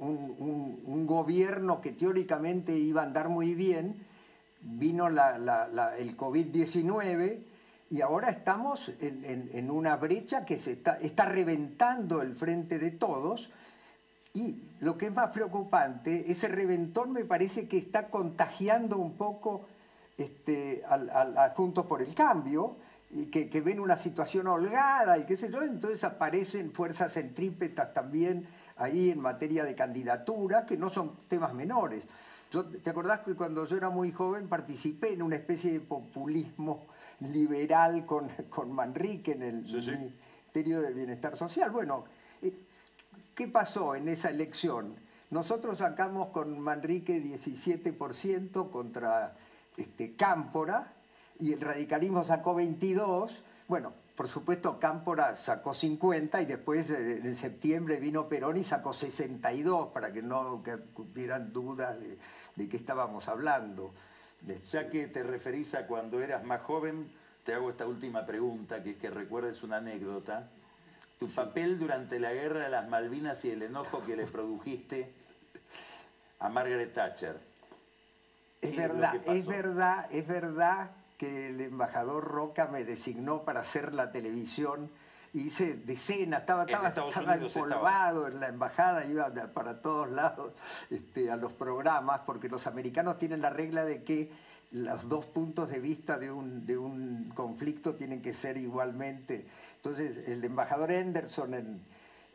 un, 0.00 1.06
gobierno 1.06 1.80
que 1.80 1.92
teóricamente 1.92 2.76
iba 2.76 3.02
a 3.02 3.04
andar 3.04 3.28
muy 3.28 3.54
bien, 3.54 3.94
vino 4.62 5.06
el 5.08 6.16
COVID-19 6.16 7.38
y 7.90 8.00
ahora 8.00 8.30
estamos 8.30 8.90
en, 9.00 9.70
una 9.70 9.96
brecha 9.96 10.44
que 10.44 10.58
se 10.58 10.72
está, 10.72 10.96
está 10.96 11.26
reventando 11.26 12.22
el 12.22 12.34
frente 12.34 12.78
de 12.78 12.90
todos. 12.90 13.50
Y 14.32 14.62
lo 14.80 14.98
que 14.98 15.06
es 15.06 15.14
más 15.14 15.30
preocupante, 15.30 16.32
ese 16.32 16.48
reventón 16.48 17.12
me 17.12 17.24
parece 17.24 17.68
que 17.68 17.78
está 17.78 18.08
contagiando 18.08 18.96
un 18.98 19.12
poco 19.12 19.66
este, 20.16 20.82
a, 20.86 21.52
Juntos 21.56 21.86
por 21.86 22.02
el 22.02 22.14
Cambio, 22.14 22.76
y 23.10 23.26
que, 23.26 23.48
que, 23.48 23.60
ven 23.60 23.78
una 23.78 23.96
situación 23.96 24.48
holgada 24.48 25.16
y 25.18 25.24
qué 25.24 25.36
sé 25.36 25.50
yo, 25.50 25.62
entonces 25.62 26.02
aparecen 26.02 26.72
fuerzas 26.72 27.12
centrípetas 27.12 27.94
también 27.94 28.48
ahí 28.76 29.10
en 29.10 29.20
materia 29.20 29.64
de 29.64 29.74
candidatura, 29.74 30.66
que 30.66 30.76
no 30.76 30.90
son 30.90 31.16
temas 31.28 31.54
menores. 31.54 32.04
¿Te 32.82 32.90
acordás 32.90 33.20
que 33.20 33.34
cuando 33.34 33.66
yo 33.66 33.76
era 33.76 33.90
muy 33.90 34.12
joven 34.12 34.48
participé 34.48 35.12
en 35.12 35.22
una 35.22 35.36
especie 35.36 35.72
de 35.72 35.80
populismo 35.80 36.86
liberal 37.20 38.06
con, 38.06 38.28
con 38.48 38.70
Manrique 38.70 39.32
en 39.32 39.42
el 39.42 39.62
Ministerio 39.64 40.80
de 40.80 40.92
Bienestar 40.92 41.36
Social? 41.36 41.70
Bueno, 41.70 42.04
eh, 42.42 42.54
¿qué 43.34 43.48
pasó 43.48 43.96
en 43.96 44.08
esa 44.08 44.30
elección? 44.30 44.94
Nosotros 45.30 45.78
sacamos 45.78 46.28
con 46.28 46.60
Manrique 46.60 47.20
17% 47.20 48.70
contra 48.70 49.34
este, 49.76 50.14
Cámpora 50.16 50.92
y 51.38 51.52
el 51.52 51.60
radicalismo 51.60 52.24
sacó 52.24 52.56
22%. 52.56 53.30
Bueno, 53.66 53.92
por 54.14 54.28
supuesto, 54.28 54.78
Cámpora 54.78 55.34
sacó 55.34 55.74
50 55.74 56.42
y 56.42 56.46
después 56.46 56.88
eh, 56.90 57.20
en 57.24 57.34
septiembre 57.34 57.98
vino 57.98 58.28
Perón 58.28 58.56
y 58.56 58.64
sacó 58.64 58.92
62 58.92 59.88
para 59.88 60.12
que 60.12 60.22
no 60.22 60.62
hubieran 60.96 61.52
dudas 61.52 61.96
de, 62.56 62.68
qué 62.68 62.76
estábamos 62.76 63.26
hablando. 63.26 63.92
Ya 64.70 64.88
que 64.88 65.06
te 65.08 65.22
referís 65.22 65.74
a 65.74 65.86
cuando 65.86 66.20
eras 66.20 66.44
más 66.44 66.60
joven, 66.60 67.10
te 67.42 67.54
hago 67.54 67.70
esta 67.70 67.86
última 67.86 68.24
pregunta, 68.24 68.82
que 68.82 68.90
es 68.90 68.96
que 68.96 69.10
recuerdes 69.10 69.62
una 69.62 69.78
anécdota. 69.78 70.50
Tu 71.18 71.28
papel 71.28 71.78
durante 71.78 72.20
la 72.20 72.32
guerra 72.32 72.64
de 72.64 72.68
las 72.68 72.88
Malvinas 72.88 73.44
y 73.44 73.50
el 73.50 73.62
enojo 73.62 74.04
que 74.04 74.16
le 74.16 74.26
produjiste 74.26 75.12
a 76.38 76.48
Margaret 76.50 76.92
Thatcher. 76.92 77.53
Es 78.64 78.76
verdad, 78.76 79.20
es 79.26 79.46
verdad, 79.46 80.06
es 80.10 80.26
verdad 80.26 80.90
que 81.18 81.48
el 81.48 81.60
embajador 81.60 82.24
Roca 82.24 82.68
me 82.68 82.84
designó 82.84 83.42
para 83.42 83.60
hacer 83.60 83.94
la 83.94 84.10
televisión. 84.10 84.90
Hice 85.32 85.74
decenas, 85.74 86.40
estaba, 86.40 86.62
estaba, 86.62 86.88
estaba 86.88 87.34
empolvado 87.34 88.28
en 88.28 88.38
la 88.38 88.48
embajada, 88.48 89.04
iba 89.04 89.32
para 89.52 89.82
todos 89.82 90.08
lados 90.10 90.52
este, 90.90 91.30
a 91.30 91.36
los 91.36 91.52
programas, 91.52 92.20
porque 92.24 92.48
los 92.48 92.66
americanos 92.68 93.18
tienen 93.18 93.42
la 93.42 93.50
regla 93.50 93.84
de 93.84 94.04
que 94.04 94.30
los 94.70 95.08
dos 95.08 95.26
puntos 95.26 95.70
de 95.70 95.80
vista 95.80 96.18
de 96.18 96.30
un, 96.30 96.66
de 96.66 96.78
un 96.78 97.32
conflicto 97.34 97.94
tienen 97.94 98.22
que 98.22 98.32
ser 98.32 98.56
igualmente. 98.56 99.46
Entonces, 99.76 100.28
el 100.28 100.44
embajador 100.44 100.92
Henderson 100.92 101.54
en, 101.54 101.80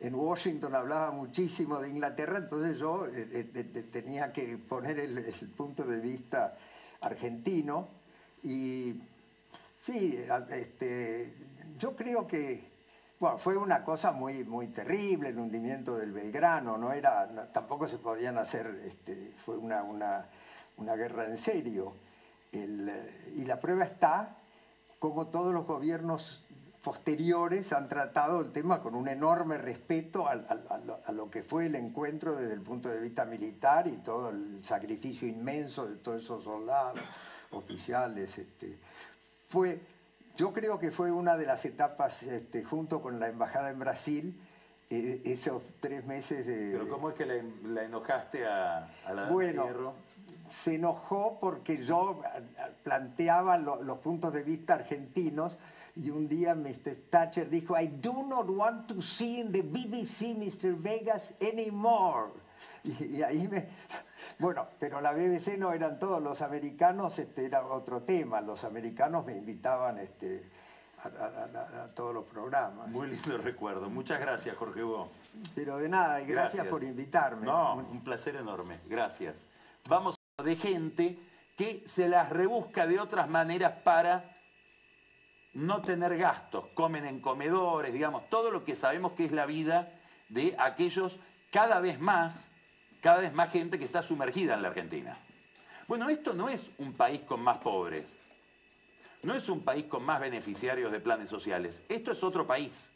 en 0.00 0.14
Washington 0.14 0.74
hablaba 0.74 1.10
muchísimo 1.10 1.78
de 1.78 1.90
Inglaterra, 1.90 2.38
entonces 2.38 2.78
yo 2.78 3.06
eh, 3.06 3.50
eh, 3.54 3.64
tenía 3.92 4.32
que 4.32 4.56
poner 4.56 4.98
el, 4.98 5.18
el 5.18 5.48
punto 5.50 5.84
de 5.84 6.00
vista 6.00 6.56
argentino 7.02 7.88
y 8.42 9.00
sí, 9.78 10.18
este, 10.50 11.34
yo 11.78 11.94
creo 11.94 12.26
que 12.26 12.70
bueno, 13.18 13.36
fue 13.36 13.58
una 13.58 13.84
cosa 13.84 14.12
muy, 14.12 14.44
muy 14.44 14.68
terrible 14.68 15.28
el 15.28 15.38
hundimiento 15.38 15.98
del 15.98 16.12
Belgrano, 16.12 16.78
no 16.78 16.92
era, 16.92 17.50
tampoco 17.52 17.86
se 17.86 17.98
podían 17.98 18.38
hacer, 18.38 18.66
este, 18.82 19.34
fue 19.44 19.58
una, 19.58 19.82
una, 19.82 20.26
una, 20.78 20.94
guerra 20.96 21.26
en 21.26 21.36
serio. 21.36 21.92
y 22.52 23.44
la 23.44 23.60
prueba 23.60 23.84
está 23.84 24.38
como 24.98 25.26
todos 25.26 25.52
los 25.52 25.66
gobiernos 25.66 26.44
posteriores 26.82 27.72
han 27.72 27.88
tratado 27.88 28.40
el 28.40 28.52
tema 28.52 28.80
con 28.80 28.94
un 28.94 29.08
enorme 29.08 29.58
respeto 29.58 30.26
a, 30.26 30.34
lo, 31.12 31.30
que 31.30 31.42
fue 31.42 31.66
el 31.66 31.74
encuentro 31.74 32.36
desde 32.36 32.54
el 32.54 32.62
punto 32.62 32.88
de 32.88 33.00
vista 33.00 33.24
militar 33.24 33.86
y 33.86 33.96
todo 33.98 34.30
el 34.30 34.64
sacrificio 34.64 35.28
inmenso 35.28 35.86
de 35.86 35.96
todos 35.96 36.22
esos 36.22 36.44
soldados, 36.44 36.98
oficiales. 37.50 38.38
Este, 38.38 38.78
fue, 39.48 39.80
yo 40.36 40.52
creo 40.52 40.78
que 40.78 40.90
fue 40.90 41.12
una 41.12 41.36
de 41.36 41.46
las 41.46 41.64
etapas, 41.66 42.22
este, 42.22 42.64
junto 42.64 43.02
con 43.02 43.20
la 43.20 43.28
embajada 43.28 43.70
en 43.70 43.78
Brasil, 43.78 44.40
eh, 44.88 45.20
esos 45.26 45.62
tres 45.80 46.06
meses 46.06 46.46
de... 46.46 46.72
¿Pero 46.72 46.88
cómo 46.88 47.10
es 47.10 47.16
que 47.16 47.26
la, 47.26 47.84
enojaste 47.84 48.46
a, 48.46 48.90
la 49.14 49.24
bueno, 49.26 49.94
se 50.50 50.74
enojó 50.74 51.38
porque 51.40 51.84
yo 51.84 52.22
planteaba 52.82 53.56
los 53.56 53.98
puntos 53.98 54.32
de 54.32 54.42
vista 54.42 54.74
argentinos 54.74 55.56
y 55.96 56.10
un 56.10 56.28
día 56.28 56.54
Mr. 56.54 56.96
Thatcher 57.08 57.48
dijo, 57.48 57.78
I 57.78 57.86
do 57.86 58.24
not 58.24 58.48
want 58.48 58.88
to 58.88 59.00
see 59.00 59.40
in 59.40 59.52
the 59.52 59.62
BBC 59.62 60.34
Mr. 60.36 60.74
Vegas 60.74 61.34
anymore. 61.40 62.32
Y, 62.84 63.22
ahí 63.22 63.48
me... 63.48 63.68
Bueno, 64.38 64.66
pero 64.78 65.00
la 65.00 65.12
BBC 65.12 65.56
no 65.58 65.72
eran 65.72 65.98
todos 65.98 66.22
los 66.22 66.42
americanos, 66.42 67.18
este 67.18 67.46
era 67.46 67.64
otro 67.66 68.02
tema. 68.02 68.40
Los 68.40 68.64
americanos 68.64 69.24
me 69.24 69.36
invitaban 69.36 69.98
este, 69.98 70.48
a, 71.02 71.88
todos 71.94 72.14
los 72.14 72.24
programas. 72.24 72.88
Muy 72.88 73.08
lindo 73.08 73.38
recuerdo. 73.38 73.88
Muchas 73.88 74.20
gracias, 74.20 74.56
Jorge 74.56 74.84
Hugo. 74.84 75.10
Pero 75.54 75.78
de 75.78 75.88
nada, 75.88 76.20
y 76.20 76.26
gracias, 76.26 76.66
por 76.66 76.84
invitarme. 76.84 77.46
No, 77.46 77.76
un 77.76 78.02
placer 78.02 78.36
enorme. 78.36 78.78
Gracias. 78.88 79.46
Vamos 79.88 80.19
de 80.42 80.56
gente 80.56 81.18
que 81.56 81.82
se 81.86 82.08
las 82.08 82.30
rebusca 82.30 82.86
de 82.86 82.98
otras 82.98 83.28
maneras 83.28 83.72
para 83.84 84.36
no 85.52 85.82
tener 85.82 86.16
gastos, 86.16 86.66
comen 86.74 87.04
en 87.06 87.20
comedores, 87.20 87.92
digamos, 87.92 88.28
todo 88.30 88.50
lo 88.50 88.64
que 88.64 88.76
sabemos 88.76 89.12
que 89.12 89.24
es 89.24 89.32
la 89.32 89.46
vida 89.46 89.92
de 90.28 90.54
aquellos 90.58 91.18
cada 91.50 91.80
vez 91.80 92.00
más, 92.00 92.46
cada 93.00 93.18
vez 93.18 93.32
más 93.32 93.50
gente 93.50 93.78
que 93.78 93.84
está 93.84 94.02
sumergida 94.02 94.54
en 94.54 94.62
la 94.62 94.68
Argentina. 94.68 95.18
Bueno, 95.88 96.08
esto 96.08 96.34
no 96.34 96.48
es 96.48 96.70
un 96.78 96.92
país 96.92 97.20
con 97.22 97.42
más 97.42 97.58
pobres, 97.58 98.16
no 99.22 99.34
es 99.34 99.48
un 99.48 99.62
país 99.62 99.84
con 99.86 100.04
más 100.04 100.20
beneficiarios 100.20 100.92
de 100.92 101.00
planes 101.00 101.28
sociales, 101.28 101.82
esto 101.88 102.12
es 102.12 102.22
otro 102.22 102.46
país. 102.46 102.90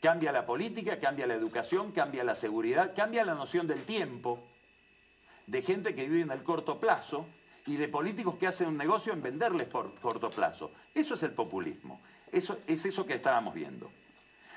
Cambia 0.00 0.32
la 0.32 0.46
política, 0.46 0.98
cambia 0.98 1.26
la 1.26 1.34
educación, 1.34 1.92
cambia 1.92 2.24
la 2.24 2.34
seguridad, 2.34 2.94
cambia 2.94 3.24
la 3.24 3.34
noción 3.34 3.66
del 3.66 3.84
tiempo, 3.84 4.49
de 5.50 5.62
gente 5.62 5.94
que 5.94 6.08
vive 6.08 6.22
en 6.22 6.30
el 6.30 6.42
corto 6.42 6.78
plazo, 6.78 7.26
y 7.66 7.76
de 7.76 7.88
políticos 7.88 8.36
que 8.36 8.46
hacen 8.46 8.68
un 8.68 8.76
negocio 8.76 9.12
en 9.12 9.22
venderles 9.22 9.66
por 9.66 9.94
corto 10.00 10.30
plazo. 10.30 10.72
Eso 10.94 11.14
es 11.14 11.22
el 11.22 11.32
populismo. 11.32 12.00
Eso 12.32 12.58
es 12.66 12.84
eso 12.84 13.06
que 13.06 13.14
estábamos 13.14 13.54
viendo. 13.54 13.90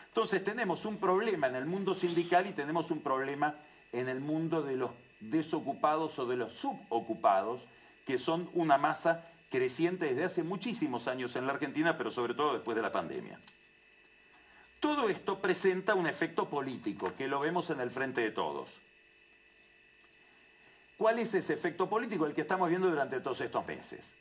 Entonces 0.08 0.44
tenemos 0.44 0.86
un 0.86 0.98
problema 0.98 1.48
en 1.48 1.56
el 1.56 1.66
mundo 1.66 1.96
sindical 1.96 2.48
y 2.48 2.54
tenemos 2.54 2.92
un 2.92 3.02
problema 3.02 3.56
en 3.92 4.10
el 4.10 4.20
mundo 4.20 4.62
de 4.62 4.78
los 4.78 4.92
desocupados 5.20 6.18
o 6.20 6.26
de 6.26 6.38
los 6.38 6.54
subocupados, 6.54 7.68
que 8.06 8.18
son 8.18 8.50
una 8.54 8.78
masa 8.78 9.28
creciente 9.50 10.06
desde 10.06 10.26
hace 10.26 10.44
muchísimos 10.44 11.08
años 11.08 11.36
en 11.36 11.46
la 11.46 11.54
Argentina, 11.54 11.98
pero 11.98 12.12
sobre 12.12 12.34
todo 12.34 12.54
después 12.54 12.76
de 12.76 12.82
la 12.82 12.92
pandemia. 12.92 13.40
Todo 14.80 15.10
esto 15.10 15.40
presenta 15.40 15.94
un 15.96 16.08
efecto 16.08 16.50
político, 16.50 17.14
que 17.16 17.28
lo 17.28 17.40
vemos 17.40 17.70
en 17.70 17.80
el 17.80 17.90
frente 17.90 18.22
de 18.22 18.32
todos. 18.32 18.70
¿Cuál 20.98 21.20
es 21.20 21.34
ese 21.34 21.54
efecto 21.54 21.90
político? 21.90 22.26
El 22.26 22.34
que 22.34 22.42
estamos 22.42 22.70
viendo 22.70 22.90
durante 22.90 23.20
todos 23.20 23.42
estos 23.42 23.66
meses. 23.66 24.12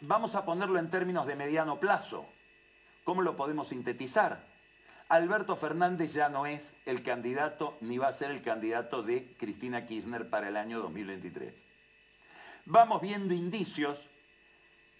Vamos 0.00 0.34
a 0.34 0.44
ponerlo 0.44 0.78
en 0.78 0.90
términos 0.90 1.26
de 1.26 1.36
mediano 1.36 1.80
plazo. 1.80 2.26
¿Cómo 3.04 3.22
lo 3.22 3.34
podemos 3.34 3.68
sintetizar? 3.68 4.44
Alberto 5.08 5.56
Fernández 5.56 6.12
ya 6.12 6.28
no 6.28 6.46
es 6.46 6.74
el 6.86 7.02
candidato 7.02 7.76
ni 7.80 7.98
va 7.98 8.08
a 8.08 8.12
ser 8.12 8.30
el 8.30 8.40
candidato 8.40 9.02
de 9.02 9.34
Cristina 9.36 9.84
Kirchner 9.84 10.30
para 10.30 10.48
el 10.48 10.56
año 10.56 10.80
2023. 10.80 11.52
Vamos 12.64 13.02
viendo 13.02 13.34
indicios 13.34 14.08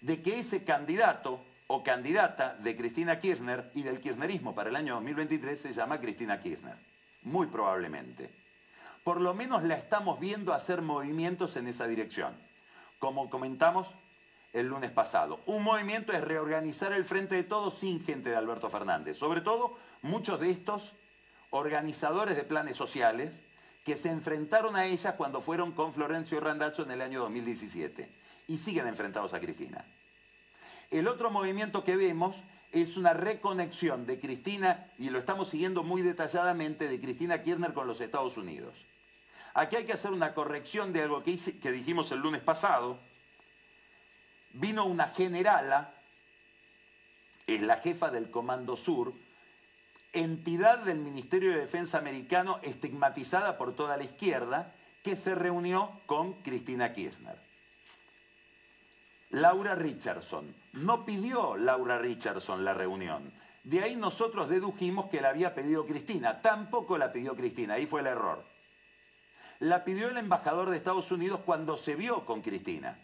de 0.01 0.21
que 0.21 0.39
ese 0.39 0.63
candidato 0.63 1.43
o 1.67 1.81
candidata 1.81 2.55
de 2.55 2.75
Cristina 2.75 3.17
Kirchner 3.17 3.71
y 3.73 3.83
del 3.83 4.01
kirchnerismo 4.01 4.53
para 4.53 4.69
el 4.69 4.75
año 4.75 4.95
2023 4.95 5.59
se 5.59 5.73
llama 5.73 5.99
Cristina 5.99 6.39
Kirchner. 6.39 6.77
Muy 7.23 7.47
probablemente 7.47 8.42
por 9.03 9.19
lo 9.19 9.33
menos 9.33 9.63
la 9.63 9.75
estamos 9.75 10.19
viendo 10.19 10.53
hacer 10.53 10.81
movimientos 10.81 11.57
en 11.57 11.67
esa 11.67 11.87
dirección. 11.87 12.35
Como 12.99 13.29
comentamos 13.29 13.93
el 14.53 14.67
lunes 14.67 14.91
pasado, 14.91 15.41
un 15.45 15.63
movimiento 15.63 16.13
es 16.13 16.21
reorganizar 16.21 16.93
el 16.93 17.05
frente 17.05 17.35
de 17.35 17.43
todos 17.43 17.73
sin 17.77 18.03
gente 18.03 18.29
de 18.29 18.35
Alberto 18.35 18.69
Fernández. 18.69 19.17
Sobre 19.17 19.41
todo, 19.41 19.77
muchos 20.01 20.39
de 20.39 20.51
estos 20.51 20.93
organizadores 21.49 22.35
de 22.35 22.43
planes 22.43 22.77
sociales 22.77 23.41
que 23.83 23.97
se 23.97 24.09
enfrentaron 24.09 24.75
a 24.75 24.85
ellas 24.85 25.15
cuando 25.15 25.41
fueron 25.41 25.73
con 25.73 25.93
Florencio 25.93 26.39
Randazzo 26.39 26.83
en 26.83 26.91
el 26.91 27.01
año 27.01 27.19
2017 27.21 28.09
y 28.47 28.57
siguen 28.57 28.87
enfrentados 28.87 29.33
a 29.33 29.39
Cristina. 29.39 29.85
El 30.89 31.07
otro 31.07 31.29
movimiento 31.29 31.83
que 31.83 31.95
vemos 31.95 32.37
es 32.71 32.97
una 32.97 33.13
reconexión 33.13 34.05
de 34.05 34.19
Cristina, 34.19 34.87
y 34.97 35.09
lo 35.09 35.19
estamos 35.19 35.49
siguiendo 35.49 35.83
muy 35.83 36.01
detalladamente, 36.01 36.87
de 36.87 36.99
Cristina 36.99 37.43
Kirchner 37.43 37.73
con 37.73 37.87
los 37.87 38.01
Estados 38.01 38.37
Unidos. 38.37 38.85
Aquí 39.53 39.75
hay 39.75 39.85
que 39.85 39.93
hacer 39.93 40.11
una 40.11 40.33
corrección 40.33 40.93
de 40.93 41.03
algo 41.03 41.23
que, 41.23 41.71
dijimos 41.71 42.11
el 42.11 42.19
lunes 42.19 42.41
pasado. 42.41 42.97
Vino 44.53 44.85
una 44.85 45.07
generala, 45.07 45.93
es 47.45 47.61
la 47.61 47.77
jefa 47.77 48.09
del 48.09 48.31
Comando 48.31 48.75
Sur, 48.75 49.13
entidad 50.11 50.79
del 50.79 50.99
Ministerio 50.99 51.51
de 51.51 51.59
Defensa 51.59 51.99
americano 51.99 52.59
estigmatizada 52.63 53.57
por 53.57 53.75
toda 53.75 53.97
la 53.97 54.03
izquierda, 54.03 54.73
que 55.03 55.15
se 55.15 55.35
reunió 55.35 56.01
con 56.07 56.33
Cristina 56.41 56.93
Kirchner. 56.93 57.37
Laura 59.31 59.75
Richardson. 59.75 60.55
No 60.73 61.05
pidió 61.05 61.57
Laura 61.57 61.99
Richardson 61.99 62.63
la 62.63 62.73
reunión. 62.73 63.31
De 63.63 63.81
ahí 63.81 63.95
nosotros 63.95 64.49
dedujimos 64.49 65.07
que 65.09 65.21
la 65.21 65.29
había 65.29 65.53
pedido 65.53 65.85
Cristina. 65.85 66.41
Tampoco 66.41 66.97
la 66.97 67.11
pidió 67.11 67.35
Cristina, 67.35 67.75
ahí 67.75 67.85
fue 67.85 68.01
el 68.01 68.07
error 68.07 68.52
la 69.63 69.85
pidió 69.85 70.09
el 70.09 70.17
embajador 70.17 70.69
de 70.69 70.75
Estados 70.75 71.09
Unidos 71.13 71.39
cuando 71.45 71.77
se 71.77 71.95
vio 71.95 72.25
con 72.25 72.41
Cristina. 72.41 72.99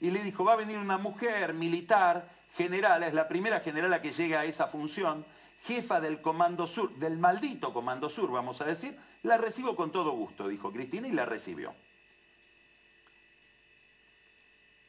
Y 0.00 0.10
le 0.10 0.22
dijo, 0.22 0.42
va 0.42 0.54
a 0.54 0.56
venir 0.56 0.78
una 0.78 0.96
mujer 0.96 1.52
militar, 1.52 2.30
general, 2.54 3.02
es 3.02 3.12
la 3.12 3.28
primera 3.28 3.60
general 3.60 3.92
a 3.92 4.00
que 4.00 4.10
llega 4.10 4.40
a 4.40 4.44
esa 4.46 4.68
función, 4.68 5.26
jefa 5.60 6.00
del 6.00 6.22
Comando 6.22 6.66
Sur, 6.66 6.94
del 6.96 7.18
maldito 7.18 7.74
Comando 7.74 8.08
Sur, 8.08 8.32
vamos 8.32 8.62
a 8.62 8.64
decir, 8.64 8.98
la 9.22 9.36
recibo 9.36 9.76
con 9.76 9.92
todo 9.92 10.12
gusto, 10.12 10.48
dijo 10.48 10.72
Cristina, 10.72 11.06
y 11.06 11.12
la 11.12 11.26
recibió. 11.26 11.74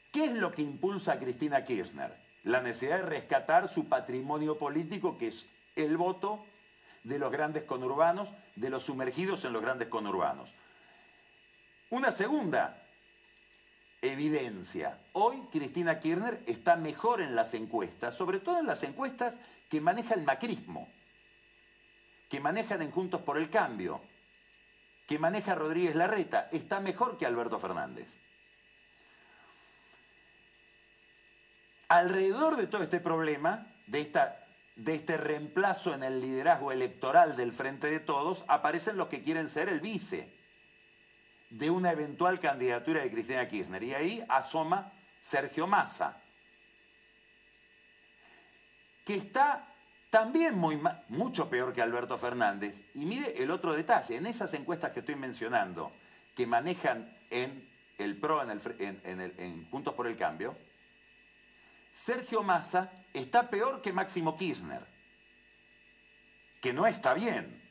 ¿Qué 0.09 0.25
es 0.25 0.34
lo 0.35 0.51
que 0.51 0.61
impulsa 0.61 1.13
a 1.13 1.19
Cristina 1.19 1.65
Kirchner? 1.65 2.15
La 2.45 2.61
necesidad 2.61 2.99
de 2.99 3.03
rescatar 3.03 3.67
su 3.67 3.89
patrimonio 3.89 4.57
político, 4.57 5.17
que 5.17 5.27
es 5.27 5.47
el 5.75 5.97
voto 5.97 6.45
de 7.03 7.19
los 7.19 7.30
grandes 7.30 7.63
conurbanos, 7.63 8.30
de 8.55 8.69
los 8.69 8.84
sumergidos 8.84 9.43
en 9.43 9.51
los 9.51 9.61
grandes 9.61 9.89
conurbanos. 9.89 10.55
Una 11.94 12.11
segunda 12.11 12.76
evidencia. 14.02 14.98
Hoy 15.11 15.44
Cristina 15.52 15.99
Kirchner 15.99 16.41
está 16.48 16.76
mejor 16.76 17.22
en 17.22 17.36
las 17.36 17.53
encuestas, 17.53 18.15
sobre 18.15 18.40
todo 18.40 18.57
en 18.57 18.65
las 18.65 18.82
encuestas 18.82 19.40
que 19.70 19.80
maneja 19.80 20.15
el 20.15 20.24
macrismo, 20.24 20.90
que 22.30 22.40
manejan 22.40 22.82
en 22.82 22.90
Juntos 22.90 23.22
por 23.22 23.38
el 23.38 23.52
Cambio, 23.52 24.02
que 25.06 25.20
maneja 25.20 25.53
Rodríguez 25.53 25.94
Larreta. 25.94 26.49
Está 26.52 26.80
mejor 26.80 27.15
que 27.15 27.28
Alberto 27.28 27.60
Fernández. 27.60 28.11
Alrededor 31.90 32.56
de 32.56 32.65
todo 32.65 32.82
este 32.82 33.02
problema, 33.02 33.68
de, 33.86 34.02
esta, 34.02 34.44
de 34.78 34.95
este 34.95 35.15
reemplazo 35.15 35.94
en 35.94 36.02
el 36.02 36.20
liderazgo 36.20 36.72
electoral 36.72 37.36
del 37.36 37.53
Frente 37.53 37.91
de 37.91 37.99
Todos, 37.99 38.45
aparecen 38.48 38.98
los 38.98 39.10
que 39.10 39.22
quieren 39.22 39.48
ser 39.48 39.70
el 39.70 39.80
vice 39.80 40.41
de 41.53 41.69
una 41.69 41.91
eventual 41.91 42.39
candidatura 42.39 43.01
de 43.01 43.11
Cristina 43.11 43.47
Kirchner. 43.47 43.84
Y 43.84 43.93
ahí 43.93 44.25
asoma 44.27 44.91
Sergio 45.21 45.67
Massa, 45.67 46.17
que 49.05 49.15
está 49.15 49.67
también 50.09 50.59
mucho 51.09 51.49
peor 51.49 51.73
que 51.73 51.81
Alberto 51.81 52.17
Fernández. 52.17 52.81
Y 52.95 53.05
mire 53.05 53.41
el 53.41 53.51
otro 53.51 53.73
detalle, 53.73 54.17
en 54.17 54.25
esas 54.25 54.53
encuestas 54.55 54.91
que 54.91 55.01
estoy 55.01 55.15
mencionando, 55.15 55.91
que 56.35 56.47
manejan 56.47 57.15
en 57.30 57.69
el 57.99 58.17
PRO, 58.17 58.41
en, 58.41 58.49
el, 59.21 59.34
en 59.38 59.69
Juntos 59.69 59.93
por 59.93 60.07
el 60.07 60.17
Cambio, 60.17 60.57
Sergio 61.93 62.41
Massa 62.41 62.91
está 63.13 63.47
peor 63.47 63.80
que 63.80 63.93
Máximo 63.93 64.35
Kirchner, 64.35 64.84
que 66.59 66.73
no 66.73 66.88
está 66.88 67.13
bien, 67.13 67.61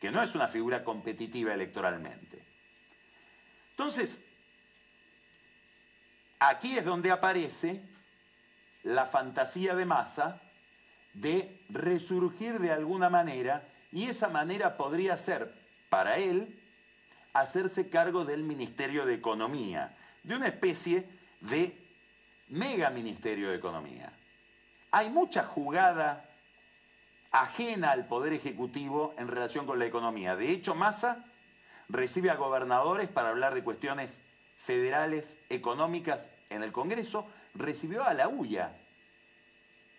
que 0.00 0.10
no 0.10 0.20
es 0.20 0.34
una 0.34 0.48
figura 0.48 0.82
competitiva 0.82 1.54
electoralmente. 1.54 2.43
Entonces, 3.76 4.22
aquí 6.38 6.78
es 6.78 6.84
donde 6.84 7.10
aparece 7.10 7.82
la 8.84 9.04
fantasía 9.04 9.74
de 9.74 9.84
masa 9.84 10.40
de 11.12 11.60
resurgir 11.70 12.60
de 12.60 12.70
alguna 12.70 13.10
manera 13.10 13.66
y 13.90 14.06
esa 14.06 14.28
manera 14.28 14.76
podría 14.76 15.16
ser 15.16 15.52
para 15.88 16.18
él 16.18 16.60
hacerse 17.32 17.88
cargo 17.88 18.24
del 18.24 18.44
Ministerio 18.44 19.04
de 19.06 19.14
Economía, 19.14 19.96
de 20.22 20.36
una 20.36 20.46
especie 20.46 21.08
de 21.40 21.76
mega 22.48 22.90
Ministerio 22.90 23.50
de 23.50 23.56
Economía. 23.56 24.12
Hay 24.92 25.10
mucha 25.10 25.42
jugada 25.42 26.30
ajena 27.32 27.90
al 27.90 28.06
Poder 28.06 28.32
Ejecutivo 28.34 29.14
en 29.18 29.26
relación 29.26 29.66
con 29.66 29.80
la 29.80 29.86
economía. 29.86 30.36
De 30.36 30.50
hecho, 30.50 30.76
Massa 30.76 31.24
recibe 31.88 32.30
a 32.30 32.36
gobernadores 32.36 33.08
para 33.08 33.30
hablar 33.30 33.54
de 33.54 33.64
cuestiones 33.64 34.18
federales, 34.56 35.36
económicas 35.48 36.30
en 36.50 36.62
el 36.62 36.72
Congreso, 36.72 37.26
recibió 37.54 38.04
a 38.04 38.14
la 38.14 38.28
UIA 38.28 38.76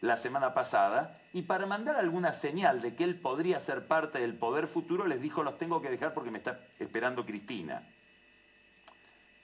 la 0.01 0.17
semana 0.17 0.53
pasada 0.53 1.21
y 1.33 1.43
para 1.43 1.65
mandar 1.65 1.95
alguna 1.95 2.33
señal 2.33 2.81
de 2.81 2.95
que 2.95 3.03
él 3.03 3.19
podría 3.19 3.59
ser 3.59 3.87
parte 3.87 4.19
del 4.19 4.35
poder 4.35 4.67
futuro 4.67 5.07
les 5.07 5.21
dijo 5.21 5.43
los 5.43 5.57
tengo 5.57 5.81
que 5.81 5.89
dejar 5.89 6.13
porque 6.13 6.31
me 6.31 6.37
está 6.37 6.59
esperando 6.79 7.25
Cristina. 7.25 7.83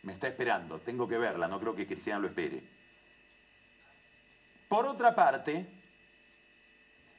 Me 0.04 0.14
está 0.14 0.28
esperando, 0.28 0.80
tengo 0.80 1.08
que 1.08 1.18
verla, 1.18 1.48
no 1.48 1.60
creo 1.60 1.76
que 1.76 1.86
Cristina 1.86 2.18
lo 2.18 2.28
espere. 2.28 2.64
Por 4.68 4.86
otra 4.86 5.14
parte, 5.14 5.68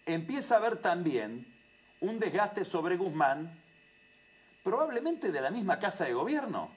empieza 0.06 0.54
a 0.54 0.58
haber 0.58 0.76
también 0.78 1.46
un 2.00 2.18
desgaste 2.18 2.64
sobre 2.64 2.96
Guzmán, 2.96 3.61
probablemente 4.62 5.32
de 5.32 5.40
la 5.40 5.50
misma 5.50 5.78
casa 5.78 6.04
de 6.04 6.14
gobierno. 6.14 6.70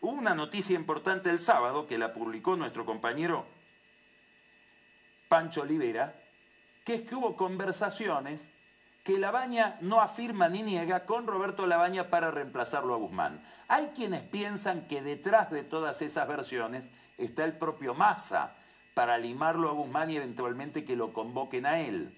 Hubo 0.00 0.12
una 0.12 0.34
noticia 0.34 0.76
importante 0.76 1.30
el 1.30 1.40
sábado 1.40 1.86
que 1.86 1.98
la 1.98 2.12
publicó 2.12 2.56
nuestro 2.56 2.86
compañero 2.86 3.46
Pancho 5.28 5.62
Olivera, 5.62 6.14
que 6.84 6.94
es 6.94 7.02
que 7.02 7.14
hubo 7.14 7.36
conversaciones 7.36 8.50
que 9.02 9.18
Labaña 9.18 9.78
no 9.80 10.00
afirma 10.00 10.48
ni 10.48 10.62
niega 10.62 11.06
con 11.06 11.26
Roberto 11.26 11.66
Labaña 11.66 12.10
para 12.10 12.30
reemplazarlo 12.30 12.94
a 12.94 12.98
Guzmán. 12.98 13.42
Hay 13.66 13.88
quienes 13.94 14.22
piensan 14.22 14.86
que 14.86 15.02
detrás 15.02 15.50
de 15.50 15.64
todas 15.64 16.02
esas 16.02 16.28
versiones 16.28 16.90
está 17.16 17.44
el 17.44 17.56
propio 17.56 17.94
Massa 17.94 18.54
para 18.94 19.18
limarlo 19.18 19.68
a 19.68 19.72
Guzmán 19.72 20.10
y 20.10 20.16
eventualmente 20.16 20.84
que 20.84 20.96
lo 20.96 21.12
convoquen 21.12 21.66
a 21.66 21.80
él. 21.80 22.17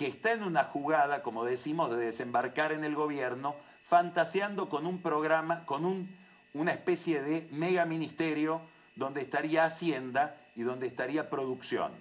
Que 0.00 0.06
está 0.06 0.32
en 0.32 0.44
una 0.44 0.64
jugada, 0.64 1.22
como 1.22 1.44
decimos, 1.44 1.90
de 1.90 1.98
desembarcar 1.98 2.72
en 2.72 2.84
el 2.84 2.94
gobierno, 2.94 3.54
fantaseando 3.84 4.70
con 4.70 4.86
un 4.86 5.02
programa, 5.02 5.66
con 5.66 5.84
un, 5.84 6.16
una 6.54 6.72
especie 6.72 7.20
de 7.20 7.46
mega 7.50 7.84
ministerio 7.84 8.62
donde 8.96 9.20
estaría 9.20 9.66
Hacienda 9.66 10.38
y 10.56 10.62
donde 10.62 10.86
estaría 10.86 11.28
producción. 11.28 11.92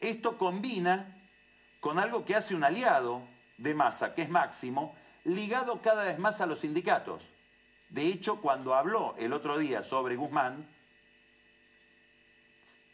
Esto 0.00 0.36
combina 0.36 1.16
con 1.80 1.98
algo 1.98 2.26
que 2.26 2.36
hace 2.36 2.54
un 2.54 2.62
aliado 2.62 3.22
de 3.56 3.72
masa, 3.72 4.12
que 4.12 4.20
es 4.20 4.28
Máximo, 4.28 4.94
ligado 5.24 5.80
cada 5.80 6.04
vez 6.04 6.18
más 6.18 6.42
a 6.42 6.46
los 6.46 6.58
sindicatos. 6.58 7.30
De 7.88 8.02
hecho, 8.02 8.42
cuando 8.42 8.74
habló 8.74 9.14
el 9.16 9.32
otro 9.32 9.56
día 9.56 9.82
sobre 9.82 10.16
Guzmán, 10.16 10.68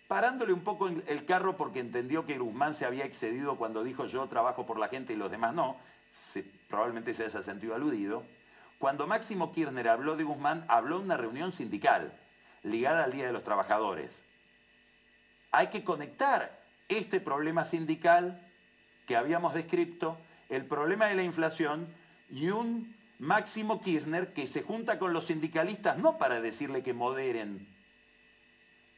parándole 0.08 0.52
un 0.52 0.60
poco 0.60 0.88
el 0.88 1.24
carro 1.24 1.56
porque 1.56 1.80
entendió 1.80 2.24
que 2.24 2.38
Guzmán 2.38 2.74
se 2.74 2.84
había 2.84 3.04
excedido 3.04 3.56
cuando 3.56 3.82
dijo 3.82 4.06
yo 4.06 4.26
trabajo 4.28 4.66
por 4.66 4.78
la 4.78 4.88
gente 4.88 5.12
y 5.12 5.16
los 5.16 5.30
demás 5.30 5.54
no, 5.54 5.76
probablemente 6.68 7.14
se 7.14 7.24
haya 7.24 7.42
sentido 7.42 7.74
aludido, 7.74 8.24
cuando 8.78 9.06
Máximo 9.06 9.52
Kirchner 9.52 9.88
habló 9.88 10.16
de 10.16 10.24
Guzmán, 10.24 10.64
habló 10.68 10.96
en 10.98 11.04
una 11.04 11.16
reunión 11.16 11.50
sindical 11.50 12.12
ligada 12.62 13.04
al 13.04 13.12
Día 13.12 13.26
de 13.26 13.32
los 13.32 13.42
Trabajadores. 13.42 14.22
Hay 15.50 15.68
que 15.68 15.84
conectar 15.84 16.60
este 16.88 17.20
problema 17.20 17.64
sindical 17.64 18.46
que 19.06 19.16
habíamos 19.16 19.54
descrito, 19.54 20.18
el 20.48 20.66
problema 20.66 21.06
de 21.06 21.16
la 21.16 21.22
inflación 21.22 21.88
y 22.30 22.50
un 22.50 22.94
Máximo 23.18 23.80
Kirchner 23.80 24.34
que 24.34 24.46
se 24.46 24.62
junta 24.62 24.98
con 24.98 25.12
los 25.12 25.26
sindicalistas 25.26 25.96
no 25.96 26.18
para 26.18 26.40
decirle 26.40 26.82
que 26.82 26.92
moderen 26.92 27.66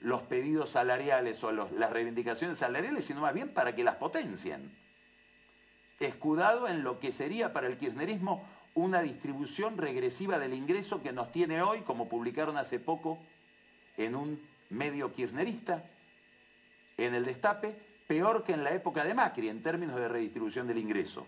los 0.01 0.23
pedidos 0.23 0.71
salariales 0.71 1.43
o 1.45 1.53
las 1.53 1.91
reivindicaciones 1.91 2.59
salariales, 2.59 3.05
sino 3.05 3.21
más 3.21 3.35
bien 3.35 3.49
para 3.49 3.75
que 3.75 3.85
las 3.85 3.97
potencien. 3.97 4.77
Escudado 5.99 6.69
en 6.69 6.85
lo 6.85 7.01
que 7.01 7.11
sería 7.11 7.53
para 7.53 7.67
el 7.67 7.77
kirchnerismo 7.77 8.47
una 8.75 9.03
distribución 9.03 9.77
regresiva 9.77 10.39
del 10.39 10.55
ingreso 10.55 11.03
que 11.03 11.13
nos 11.13 11.33
tiene 11.33 11.63
hoy, 11.63 11.81
como 11.81 12.09
publicaron 12.09 12.57
hace 12.57 12.79
poco 12.79 13.19
en 13.97 14.15
un 14.15 14.41
medio 14.71 15.13
kirchnerista, 15.13 15.85
en 16.97 17.15
el 17.15 17.25
destape, 17.25 17.77
peor 18.07 18.45
que 18.45 18.53
en 18.53 18.65
la 18.65 18.71
época 18.71 19.05
de 19.05 19.15
Macri 19.15 19.49
en 19.49 19.63
términos 19.63 19.97
de 19.97 20.09
redistribución 20.09 20.67
del 20.69 20.79
ingreso. 20.79 21.27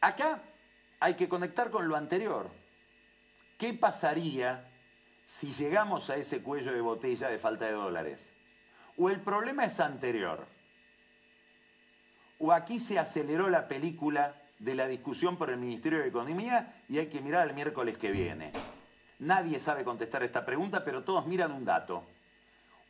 Acá 0.00 0.40
hay 1.00 1.14
que 1.14 1.28
conectar 1.28 1.70
con 1.70 1.88
lo 1.88 1.96
anterior. 1.96 2.50
¿Qué 3.58 3.74
pasaría 3.74 4.64
si 5.24 5.52
llegamos 5.52 6.10
a 6.10 6.16
ese 6.16 6.42
cuello 6.42 6.72
de 6.72 6.80
botella 6.80 7.28
de 7.28 7.40
falta 7.40 7.66
de 7.66 7.72
dólares? 7.72 8.30
O 8.96 9.10
el 9.10 9.20
problema 9.20 9.64
es 9.64 9.80
anterior. 9.80 10.46
O 12.38 12.52
aquí 12.52 12.78
se 12.78 13.00
aceleró 13.00 13.50
la 13.50 13.66
película 13.66 14.40
de 14.60 14.76
la 14.76 14.86
discusión 14.86 15.36
por 15.36 15.50
el 15.50 15.56
Ministerio 15.56 15.98
de 15.98 16.08
Economía 16.08 16.82
y 16.88 16.98
hay 16.98 17.08
que 17.08 17.20
mirar 17.20 17.48
el 17.48 17.54
miércoles 17.54 17.98
que 17.98 18.12
viene. 18.12 18.52
Nadie 19.18 19.58
sabe 19.58 19.82
contestar 19.82 20.22
esta 20.22 20.44
pregunta, 20.44 20.84
pero 20.84 21.02
todos 21.02 21.26
miran 21.26 21.50
un 21.50 21.64
dato. 21.64 22.04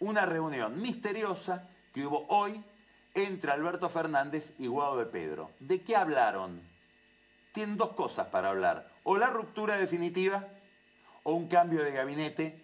Una 0.01 0.27
reunión 0.27 0.81
misteriosa 0.83 1.67
que 1.95 2.07
hubo 2.07 2.27
hoy 2.29 2.63
entre 3.15 3.53
Alberto 3.53 3.89
Fernández 3.89 4.53
y 4.59 4.67
Guado 4.67 4.99
de 4.99 5.07
Pedro. 5.07 5.51
¿De 5.61 5.81
qué 5.81 5.97
hablaron? 5.97 6.61
Tienen 7.53 7.79
dos 7.79 7.95
cosas 7.95 8.27
para 8.27 8.51
hablar. 8.51 8.93
O 9.05 9.17
la 9.17 9.29
ruptura 9.29 9.79
definitiva 9.79 10.47
o 11.29 11.35
un 11.35 11.47
cambio 11.47 11.85
de 11.85 11.93
gabinete 11.93 12.59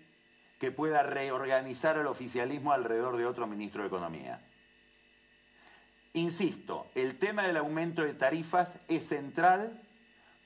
que 0.58 0.72
pueda 0.72 1.02
reorganizar 1.02 1.98
el 1.98 2.06
oficialismo 2.06 2.72
alrededor 2.72 3.18
de 3.18 3.26
otro 3.26 3.46
ministro 3.46 3.82
de 3.82 3.88
Economía. 3.88 4.40
Insisto, 6.14 6.86
el 6.94 7.18
tema 7.18 7.42
del 7.42 7.58
aumento 7.58 8.02
de 8.02 8.14
tarifas 8.14 8.78
es 8.88 9.06
central 9.06 9.82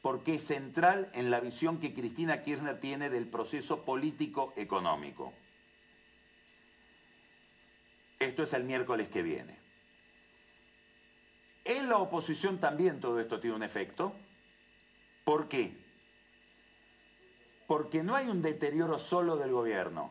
porque 0.03 0.35
es 0.35 0.43
central 0.45 1.09
en 1.15 1.31
la 1.31 1.39
visión 1.39 1.79
que 1.79 1.95
Cristina 1.95 2.43
Kirchner 2.43 2.81
tiene 2.81 3.09
del 3.09 3.29
proceso 3.29 3.85
político-económico. 3.85 5.33
Esto 8.19 8.43
es 8.43 8.53
el 8.53 8.65
miércoles 8.65 9.09
que 9.11 9.23
viene. 9.23 9.57
En 11.65 11.89
la 11.89 11.99
oposición 11.99 12.59
también 12.59 12.99
todo 12.99 13.21
esto 13.21 13.39
tiene 13.39 13.55
un 13.55 13.63
efecto. 13.63 14.13
¿Por 15.23 15.49
qué? 15.49 15.87
Porque 17.69 18.03
no 18.03 18.17
hay 18.17 18.29
un 18.29 18.43
deterioro 18.43 18.99
solo 18.99 19.37
del 19.37 19.53
gobierno. 19.53 20.11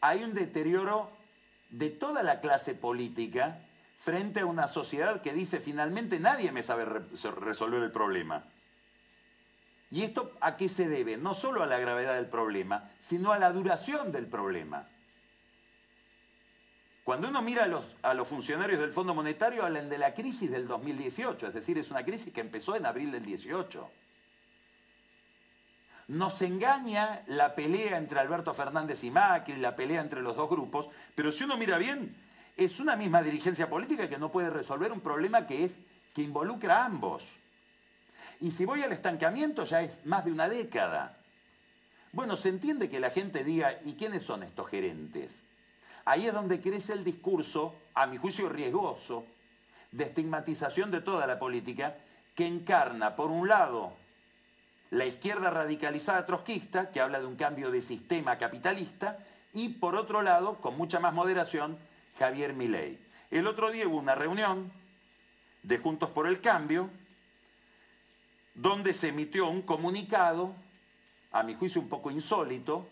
Hay 0.00 0.24
un 0.24 0.32
deterioro 0.32 1.10
de 1.70 1.90
toda 1.90 2.22
la 2.22 2.40
clase 2.40 2.74
política 2.74 3.66
frente 3.98 4.40
a 4.40 4.46
una 4.46 4.68
sociedad 4.68 5.20
que 5.22 5.34
dice 5.34 5.60
finalmente 5.60 6.18
nadie 6.20 6.52
me 6.52 6.62
sabe 6.62 6.84
resolver 6.84 7.82
el 7.82 7.90
problema. 7.90 8.44
¿Y 9.90 10.04
esto 10.04 10.32
a 10.40 10.56
qué 10.56 10.68
se 10.68 10.88
debe? 10.88 11.16
No 11.16 11.34
solo 11.34 11.64
a 11.64 11.66
la 11.66 11.78
gravedad 11.78 12.14
del 12.14 12.28
problema, 12.28 12.88
sino 13.00 13.32
a 13.32 13.38
la 13.40 13.50
duración 13.50 14.12
del 14.12 14.26
problema. 14.26 14.88
Cuando 17.02 17.28
uno 17.28 17.42
mira 17.42 17.64
a 17.64 17.66
los, 17.66 17.96
a 18.02 18.14
los 18.14 18.28
funcionarios 18.28 18.78
del 18.78 18.92
Fondo 18.92 19.14
Monetario, 19.14 19.64
hablan 19.64 19.88
de 19.88 19.98
la 19.98 20.14
crisis 20.14 20.48
del 20.48 20.68
2018, 20.68 21.48
es 21.48 21.54
decir, 21.54 21.76
es 21.76 21.90
una 21.90 22.04
crisis 22.04 22.32
que 22.32 22.40
empezó 22.40 22.76
en 22.76 22.86
abril 22.86 23.10
del 23.10 23.24
18. 23.24 23.90
Nos 26.10 26.42
engaña 26.42 27.22
la 27.28 27.54
pelea 27.54 27.96
entre 27.96 28.18
Alberto 28.18 28.52
Fernández 28.52 29.04
y 29.04 29.12
Macri, 29.12 29.58
la 29.58 29.76
pelea 29.76 30.00
entre 30.00 30.22
los 30.22 30.34
dos 30.34 30.50
grupos, 30.50 30.88
pero 31.14 31.30
si 31.30 31.44
uno 31.44 31.56
mira 31.56 31.78
bien, 31.78 32.16
es 32.56 32.80
una 32.80 32.96
misma 32.96 33.22
dirigencia 33.22 33.70
política 33.70 34.08
que 34.08 34.18
no 34.18 34.28
puede 34.28 34.50
resolver 34.50 34.90
un 34.90 35.02
problema 35.02 35.46
que, 35.46 35.64
es, 35.64 35.78
que 36.12 36.22
involucra 36.22 36.78
a 36.78 36.86
ambos. 36.86 37.28
Y 38.40 38.50
si 38.50 38.64
voy 38.64 38.82
al 38.82 38.90
estancamiento 38.90 39.62
ya 39.62 39.82
es 39.82 40.04
más 40.04 40.24
de 40.24 40.32
una 40.32 40.48
década. 40.48 41.16
Bueno, 42.10 42.36
se 42.36 42.48
entiende 42.48 42.90
que 42.90 42.98
la 42.98 43.10
gente 43.10 43.44
diga, 43.44 43.78
¿y 43.84 43.92
quiénes 43.92 44.24
son 44.24 44.42
estos 44.42 44.68
gerentes? 44.68 45.42
Ahí 46.06 46.26
es 46.26 46.34
donde 46.34 46.60
crece 46.60 46.92
el 46.92 47.04
discurso, 47.04 47.76
a 47.94 48.06
mi 48.06 48.16
juicio 48.16 48.48
riesgoso, 48.48 49.26
de 49.92 50.06
estigmatización 50.06 50.90
de 50.90 51.02
toda 51.02 51.28
la 51.28 51.38
política, 51.38 51.98
que 52.34 52.48
encarna, 52.48 53.14
por 53.14 53.30
un 53.30 53.46
lado, 53.46 53.92
la 54.90 55.06
izquierda 55.06 55.50
radicalizada 55.50 56.26
trotskista, 56.26 56.90
que 56.90 57.00
habla 57.00 57.20
de 57.20 57.26
un 57.26 57.36
cambio 57.36 57.70
de 57.70 57.80
sistema 57.80 58.38
capitalista, 58.38 59.18
y 59.52 59.70
por 59.70 59.96
otro 59.96 60.22
lado, 60.22 60.56
con 60.60 60.76
mucha 60.76 61.00
más 61.00 61.14
moderación, 61.14 61.78
Javier 62.18 62.54
Milei. 62.54 62.98
El 63.30 63.46
otro 63.46 63.70
día 63.70 63.86
hubo 63.86 63.96
una 63.96 64.14
reunión 64.14 64.72
de 65.62 65.78
Juntos 65.78 66.10
por 66.10 66.26
el 66.26 66.40
Cambio 66.40 66.90
donde 68.54 68.92
se 68.92 69.08
emitió 69.08 69.48
un 69.48 69.62
comunicado 69.62 70.54
a 71.32 71.42
mi 71.42 71.54
juicio 71.54 71.80
un 71.80 71.88
poco 71.88 72.10
insólito, 72.10 72.88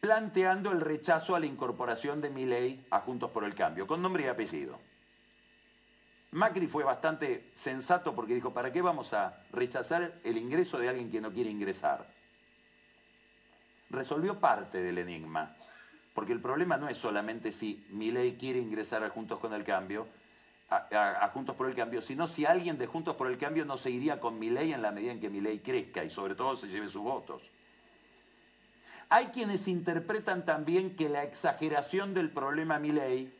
planteando 0.00 0.70
el 0.70 0.80
rechazo 0.80 1.34
a 1.34 1.40
la 1.40 1.46
incorporación 1.46 2.20
de 2.20 2.30
Milei 2.30 2.86
a 2.90 3.00
Juntos 3.00 3.30
por 3.30 3.44
el 3.44 3.54
Cambio, 3.54 3.86
con 3.86 4.02
nombre 4.02 4.24
y 4.24 4.26
apellido. 4.28 4.78
Macri 6.36 6.66
fue 6.66 6.84
bastante 6.84 7.50
sensato 7.54 8.14
porque 8.14 8.34
dijo, 8.34 8.52
¿para 8.52 8.70
qué 8.70 8.82
vamos 8.82 9.14
a 9.14 9.42
rechazar 9.52 10.20
el 10.22 10.36
ingreso 10.36 10.76
de 10.76 10.90
alguien 10.90 11.10
que 11.10 11.22
no 11.22 11.32
quiere 11.32 11.48
ingresar? 11.48 12.06
Resolvió 13.88 14.38
parte 14.38 14.82
del 14.82 14.98
enigma, 14.98 15.56
porque 16.12 16.34
el 16.34 16.42
problema 16.42 16.76
no 16.76 16.90
es 16.90 16.98
solamente 16.98 17.52
si 17.52 17.86
Milei 17.88 18.36
quiere 18.36 18.58
ingresar 18.58 19.02
a 19.02 19.08
Juntos 19.08 19.38
con 19.38 19.54
el 19.54 19.64
Cambio, 19.64 20.08
a, 20.68 21.30
Juntos 21.32 21.56
por 21.56 21.68
el 21.68 21.74
Cambio, 21.74 22.02
sino 22.02 22.26
si 22.26 22.44
alguien 22.44 22.76
de 22.76 22.86
Juntos 22.86 23.16
por 23.16 23.28
el 23.28 23.38
Cambio 23.38 23.64
no 23.64 23.78
se 23.78 23.90
iría 23.90 24.20
con 24.20 24.38
Milei 24.38 24.74
en 24.74 24.82
la 24.82 24.92
medida 24.92 25.12
en 25.12 25.20
que 25.20 25.30
Milei 25.30 25.60
crezca 25.60 26.04
y 26.04 26.10
sobre 26.10 26.34
todo 26.34 26.54
se 26.54 26.68
lleve 26.68 26.88
sus 26.88 27.02
votos. 27.02 27.50
Hay 29.08 29.28
quienes 29.28 29.68
interpretan 29.68 30.44
también 30.44 30.96
que 30.96 31.08
la 31.08 31.22
exageración 31.22 32.12
del 32.12 32.28
problema 32.28 32.78
Milei, 32.78 33.32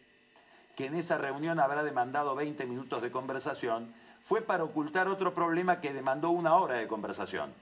que 0.76 0.86
en 0.86 0.94
esa 0.94 1.18
reunión 1.18 1.58
habrá 1.58 1.82
demandado 1.82 2.34
20 2.34 2.66
minutos 2.66 3.02
de 3.02 3.10
conversación, 3.10 3.92
fue 4.22 4.42
para 4.42 4.64
ocultar 4.64 5.08
otro 5.08 5.34
problema 5.34 5.80
que 5.80 5.92
demandó 5.92 6.30
una 6.30 6.54
hora 6.56 6.76
de 6.76 6.86
conversación. 6.86 7.52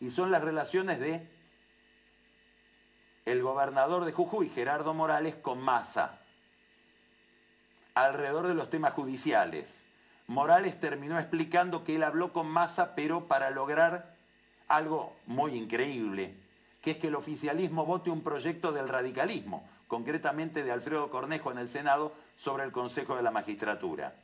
Y 0.00 0.10
son 0.10 0.30
las 0.30 0.42
relaciones 0.42 0.98
de 0.98 1.26
el 3.24 3.42
gobernador 3.42 4.04
de 4.04 4.12
Jujuy, 4.12 4.50
Gerardo 4.50 4.92
Morales, 4.92 5.36
con 5.36 5.62
Massa 5.62 6.18
alrededor 7.94 8.48
de 8.48 8.54
los 8.54 8.70
temas 8.70 8.92
judiciales. 8.92 9.80
Morales 10.26 10.80
terminó 10.80 11.18
explicando 11.18 11.84
que 11.84 11.96
él 11.96 12.02
habló 12.02 12.32
con 12.32 12.48
Massa, 12.48 12.94
pero 12.94 13.28
para 13.28 13.50
lograr 13.50 14.16
algo 14.68 15.14
muy 15.26 15.54
increíble, 15.54 16.34
que 16.82 16.92
es 16.92 16.96
que 16.96 17.06
el 17.06 17.14
oficialismo 17.14 17.86
vote 17.86 18.10
un 18.10 18.22
proyecto 18.22 18.72
del 18.72 18.88
radicalismo, 18.88 19.68
concretamente 19.86 20.64
de 20.64 20.72
Alfredo 20.72 21.10
Cornejo 21.10 21.52
en 21.52 21.58
el 21.58 21.68
Senado, 21.68 22.12
sobre 22.36 22.64
el 22.64 22.72
Consejo 22.72 23.16
de 23.16 23.22
la 23.22 23.30
Magistratura. 23.30 24.14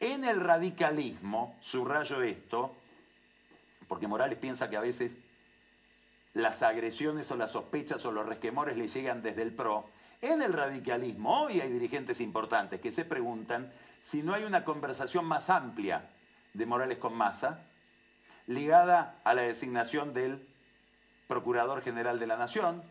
En 0.00 0.24
el 0.24 0.40
radicalismo, 0.40 1.56
subrayo 1.60 2.22
esto, 2.22 2.74
porque 3.88 4.08
Morales 4.08 4.38
piensa 4.38 4.68
que 4.68 4.76
a 4.76 4.80
veces 4.80 5.16
las 6.34 6.62
agresiones 6.62 7.30
o 7.30 7.36
las 7.36 7.52
sospechas 7.52 8.04
o 8.04 8.12
los 8.12 8.26
resquemores 8.26 8.76
le 8.76 8.88
llegan 8.88 9.22
desde 9.22 9.42
el 9.42 9.52
PRO, 9.52 9.88
en 10.20 10.42
el 10.42 10.52
radicalismo 10.52 11.42
hoy 11.42 11.60
hay 11.60 11.70
dirigentes 11.70 12.20
importantes 12.20 12.80
que 12.80 12.92
se 12.92 13.04
preguntan 13.04 13.70
si 14.00 14.22
no 14.22 14.34
hay 14.34 14.44
una 14.44 14.64
conversación 14.64 15.26
más 15.26 15.50
amplia 15.50 16.10
de 16.54 16.66
Morales 16.66 16.98
con 16.98 17.16
Massa, 17.16 17.60
ligada 18.46 19.20
a 19.24 19.34
la 19.34 19.42
designación 19.42 20.12
del 20.12 20.46
Procurador 21.26 21.82
General 21.82 22.18
de 22.18 22.26
la 22.26 22.36
Nación, 22.36 22.82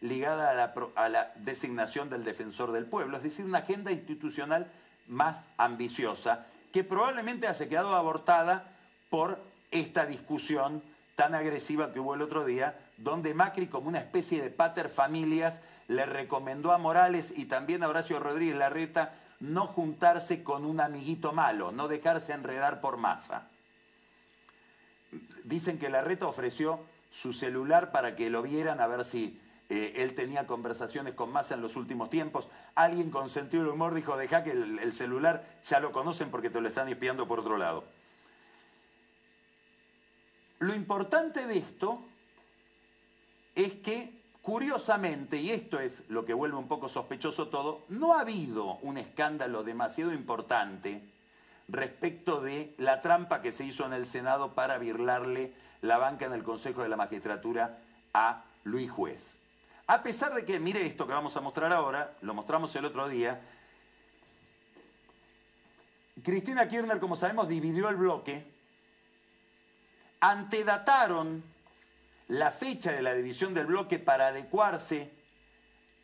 ligada 0.00 0.72
a 0.94 1.08
la, 1.08 1.32
designación 1.36 2.08
del 2.08 2.24
Defensor 2.24 2.72
del 2.72 2.86
Pueblo, 2.86 3.16
es 3.16 3.22
decir, 3.22 3.44
una 3.44 3.58
agenda 3.58 3.90
institucional 3.90 4.70
más 5.08 5.48
ambiciosa 5.56 6.46
que 6.72 6.84
probablemente 6.84 7.48
haya 7.48 7.68
quedado 7.68 7.94
abortada 7.94 8.72
por 9.10 9.40
esta 9.70 10.06
discusión 10.06 10.82
tan 11.14 11.34
agresiva 11.34 11.92
que 11.92 12.00
hubo 12.00 12.14
el 12.14 12.22
otro 12.22 12.44
día, 12.44 12.78
donde 12.96 13.34
Macri, 13.34 13.66
como 13.66 13.88
una 13.88 13.98
especie 13.98 14.42
de 14.42 14.50
pater 14.50 14.88
familias, 14.88 15.62
le 15.88 16.06
recomendó 16.06 16.72
a 16.72 16.78
Morales 16.78 17.32
y 17.34 17.46
también 17.46 17.82
a 17.82 17.88
Horacio 17.88 18.20
Rodríguez 18.20 18.56
Larreta 18.56 19.14
no 19.40 19.66
juntarse 19.66 20.42
con 20.42 20.64
un 20.64 20.80
amiguito 20.80 21.32
malo, 21.32 21.72
no 21.72 21.88
dejarse 21.88 22.32
enredar 22.32 22.80
por 22.80 22.98
masa. 22.98 23.48
Dicen 25.44 25.78
que 25.78 25.88
Larreta 25.88 26.26
ofreció 26.26 26.80
su 27.10 27.32
celular 27.32 27.90
para 27.90 28.14
que 28.14 28.30
lo 28.30 28.42
vieran 28.42 28.80
a 28.80 28.86
ver 28.86 29.04
si 29.04 29.40
eh, 29.68 29.94
él 29.96 30.14
tenía 30.14 30.46
conversaciones 30.46 31.14
con 31.14 31.32
Massa 31.32 31.54
en 31.54 31.60
los 31.60 31.76
últimos 31.76 32.10
tiempos. 32.10 32.48
Alguien 32.74 33.10
con 33.10 33.28
sentido 33.28 33.64
del 33.64 33.72
humor 33.72 33.94
dijo, 33.94 34.16
deja 34.16 34.42
que 34.44 34.52
el, 34.52 34.78
el 34.78 34.92
celular 34.92 35.44
ya 35.64 35.80
lo 35.80 35.92
conocen 35.92 36.30
porque 36.30 36.50
te 36.50 36.60
lo 36.60 36.68
están 36.68 36.88
espiando 36.88 37.26
por 37.26 37.40
otro 37.40 37.56
lado. 37.56 37.84
Lo 40.60 40.74
importante 40.74 41.46
de 41.46 41.58
esto 41.58 42.02
es 43.54 43.74
que 43.74 44.18
Curiosamente, 44.48 45.36
y 45.36 45.50
esto 45.50 45.78
es 45.78 46.04
lo 46.08 46.24
que 46.24 46.32
vuelve 46.32 46.56
un 46.56 46.68
poco 46.68 46.88
sospechoso 46.88 47.48
todo, 47.48 47.84
no 47.90 48.14
ha 48.14 48.22
habido 48.22 48.78
un 48.80 48.96
escándalo 48.96 49.62
demasiado 49.62 50.14
importante 50.14 51.02
respecto 51.68 52.40
de 52.40 52.74
la 52.78 53.02
trampa 53.02 53.42
que 53.42 53.52
se 53.52 53.66
hizo 53.66 53.84
en 53.84 53.92
el 53.92 54.06
Senado 54.06 54.54
para 54.54 54.78
virlarle 54.78 55.52
la 55.82 55.98
banca 55.98 56.24
en 56.24 56.32
el 56.32 56.44
Consejo 56.44 56.82
de 56.82 56.88
la 56.88 56.96
Magistratura 56.96 57.78
a 58.14 58.44
Luis 58.64 58.90
Juez. 58.90 59.37
A 59.88 60.02
pesar 60.02 60.34
de 60.34 60.44
que, 60.44 60.60
mire 60.60 60.84
esto 60.84 61.06
que 61.06 61.14
vamos 61.14 61.34
a 61.38 61.40
mostrar 61.40 61.72
ahora, 61.72 62.14
lo 62.20 62.34
mostramos 62.34 62.76
el 62.76 62.84
otro 62.84 63.08
día, 63.08 63.40
Cristina 66.22 66.68
Kirchner, 66.68 67.00
como 67.00 67.16
sabemos, 67.16 67.48
dividió 67.48 67.88
el 67.88 67.96
bloque, 67.96 68.44
antedataron 70.20 71.42
la 72.28 72.50
fecha 72.50 72.92
de 72.92 73.00
la 73.00 73.14
división 73.14 73.54
del 73.54 73.64
bloque 73.64 73.98
para 73.98 74.26
adecuarse 74.26 75.10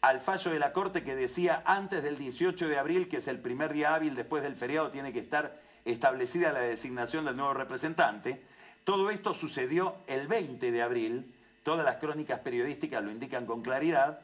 al 0.01 0.20
fallo 0.20 0.51
de 0.51 0.61
la 0.61 0.73
Corte 0.73 1.05
que 1.05 1.15
decía 1.15 1.62
antes 1.66 2.02
del 2.02 2.16
18 2.16 2.69
de 2.69 2.78
abril, 2.78 3.06
que 3.06 3.19
es 3.19 3.28
el 3.28 3.39
primer 3.39 3.74
día 3.74 3.94
hábil 3.94 4.15
después 4.15 4.43
del 4.43 4.56
feriado, 4.56 4.90
tiene 4.90 5.12
que 5.12 5.20
estar 5.20 5.61
establecida 5.85 6.55
la 6.55 6.61
designación 6.61 7.27
del 7.27 7.36
nuevo 7.36 7.52
representante. 7.52 8.43
Todo 8.85 9.11
esto 9.11 9.35
sucedió 9.35 9.97
el 10.06 10.27
20 10.27 10.73
de 10.73 10.82
abril, 10.82 11.34
todas 11.65 11.85
las 11.85 11.97
crónicas 11.97 12.39
periodísticas 12.41 13.03
lo 13.03 13.11
indican 13.11 13.47
con 13.47 13.62
claridad, 13.62 14.20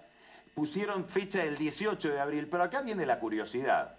pusieron 0.55 1.09
fecha 1.09 1.41
del 1.41 1.57
18 1.57 2.11
de 2.11 2.21
abril, 2.21 2.47
pero 2.49 2.63
acá 2.63 2.83
viene 2.83 3.07
la 3.07 3.19
curiosidad. 3.19 3.97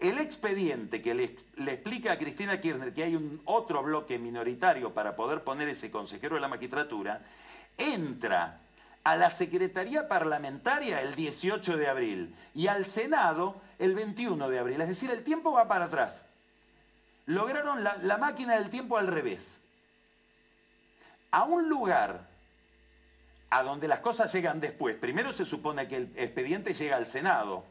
El 0.00 0.18
expediente 0.18 1.00
que 1.00 1.14
le, 1.14 1.24
explica 1.24 2.12
a 2.12 2.18
Cristina 2.18 2.60
Kirchner 2.60 2.92
que 2.92 3.04
hay 3.04 3.14
un 3.14 3.40
otro 3.44 3.82
bloque 3.82 4.18
minoritario 4.18 4.92
para 4.92 5.14
poder 5.14 5.44
poner 5.44 5.68
ese 5.68 5.90
consejero 5.90 6.34
de 6.34 6.40
la 6.40 6.48
magistratura, 6.48 7.22
entra 7.76 8.60
a 9.04 9.16
la 9.16 9.30
Secretaría 9.30 10.08
Parlamentaria 10.08 11.02
el 11.02 11.14
18 11.14 11.76
de 11.76 11.88
abril 11.88 12.34
y 12.54 12.66
al 12.66 12.86
Senado 12.86 13.60
el 13.78 13.94
21 13.94 14.48
de 14.48 14.58
abril. 14.58 14.80
Es 14.80 14.88
decir, 14.88 15.10
el 15.10 15.22
tiempo 15.22 15.52
va 15.52 15.68
para 15.68 15.84
atrás. 15.84 16.24
Lograron 17.26 17.84
la, 17.84 17.96
la 17.98 18.16
máquina 18.16 18.56
del 18.56 18.70
tiempo 18.70 18.96
al 18.96 19.06
revés. 19.06 19.58
A 21.30 21.44
un 21.44 21.68
lugar 21.68 22.29
a 23.50 23.62
donde 23.62 23.88
las 23.88 24.00
cosas 24.00 24.32
llegan 24.32 24.60
después. 24.60 24.96
Primero 24.96 25.32
se 25.32 25.44
supone 25.44 25.88
que 25.88 25.96
el 25.96 26.12
expediente 26.16 26.72
llega 26.72 26.96
al 26.96 27.06
Senado 27.06 27.64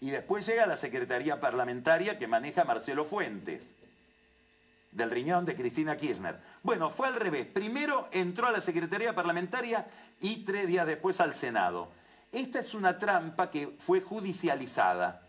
y 0.00 0.10
después 0.10 0.46
llega 0.46 0.66
la 0.66 0.76
Secretaría 0.76 1.40
Parlamentaria 1.40 2.18
que 2.18 2.26
maneja 2.26 2.64
Marcelo 2.64 3.04
Fuentes, 3.04 3.72
del 4.90 5.10
riñón 5.10 5.46
de 5.46 5.56
Cristina 5.56 5.96
Kirchner. 5.96 6.38
Bueno, 6.62 6.90
fue 6.90 7.08
al 7.08 7.16
revés. 7.16 7.46
Primero 7.46 8.08
entró 8.12 8.46
a 8.46 8.52
la 8.52 8.60
Secretaría 8.60 9.14
Parlamentaria 9.14 9.86
y 10.20 10.44
tres 10.44 10.66
días 10.66 10.86
después 10.86 11.20
al 11.20 11.34
Senado. 11.34 11.88
Esta 12.30 12.60
es 12.60 12.74
una 12.74 12.98
trampa 12.98 13.50
que 13.50 13.68
fue 13.78 14.00
judicializada. 14.00 15.22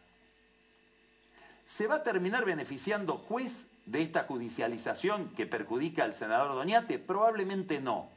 ¿Se 1.66 1.88
va 1.88 1.96
a 1.96 2.04
terminar 2.04 2.46
beneficiando 2.46 3.18
juez 3.18 3.68
de 3.86 4.02
esta 4.02 4.24
judicialización 4.24 5.30
que 5.30 5.46
perjudica 5.46 6.04
al 6.04 6.14
senador 6.14 6.54
Doñate? 6.54 7.00
Probablemente 7.00 7.80
no. 7.80 8.10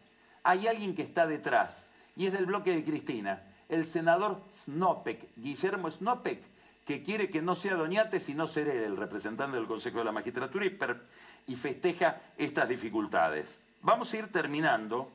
Hay 0.48 0.68
alguien 0.68 0.94
que 0.94 1.02
está 1.02 1.27
detrás 1.27 1.89
y 2.14 2.27
es 2.27 2.32
del 2.32 2.47
bloque 2.47 2.73
de 2.73 2.85
Cristina 2.85 3.43
el 3.68 3.85
senador 3.85 4.40
Snopek, 4.52 5.35
Guillermo 5.36 5.90
Snopek, 5.90 6.40
que 6.85 7.02
quiere 7.02 7.31
que 7.31 7.43
no 7.43 7.56
sea 7.56 7.74
Doñate, 7.74 8.20
sino 8.20 8.47
ser 8.47 8.68
el 8.68 8.97
representante 8.97 9.56
del 9.56 9.66
Consejo 9.66 9.98
de 9.98 10.05
la 10.05 10.12
Magistratura 10.12 10.64
y, 10.64 10.78
y 11.48 11.56
festeja 11.56 12.20
estas 12.39 12.68
dificultades. 12.68 13.59
Vamos 13.82 14.12
a 14.12 14.18
ir 14.18 14.31
terminando. 14.31 15.10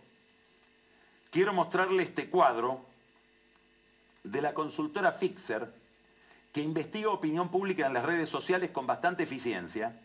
Quiero 1.29 1.53
mostrarle 1.53 2.03
este 2.03 2.29
cuadro 2.29 2.85
de 4.25 4.41
la 4.41 4.53
consultora 4.53 5.13
Fixer, 5.13 5.73
que 6.51 6.61
investiga 6.61 7.09
opinión 7.09 7.47
pública 7.49 7.87
en 7.87 7.93
las 7.93 8.03
redes 8.03 8.27
sociales 8.27 8.71
con 8.71 8.85
bastante 8.85 9.23
eficiencia. 9.23 9.97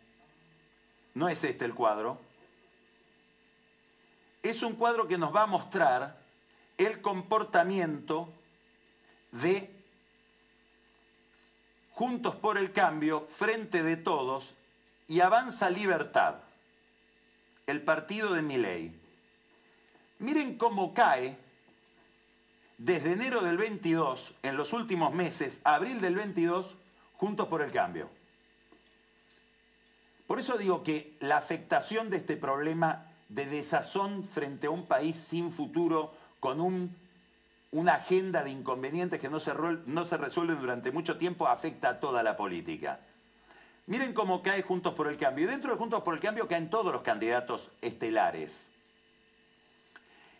No 1.14 1.28
es 1.28 1.42
este 1.42 1.64
el 1.64 1.74
cuadro. 1.74 2.20
Es 4.46 4.62
un 4.62 4.76
cuadro 4.76 5.08
que 5.08 5.18
nos 5.18 5.34
va 5.34 5.42
a 5.42 5.46
mostrar 5.46 6.20
el 6.78 7.00
comportamiento 7.00 8.32
de 9.32 9.74
Juntos 11.90 12.36
por 12.36 12.56
el 12.56 12.70
Cambio, 12.70 13.26
Frente 13.28 13.82
de 13.82 13.96
Todos 13.96 14.54
y 15.08 15.18
Avanza 15.18 15.68
Libertad, 15.68 16.36
el 17.66 17.82
partido 17.82 18.34
de 18.34 18.42
Miley. 18.42 18.94
Miren 20.20 20.56
cómo 20.56 20.94
cae 20.94 21.36
desde 22.78 23.14
enero 23.14 23.40
del 23.40 23.56
22, 23.56 24.32
en 24.44 24.56
los 24.56 24.72
últimos 24.72 25.12
meses, 25.12 25.60
abril 25.64 26.00
del 26.00 26.14
22, 26.14 26.76
Juntos 27.16 27.48
por 27.48 27.62
el 27.62 27.72
Cambio. 27.72 28.08
Por 30.28 30.38
eso 30.38 30.56
digo 30.56 30.84
que 30.84 31.16
la 31.18 31.36
afectación 31.36 32.10
de 32.10 32.18
este 32.18 32.36
problema 32.36 33.05
de 33.28 33.46
desazón 33.46 34.24
frente 34.24 34.66
a 34.66 34.70
un 34.70 34.86
país 34.86 35.16
sin 35.16 35.52
futuro, 35.52 36.14
con 36.40 36.60
un, 36.60 36.96
una 37.72 37.94
agenda 37.94 38.44
de 38.44 38.50
inconvenientes 38.50 39.20
que 39.20 39.28
no 39.28 39.40
se, 39.40 39.52
no 39.86 40.04
se 40.04 40.16
resuelven 40.16 40.60
durante 40.60 40.92
mucho 40.92 41.16
tiempo, 41.16 41.46
afecta 41.46 41.90
a 41.90 42.00
toda 42.00 42.22
la 42.22 42.36
política. 42.36 43.00
Miren 43.86 44.12
cómo 44.12 44.42
cae 44.42 44.62
Juntos 44.62 44.94
por 44.94 45.06
el 45.06 45.16
Cambio. 45.16 45.44
Y 45.44 45.48
dentro 45.48 45.70
de 45.70 45.78
Juntos 45.78 46.02
por 46.02 46.14
el 46.14 46.20
Cambio 46.20 46.48
caen 46.48 46.70
todos 46.70 46.92
los 46.92 47.02
candidatos 47.02 47.70
estelares. 47.80 48.68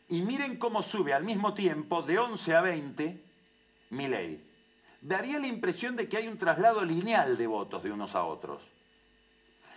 Y 0.09 0.23
miren 0.23 0.57
cómo 0.57 0.83
sube 0.83 1.15
al 1.15 1.25
mismo 1.25 1.55
tiempo 1.55 2.03
de 2.03 2.19
11 2.19 2.55
a 2.55 2.61
20 2.61 3.25
Milei. 3.91 4.45
Daría 5.01 5.39
la 5.39 5.47
impresión 5.47 5.95
de 5.95 6.09
que 6.09 6.17
hay 6.17 6.29
un 6.29 6.39
traslado 6.39 6.85
lineal 6.85 7.37
de 7.37 7.47
votos 7.47 7.83
de 7.83 7.93
unos 7.93 8.15
a 8.15 8.25
otros. 8.25 8.63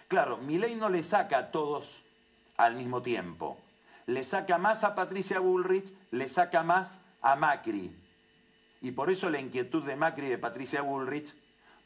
Claro, 0.07 0.38
Milei 0.38 0.76
no 0.76 0.90
le 0.90 1.03
saca 1.03 1.38
a 1.38 1.52
todos 1.52 2.02
al 2.60 2.76
mismo 2.76 3.02
tiempo. 3.02 3.57
Le 4.06 4.23
saca 4.23 4.57
más 4.57 4.84
a 4.84 4.94
Patricia 4.94 5.40
Bullrich, 5.40 5.94
le 6.11 6.27
saca 6.27 6.61
más 6.61 6.99
a 7.22 7.36
Macri. 7.38 7.95
Y 8.81 8.91
por 8.91 9.10
eso 9.10 9.30
la 9.30 9.40
inquietud 9.40 9.84
de 9.84 9.95
Macri 9.95 10.27
y 10.27 10.30
de 10.30 10.38
Patricia 10.38 10.81
Bullrich 10.81 11.34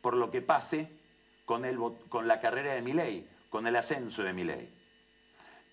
por 0.02 0.16
lo 0.16 0.32
que 0.32 0.42
pase 0.42 0.90
con, 1.46 1.64
el, 1.64 1.78
con 2.10 2.28
la 2.28 2.42
carrera 2.42 2.74
de 2.74 2.82
Milei, 2.82 3.28
con 3.52 3.68
el 3.68 3.76
ascenso 3.76 4.24
de 4.24 4.34
Milei. 4.34 4.68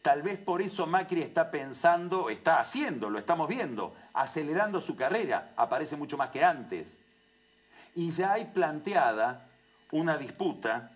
Tal 0.03 0.21
vez 0.23 0.39
por 0.39 0.61
eso 0.61 0.87
Macri 0.87 1.23
está 1.23 1.51
pensando, 1.51 2.29
está 2.29 2.61
haciendo, 2.61 3.09
lo 3.09 3.19
estamos 3.19 3.49
viendo, 3.49 3.95
acelerando 4.13 4.83
su 4.83 4.97
carrera, 4.97 5.55
aparece 5.57 5.97
mucho 5.97 6.19
más 6.19 6.29
que 6.29 6.45
antes. 6.45 6.99
Y 7.95 8.11
ya 8.11 8.35
hay 8.35 8.47
planteada 8.47 9.49
una 9.93 10.19
disputa 10.19 10.93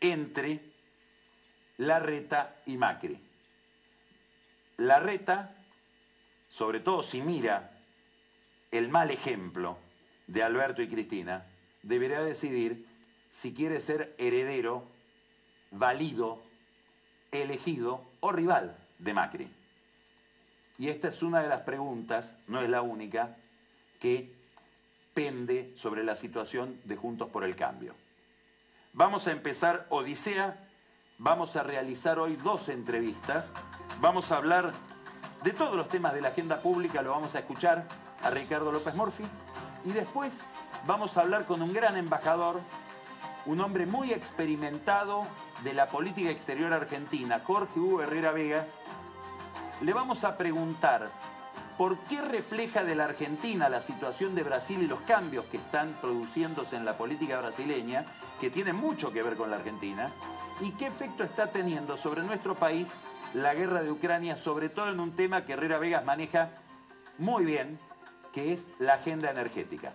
entre 0.00 0.73
Larreta 1.78 2.56
y 2.66 2.76
Macri. 2.76 3.18
Larreta, 4.78 5.54
sobre 6.48 6.80
todo 6.80 7.02
si 7.02 7.20
mira 7.20 7.78
el 8.70 8.88
mal 8.88 9.10
ejemplo 9.10 9.78
de 10.26 10.42
Alberto 10.42 10.82
y 10.82 10.88
Cristina, 10.88 11.46
deberá 11.82 12.22
decidir 12.22 12.86
si 13.30 13.54
quiere 13.54 13.80
ser 13.80 14.14
heredero, 14.18 14.84
válido, 15.70 16.42
elegido 17.30 18.04
o 18.20 18.32
rival 18.32 18.76
de 18.98 19.14
Macri. 19.14 19.50
Y 20.78 20.88
esta 20.88 21.08
es 21.08 21.22
una 21.22 21.40
de 21.40 21.48
las 21.48 21.62
preguntas, 21.62 22.34
no 22.48 22.60
es 22.60 22.70
la 22.70 22.82
única, 22.82 23.36
que 24.00 24.32
pende 25.14 25.72
sobre 25.76 26.02
la 26.02 26.16
situación 26.16 26.80
de 26.84 26.96
Juntos 26.96 27.28
por 27.30 27.44
el 27.44 27.54
Cambio. 27.54 27.94
Vamos 28.92 29.26
a 29.26 29.32
empezar 29.32 29.86
Odisea, 29.90 30.63
vamos 31.18 31.56
a 31.56 31.62
realizar 31.62 32.18
hoy 32.18 32.36
dos 32.36 32.68
entrevistas, 32.68 33.52
vamos 34.00 34.32
a 34.32 34.36
hablar 34.36 34.72
de 35.42 35.52
todos 35.52 35.76
los 35.76 35.88
temas 35.88 36.14
de 36.14 36.20
la 36.20 36.28
agenda 36.28 36.58
pública, 36.58 37.02
lo 37.02 37.10
vamos 37.10 37.34
a 37.34 37.40
escuchar 37.40 37.86
a 38.22 38.30
Ricardo 38.30 38.72
López 38.72 38.94
Morfi, 38.94 39.24
y 39.84 39.92
después 39.92 40.40
vamos 40.86 41.16
a 41.16 41.20
hablar 41.20 41.44
con 41.44 41.62
un 41.62 41.72
gran 41.72 41.96
embajador 41.96 42.60
un 43.46 43.60
hombre 43.60 43.84
muy 43.84 44.10
experimentado 44.12 45.26
de 45.62 45.74
la 45.74 45.88
política 45.88 46.30
exterior 46.30 46.72
argentina, 46.72 47.40
Jorge 47.44 47.78
Hugo 47.78 48.02
Herrera 48.02 48.32
Vegas, 48.32 48.68
le 49.82 49.92
vamos 49.92 50.24
a 50.24 50.38
preguntar 50.38 51.10
por 51.76 51.98
qué 52.00 52.20
refleja 52.22 52.84
de 52.84 52.94
la 52.94 53.04
Argentina 53.04 53.68
la 53.68 53.82
situación 53.82 54.34
de 54.34 54.42
Brasil 54.42 54.82
y 54.82 54.86
los 54.86 55.00
cambios 55.00 55.44
que 55.46 55.56
están 55.56 55.88
produciéndose 56.00 56.76
en 56.76 56.84
la 56.84 56.96
política 56.96 57.40
brasileña, 57.40 58.04
que 58.40 58.50
tienen 58.50 58.76
mucho 58.76 59.12
que 59.12 59.22
ver 59.22 59.36
con 59.36 59.50
la 59.50 59.56
Argentina, 59.56 60.10
y 60.60 60.70
qué 60.72 60.86
efecto 60.86 61.24
está 61.24 61.48
teniendo 61.48 61.96
sobre 61.96 62.22
nuestro 62.22 62.54
país 62.54 62.88
la 63.34 63.54
guerra 63.54 63.82
de 63.82 63.90
Ucrania, 63.90 64.36
sobre 64.36 64.68
todo 64.68 64.90
en 64.90 65.00
un 65.00 65.16
tema 65.16 65.44
que 65.44 65.54
Herrera 65.54 65.78
Vegas 65.78 66.04
maneja 66.04 66.50
muy 67.18 67.44
bien, 67.44 67.78
que 68.32 68.52
es 68.52 68.68
la 68.78 68.94
agenda 68.94 69.30
energética. 69.30 69.92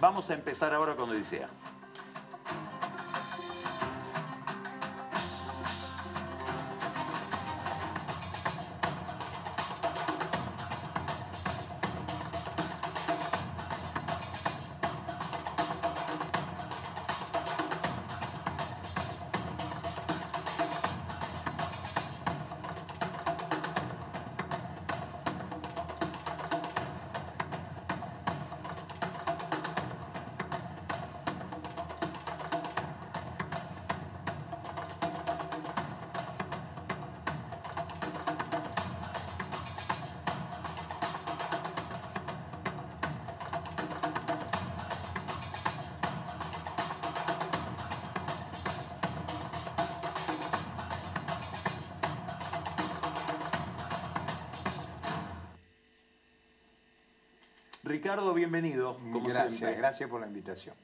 Vamos 0.00 0.30
a 0.30 0.34
empezar 0.34 0.74
ahora 0.74 0.96
con 0.96 1.10
Odisea. 1.10 1.48
Gracias, 59.60 59.78
gracias 59.78 60.10
por 60.10 60.20
la 60.20 60.26
invitación. 60.26 60.74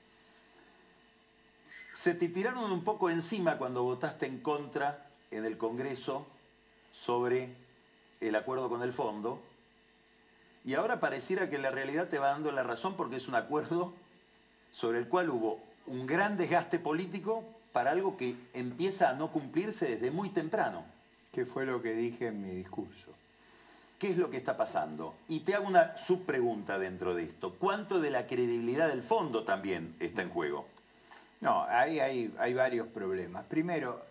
Se 1.92 2.14
te 2.14 2.28
tiraron 2.28 2.72
un 2.72 2.82
poco 2.82 3.08
encima 3.08 3.56
cuando 3.56 3.82
votaste 3.84 4.26
en 4.26 4.40
contra 4.40 5.06
en 5.30 5.44
el 5.44 5.56
Congreso 5.56 6.26
sobre 6.92 7.54
el 8.20 8.34
acuerdo 8.34 8.68
con 8.68 8.82
el 8.82 8.92
fondo. 8.92 9.40
Y 10.64 10.74
ahora 10.74 10.98
pareciera 10.98 11.50
que 11.50 11.58
la 11.58 11.70
realidad 11.70 12.08
te 12.08 12.18
va 12.18 12.28
dando 12.28 12.50
la 12.50 12.62
razón 12.62 12.96
porque 12.96 13.16
es 13.16 13.28
un 13.28 13.34
acuerdo 13.34 13.92
sobre 14.70 14.98
el 14.98 15.08
cual 15.08 15.30
hubo 15.30 15.60
un 15.86 16.06
gran 16.06 16.36
desgaste 16.36 16.78
político 16.78 17.44
para 17.72 17.90
algo 17.90 18.16
que 18.16 18.36
empieza 18.54 19.10
a 19.10 19.14
no 19.14 19.30
cumplirse 19.30 19.96
desde 19.96 20.10
muy 20.10 20.30
temprano. 20.30 20.84
¿Qué 21.32 21.44
fue 21.44 21.66
lo 21.66 21.82
que 21.82 21.92
dije 21.92 22.28
en 22.28 22.42
mi 22.42 22.54
discurso? 22.54 23.12
¿Qué 24.04 24.10
es 24.10 24.18
lo 24.18 24.30
que 24.30 24.36
está 24.36 24.54
pasando? 24.54 25.14
Y 25.28 25.40
te 25.40 25.54
hago 25.54 25.66
una 25.66 25.96
subpregunta 25.96 26.78
dentro 26.78 27.14
de 27.14 27.22
esto. 27.22 27.54
¿Cuánto 27.54 28.02
de 28.02 28.10
la 28.10 28.26
credibilidad 28.26 28.88
del 28.88 29.00
fondo 29.00 29.44
también 29.44 29.96
está 29.98 30.20
en 30.20 30.28
juego? 30.28 30.66
No, 31.40 31.64
ahí 31.64 32.00
hay, 32.00 32.52
varios 32.52 32.86
problemas. 32.88 33.46
Primero, 33.46 34.04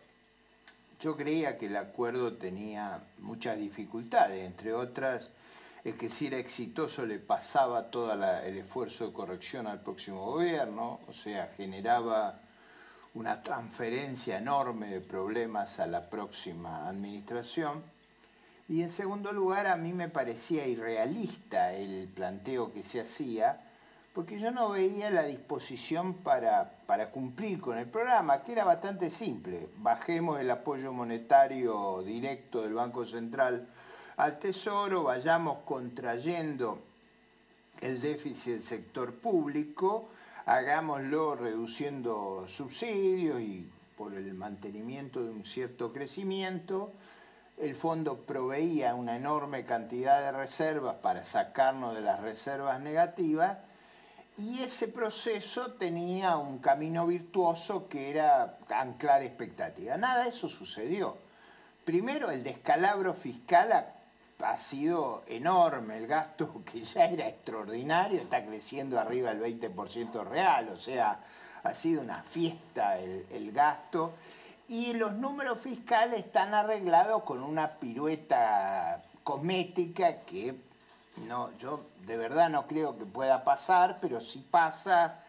yo 1.00 1.16
creía 1.16 1.60
que 1.60 1.68
el 1.68 1.78
acuerdo 1.78 2.34
tenía 2.34 3.04
muchas 3.20 3.60
dificultades, 3.60 4.44
entre 4.44 4.74
otras 4.74 5.30
es 5.84 5.94
que 5.94 6.10
si 6.10 6.26
era 6.26 6.40
exitoso 6.40 7.06
le 7.06 7.20
pasaba 7.20 7.92
todo 7.92 8.14
el 8.14 8.58
esfuerzo 8.58 9.06
de 9.06 9.14
corrección 9.14 9.68
al 9.68 9.82
próximo 9.82 10.26
gobierno, 10.26 11.02
o 11.08 11.12
sea, 11.12 11.52
generaba 11.56 12.40
una 13.14 13.44
transferencia 13.44 14.40
enorme 14.40 14.88
de 14.88 15.02
problemas 15.02 15.80
a 15.80 15.86
la 15.86 16.10
próxima 16.10 16.90
administración. 16.90 17.94
Y 18.70 18.82
en 18.82 18.90
segundo 18.90 19.34
lugar, 19.34 19.68
a 19.68 19.76
mí 19.76 19.92
me 19.92 20.10
parecía 20.10 20.66
irrealista 20.66 21.74
el 21.74 22.08
planteo 22.08 22.72
que 22.72 22.82
se 22.82 23.02
hacía, 23.02 23.60
porque 24.14 24.40
yo 24.40 24.52
no 24.52 24.70
veía 24.70 25.10
la 25.10 25.24
disposición 25.24 26.14
para, 26.16 26.72
para 26.86 27.10
cumplir 27.10 27.60
con 27.60 27.78
el 27.78 27.88
programa, 27.88 28.44
que 28.44 28.54
era 28.54 28.64
bastante 28.64 29.10
simple. 29.10 29.70
Bajemos 29.78 30.40
el 30.40 30.50
apoyo 30.50 30.94
monetario 30.94 32.02
directo 32.04 32.62
del 32.62 32.74
Banco 32.74 33.06
Central 33.06 33.68
al 34.18 34.40
Tesoro, 34.40 35.04
vayamos 35.04 35.60
contrayendo 35.66 36.80
el 37.82 38.00
déficit 38.00 38.54
del 38.54 38.62
sector 38.62 39.14
público, 39.16 40.10
hagámoslo 40.46 41.36
reduciendo 41.36 42.46
subsidios 42.48 43.42
y 43.42 43.68
por 43.98 44.14
el 44.14 44.34
mantenimiento 44.34 45.24
de 45.24 45.32
un 45.32 45.46
cierto 45.46 45.92
crecimiento, 45.92 46.92
el 47.58 47.76
fondo 47.76 48.18
proveía 48.18 48.96
una 48.96 49.16
enorme 49.16 49.66
cantidad 49.66 50.22
de 50.22 50.32
reservas 50.32 50.96
para 50.96 51.24
sacarnos 51.24 51.94
de 51.94 52.02
las 52.02 52.20
reservas 52.22 52.80
negativas 52.80 53.58
y 54.38 54.64
ese 54.64 54.88
proceso 54.88 55.74
tenía 55.74 56.38
un 56.38 56.58
camino 56.58 57.06
virtuoso 57.06 57.88
que 57.88 58.10
era 58.10 58.58
anclar 58.70 59.22
expectativas. 59.22 60.00
Nada 60.00 60.24
de 60.24 60.30
eso 60.30 60.50
sucedió. 60.50 61.18
Primero, 61.86 62.32
el 62.32 62.44
descalabro 62.44 63.14
fiscal 63.14 63.72
ha, 64.40 64.58
sido 64.58 65.24
enorme, 65.28 65.98
el 65.98 66.08
gasto 66.08 66.64
que 66.66 66.84
ya 66.84 67.06
era 67.06 67.28
extraordinario 67.28 68.20
está 68.20 68.44
creciendo 68.44 69.00
arriba 69.00 69.34
del 69.34 69.60
20% 69.60 70.26
real, 70.26 70.70
o 70.70 70.78
sea, 70.78 71.20
ha 71.64 71.74
sido 71.74 72.02
una 72.02 72.24
fiesta 72.24 72.98
el, 72.98 73.26
el 73.32 73.52
gasto 73.52 74.14
y 74.68 74.94
los 74.94 75.14
números 75.14 75.60
fiscales 75.60 76.20
están 76.26 76.54
arreglados 76.54 77.24
con 77.24 77.44
una 77.44 77.80
pirueta 77.80 79.02
cosmética 79.24 80.22
que 80.22 80.56
no, 81.28 81.56
yo 81.58 81.88
de 82.06 82.18
verdad 82.18 82.50
no 82.50 82.68
creo 82.68 82.98
que 82.98 83.06
pueda 83.06 83.44
pasar, 83.44 84.00
pero 84.02 84.20
si 84.20 84.40
pasa, 84.40 85.20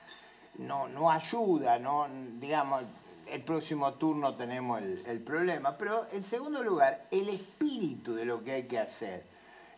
no, 0.58 0.88
no 0.88 1.10
ayuda, 1.10 1.78
no, 1.78 2.06
digamos, 2.38 2.84
el 3.26 3.42
próximo 3.42 3.94
turno 3.94 4.34
tenemos 4.34 4.80
el, 4.80 5.02
el, 5.06 5.20
problema. 5.20 5.76
Pero 5.76 6.06
en 6.12 6.22
segundo 6.22 6.62
lugar, 6.62 7.06
el 7.10 7.28
espíritu 7.28 8.14
de 8.14 8.24
lo 8.24 8.42
que 8.42 8.52
hay 8.52 8.62
que 8.64 8.78
hacer, 8.78 9.24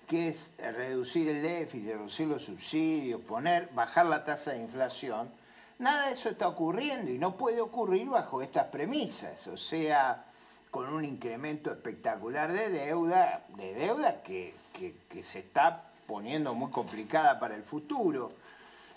que 0.07 0.29
es 0.29 0.53
reducir 0.59 1.29
el 1.29 1.43
déficit, 1.43 1.89
reducir 1.89 2.29
los 2.29 2.45
subsidios, 2.45 3.21
poner, 3.23 3.69
bajar 3.75 4.07
la 4.07 4.25
tasa 4.25 4.53
de 4.53 4.59
inflación, 4.59 5.31
nada 5.79 6.07
de 6.07 6.15
eso 6.15 6.31
está 6.31 6.49
ocurriendo 6.49 7.11
y 7.11 7.19
no 7.19 7.37
puede 7.37 7.61
ocurrir 7.61 8.09
bajo 8.09 8.43
estas 8.43 8.67
premisas, 8.67 9.47
o 9.49 9.57
sea, 9.57 10.25
con 10.71 10.93
un 10.93 11.05
incremento 11.05 11.71
espectacular 11.71 12.53
de 12.53 12.71
deuda, 12.71 13.45
de 13.57 13.75
deuda 13.75 14.23
que, 14.23 14.55
que, 14.73 15.23
se 15.23 15.41
está 15.41 15.85
poniendo 16.07 16.55
muy 16.55 16.71
complicada 16.71 17.41
para 17.41 17.55
el 17.55 17.63
futuro. 17.63 18.29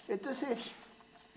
Entonces, 0.08 0.72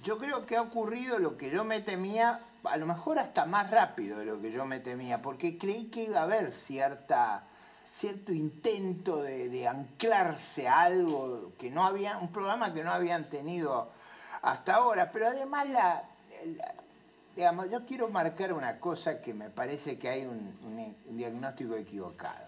yo 0.02 0.18
creo 0.18 0.44
que 0.44 0.56
ha 0.56 0.62
ocurrido 0.62 1.18
lo 1.18 1.36
que 1.36 1.50
yo 1.50 1.64
me 1.64 1.80
temía, 1.80 2.40
a 2.64 2.76
lo 2.76 2.86
mejor 2.86 3.18
hasta 3.18 3.44
más 3.46 3.70
rápido 3.70 4.18
de 4.18 4.24
lo 4.24 4.40
que 4.40 4.50
yo 4.50 4.64
me 4.64 4.80
temía, 4.80 5.22
porque 5.22 5.56
creí 5.56 5.84
que 5.84 6.04
iba 6.04 6.20
a 6.20 6.24
haber 6.24 6.50
cierta, 6.52 7.44
cierto 7.92 8.32
intento 8.32 9.22
de, 9.22 9.48
de 9.48 9.68
anclarse 9.68 10.66
a 10.66 10.80
algo 10.82 11.52
que 11.58 11.70
no 11.70 11.84
había, 11.84 12.18
un 12.18 12.32
programa 12.32 12.74
que 12.74 12.82
no 12.82 12.90
habían 12.90 13.28
tenido 13.30 13.92
hasta 14.42 14.74
ahora, 14.74 15.10
pero 15.10 15.28
además 15.28 15.68
la, 15.68 16.04
digamos, 17.34 17.70
yo 17.70 17.86
quiero 17.86 18.08
marcar 18.08 18.52
una 18.52 18.78
cosa 18.78 19.20
que 19.20 19.32
me 19.32 19.50
parece 19.50 19.98
que 19.98 20.08
hay 20.08 20.26
un, 20.26 20.58
un, 20.62 21.16
diagnóstico 21.16 21.74
equivocado. 21.76 22.46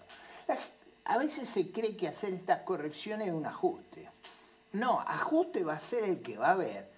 A 1.05 1.17
veces 1.17 1.47
se 1.47 1.71
cree 1.71 1.95
que 1.95 2.07
hacer 2.07 2.33
estas 2.33 2.61
correcciones 2.61 3.27
es 3.27 3.33
un 3.33 3.45
ajuste. 3.45 4.09
No, 4.73 4.99
ajuste 4.99 5.63
va 5.63 5.73
a 5.73 5.79
ser 5.79 6.03
el 6.03 6.21
que 6.21 6.37
va 6.37 6.47
a 6.47 6.51
haber 6.51 6.95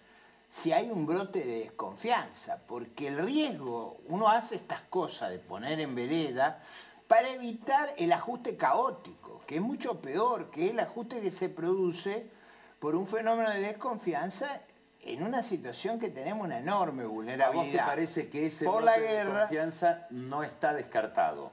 si 0.50 0.72
hay 0.72 0.90
un 0.90 1.06
brote 1.06 1.44
de 1.44 1.60
desconfianza, 1.60 2.62
porque 2.68 3.08
el 3.08 3.20
riesgo, 3.20 3.98
uno 4.08 4.30
hace 4.30 4.56
estas 4.56 4.82
cosas 4.84 5.32
de 5.32 5.40
poner 5.40 5.80
en 5.80 5.94
vereda 5.94 6.60
para 7.08 7.30
evitar 7.30 7.94
el 7.98 8.14
ajuste 8.14 8.56
caótico, 8.56 9.42
que 9.46 9.56
es 9.56 9.62
mucho 9.62 10.00
peor 10.00 10.50
que 10.50 10.70
el 10.70 10.80
ajuste 10.80 11.20
que 11.20 11.32
se 11.32 11.50
produce 11.50 12.30
por 12.80 12.96
un 12.96 13.08
fenómeno 13.08 13.50
de 13.50 13.60
desconfianza 13.60 14.62
en 15.02 15.24
una 15.24 15.44
situación 15.44 16.00
que 16.00 16.10
tenemos 16.10 16.46
una 16.46 16.60
enorme 16.60 17.06
vulnerabilidad. 17.06 17.50
¿A 17.50 17.64
vos 17.64 17.72
te 17.72 17.78
parece 17.78 18.30
que 18.30 18.46
ese 18.46 18.66
por 18.66 18.84
la 18.84 18.94
de 18.94 19.08
guerra, 19.08 19.34
desconfianza 19.34 20.08
no 20.10 20.44
está 20.44 20.74
descartado? 20.74 21.52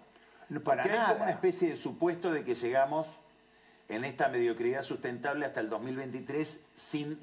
Para 0.49 0.83
Porque 0.83 0.91
hay 0.93 0.99
nada. 0.99 1.13
como 1.13 1.25
una 1.25 1.33
especie 1.33 1.71
de 1.71 1.77
supuesto 1.77 2.31
de 2.33 2.45
que 2.45 2.55
llegamos 2.55 3.09
en 3.89 4.05
esta 4.05 4.29
mediocridad 4.29 4.83
sustentable 4.83 5.47
hasta 5.47 5.61
el 5.61 5.69
2023 5.69 6.65
sin 6.75 7.19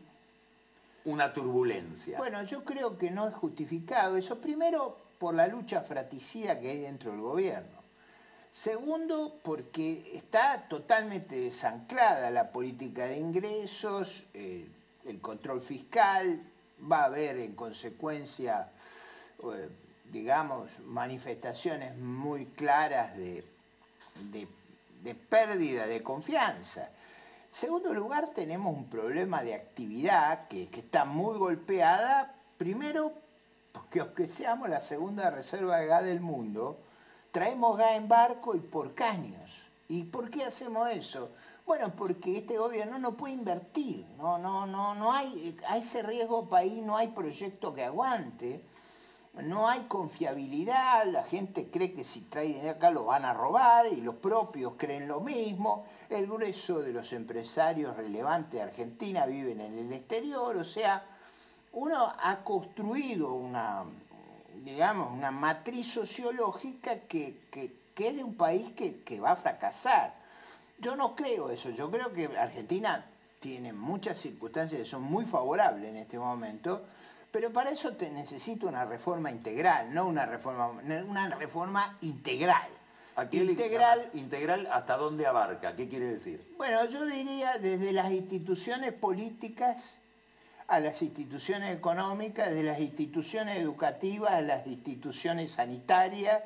una 1.06 1.34
turbulencia. 1.34 2.18
Bueno, 2.18 2.44
yo 2.44 2.64
creo 2.64 2.98
que 2.98 3.10
no 3.10 3.28
es 3.28 3.34
justificado 3.34 4.18
eso. 4.18 4.40
Primero, 4.40 4.98
por 5.18 5.34
la 5.34 5.48
lucha 5.48 5.82
fratricida 5.82 6.60
que 6.60 6.70
hay 6.70 6.80
dentro 6.82 7.12
del 7.12 7.22
gobierno. 7.22 7.82
Segundo, 8.52 9.40
porque 9.44 10.04
está 10.14 10.68
totalmente 10.68 11.40
desanclada 11.40 12.30
la 12.32 12.52
política 12.52 13.06
de 13.06 13.18
ingresos, 13.18 14.26
eh, 14.34 14.68
el 15.06 15.20
control 15.20 15.62
fiscal, 15.62 16.42
va 16.92 17.04
a 17.04 17.06
haber 17.06 17.38
en 17.38 17.54
consecuencia, 17.56 18.70
eh, 19.44 19.70
digamos, 20.12 20.80
manifestaciones 20.82 21.98
muy 21.98 22.48
claras 22.48 23.18
de, 23.18 23.44
de, 24.32 25.16
pérdida 25.16 25.88
de 25.88 26.02
confianza. 26.02 26.90
Segundo 27.50 27.94
lugar, 27.94 28.30
tenemos 28.30 28.76
un 28.76 28.90
problema 28.90 29.44
de 29.44 29.54
actividad 29.54 30.48
que, 30.48 30.70
que, 30.70 30.80
está 30.82 31.06
muy 31.06 31.38
golpeada, 31.38 32.34
primero 32.58 33.14
porque 33.72 34.00
aunque 34.02 34.28
seamos 34.28 34.70
la 34.70 34.80
segunda 34.80 35.30
reserva 35.30 35.78
de 35.78 35.88
gas 35.88 36.04
del 36.04 36.20
mundo, 36.20 36.80
traemos 37.32 37.78
gas 37.78 37.94
en 37.94 38.08
barco 38.08 38.56
y 38.56 38.60
por 38.60 38.94
caños. 38.94 39.50
¿Y 39.88 40.04
por 40.06 40.30
qué 40.30 40.46
hacemos 40.46 40.90
eso? 40.90 41.32
Bueno, 41.66 41.94
porque 41.96 42.40
este 42.40 42.58
gobierno 42.58 42.98
no 43.00 43.16
puede 43.16 43.34
invertir, 43.34 44.06
no, 44.18 44.38
no, 44.38 44.66
no, 44.66 44.96
no 44.96 45.12
hay, 45.14 45.58
a 45.68 45.78
ese 45.78 46.02
riesgo 46.02 46.50
país 46.50 46.84
no 46.84 46.98
hay 46.98 47.10
proyecto 47.10 47.74
que 47.74 47.84
aguante, 47.84 48.66
no 49.34 49.70
hay 49.70 49.84
confiabilidad, 49.84 51.06
la 51.06 51.24
gente 51.24 51.70
cree 51.70 51.94
que 51.94 52.04
si 52.04 52.22
trae 52.22 52.48
dinero 52.48 52.72
acá 52.72 52.92
lo 52.92 53.06
van 53.06 53.24
a 53.24 53.34
robar 53.34 53.88
y 53.88 54.02
los 54.02 54.16
propios 54.16 54.74
creen 54.78 55.08
lo 55.08 55.22
mismo, 55.22 55.86
el 56.10 56.28
grueso 56.28 56.82
de 56.82 56.92
los 56.92 57.14
empresarios 57.14 57.96
relevantes 57.96 58.54
de 58.54 58.62
Argentina 58.64 59.26
viven 59.26 59.62
en 59.62 59.78
el 59.78 59.94
exterior, 59.94 60.58
o 60.58 60.66
sea, 60.66 61.06
uno 61.74 62.12
ha 62.20 62.44
construido 62.44 63.34
una, 63.34 63.86
digamos, 64.66 65.12
una 65.14 65.32
matriz 65.32 65.94
sociológica 65.94 67.02
que, 67.02 67.48
que, 67.50 67.74
que 67.96 68.10
es 68.10 68.16
de 68.18 68.24
un 68.24 68.36
país 68.36 68.72
que, 68.72 69.02
que 69.04 69.22
va 69.22 69.32
a 69.32 69.36
fracasar. 69.38 70.21
Yo 70.82 70.96
no 70.96 71.16
creo 71.16 71.50
eso, 71.50 71.70
yo 71.70 71.92
creo 71.92 72.12
que 72.12 72.26
Argentina 72.38 73.06
tiene 73.40 73.72
muchas 73.72 74.18
circunstancias 74.18 74.82
que 74.82 74.88
son 74.88 75.04
muy 75.04 75.26
favorables 75.26 75.90
en 75.90 75.98
este 75.98 76.18
momento, 76.18 76.84
pero 77.32 77.54
para 77.54 77.70
eso 77.70 77.94
te 77.94 78.10
necesita 78.10 78.66
una 78.66 78.86
reforma 78.86 79.32
integral, 79.32 79.94
no 79.94 80.08
una 80.08 80.26
reforma, 80.26 80.70
una 80.70 81.30
reforma 81.36 81.98
integral. 82.02 82.68
¿A 83.16 83.30
qué 83.30 83.38
integral, 83.38 84.10
integral 84.14 84.68
hasta 84.72 84.98
dónde 84.98 85.28
abarca? 85.28 85.76
¿Qué 85.76 85.88
quiere 85.88 86.06
decir? 86.06 86.54
Bueno, 86.58 86.86
yo 86.86 87.06
diría 87.06 87.58
desde 87.58 87.92
las 87.92 88.12
instituciones 88.12 88.94
políticas 88.94 89.98
a 90.68 90.80
las 90.80 91.02
instituciones 91.02 91.76
económicas, 91.76 92.50
desde 92.50 92.64
las 92.64 92.80
instituciones 92.80 93.58
educativas 93.58 94.32
a 94.32 94.42
las 94.42 94.66
instituciones 94.66 95.52
sanitarias, 95.52 96.42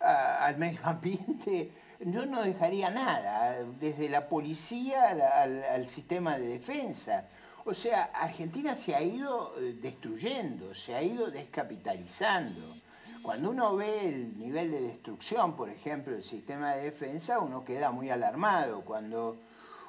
a, 0.00 0.44
al 0.44 0.58
medio 0.58 0.80
ambiente. 0.84 1.70
Yo 2.02 2.24
no 2.24 2.42
dejaría 2.42 2.88
nada, 2.88 3.62
desde 3.78 4.08
la 4.08 4.26
policía 4.26 5.10
al, 5.42 5.86
sistema 5.86 6.38
de 6.38 6.46
defensa. 6.46 7.28
O 7.66 7.74
sea, 7.74 8.04
Argentina 8.14 8.74
se 8.74 8.94
ha 8.94 9.02
ido 9.02 9.52
destruyendo, 9.82 10.74
se 10.74 10.94
ha 10.94 11.02
ido 11.02 11.30
descapitalizando. 11.30 12.58
Cuando 13.20 13.50
uno 13.50 13.76
ve 13.76 14.08
el 14.08 14.38
nivel 14.38 14.70
de 14.70 14.80
destrucción, 14.80 15.54
por 15.54 15.68
ejemplo, 15.68 16.14
del 16.14 16.24
sistema 16.24 16.72
de 16.72 16.84
defensa, 16.84 17.38
uno 17.38 17.66
queda 17.66 17.90
muy 17.90 18.08
alarmado. 18.08 18.80
Cuando 18.80 19.36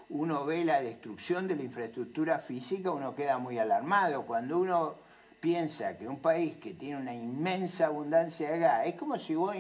uno 0.10 0.46
ve 0.46 0.66
la 0.66 0.82
destrucción 0.82 1.48
de 1.48 1.56
la 1.56 1.64
infraestructura 1.64 2.40
física, 2.40 2.92
uno 2.92 3.16
queda 3.16 3.38
muy 3.38 3.58
alarmado. 3.58 4.26
Cuando 4.26 4.60
uno 4.60 4.96
piensa 5.40 5.98
que 5.98 6.10
un 6.10 6.20
país 6.20 6.58
que 6.58 6.74
tiene 6.74 6.98
una 6.98 7.14
inmensa 7.14 7.86
abundancia 7.86 8.52
de 8.52 8.60
gas, 8.60 8.86
es 8.86 8.96
como 8.96 9.18
si 9.18 9.34
vos... 9.34 9.56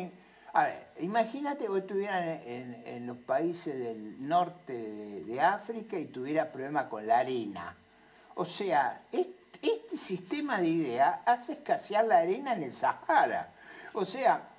A 0.54 0.66
ver, 0.66 0.88
imagínate 1.00 1.70
vos 1.70 1.80
estuvieras 1.80 2.42
en, 2.46 3.08
los 3.08 3.18
países 3.18 3.78
del 3.80 4.28
norte 4.28 4.74
de, 4.74 5.40
África 5.40 5.98
y 5.98 6.06
tuvieras 6.06 6.48
problemas 6.48 6.86
con 6.86 7.08
la 7.08 7.20
arena. 7.20 7.76
O 8.36 8.46
sea, 8.46 9.04
este, 9.12 9.36
este 9.62 9.98
sistema 9.98 10.60
de 10.60 10.68
idea 10.68 11.22
hace 11.26 11.54
escasear 11.54 12.06
la 12.06 12.18
arena 12.18 12.54
en 12.54 12.64
el 12.64 12.74
Sahara. 12.74 13.54
O 13.94 14.04
sea, 14.04 14.50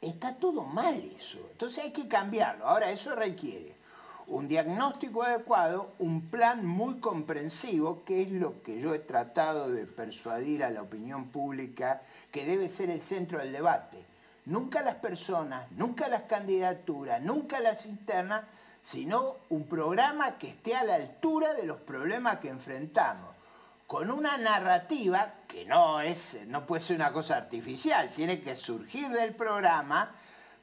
está 0.00 0.34
todo 0.34 0.64
mal 0.64 0.94
eso. 1.18 1.38
Entonces 1.52 1.84
hay 1.84 1.92
que 1.92 2.08
cambiarlo. 2.08 2.66
Ahora, 2.66 2.90
eso 2.90 3.14
requiere 3.14 3.76
un 4.28 4.46
diagnóstico 4.46 5.22
adecuado, 5.22 5.92
un 5.98 6.28
plan 6.28 6.66
muy 6.66 6.98
comprensivo, 7.00 8.04
que 8.04 8.22
es 8.22 8.30
lo 8.30 8.62
que 8.62 8.80
yo 8.80 8.94
he 8.94 8.98
tratado 8.98 9.70
de 9.70 9.86
persuadir 9.86 10.64
a 10.64 10.70
la 10.70 10.82
opinión 10.82 11.28
pública, 11.28 12.02
que 12.30 12.44
debe 12.44 12.68
ser 12.68 12.90
el 12.90 13.00
centro 13.00 13.38
del 13.38 13.52
debate. 13.52 14.07
Nunca 14.48 14.80
las 14.80 14.94
personas, 14.94 15.70
nunca 15.72 16.08
las 16.08 16.22
candidaturas, 16.22 17.22
nunca 17.22 17.60
las 17.60 17.84
internas, 17.84 18.44
sino 18.82 19.36
un 19.50 19.66
programa 19.68 20.38
que 20.38 20.48
esté 20.48 20.74
a 20.74 20.84
la 20.84 20.94
altura 20.94 21.52
de 21.52 21.66
los 21.66 21.76
problemas 21.76 22.38
que 22.38 22.48
enfrentamos, 22.48 23.30
con 23.86 24.10
una 24.10 24.38
narrativa 24.38 25.34
que 25.46 25.66
no, 25.66 26.00
es, 26.00 26.46
no 26.46 26.64
puede 26.64 26.82
ser 26.82 26.96
una 26.96 27.12
cosa 27.12 27.36
artificial, 27.36 28.10
tiene 28.14 28.40
que 28.40 28.56
surgir 28.56 29.10
del 29.10 29.34
programa 29.34 30.10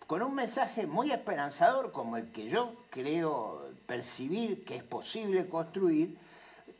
con 0.07 0.23
un 0.23 0.33
mensaje 0.33 0.87
muy 0.87 1.11
esperanzador 1.11 1.91
como 1.91 2.17
el 2.17 2.31
que 2.31 2.49
yo 2.49 2.73
creo 2.89 3.69
percibir 3.85 4.65
que 4.65 4.77
es 4.77 4.83
posible 4.83 5.47
construir, 5.47 6.17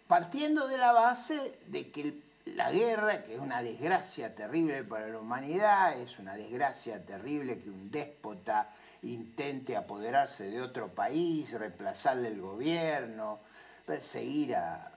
partiendo 0.07 0.67
de 0.67 0.77
la 0.77 0.91
base 0.91 1.59
de 1.67 1.91
que 1.91 2.24
la 2.45 2.71
guerra, 2.71 3.23
que 3.23 3.35
es 3.35 3.39
una 3.39 3.61
desgracia 3.61 4.35
terrible 4.35 4.83
para 4.83 5.07
la 5.07 5.19
humanidad, 5.19 5.97
es 5.99 6.19
una 6.19 6.35
desgracia 6.35 7.03
terrible 7.03 7.59
que 7.59 7.69
un 7.69 7.89
déspota 7.89 8.69
intente 9.01 9.75
apoderarse 9.75 10.49
de 10.49 10.61
otro 10.61 10.89
país, 10.89 11.51
reemplazarle 11.53 12.27
el 12.29 12.39
gobierno, 12.39 13.39
perseguir 13.85 14.55
a, 14.55 14.91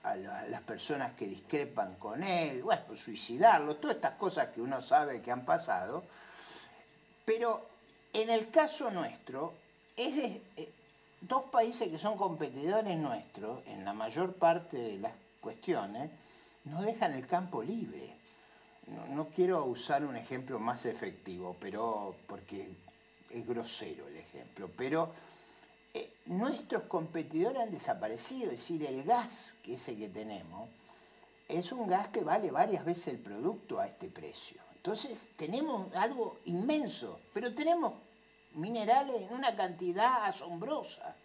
las 0.49 0.61
personas 0.61 1.13
que 1.13 1.27
discrepan 1.27 1.95
con 1.95 2.23
él, 2.23 2.63
bueno, 2.63 2.95
suicidarlo, 2.95 3.75
todas 3.75 3.97
estas 3.97 4.15
cosas 4.15 4.49
que 4.49 4.61
uno 4.61 4.81
sabe 4.81 5.21
que 5.21 5.31
han 5.31 5.45
pasado, 5.45 6.03
Pero 7.25 7.67
en 8.13 8.29
el 8.29 8.49
caso 8.49 8.89
nuestro, 8.89 9.53
es 9.95 10.15
de, 10.15 10.41
eh, 10.57 10.71
dos 11.21 11.43
países 11.51 11.89
que 11.89 11.99
son 11.99 12.17
competidores 12.17 12.97
nuestros, 12.97 13.65
en 13.67 13.85
la 13.85 13.93
mayor 13.93 14.33
parte 14.33 14.77
de 14.77 14.97
las 14.97 15.13
cuestiones, 15.39 16.09
nos 16.65 16.83
dejan 16.83 17.13
el 17.13 17.27
campo 17.27 17.63
libre. 17.63 18.15
No, 18.87 19.15
no 19.15 19.27
quiero 19.29 19.65
usar 19.65 20.03
un 20.03 20.15
ejemplo 20.15 20.59
más 20.59 20.85
efectivo, 20.85 21.55
pero 21.59 22.15
porque 22.27 22.69
es 23.29 23.47
grosero 23.47 24.07
el 24.07 24.17
ejemplo, 24.17 24.69
pero 24.75 25.11
eh, 25.93 26.11
nuestros 26.25 26.83
competidores 26.83 27.61
han 27.61 27.71
desaparecido, 27.71 28.45
es 28.45 28.59
decir, 28.59 28.85
el 28.85 29.03
gas 29.03 29.55
que 29.63 29.75
ese 29.75 29.95
que 29.95 30.09
tenemos 30.09 30.69
es 31.47 31.71
un 31.71 31.87
gas 31.87 32.09
que 32.09 32.23
vale 32.23 32.51
varias 32.51 32.85
veces 32.85 33.07
el 33.07 33.19
producto 33.19 33.79
a 33.79 33.87
este 33.87 34.07
precio. 34.07 34.61
Entonces 34.75 35.29
tenemos 35.35 35.93
algo 35.95 36.39
inmenso, 36.45 37.19
pero 37.33 37.53
tenemos 37.53 37.93
minerales 38.53 39.23
en 39.23 39.33
una 39.33 39.55
cantidad 39.55 40.25
asombrosa. 40.25 41.15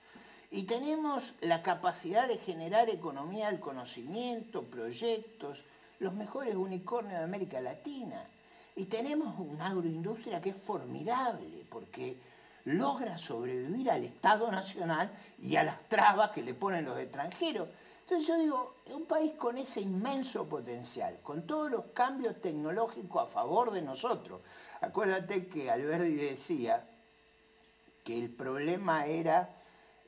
Y 0.55 0.63
tenemos 0.63 1.35
la 1.41 1.63
capacidad 1.63 2.29
de 2.29 2.39
generar 2.39 2.89
economía 2.89 3.51
del 3.51 3.59
conocimiento, 3.59 4.63
proyectos, 4.63 5.65
los 5.99 6.15
mejores 6.15 6.55
unicornios 6.55 7.19
de 7.19 7.25
América 7.25 7.61
Latina. 7.61 8.25
Y 8.77 8.85
tenemos 8.85 9.35
una 9.37 9.67
agroindustria 9.67 10.41
que 10.41 10.51
es 10.51 10.57
formidable, 10.57 11.67
porque 11.69 12.17
logra 12.67 13.19
sobrevivir 13.19 13.91
al 13.91 14.05
Estado 14.05 14.49
Nacional 14.49 15.11
y 15.41 15.57
a 15.57 15.65
las 15.65 15.89
trabas 15.89 16.31
que 16.31 16.45
le 16.45 16.55
ponen 16.55 16.85
los 16.85 17.01
extranjeros. 17.01 17.69
Entonces 18.03 18.29
yo 18.29 18.39
digo, 18.39 18.77
un 18.93 19.07
país 19.07 19.33
con 19.33 19.59
ese 19.59 19.81
inmenso 19.81 20.49
potencial, 20.49 21.19
con 21.25 21.49
todos 21.49 21.69
los 21.69 21.87
cambios 21.87 22.41
tecnológicos 22.41 23.25
a 23.25 23.27
favor 23.27 23.73
de 23.73 23.83
nosotros. 23.83 24.41
Acuérdate 24.83 25.49
que 25.49 25.69
Alberti 25.69 26.15
decía 26.15 26.87
que 28.05 28.17
el 28.17 28.31
problema 28.31 29.07
era 29.07 29.54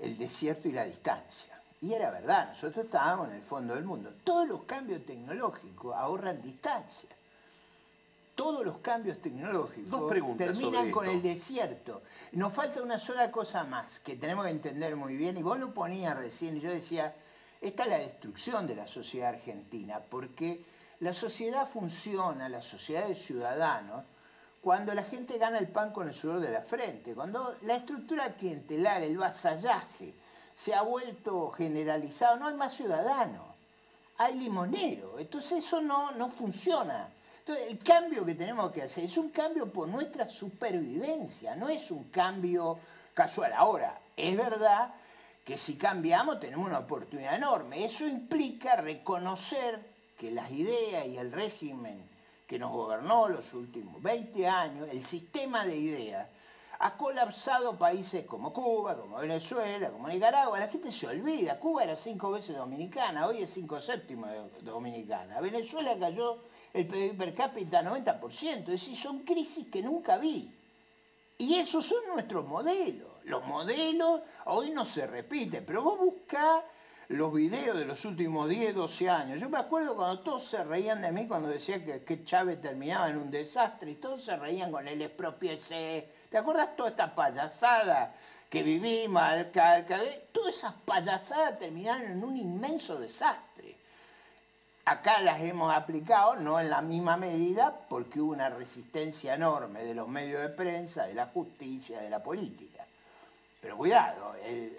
el 0.01 0.17
desierto 0.17 0.69
y 0.69 0.73
la 0.73 0.85
distancia. 0.85 1.61
Y 1.81 1.93
era 1.93 2.11
verdad, 2.11 2.49
nosotros 2.51 2.87
estábamos 2.87 3.29
en 3.29 3.37
el 3.37 3.43
fondo 3.43 3.75
del 3.75 3.85
mundo. 3.85 4.13
Todos 4.25 4.49
los 4.49 4.63
cambios 4.63 5.05
tecnológicos 5.05 5.95
ahorran 5.95 6.43
distancia 6.43 7.11
todos 8.37 8.65
los 8.65 8.79
cambios 8.79 9.21
tecnológicos 9.21 10.13
terminan 10.37 10.91
con 10.93 11.09
el 11.09 11.23
desierto. 11.23 12.03
Nos 12.33 12.53
falta 12.53 12.83
una 12.83 12.99
sola 12.99 13.31
cosa 13.31 13.65
más 13.65 13.99
que 14.01 14.17
tenemos 14.17 14.45
que 14.45 14.51
entender 14.53 14.95
muy 14.95 15.17
bien, 15.17 15.39
y 15.39 15.43
vos 15.43 15.59
lo 15.59 15.73
ponías 15.73 16.17
recién, 16.17 16.59
y 16.59 16.61
yo 16.61 16.71
decía, 16.71 17.17
esta 17.61 17.85
es 17.85 17.89
la 17.89 17.99
destrucción 17.99 18.67
de 18.67 18.77
la 18.77 18.87
sociedad 18.87 19.31
argentina, 19.31 20.01
porque 20.11 20.63
la 21.01 21.15
sociedad 21.15 21.67
funciona, 21.67 22.49
la 22.49 22.61
sociedad 22.61 23.09
de 23.09 23.15
ciudadanos, 23.17 24.05
cuando 24.67 24.93
la 24.95 25.05
gente 25.05 25.39
gana 25.39 25.59
el 25.59 25.69
pan 25.69 25.93
con 25.93 26.09
el 26.09 26.15
sudor 26.17 26.41
de 26.41 26.51
la 26.51 26.61
frente, 26.61 27.15
cuando 27.15 27.55
la 27.63 27.77
estructura 27.77 28.35
clientelar, 28.35 29.01
el 29.05 29.17
vasallaje, 29.17 30.13
se 30.57 30.75
ha 30.75 30.83
vuelto 30.83 31.53
generalizado, 31.53 32.37
no 32.37 32.49
hay 32.49 32.57
más 32.57 32.75
ciudadanos, 32.75 33.47
hay 34.19 34.35
limonero, 34.35 35.21
entonces 35.21 35.65
eso 35.65 35.81
no, 35.81 36.11
no 36.11 36.29
funciona. 36.29 37.09
Entonces, 37.39 37.69
el 37.69 37.79
cambio 37.79 38.27
que 38.27 38.35
tenemos 38.35 38.73
que 38.73 38.83
hacer 38.83 39.05
es 39.05 39.17
un 39.17 39.29
cambio 39.29 39.73
por 39.73 39.87
nuestra 39.87 40.29
supervivencia, 40.29 41.55
no 41.55 41.69
es 41.69 41.93
un 41.93 42.11
cambio 42.11 42.77
casual. 43.15 43.53
Ahora, 43.53 43.97
es 44.17 44.37
verdad 44.37 44.93
que 45.45 45.57
si 45.57 45.79
cambiamos 45.79 46.41
tenemos 46.41 46.67
una 46.67 46.81
oportunidad 46.81 47.37
enorme. 47.37 47.85
Eso 47.85 48.05
implica 48.05 48.75
reconocer 48.75 49.79
que 50.19 50.33
las 50.33 50.51
ideas 50.51 51.07
y 51.07 51.19
el 51.19 51.31
régimen 51.31 52.16
que 52.47 52.59
nos 52.59 52.71
gobernó 52.71 53.29
los 53.29 53.53
últimos 53.55 54.01
20 54.03 54.47
años, 54.47 54.89
el 54.91 55.05
sistema 55.05 55.65
de 55.65 55.77
ideas, 55.77 56.29
ha 56.79 56.97
colapsado 56.97 57.79
países 57.79 58.27
como 58.27 58.53
Cuba, 58.53 58.97
como 58.97 59.17
Venezuela, 59.17 59.91
como 59.91 60.09
Nicaragua. 60.09 60.59
La 60.59 60.69
gente 60.69 60.93
se 60.93 61.07
olvida. 61.07 61.59
Cuba 61.59 61.85
era 61.85 61.97
cinco 61.97 62.31
veces 62.31 62.57
dominicana, 62.57 63.27
hoy 63.27 63.43
es 63.43 63.51
cinco 63.53 63.81
séptimos 63.81 64.31
dominicana. 64.61 65.41
Venezuela 65.41 65.97
cayó 65.99 66.43
el 66.73 66.87
PIB 66.87 67.17
per 67.17 67.35
cápita 67.35 67.83
90%. 67.83 68.59
Es 68.59 68.67
decir, 68.67 68.97
son 68.97 69.21
crisis 69.21 69.69
que 69.69 69.83
nunca 69.83 70.19
vi. 70.19 70.53
Y 71.39 71.55
esos 71.55 71.85
son 71.87 72.07
nuestros 72.09 72.47
modelos. 72.47 73.09
Los 73.25 73.45
modelos 73.47 74.21
hoy 74.45 74.71
no 74.71 74.85
se 74.85 75.07
repiten, 75.07 75.65
pero 75.67 75.83
vos 75.83 75.99
buscás 75.99 76.63
los 77.09 77.33
videos 77.33 77.79
de 77.79 77.85
los 77.85 78.05
últimos 78.05 78.49
10, 78.49 78.75
12 78.75 79.09
años. 79.09 79.41
Yo 79.41 79.49
me 79.49 79.59
acuerdo 79.59 79.95
cuando 79.95 80.21
todos 80.21 80.45
se 80.45 80.65
reían 80.65 81.03
de 81.03 81.13
mí 81.13 81.27
cuando 81.27 81.49
decía 81.49 81.85
que, 81.85 82.03
que 82.03 82.25
Chávez 82.25 82.61
terminaba 82.61 83.11
en 83.11 83.19
un 83.19 83.31
desastre 83.31 83.93
y 83.93 83.95
todos 83.97 84.25
se 84.25 84.37
reían 84.37 84.73
con 84.73 84.87
el 84.89 85.01
expropiese. 85.01 86.09
¿Te 86.31 86.39
acuerdas 86.39 86.77
toda 86.77 86.91
esta 86.91 87.15
payasada 87.15 88.15
que 88.51 88.63
vivimos? 88.63 89.23
Todas 90.33 90.57
esas 90.57 90.75
payasadas 90.85 91.59
terminaron 91.59 92.11
en 92.11 92.25
un 92.25 92.37
inmenso 92.37 92.99
desastre. 92.99 93.77
Acá 94.85 95.21
las 95.21 95.41
hemos 95.41 95.75
aplicado, 95.75 96.37
no 96.37 96.61
en 96.61 96.71
la 96.71 96.81
misma 96.81 97.17
medida, 97.17 97.77
porque 97.89 98.21
hubo 98.21 98.33
una 98.33 98.49
resistencia 98.49 99.35
enorme 99.35 99.85
de 99.85 99.95
los 99.95 100.09
medios 100.09 100.41
de 100.41 100.49
prensa, 100.49 101.07
de 101.07 101.15
la 101.15 101.27
justicia, 101.27 102.01
de 102.01 102.09
la 102.09 102.23
política. 102.23 102.87
Pero 103.61 103.77
cuidado, 103.77 104.37
el, 104.45 104.79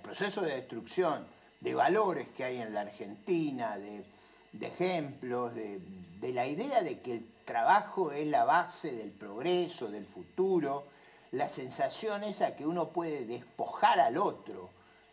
proceso 0.00 0.42
de 0.42 0.54
destrucción 0.54 1.26
de 1.64 1.74
valores 1.74 2.28
que 2.36 2.44
hay 2.44 2.60
en 2.60 2.74
la 2.74 2.82
Argentina, 2.82 3.78
de, 3.78 4.04
ejemplos, 4.60 5.54
de, 5.54 5.80
de, 6.20 6.32
la 6.34 6.46
idea 6.46 6.82
de 6.82 7.00
que 7.00 7.12
el 7.14 7.26
trabajo 7.46 8.12
es 8.12 8.26
la 8.26 8.44
base 8.44 8.92
del 8.92 9.10
progreso, 9.10 9.90
del 9.90 10.04
futuro, 10.04 10.84
la 11.32 11.48
sensación 11.48 12.22
esa 12.22 12.54
que 12.54 12.66
uno 12.66 12.90
puede 12.90 13.24
despojar 13.24 13.98
al 13.98 14.18
otro 14.18 14.68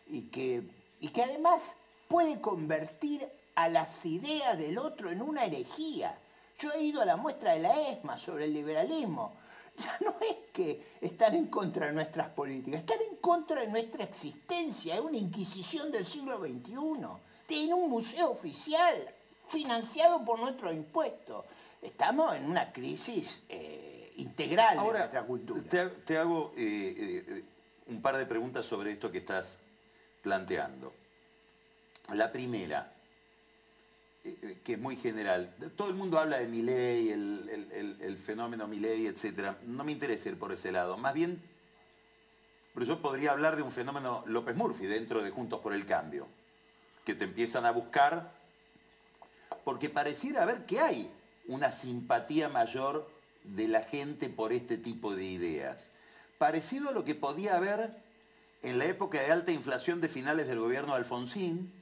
y 0.06 0.24
que, 0.24 0.62
y 1.00 1.08
que 1.08 1.22
además 1.22 1.78
puede 2.06 2.38
convertir 2.42 3.26
a 3.54 3.70
las 3.70 4.04
ideas 4.04 4.58
del 4.58 4.76
otro 4.76 5.10
en 5.10 5.22
una 5.22 5.46
herejía. 5.46 6.14
Yo 6.58 6.70
he 6.74 6.82
ido 6.82 7.00
a 7.00 7.06
la 7.06 7.16
muestra 7.16 7.54
de 7.54 7.60
la 7.60 7.88
ESMA 7.88 8.18
sobre 8.18 8.44
el 8.44 8.52
liberalismo. 8.52 9.32
Ya 9.78 9.98
no 10.04 10.16
es 10.20 10.36
que 10.52 10.82
están 11.00 11.34
en 11.34 11.46
contra 11.46 11.86
de 11.86 11.92
nuestras 11.92 12.28
políticas, 12.30 12.80
están 12.80 13.00
en 13.08 13.16
contra 13.16 13.62
de 13.62 13.68
nuestra 13.68 14.04
existencia. 14.04 14.94
Es 14.94 15.00
una 15.00 15.16
inquisición 15.16 15.90
del 15.90 16.06
siglo 16.06 16.38
XXI. 16.38 16.74
Tiene 17.46 17.74
un 17.74 17.90
museo 17.90 18.30
oficial 18.30 18.94
financiado 19.48 20.24
por 20.24 20.38
nuestros 20.38 20.74
impuestos. 20.74 21.44
Estamos 21.80 22.34
en 22.36 22.44
una 22.44 22.72
crisis 22.72 23.44
eh, 23.48 24.12
integral 24.16 24.78
de 24.78 24.92
nuestra 24.92 25.22
cultura. 25.24 25.90
Te, 26.04 26.18
hago 26.18 26.52
eh, 26.56 27.24
eh, 27.26 27.44
un 27.88 28.00
par 28.00 28.16
de 28.16 28.26
preguntas 28.26 28.64
sobre 28.64 28.92
esto 28.92 29.10
que 29.10 29.18
estás 29.18 29.58
planteando. 30.22 30.92
La 32.14 32.30
primera, 32.30 32.92
que 34.64 34.74
es 34.74 34.78
muy 34.78 34.96
general. 34.96 35.54
Todo 35.76 35.88
el 35.88 35.94
mundo 35.94 36.18
habla 36.18 36.38
de 36.38 36.46
Milley, 36.46 37.10
el, 37.10 37.98
el, 38.00 38.16
fenómeno 38.16 38.68
Milley, 38.68 39.06
etc. 39.06 39.56
No 39.66 39.82
me 39.84 39.92
interesa 39.92 40.28
ir 40.28 40.38
por 40.38 40.52
ese 40.52 40.70
lado. 40.70 40.96
Más 40.96 41.12
bien, 41.12 41.40
pero 42.74 42.86
yo 42.86 43.02
podría 43.02 43.32
hablar 43.32 43.56
de 43.56 43.62
un 43.62 43.72
fenómeno 43.72 44.22
López 44.26 44.56
Murphy 44.56 44.86
dentro 44.86 45.22
de 45.22 45.30
Juntos 45.30 45.60
por 45.60 45.72
el 45.74 45.86
Cambio, 45.86 46.28
que 47.04 47.14
te 47.14 47.24
empiezan 47.24 47.66
a 47.66 47.72
buscar 47.72 48.32
porque 49.64 49.88
pareciera 49.88 50.44
ver 50.44 50.66
que 50.66 50.80
hay 50.80 51.10
una 51.46 51.72
simpatía 51.72 52.48
mayor 52.48 53.08
de 53.44 53.68
la 53.68 53.82
gente 53.82 54.28
por 54.28 54.52
este 54.52 54.76
tipo 54.76 55.14
de 55.14 55.24
ideas. 55.24 55.90
Parecido 56.38 56.90
a 56.90 56.92
lo 56.92 57.04
que 57.04 57.14
podía 57.14 57.56
haber 57.56 57.90
en 58.62 58.78
la 58.78 58.84
época 58.84 59.20
de 59.20 59.32
alta 59.32 59.52
inflación 59.52 60.00
de 60.00 60.08
finales 60.08 60.48
del 60.48 60.60
gobierno 60.60 60.92
de 60.92 60.98
Alfonsín, 60.98 61.72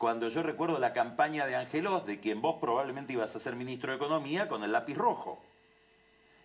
cuando 0.00 0.30
yo 0.30 0.42
recuerdo 0.42 0.78
la 0.78 0.94
campaña 0.94 1.44
de 1.44 1.56
Angelos, 1.56 2.06
de 2.06 2.20
quien 2.20 2.40
vos 2.40 2.56
probablemente 2.58 3.12
ibas 3.12 3.36
a 3.36 3.38
ser 3.38 3.54
ministro 3.54 3.90
de 3.90 3.98
Economía, 3.98 4.48
con 4.48 4.64
el 4.64 4.72
lápiz 4.72 4.94
rojo. 4.96 5.38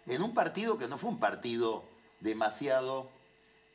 En 0.08 0.22
un 0.22 0.34
partido 0.34 0.78
que 0.78 0.90
no 0.90 0.98
fue 0.98 1.10
un 1.10 1.20
partido 1.20 1.86
demasiado 2.20 3.10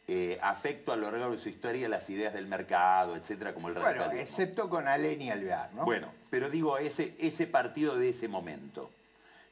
eh, 0.07 0.39
afecto 0.43 0.93
a 0.93 0.97
lo 0.97 1.11
largo 1.11 1.31
de 1.31 1.39
su 1.39 1.49
historia 1.49 1.89
las 1.89 2.11
ideas 2.11 2.35
del 2.35 2.47
mercado, 2.47 3.17
etcétera, 3.17 3.55
como 3.55 3.69
el 3.69 3.75
radicalismo. 3.77 4.07
Bueno, 4.09 4.21
excepto 4.21 4.69
con 4.69 4.87
Alén 4.87 5.23
y 5.23 5.31
Alvear, 5.31 5.73
¿no? 5.73 5.87
Bueno, 5.87 6.13
pero 6.29 6.51
digo, 6.51 6.77
ese, 6.77 7.17
ese 7.19 7.47
partido 7.47 7.97
de 7.97 8.11
ese 8.11 8.29
momento. 8.29 8.91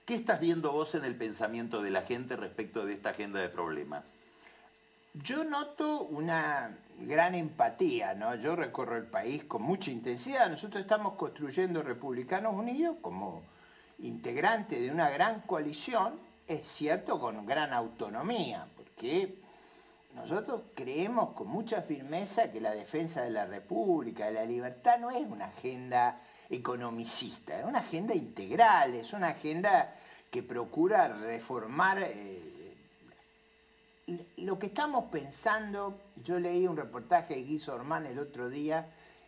¿Qué 0.04 0.14
estás 0.14 0.40
viendo 0.40 0.72
vos 0.72 0.94
en 0.94 1.06
el 1.06 1.14
pensamiento 1.14 1.80
de 1.80 1.88
la 1.88 2.02
gente 2.02 2.36
respecto 2.36 2.84
de 2.84 2.92
esta 2.92 3.10
agenda 3.10 3.40
de 3.40 3.48
problemas? 3.48 4.04
Yo 5.14 5.44
noto 5.44 6.02
una 6.02 6.76
gran 7.00 7.34
empatía, 7.34 8.14
¿no? 8.14 8.34
Yo 8.34 8.56
recorro 8.56 8.96
el 8.96 9.06
país 9.06 9.44
con 9.44 9.62
mucha 9.62 9.90
intensidad. 9.90 10.50
Nosotros 10.50 10.80
estamos 10.82 11.14
construyendo 11.14 11.82
Republicanos 11.82 12.54
Unidos 12.54 12.96
como 13.00 13.42
integrante 14.00 14.80
de 14.80 14.90
una 14.90 15.10
gran 15.10 15.40
coalición, 15.42 16.18
es 16.46 16.66
cierto, 16.66 17.20
con 17.20 17.46
gran 17.46 17.72
autonomía, 17.72 18.66
porque 18.76 19.38
nosotros 20.14 20.62
creemos 20.74 21.30
con 21.30 21.48
mucha 21.48 21.82
firmeza 21.82 22.50
que 22.50 22.60
la 22.60 22.72
defensa 22.72 23.22
de 23.22 23.30
la 23.30 23.46
República, 23.46 24.26
de 24.26 24.32
la 24.32 24.44
libertad, 24.44 24.98
no 24.98 25.10
es 25.10 25.26
una 25.26 25.46
agenda 25.46 26.20
economicista, 26.50 27.60
es 27.60 27.66
una 27.66 27.80
agenda 27.80 28.14
integral, 28.14 28.94
es 28.94 29.12
una 29.12 29.28
agenda 29.28 29.92
que 30.30 30.42
procura 30.42 31.08
reformar... 31.08 31.98
Eh, 32.02 32.47
lo 34.36 34.58
que 34.58 34.66
estamos 34.66 35.04
pensando, 35.10 36.00
yo 36.24 36.38
leí 36.38 36.66
un 36.66 36.76
reportaje 36.76 37.34
de 37.34 37.42
Guy 37.42 37.62
Ormán 37.68 38.06
el 38.06 38.18
otro 38.18 38.48
día, 38.48 38.86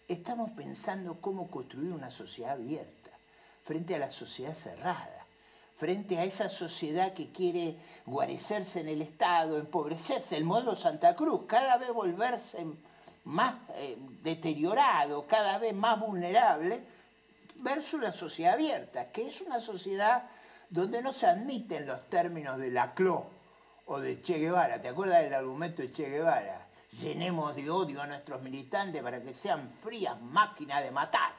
estamos 0.08 0.50
pensando 0.52 1.20
cómo 1.20 1.50
construir 1.50 1.92
una 1.92 2.10
sociedad 2.10 2.52
abierta 2.52 3.10
frente 3.62 3.94
a 3.94 3.98
la 3.98 4.10
sociedad 4.10 4.54
cerrada, 4.54 5.26
frente 5.76 6.18
a 6.18 6.24
esa 6.24 6.48
sociedad 6.48 7.12
que 7.12 7.30
quiere 7.30 7.76
guarecerse 8.06 8.80
en 8.80 8.88
el 8.88 9.02
Estado, 9.02 9.58
empobrecerse, 9.58 10.36
el 10.36 10.44
modelo 10.44 10.74
Santa 10.74 11.14
Cruz, 11.14 11.42
cada 11.46 11.76
vez 11.76 11.92
volverse 11.92 12.64
más 13.24 13.54
eh, 13.74 13.98
deteriorado, 14.22 15.26
cada 15.26 15.58
vez 15.58 15.74
más 15.74 16.00
vulnerable, 16.00 16.82
versus 17.56 18.00
la 18.00 18.12
sociedad 18.12 18.54
abierta, 18.54 19.10
que 19.12 19.28
es 19.28 19.42
una 19.42 19.60
sociedad 19.60 20.24
donde 20.70 21.02
no 21.02 21.12
se 21.12 21.26
admiten 21.26 21.86
los 21.86 22.08
términos 22.08 22.58
de 22.58 22.70
la 22.70 22.94
CLO 22.94 23.39
o 23.90 23.98
de 23.98 24.22
Che 24.22 24.38
Guevara. 24.38 24.80
¿Te 24.80 24.88
acuerdas 24.88 25.24
del 25.24 25.34
argumento 25.34 25.82
de 25.82 25.90
Che 25.90 26.08
Guevara? 26.08 26.64
Llenemos 27.02 27.56
de 27.56 27.68
odio 27.68 28.00
a 28.00 28.06
nuestros 28.06 28.40
militantes 28.40 29.02
para 29.02 29.20
que 29.20 29.34
sean 29.34 29.72
frías 29.82 30.20
máquinas 30.20 30.84
de 30.84 30.92
matar. 30.92 31.32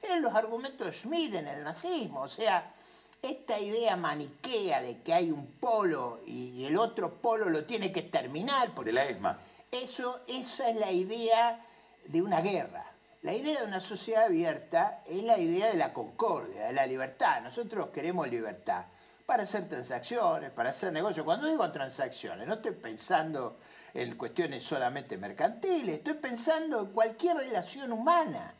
Eran 0.00 0.22
los 0.22 0.32
argumentos 0.32 0.86
de 0.86 0.92
Schmidt 0.92 1.34
en 1.34 1.48
el 1.48 1.64
nazismo. 1.64 2.20
O 2.22 2.28
sea, 2.28 2.72
esta 3.20 3.58
idea 3.58 3.96
maniquea 3.96 4.82
de 4.82 5.02
que 5.02 5.14
hay 5.14 5.32
un 5.32 5.46
polo 5.58 6.20
y 6.24 6.64
el 6.64 6.78
otro 6.78 7.14
polo 7.14 7.50
lo 7.50 7.64
tiene 7.64 7.90
que 7.90 8.02
terminar. 8.02 8.72
de 8.72 8.92
la 8.92 9.04
ESMA. 9.04 9.38
Eso, 9.72 10.20
esa 10.28 10.70
es 10.70 10.76
la 10.76 10.92
idea 10.92 11.60
de 12.04 12.22
una 12.22 12.40
guerra. 12.40 12.86
La 13.22 13.34
idea 13.34 13.62
de 13.62 13.66
una 13.66 13.80
sociedad 13.80 14.26
abierta 14.26 15.02
es 15.06 15.24
la 15.24 15.38
idea 15.38 15.66
de 15.66 15.74
la 15.74 15.92
concordia, 15.92 16.66
de 16.68 16.72
la 16.72 16.86
libertad. 16.86 17.40
Nosotros 17.42 17.88
queremos 17.88 18.28
libertad 18.28 18.84
para 19.26 19.42
hacer 19.42 19.68
transacciones, 19.68 20.52
para 20.52 20.70
hacer 20.70 20.92
negocios. 20.92 21.24
Cuando 21.24 21.48
digo 21.48 21.70
transacciones, 21.72 22.46
no 22.46 22.54
estoy 22.54 22.72
pensando 22.72 23.58
en 23.92 24.16
cuestiones 24.16 24.62
solamente 24.62 25.18
mercantiles, 25.18 25.98
estoy 25.98 26.14
pensando 26.14 26.80
en 26.80 26.92
cualquier 26.92 27.36
relación 27.36 27.92
humana 27.92 28.54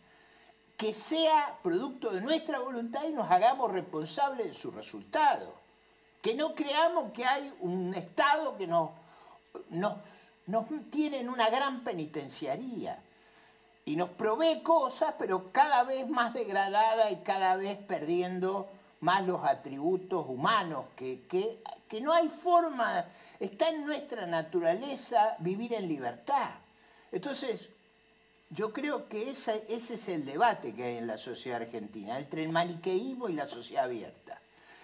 que 0.76 0.92
sea 0.92 1.56
producto 1.62 2.10
de 2.10 2.20
nuestra 2.20 2.58
voluntad 2.58 3.04
y 3.04 3.12
nos 3.12 3.30
hagamos 3.30 3.72
responsables 3.72 4.48
de 4.48 4.54
su 4.54 4.72
resultado. 4.72 5.54
Que 6.20 6.34
no 6.34 6.54
creamos 6.54 7.12
que 7.12 7.24
hay 7.24 7.54
un 7.60 7.94
Estado 7.94 8.56
que 8.56 8.66
nos, 8.66 8.90
nos, 9.70 9.94
nos 10.46 10.66
tiene 10.90 11.20
en 11.20 11.30
una 11.30 11.48
gran 11.48 11.84
penitenciaría 11.84 12.98
y 13.84 13.94
nos 13.94 14.10
provee 14.10 14.62
cosas, 14.62 15.14
pero 15.16 15.52
cada 15.52 15.84
vez 15.84 16.08
más 16.08 16.34
degradada 16.34 17.10
y 17.12 17.18
cada 17.18 17.54
vez 17.54 17.78
perdiendo 17.78 18.68
más 19.00 19.26
los 19.26 19.44
atributos 19.44 20.26
humanos, 20.26 20.86
que, 20.96 21.26
que, 21.26 22.00
no 22.00 22.12
hay 22.12 22.28
forma, 22.28 23.04
está 23.38 23.68
en 23.68 23.86
nuestra 23.86 24.26
naturaleza 24.26 25.36
vivir 25.38 25.74
en 25.74 25.88
libertad. 25.88 26.50
Entonces, 27.12 27.68
yo 28.50 28.72
creo 28.72 29.08
que 29.08 29.30
ese, 29.30 29.64
ese 29.68 29.94
es 29.94 30.08
el 30.08 30.24
debate 30.24 30.74
que 30.74 30.84
hay 30.84 30.96
en 30.98 31.06
la 31.06 31.18
sociedad 31.18 31.62
argentina, 31.62 32.18
entre 32.18 32.44
el 32.44 32.52
maniqueísmo 32.52 33.28
y 33.28 33.34
la 33.34 33.48
sociedad 33.48 33.84
abierta, 33.84 34.40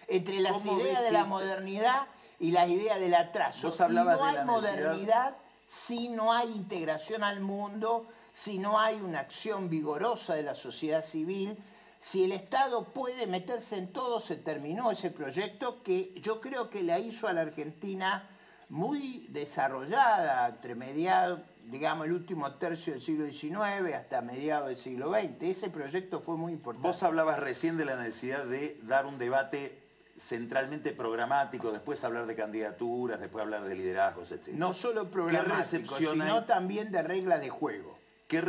entre 0.09 0.41
las 0.41 0.65
ideas 0.65 1.03
de 1.03 1.11
la 1.11 1.25
modernidad 1.25 2.07
y 2.39 2.51
las 2.51 2.69
ideas 2.69 2.99
del 2.99 3.15
atraso. 3.15 3.73
y 3.89 3.93
no 3.93 4.25
hay 4.25 4.45
modernidad 4.45 5.35
si 5.73 6.11
no 6.11 6.33
hay 6.33 6.51
integración 6.53 7.25
al 7.25 7.41
mundo, 7.41 8.07
si 8.31 8.59
no 8.59 8.79
hay 8.79 9.01
una 9.01 9.21
acción 9.21 9.71
vigorosa 9.71 10.35
de 10.35 10.43
la 10.43 10.55
sociedad 10.55 11.03
civil, 11.03 11.57
si 12.03 12.25
el 12.25 12.33
Estado 12.33 12.93
puede 12.93 13.29
meterse 13.29 13.77
en 13.77 13.93
todo, 13.93 14.21
se 14.21 14.35
terminó 14.35 14.91
ese 14.91 15.13
proyecto 15.13 15.85
que 15.85 16.13
yo 16.21 16.41
creo 16.41 16.69
que 16.69 16.83
la 16.83 16.99
hizo 16.99 17.29
a 17.29 17.33
la 17.33 17.43
Argentina 17.43 18.29
muy 18.69 19.29
desarrollada 19.31 20.49
entre 20.49 20.75
mediados, 20.75 21.43
digamos, 21.71 22.07
el 22.07 22.13
último 22.13 22.55
tercio 22.57 22.93
del 22.93 23.03
siglo 23.03 23.31
XIX 23.31 23.95
hasta 23.95 24.21
mediados 24.21 24.69
del 24.69 24.79
siglo 24.79 25.13
XX. 25.13 25.43
Ese 25.43 25.71
proyecto 25.71 26.21
fue 26.21 26.37
muy 26.37 26.55
importante. 26.55 26.89
Vos 26.89 27.01
hablabas 27.05 27.39
recién 27.39 27.77
de 27.77 27.85
la 27.85 27.95
necesidad 27.95 28.47
de 28.47 28.81
dar 28.83 29.07
un 29.07 29.17
debate 29.17 29.81
centralmente 30.19 30.91
programático, 30.93 31.71
después 31.71 32.03
hablar 32.03 32.27
de 32.27 32.35
candidaturas, 32.35 33.21
después 33.21 33.43
hablar 33.43 33.63
de 33.63 33.77
liderazgos, 33.77 34.33
etc. 34.33 34.49
No 34.55 34.73
solo 34.73 35.09
programático, 35.09 35.97
sino 35.97 36.45
también 36.47 36.91
de 36.91 37.03
reglas 37.05 37.41
de 37.41 37.49
juego. 37.49 38.02
¿Qué 38.33 38.41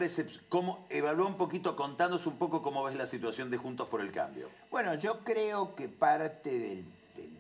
cómo, 0.47 0.85
evalúa 0.89 1.27
un 1.27 1.35
poquito, 1.35 1.75
contándonos 1.75 2.25
un 2.25 2.37
poco 2.37 2.63
cómo 2.63 2.85
ves 2.85 2.95
la 2.95 3.05
situación 3.05 3.51
de 3.51 3.57
Juntos 3.57 3.89
por 3.89 3.99
el 3.99 4.13
Cambio? 4.13 4.47
Bueno, 4.71 4.95
yo 4.95 5.25
creo 5.25 5.75
que 5.75 5.89
parte 5.89 6.57
del, 6.57 6.85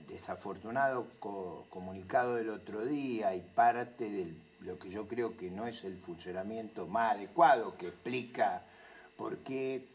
desafortunado 0.09 1.07
comunicado 1.69 2.35
del 2.35 2.49
otro 2.49 2.85
día 2.85 3.33
y 3.33 3.39
parte 3.39 4.09
de 4.09 4.33
lo 4.59 4.77
que 4.77 4.89
yo 4.89 5.07
creo 5.07 5.37
que 5.37 5.49
no 5.51 5.67
es 5.67 5.85
el 5.85 5.97
funcionamiento 5.97 6.85
más 6.85 7.15
adecuado, 7.15 7.77
que 7.77 7.87
explica 7.87 8.63
por 9.15 9.37
qué 9.37 9.87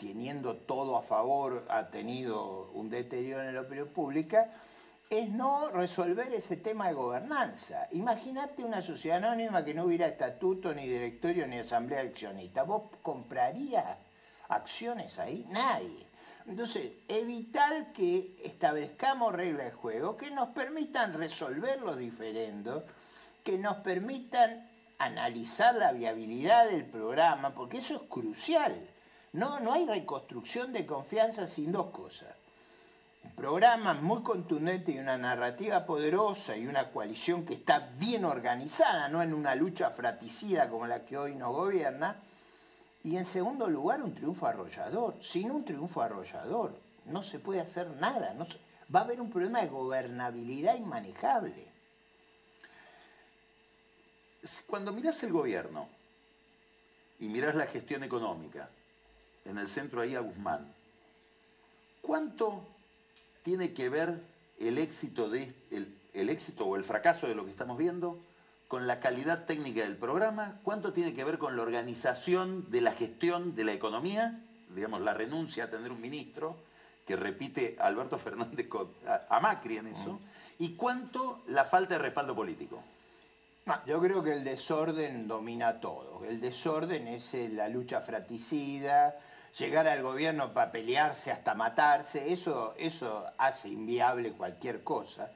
teniendo 0.00 0.56
todo 0.56 0.96
a 0.96 1.02
favor 1.02 1.62
ha 1.68 1.88
tenido 1.88 2.70
un 2.72 2.88
deterioro 2.88 3.42
en 3.42 3.54
la 3.54 3.60
opinión 3.60 3.88
pública, 3.88 4.50
es 5.20 5.28
no 5.28 5.68
resolver 5.68 6.32
ese 6.32 6.56
tema 6.56 6.88
de 6.88 6.94
gobernanza. 6.94 7.86
Imagínate 7.92 8.64
una 8.64 8.82
sociedad 8.82 9.18
anónima 9.18 9.64
que 9.64 9.74
no 9.74 9.84
hubiera 9.84 10.06
estatuto, 10.06 10.72
ni 10.72 10.88
directorio, 10.88 11.46
ni 11.46 11.58
asamblea 11.58 12.00
accionista. 12.00 12.62
¿Vos 12.62 12.84
comprarías 13.02 13.98
acciones 14.48 15.18
ahí? 15.18 15.44
Nadie. 15.50 16.06
Entonces, 16.46 16.92
evitar 17.08 17.92
que 17.92 18.36
establezcamos 18.42 19.34
reglas 19.34 19.66
de 19.66 19.72
juego 19.72 20.16
que 20.16 20.30
nos 20.30 20.48
permitan 20.48 21.12
resolver 21.12 21.80
los 21.82 21.98
diferendos, 21.98 22.84
que 23.44 23.58
nos 23.58 23.76
permitan 23.78 24.66
analizar 24.98 25.74
la 25.74 25.92
viabilidad 25.92 26.68
del 26.68 26.86
programa, 26.86 27.54
porque 27.54 27.78
eso 27.78 27.96
es 27.96 28.02
crucial. 28.08 28.74
No, 29.32 29.60
no 29.60 29.72
hay 29.72 29.86
reconstrucción 29.86 30.72
de 30.72 30.86
confianza 30.86 31.46
sin 31.46 31.70
dos 31.70 31.90
cosas 31.90 32.41
un 33.24 33.32
programa 33.32 33.94
muy 33.94 34.22
contundente 34.22 34.92
y 34.92 34.98
una 34.98 35.16
narrativa 35.16 35.84
poderosa 35.86 36.56
y 36.56 36.66
una 36.66 36.90
coalición 36.90 37.44
que 37.44 37.54
está 37.54 37.90
bien 37.98 38.24
organizada, 38.24 39.08
no 39.08 39.22
en 39.22 39.32
una 39.32 39.54
lucha 39.54 39.90
fratricida 39.90 40.68
como 40.68 40.86
la 40.86 41.04
que 41.04 41.16
hoy 41.16 41.34
nos 41.34 41.52
gobierna. 41.52 42.16
Y 43.04 43.16
en 43.16 43.24
segundo 43.24 43.68
lugar, 43.68 44.02
un 44.02 44.14
triunfo 44.14 44.46
arrollador. 44.46 45.16
Sin 45.22 45.50
un 45.50 45.64
triunfo 45.64 46.02
arrollador 46.02 46.78
no 47.06 47.22
se 47.22 47.38
puede 47.38 47.60
hacer 47.60 47.88
nada. 47.96 48.34
No 48.34 48.46
va 48.94 49.00
a 49.00 49.04
haber 49.04 49.20
un 49.20 49.30
problema 49.30 49.60
de 49.60 49.68
gobernabilidad 49.68 50.76
inmanejable. 50.76 51.66
Cuando 54.66 54.92
miras 54.92 55.22
el 55.22 55.32
gobierno 55.32 55.88
y 57.20 57.28
miras 57.28 57.54
la 57.54 57.66
gestión 57.66 58.02
económica, 58.02 58.68
en 59.44 59.58
el 59.58 59.68
centro 59.68 60.00
ahí 60.00 60.14
a 60.14 60.20
Guzmán, 60.20 60.72
¿cuánto 62.00 62.64
tiene 63.42 63.72
que 63.72 63.88
ver 63.88 64.22
el 64.58 64.78
éxito, 64.78 65.28
de, 65.28 65.52
el, 65.70 66.28
éxito 66.28 66.66
o 66.66 66.76
el 66.76 66.84
fracaso 66.84 67.26
de 67.26 67.34
lo 67.34 67.44
que 67.44 67.50
estamos 67.50 67.76
viendo 67.76 68.18
con 68.68 68.86
la 68.86 69.00
calidad 69.00 69.44
técnica 69.44 69.82
del 69.82 69.96
programa, 69.96 70.60
cuánto 70.62 70.92
tiene 70.92 71.14
que 71.14 71.24
ver 71.24 71.38
con 71.38 71.56
la 71.56 71.62
organización 71.62 72.70
de 72.70 72.80
la 72.80 72.92
gestión 72.92 73.54
de 73.54 73.64
la 73.64 73.72
economía, 73.72 74.40
digamos, 74.74 75.02
la 75.02 75.12
renuncia 75.12 75.64
a 75.64 75.70
tener 75.70 75.92
un 75.92 76.00
ministro, 76.00 76.56
que 77.06 77.16
repite 77.16 77.76
Alberto 77.80 78.18
Fernández 78.18 78.68
a, 79.28 79.40
Macri 79.40 79.78
en 79.78 79.88
eso, 79.88 80.20
y 80.58 80.74
cuánto 80.74 81.42
la 81.48 81.64
falta 81.64 81.94
de 81.94 82.02
respaldo 82.02 82.34
político. 82.34 82.82
yo 83.86 84.00
creo 84.00 84.22
que 84.22 84.32
el 84.32 84.44
desorden 84.44 85.28
domina 85.28 85.80
todo. 85.80 86.24
El 86.24 86.40
desorden 86.40 87.08
es 87.08 87.34
eh, 87.34 87.50
la 87.50 87.68
lucha 87.68 88.00
fratricida, 88.00 89.16
llegar 89.58 89.86
al 89.86 90.02
gobierno 90.02 90.52
para 90.52 90.72
pelearse 90.72 91.30
hasta 91.30 91.54
matarse, 91.54 92.32
eso, 92.32 92.74
eso 92.78 93.26
hace 93.38 93.68
inviable 93.68 94.32
cualquier 94.32 94.82
cosa. 94.82 95.30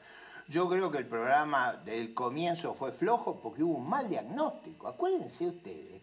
Yo 0.49 0.69
creo 0.69 0.91
que 0.91 0.99
el 0.99 1.07
programa 1.07 1.75
del 1.85 2.15
comienzo 2.15 2.75
fue 2.75 2.93
flojo 2.93 3.41
porque 3.43 3.63
hubo 3.63 3.79
un 3.79 3.89
mal 3.89 4.09
diagnóstico. 4.09 4.89
Acuérdense 4.89 5.47
ustedes, 5.49 6.01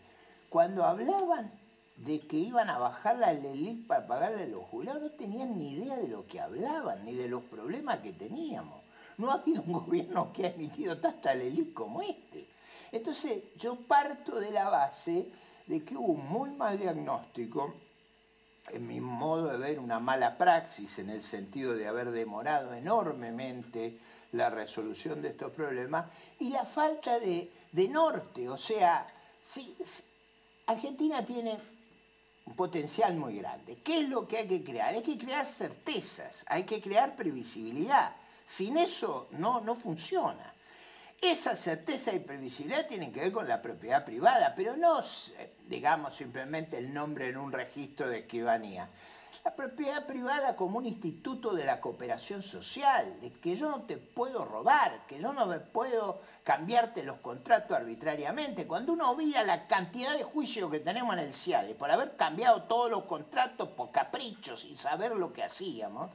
cuando 0.49 0.84
hablaban 0.84 1.52
de 1.95 2.19
que 2.22 2.38
iban 2.38 2.69
a 2.69 2.77
bajar 2.77 3.18
la 3.18 3.34
LELIC 3.34 3.88
para 3.88 4.06
pagarle 4.06 4.44
a 4.44 4.48
los 4.48 4.65
jubilados, 4.65 5.02
no 5.02 5.11
tenían 5.11 5.57
ni 5.57 5.73
idea 5.73 5.95
de 5.95 6.07
lo 6.07 6.27
que 6.27 6.40
hablaban, 6.40 7.06
ni 7.06 7.14
de 7.14 7.30
los 7.30 7.44
problemas 7.44 7.99
que 7.99 8.11
teníamos. 8.11 8.81
No 9.18 9.31
ha 9.31 9.35
habido 9.35 9.64
un 9.64 9.73
gobierno 9.85 10.31
que 10.34 10.45
ha 10.45 10.49
emitido 10.49 10.99
tanta 10.99 11.34
LELIC 11.34 11.73
como 11.73 12.02
este. 12.02 12.48
Entonces, 12.91 13.44
yo 13.57 13.76
parto 13.88 14.40
de 14.40 14.52
la 14.52 14.69
base 14.69 15.31
de 15.65 15.84
que 15.84 15.95
hubo 15.95 16.14
un 16.14 16.27
muy 16.27 16.52
mal 16.52 16.77
diagnóstico 16.77 17.73
en 18.69 18.88
mi 18.88 18.99
modo 19.02 19.48
de 19.48 19.57
ver, 19.57 19.80
una 19.80 19.99
mala 19.99 20.38
praxis 20.38 20.99
en 20.99 21.10
el 21.10 21.22
sentido 21.22 21.73
de 21.73 21.88
haber 21.88 22.11
demorado 22.11 22.73
enormemente 22.73 23.98
la 24.31 24.49
resolución 24.49 25.22
de 25.22 25.30
estos 25.30 25.52
problemas 25.52 26.10
y 26.40 26.49
la 26.49 26.65
falta 26.65 27.19
de, 27.19 27.52
norte. 27.90 28.49
O 28.49 28.57
sea, 28.57 29.06
si, 29.44 29.76
Argentina 30.65 31.26
tiene 31.26 31.57
un 32.45 32.56
potencial 32.56 33.15
muy 33.15 33.38
grande. 33.38 33.80
¿Qué 33.84 34.02
es 34.02 34.10
lo 34.10 34.27
que 34.27 34.38
hay 34.38 34.48
que 34.48 34.64
crear? 34.64 34.94
Hay 34.94 35.02
que 35.02 35.18
crear 35.18 35.45
certezas, 35.45 36.44
hay 36.48 36.64
que 36.64 36.81
crear 36.81 37.15
previsibilidad. 37.15 38.15
Sin 38.45 38.77
eso 38.77 39.27
no, 39.31 39.61
no 39.61 39.76
funciona. 39.76 40.53
Esa 41.24 41.56
certeza 41.56 42.14
y 42.14 42.20
previsibilidad 42.20 42.86
tienen 42.86 43.14
que 43.14 43.22
ver 43.22 43.32
con 43.32 43.48
la 43.48 43.62
propiedad 43.62 44.04
privada, 44.04 44.54
pero 44.56 44.76
no, 44.76 45.02
digamos, 45.68 46.16
simplemente 46.16 46.78
el 46.78 46.94
nombre 46.94 47.30
en 47.30 47.38
un 47.38 47.52
registro 47.52 48.10
de 48.10 48.20
escribanía 48.20 48.90
la 49.44 49.54
propiedad 49.54 50.06
privada 50.06 50.56
como 50.56 50.78
un 50.78 50.86
instituto 50.86 51.54
de 51.54 51.66
la 51.66 51.82
cooperación 51.82 52.41
social, 52.41 53.20
de 53.20 53.30
que 53.30 53.58
yo 53.58 53.70
no 53.70 53.82
te 53.82 53.98
puedo 53.98 54.45
robar, 54.45 55.06
que 55.06 55.20
yo 55.20 55.34
no 55.34 55.45
me 55.45 55.60
puedo 55.60 56.22
cambiarte 56.45 57.04
los 57.04 57.18
contratos 57.18 57.76
arbitrariamente. 57.76 58.66
Cuando 58.66 58.94
uno 58.94 59.14
mira 59.16 59.44
la 59.44 59.68
cantidad 59.68 60.18
de 60.18 60.24
juicios 60.24 60.72
que 60.72 60.80
tenemos 60.80 61.14
en 61.18 61.24
el 61.24 61.34
CIADE 61.34 61.76
por 61.76 61.91
haber 61.91 62.16
cambiado 62.16 62.64
todos 62.64 62.90
los 62.90 63.04
contratos 63.04 63.68
por 63.70 63.91
caprichos 63.91 64.62
sin 64.62 64.78
saber 64.78 65.12
lo 65.12 65.34
que 65.34 65.44
hacíamos, 65.44 66.10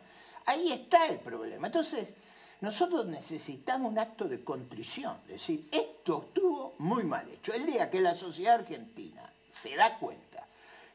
ahí 0.46 0.72
está 0.72 1.06
el 1.06 1.20
problema. 1.20 1.66
Entonces, 1.66 2.16
nosotros 2.60 3.06
necesitamos 3.06 3.92
un 3.92 3.98
acto 3.98 4.26
de 4.26 4.42
contrición, 4.42 5.16
es 5.26 5.34
decir, 5.34 5.68
esto 5.70 6.24
estuvo 6.26 6.74
muy 6.78 7.04
mal 7.04 7.28
hecho. 7.30 7.52
El 7.52 7.66
día 7.66 7.88
que 7.88 8.00
la 8.00 8.14
sociedad 8.14 8.56
argentina 8.56 9.22
se 9.48 9.76
da 9.76 9.96
cuenta 9.98 10.46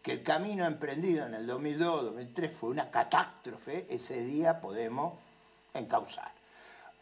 que 0.02 0.12
el 0.12 0.24
camino 0.24 0.66
emprendido 0.66 1.26
en 1.26 1.34
el 1.34 1.48
2002-2003 1.48 2.52
fue 2.52 2.70
una 2.70 2.92
catástrofe, 2.92 3.88
ese 3.90 4.22
día 4.24 4.60
podemos 4.60 5.14
encauzar. 5.74 6.32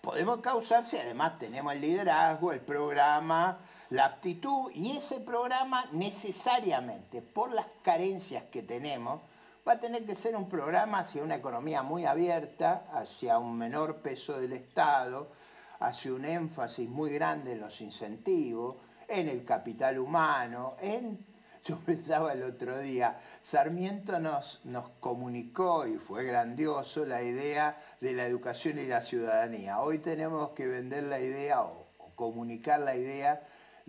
Podemos 0.01 0.37
encauzar 0.37 0.85
si 0.85 0.97
además 0.97 1.39
tenemos 1.39 1.73
el 1.73 1.81
liderazgo, 1.81 2.51
el 2.51 2.59
programa, 2.59 3.57
la 3.89 4.05
aptitud, 4.05 4.71
y 4.73 4.97
ese 4.97 5.19
programa 5.19 5.85
necesariamente, 5.91 7.21
por 7.21 7.51
las 7.51 7.65
carencias 7.81 8.43
que 8.51 8.61
tenemos, 8.61 9.21
va 9.67 9.73
a 9.73 9.79
tener 9.79 10.05
que 10.05 10.15
ser 10.15 10.35
un 10.35 10.49
programa 10.49 10.99
hacia 10.99 11.23
una 11.23 11.35
economía 11.35 11.83
muy 11.83 12.05
abierta, 12.05 12.85
hacia 12.93 13.37
un 13.39 13.57
menor 13.57 13.97
peso 13.97 14.39
del 14.39 14.53
Estado, 14.53 15.31
hacia 15.79 16.13
un 16.13 16.25
énfasis 16.25 16.89
muy 16.89 17.11
grande 17.11 17.53
en 17.53 17.61
los 17.61 17.81
incentivos, 17.81 18.77
en 19.07 19.27
el 19.27 19.43
capital 19.43 19.99
humano, 19.99 20.75
en 20.79 21.31
yo 21.65 21.77
pensaba 21.79 22.33
el 22.33 22.43
otro 22.43 22.79
día, 22.79 23.19
Sarmiento 23.41 24.19
nos, 24.19 24.61
nos 24.63 24.89
comunicó, 24.99 25.85
y 25.85 25.97
fue 25.97 26.23
grandioso, 26.23 27.05
la 27.05 27.21
idea 27.21 27.77
de 27.99 28.13
la 28.13 28.25
educación 28.25 28.79
y 28.79 28.87
la 28.87 29.01
ciudadanía. 29.01 29.79
Hoy 29.79 29.99
tenemos 29.99 30.51
que 30.51 30.67
vender 30.67 31.03
la 31.03 31.19
idea 31.19 31.61
o, 31.61 31.87
comunicar 32.15 32.79
la 32.81 32.95
idea 32.95 33.41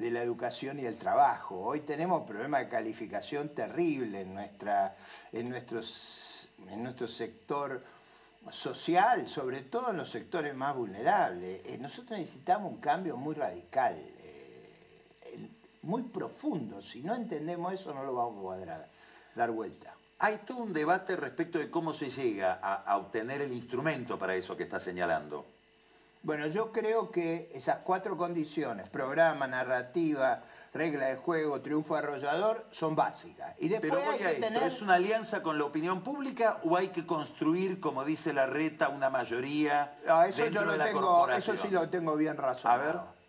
de 0.03 0.11
la 0.11 0.23
educación 0.23 0.79
y 0.81 0.85
el 0.85 0.97
trabajo. 0.97 1.61
Hoy 1.61 1.81
tenemos 1.81 2.21
un 2.21 2.27
problema 2.27 2.59
de 2.59 2.69
calificación 2.69 3.51
terrible 3.51 4.21
en, 4.21 4.35
nuestra, 4.35 4.95
en, 5.33 5.49
nuestros, 5.49 6.49
en 6.69 6.83
nuestro 6.83 7.07
sector 7.07 7.83
social, 8.51 9.27
sobre 9.29 9.63
todo 9.63 9.91
en 9.91 9.99
los 9.99 10.11
sectores 10.11 10.55
más 10.55 10.75
vulnerables. 10.75 11.63
Eh, 11.67 11.79
nosotros 11.79 12.19
necesitamos 12.19 12.73
un 12.73 12.81
cambio 12.81 13.17
muy 13.17 13.35
radical 13.35 13.97
muy 15.83 16.03
profundo. 16.03 16.81
Si 16.81 17.03
no 17.03 17.15
entendemos 17.15 17.73
eso, 17.73 17.93
no 17.93 18.05
lo 18.05 18.15
vamos 18.15 18.57
a 18.57 18.87
dar 19.35 19.51
vuelta. 19.51 19.95
Hay 20.21 20.39
todo 20.39 20.59
un 20.59 20.73
debate 20.73 21.17
respecto 21.17 21.59
de 21.59 21.71
cómo 21.71 21.93
se 21.93 22.09
llega 22.09 22.55
a, 22.55 22.97
obtener 22.97 23.43
el 23.43 23.53
instrumento 23.53 24.19
para 24.19 24.37
eso 24.37 24.57
que 24.57 24.63
está 24.63 24.79
señalando. 24.79 25.45
Bueno, 26.23 26.47
yo 26.47 26.71
creo 26.71 27.11
que 27.11 27.51
esas 27.53 27.79
cuatro 27.79 28.17
condiciones, 28.17 28.89
programa, 28.89 29.47
narrativa, 29.47 30.43
regla 30.73 31.07
de 31.07 31.17
juego, 31.17 31.61
triunfo 31.61 31.97
arrollador, 31.97 32.65
son 32.71 32.95
básicas. 32.95 33.55
Y 33.59 33.69
después 33.69 33.93
Pero 33.93 34.11
hay 34.11 34.19
que 34.19 34.41
tener... 34.41 34.63
¿es 34.63 34.83
una 34.83 34.95
alianza 34.95 35.43
con 35.43 35.59
la 35.59 35.65
opinión 35.65 36.03
pública 36.03 36.61
o 36.65 36.77
hay 36.77 36.89
que 36.89 37.05
construir, 37.05 37.81
como 37.81 38.05
dice 38.05 38.33
la 38.33 38.47
reta, 38.47 38.89
una 38.89 39.11
mayoría 39.11 39.95
eso 40.29 40.47
yo 40.47 40.63
lo 40.65 40.79
tengo, 40.79 41.29
Eso 41.29 41.57
sí 41.57 41.69
lo 41.71 41.89
tengo 41.89 42.17
bien 42.17 42.37
razonado. 42.37 42.81
A 42.81 42.85
ver 42.85 43.23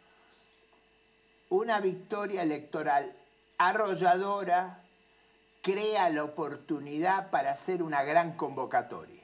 una 1.54 1.80
victoria 1.80 2.42
electoral 2.42 3.14
arrolladora 3.60 4.80
crea 5.62 6.10
la 6.10 6.24
oportunidad 6.24 7.30
para 7.30 7.52
hacer 7.52 7.84
una 7.84 8.02
gran 8.04 8.36
convocatoria. 8.36 9.23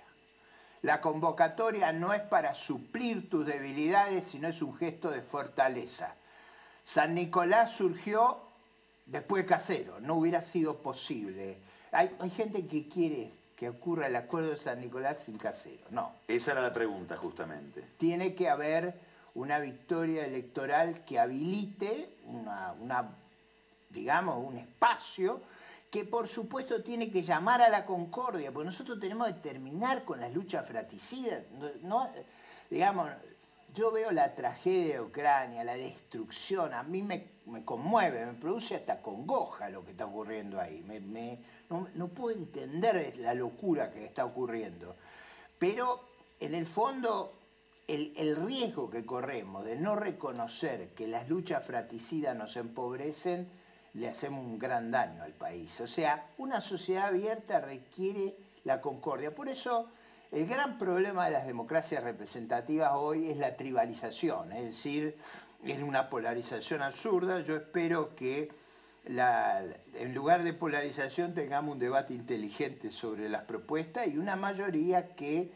La 0.82 1.02
convocatoria 1.02 1.92
no 1.92 2.14
es 2.14 2.22
para 2.22 2.54
suplir 2.54 3.30
tus 3.30 3.46
debilidades, 3.46 4.26
sino 4.26 4.48
es 4.48 4.62
un 4.62 4.76
gesto 4.76 5.12
de 5.12 5.22
fortaleza. 5.22 6.16
San 6.84 7.14
Nicolás 7.14 7.72
surgió 7.72 8.40
después 9.06 9.44
de 9.44 9.50
Casero, 9.50 10.00
no 10.00 10.16
hubiera 10.16 10.42
sido 10.42 10.78
posible. 10.78 11.58
Hay, 11.92 12.16
hay 12.20 12.30
gente 12.30 12.66
que 12.66 12.88
quiere 12.88 13.32
que 13.56 13.68
ocurra 13.68 14.08
el 14.08 14.16
acuerdo 14.16 14.52
de 14.52 14.58
San 14.58 14.80
Nicolás 14.80 15.24
sin 15.26 15.38
Casero, 15.38 15.84
no. 15.90 16.14
Esa 16.28 16.54
era 16.54 16.62
la 16.62 16.72
pregunta 16.72 17.18
justamente. 17.18 17.84
Tiene 17.98 18.34
que 18.34 18.48
haber 18.48 18.94
una 19.36 19.60
victoria 19.60 20.26
electoral 20.26 21.04
que 21.06 21.20
habilite 21.20 22.10
una, 22.26 23.10
digamos, 23.90 24.38
un 24.46 24.58
espacio 24.58 25.42
que 25.90 26.06
por 26.06 26.28
supuesto 26.28 26.84
tiene 26.84 27.12
que 27.12 27.24
llamar 27.24 27.62
a 27.62 27.70
la 27.70 27.86
concordia, 27.86 28.52
porque 28.52 28.68
nosotros 28.68 29.00
tenemos 29.00 29.28
que 29.28 29.34
terminar 29.34 30.06
con 30.06 30.20
las 30.20 30.34
luchas 30.34 30.68
fraticidas. 30.68 31.44
No, 31.82 32.10
digamos, 32.70 33.10
yo 33.74 33.92
veo 33.92 34.12
la 34.12 34.36
tragedia 34.36 34.96
de 34.96 35.02
Ucrania, 35.02 35.64
la 35.64 35.76
destrucción, 35.76 36.74
a 36.74 36.84
mí 36.84 37.02
me, 37.02 37.30
conmueve, 37.66 38.26
me 38.26 38.34
produce 38.34 38.76
hasta 38.76 39.02
congoja 39.02 39.70
lo 39.70 39.84
que 39.84 39.92
está 39.92 40.06
ocurriendo 40.06 40.60
ahí. 40.60 40.84
no, 41.70 41.88
no 41.96 42.08
puedo 42.10 42.38
entender 42.38 43.18
la 43.18 43.34
locura 43.34 43.92
que 43.92 44.06
está 44.06 44.26
ocurriendo. 44.26 44.96
Pero 45.58 46.02
en 46.40 46.56
el 46.56 46.66
fondo 46.66 47.40
el, 47.90 48.36
riesgo 48.36 48.90
que 48.90 49.06
corremos 49.06 49.66
de 49.66 49.76
no 49.76 49.96
reconocer 49.96 50.90
que 50.90 51.08
las 51.08 51.28
luchas 51.28 51.66
fraticidas 51.66 52.36
nos 52.36 52.56
empobrecen, 52.56 53.50
le 53.94 54.08
hacemos 54.08 54.46
un 54.46 54.60
gran 54.60 54.92
daño 54.92 55.24
al 55.24 55.34
país. 55.34 55.80
O 55.82 55.88
sea, 55.88 56.28
una 56.38 56.62
sociedad 56.62 57.08
abierta 57.08 57.60
requiere 57.60 58.36
la 58.64 58.82
concordia. 58.82 59.34
Por 59.34 59.50
eso, 59.50 59.90
el 60.32 60.46
gran 60.46 60.78
problema 60.78 61.26
de 61.26 61.32
las 61.32 61.46
democracias 61.46 62.04
representativas 62.04 62.92
hoy 62.94 63.30
es 63.30 63.38
la 63.38 63.56
tribalización, 63.56 64.52
es 64.52 64.64
decir, 64.64 65.18
es 65.64 65.82
una 65.82 66.10
polarización 66.10 66.82
absurda. 66.82 67.42
Yo 67.42 67.56
espero 67.56 68.16
que 68.16 68.50
en 69.06 70.14
lugar 70.14 70.44
de 70.44 70.54
polarización 70.54 71.34
tengamos 71.34 71.74
un 71.74 71.80
debate 71.80 72.14
inteligente 72.14 72.92
sobre 72.92 73.28
las 73.28 73.44
propuestas 73.44 74.08
y 74.08 74.18
una 74.18 74.36
mayoría 74.36 75.16
que 75.16 75.52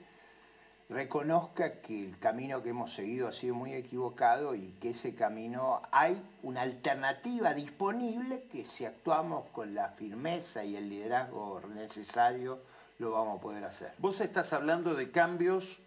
reconozca 0.93 1.81
que 1.81 2.05
el 2.05 2.19
camino 2.19 2.61
que 2.61 2.69
hemos 2.69 2.93
seguido 2.93 3.27
ha 3.27 3.33
sido 3.33 3.55
muy 3.55 3.73
equivocado 3.73 4.55
y 4.55 4.75
que 4.79 4.91
ese 4.91 5.15
camino 5.15 5.81
hay 5.91 6.21
una 6.43 6.61
alternativa 6.61 7.53
disponible 7.53 8.43
que 8.51 8.63
si 8.63 8.85
actuamos 8.85 9.49
con 9.49 9.73
la 9.73 9.89
firmeza 9.89 10.63
y 10.63 10.75
el 10.75 10.89
liderazgo 10.89 11.61
necesario 11.73 12.61
lo 12.99 13.11
vamos 13.11 13.39
a 13.39 13.41
poder 13.41 13.63
hacer. 13.63 13.93
Vos 13.97 14.21
estás 14.21 14.53
hablando 14.53 14.93
de 14.93 15.11
cambios 15.11 15.79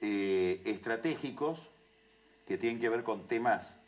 eh, 0.00 0.62
estratégicos 0.64 1.68
que 2.46 2.56
tienen 2.56 2.80
que 2.80 2.88
ver 2.88 3.02
con 3.02 3.26
temas, 3.26 3.78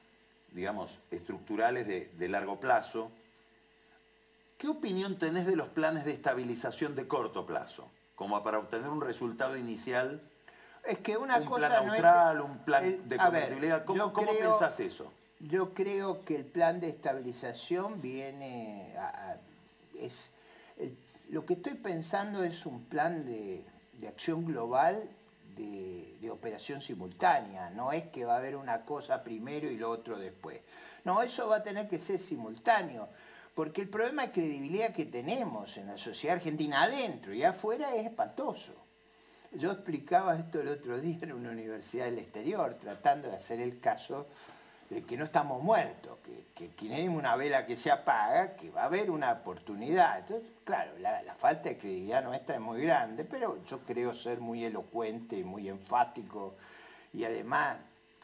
digamos, 0.50 0.98
estructurales 1.10 1.86
de, 1.86 2.10
de 2.18 2.28
largo 2.28 2.60
plazo. 2.60 3.10
¿Qué 4.58 4.68
opinión 4.68 5.18
tenés 5.18 5.46
de 5.46 5.56
los 5.56 5.68
planes 5.68 6.04
de 6.04 6.12
estabilización 6.12 6.94
de 6.94 7.06
corto 7.06 7.46
plazo? 7.46 7.88
como 8.22 8.42
para 8.44 8.60
obtener 8.60 8.88
un 8.88 9.00
resultado 9.00 9.56
inicial 9.56 10.22
es 10.84 10.98
que 10.98 11.16
una 11.16 11.38
un 11.38 11.46
cosa 11.46 11.68
plan 11.68 11.86
neutral, 11.86 12.40
un 12.40 12.58
plan 12.58 13.08
de 13.08 13.16
convertibilidad. 13.16 13.84
¿Cómo, 13.84 14.12
¿cómo 14.12 14.32
pensás 14.32 14.80
eso? 14.80 15.12
Yo 15.40 15.74
creo 15.74 16.24
que 16.24 16.36
el 16.36 16.44
plan 16.44 16.80
de 16.80 16.88
estabilización 16.88 18.00
viene 18.00 18.94
a, 18.96 19.36
es 19.98 20.30
lo 21.30 21.46
que 21.46 21.54
estoy 21.54 21.74
pensando 21.74 22.44
es 22.44 22.66
un 22.66 22.84
plan 22.84 23.24
de, 23.24 23.64
de 23.98 24.08
acción 24.08 24.44
global 24.44 25.08
de, 25.56 26.16
de, 26.20 26.30
operación 26.30 26.82
simultánea. 26.82 27.70
No 27.70 27.92
es 27.92 28.04
que 28.04 28.24
va 28.24 28.34
a 28.34 28.38
haber 28.38 28.56
una 28.56 28.84
cosa 28.84 29.22
primero 29.22 29.70
y 29.70 29.76
lo 29.76 29.90
otro 29.90 30.18
después. 30.18 30.60
No, 31.04 31.22
eso 31.22 31.48
va 31.48 31.56
a 31.56 31.62
tener 31.62 31.88
que 31.88 31.98
ser 31.98 32.18
simultáneo. 32.18 33.08
Porque 33.54 33.82
el 33.82 33.88
problema 33.88 34.26
de 34.26 34.32
credibilidad 34.32 34.92
que 34.92 35.06
tenemos 35.06 35.76
en 35.76 35.86
la 35.86 35.98
sociedad 35.98 36.36
argentina 36.36 36.82
adentro 36.82 37.34
y 37.34 37.44
afuera 37.44 37.94
es 37.94 38.06
espantoso. 38.06 38.81
Yo 39.54 39.70
explicaba 39.70 40.38
esto 40.38 40.60
el 40.60 40.68
otro 40.68 40.98
día 40.98 41.18
en 41.20 41.32
una 41.32 41.50
universidad 41.50 42.06
del 42.06 42.18
exterior, 42.18 42.74
tratando 42.80 43.28
de 43.28 43.36
hacer 43.36 43.60
el 43.60 43.80
caso 43.80 44.26
de 44.88 45.04
que 45.04 45.14
no 45.16 45.24
estamos 45.24 45.62
muertos, 45.62 46.18
que, 46.24 46.46
que 46.54 46.68
tenemos 46.68 47.18
una 47.18 47.36
vela 47.36 47.66
que 47.66 47.76
se 47.76 47.90
apaga, 47.90 48.56
que 48.56 48.70
va 48.70 48.82
a 48.82 48.86
haber 48.86 49.10
una 49.10 49.30
oportunidad. 49.30 50.20
Entonces, 50.20 50.48
claro, 50.64 50.92
la, 50.98 51.22
la, 51.22 51.34
falta 51.34 51.68
de 51.68 51.76
credibilidad 51.76 52.24
nuestra 52.24 52.56
es 52.56 52.62
muy 52.62 52.80
grande, 52.80 53.24
pero 53.24 53.62
yo 53.64 53.80
creo 53.80 54.14
ser 54.14 54.40
muy 54.40 54.64
elocuente, 54.64 55.44
muy 55.44 55.68
enfático 55.68 56.54
y 57.12 57.24
además 57.24 57.76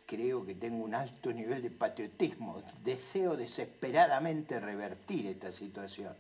creo 0.06 0.46
que 0.46 0.55
tengo 0.55 0.82
un 0.82 0.94
alto 0.94 1.30
nivel 1.30 1.60
de 1.60 1.70
patriotismo. 1.70 2.62
Deseo 2.82 3.36
desesperadamente 3.36 4.59
revertir 4.60 5.26
esta 5.26 5.52
situación. 5.52 6.14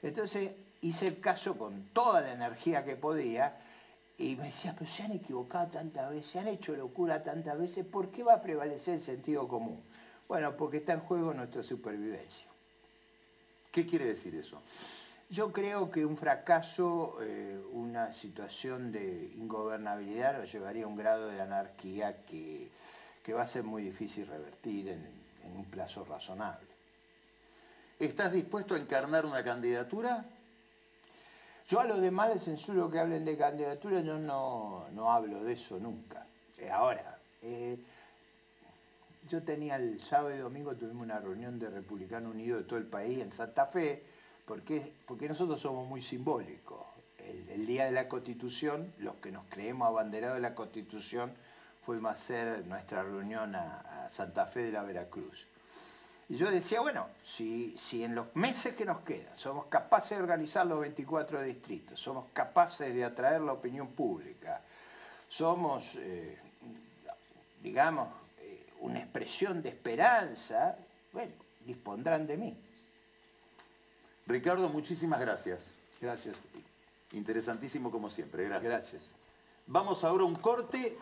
Entonces 0.00 0.52
hice 0.80 1.08
el 1.08 1.20
caso 1.20 1.58
con 1.58 1.88
toda 1.88 2.20
la 2.20 2.32
energía 2.32 2.84
que 2.84 2.94
podía 2.94 3.56
Y 4.16 4.36
me 4.36 4.44
decía, 4.44 4.74
pero 4.78 4.88
se 4.88 5.02
han 5.02 5.12
equivocado 5.12 5.66
tantas 5.68 6.08
veces, 6.10 6.30
se 6.30 6.38
han 6.38 6.48
hecho 6.48 6.74
locura 6.76 7.22
tantas 7.22 7.58
veces, 7.58 7.84
¿por 7.84 8.10
qué 8.10 8.22
va 8.22 8.34
a 8.34 8.42
prevalecer 8.42 8.94
el 8.94 9.00
sentido 9.00 9.48
común? 9.48 9.82
Bueno, 10.28 10.56
porque 10.56 10.78
está 10.78 10.92
en 10.92 11.00
juego 11.00 11.34
nuestra 11.34 11.62
supervivencia. 11.62 12.46
¿Qué 13.72 13.84
quiere 13.84 14.04
decir 14.04 14.34
eso? 14.36 14.62
Yo 15.30 15.52
creo 15.52 15.90
que 15.90 16.06
un 16.06 16.16
fracaso, 16.16 17.18
eh, 17.22 17.60
una 17.72 18.12
situación 18.12 18.92
de 18.92 19.32
ingobernabilidad 19.36 20.38
lo 20.38 20.44
llevaría 20.44 20.84
a 20.84 20.88
un 20.88 20.96
grado 20.96 21.26
de 21.26 21.40
anarquía 21.40 22.24
que, 22.24 22.70
va 23.34 23.42
a 23.42 23.46
ser 23.46 23.64
muy 23.64 23.82
difícil 23.82 24.28
revertir 24.28 24.90
en, 24.90 25.04
en 25.42 25.56
un 25.56 25.64
plazo 25.64 26.04
razonable. 26.04 26.68
¿Estás 27.98 28.32
dispuesto 28.32 28.74
a 28.74 28.78
encarnar 28.78 29.26
una 29.26 29.42
candidatura? 29.42 30.24
Yo 31.66 31.80
a 31.80 31.84
los 31.84 32.00
demás 32.00 32.28
les 32.28 32.44
censuro 32.44 32.90
que 32.90 32.98
hablen 32.98 33.24
de 33.24 33.38
candidatura, 33.38 34.00
yo 34.00 34.18
no, 34.18 35.10
hablo 35.10 35.42
de 35.42 35.54
eso 35.54 35.78
nunca. 35.78 36.26
Eh, 36.58 36.70
ahora, 36.70 37.18
eh, 37.40 37.78
yo 39.30 39.42
tenía 39.42 39.76
el 39.76 40.02
sábado 40.02 40.34
y 40.34 40.38
domingo, 40.38 40.74
tuvimos 40.76 41.04
una 41.04 41.18
reunión 41.18 41.58
de 41.58 41.70
Republicano 41.70 42.30
Unido 42.30 42.58
de 42.58 42.64
todo 42.64 42.78
el 42.78 42.86
país 42.86 43.18
en 43.20 43.32
Santa 43.32 43.64
Fe, 43.64 44.02
porque, 44.44 44.92
porque 45.06 45.26
nosotros 45.26 45.58
somos 45.58 45.88
muy 45.88 46.02
simbólicos. 46.02 46.82
El, 47.18 47.66
día 47.66 47.86
de 47.86 47.92
la 47.92 48.08
Constitución, 48.08 48.92
los 48.98 49.14
que 49.16 49.32
nos 49.32 49.46
creemos 49.46 49.88
abanderados 49.88 50.36
de 50.36 50.42
la 50.42 50.54
Constitución, 50.54 51.32
fuimos 51.82 52.10
a 52.10 52.12
hacer 52.12 52.66
nuestra 52.66 53.02
reunión 53.02 53.54
a 53.54 54.08
Santa 54.10 54.44
Fe 54.44 54.64
de 54.64 54.72
la 54.72 54.82
Veracruz. 54.82 55.46
Y 56.28 56.36
yo 56.36 56.50
decía, 56.50 56.80
bueno, 56.80 57.08
si, 57.22 57.76
si 57.78 58.02
en 58.02 58.14
los 58.14 58.34
meses 58.34 58.74
que 58.74 58.84
nos 58.84 59.00
quedan 59.00 59.36
somos 59.36 59.66
capaces 59.66 60.16
de 60.16 60.22
organizar 60.22 60.66
los 60.66 60.80
24 60.80 61.42
distritos, 61.42 62.00
somos 62.00 62.26
capaces 62.32 62.94
de 62.94 63.04
atraer 63.04 63.42
la 63.42 63.52
opinión 63.52 63.88
pública, 63.88 64.62
somos, 65.28 65.96
eh, 65.96 66.38
digamos, 67.62 68.08
eh, 68.40 68.66
una 68.80 69.00
expresión 69.00 69.62
de 69.62 69.68
esperanza, 69.68 70.76
bueno, 71.12 71.32
dispondrán 71.66 72.26
de 72.26 72.36
mí. 72.36 72.56
Ricardo, 74.26 74.68
muchísimas 74.70 75.20
gracias. 75.20 75.70
Gracias 76.00 76.40
Interesantísimo 77.14 77.90
como 77.90 78.10
siempre, 78.10 78.44
gracias. 78.44 78.70
Gracias. 78.70 79.02
Vamos 79.66 80.04
ahora 80.04 80.24
a 80.24 80.26
un 80.26 80.34
corte 80.34 80.98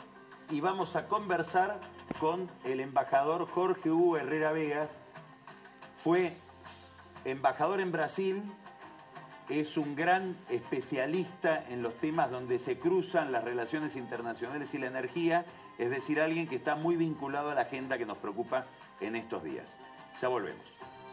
y 0.51 0.61
vamos 0.61 0.95
a 0.95 1.09
conversar 1.09 1.81
con 2.21 2.49
el 2.65 2.81
embajador 2.81 3.49
Jorge 3.49 3.91
Hugo 3.91 4.19
Herrera 4.19 4.53
Vegas, 4.53 5.01
fue 6.03 6.33
embajador 7.25 7.81
en 7.81 7.93
Brasil, 7.93 8.43
es 9.49 9.77
un 9.77 9.95
gran 9.95 10.37
especialista 10.51 11.65
en 11.69 11.83
los 11.83 11.97
temas 11.97 12.31
donde 12.31 12.59
se 12.59 12.79
cruzan 12.79 13.31
las 13.31 13.45
relaciones 13.45 13.95
internacionales 13.95 14.75
y 14.75 14.79
la 14.79 14.87
energía, 14.87 15.45
es 15.79 15.91
decir, 15.91 16.21
alguien 16.21 16.49
que 16.49 16.57
está 16.57 16.75
muy 16.75 16.97
vinculado 16.97 17.51
a 17.51 17.55
la 17.55 17.63
agenda 17.63 17.99
que 17.99 18.07
nos 18.07 18.19
preocupa 18.19 18.67
en 19.01 19.15
estos 19.15 19.45
días. 19.45 19.77
Ya 20.21 20.29
volvemos. 20.29 20.72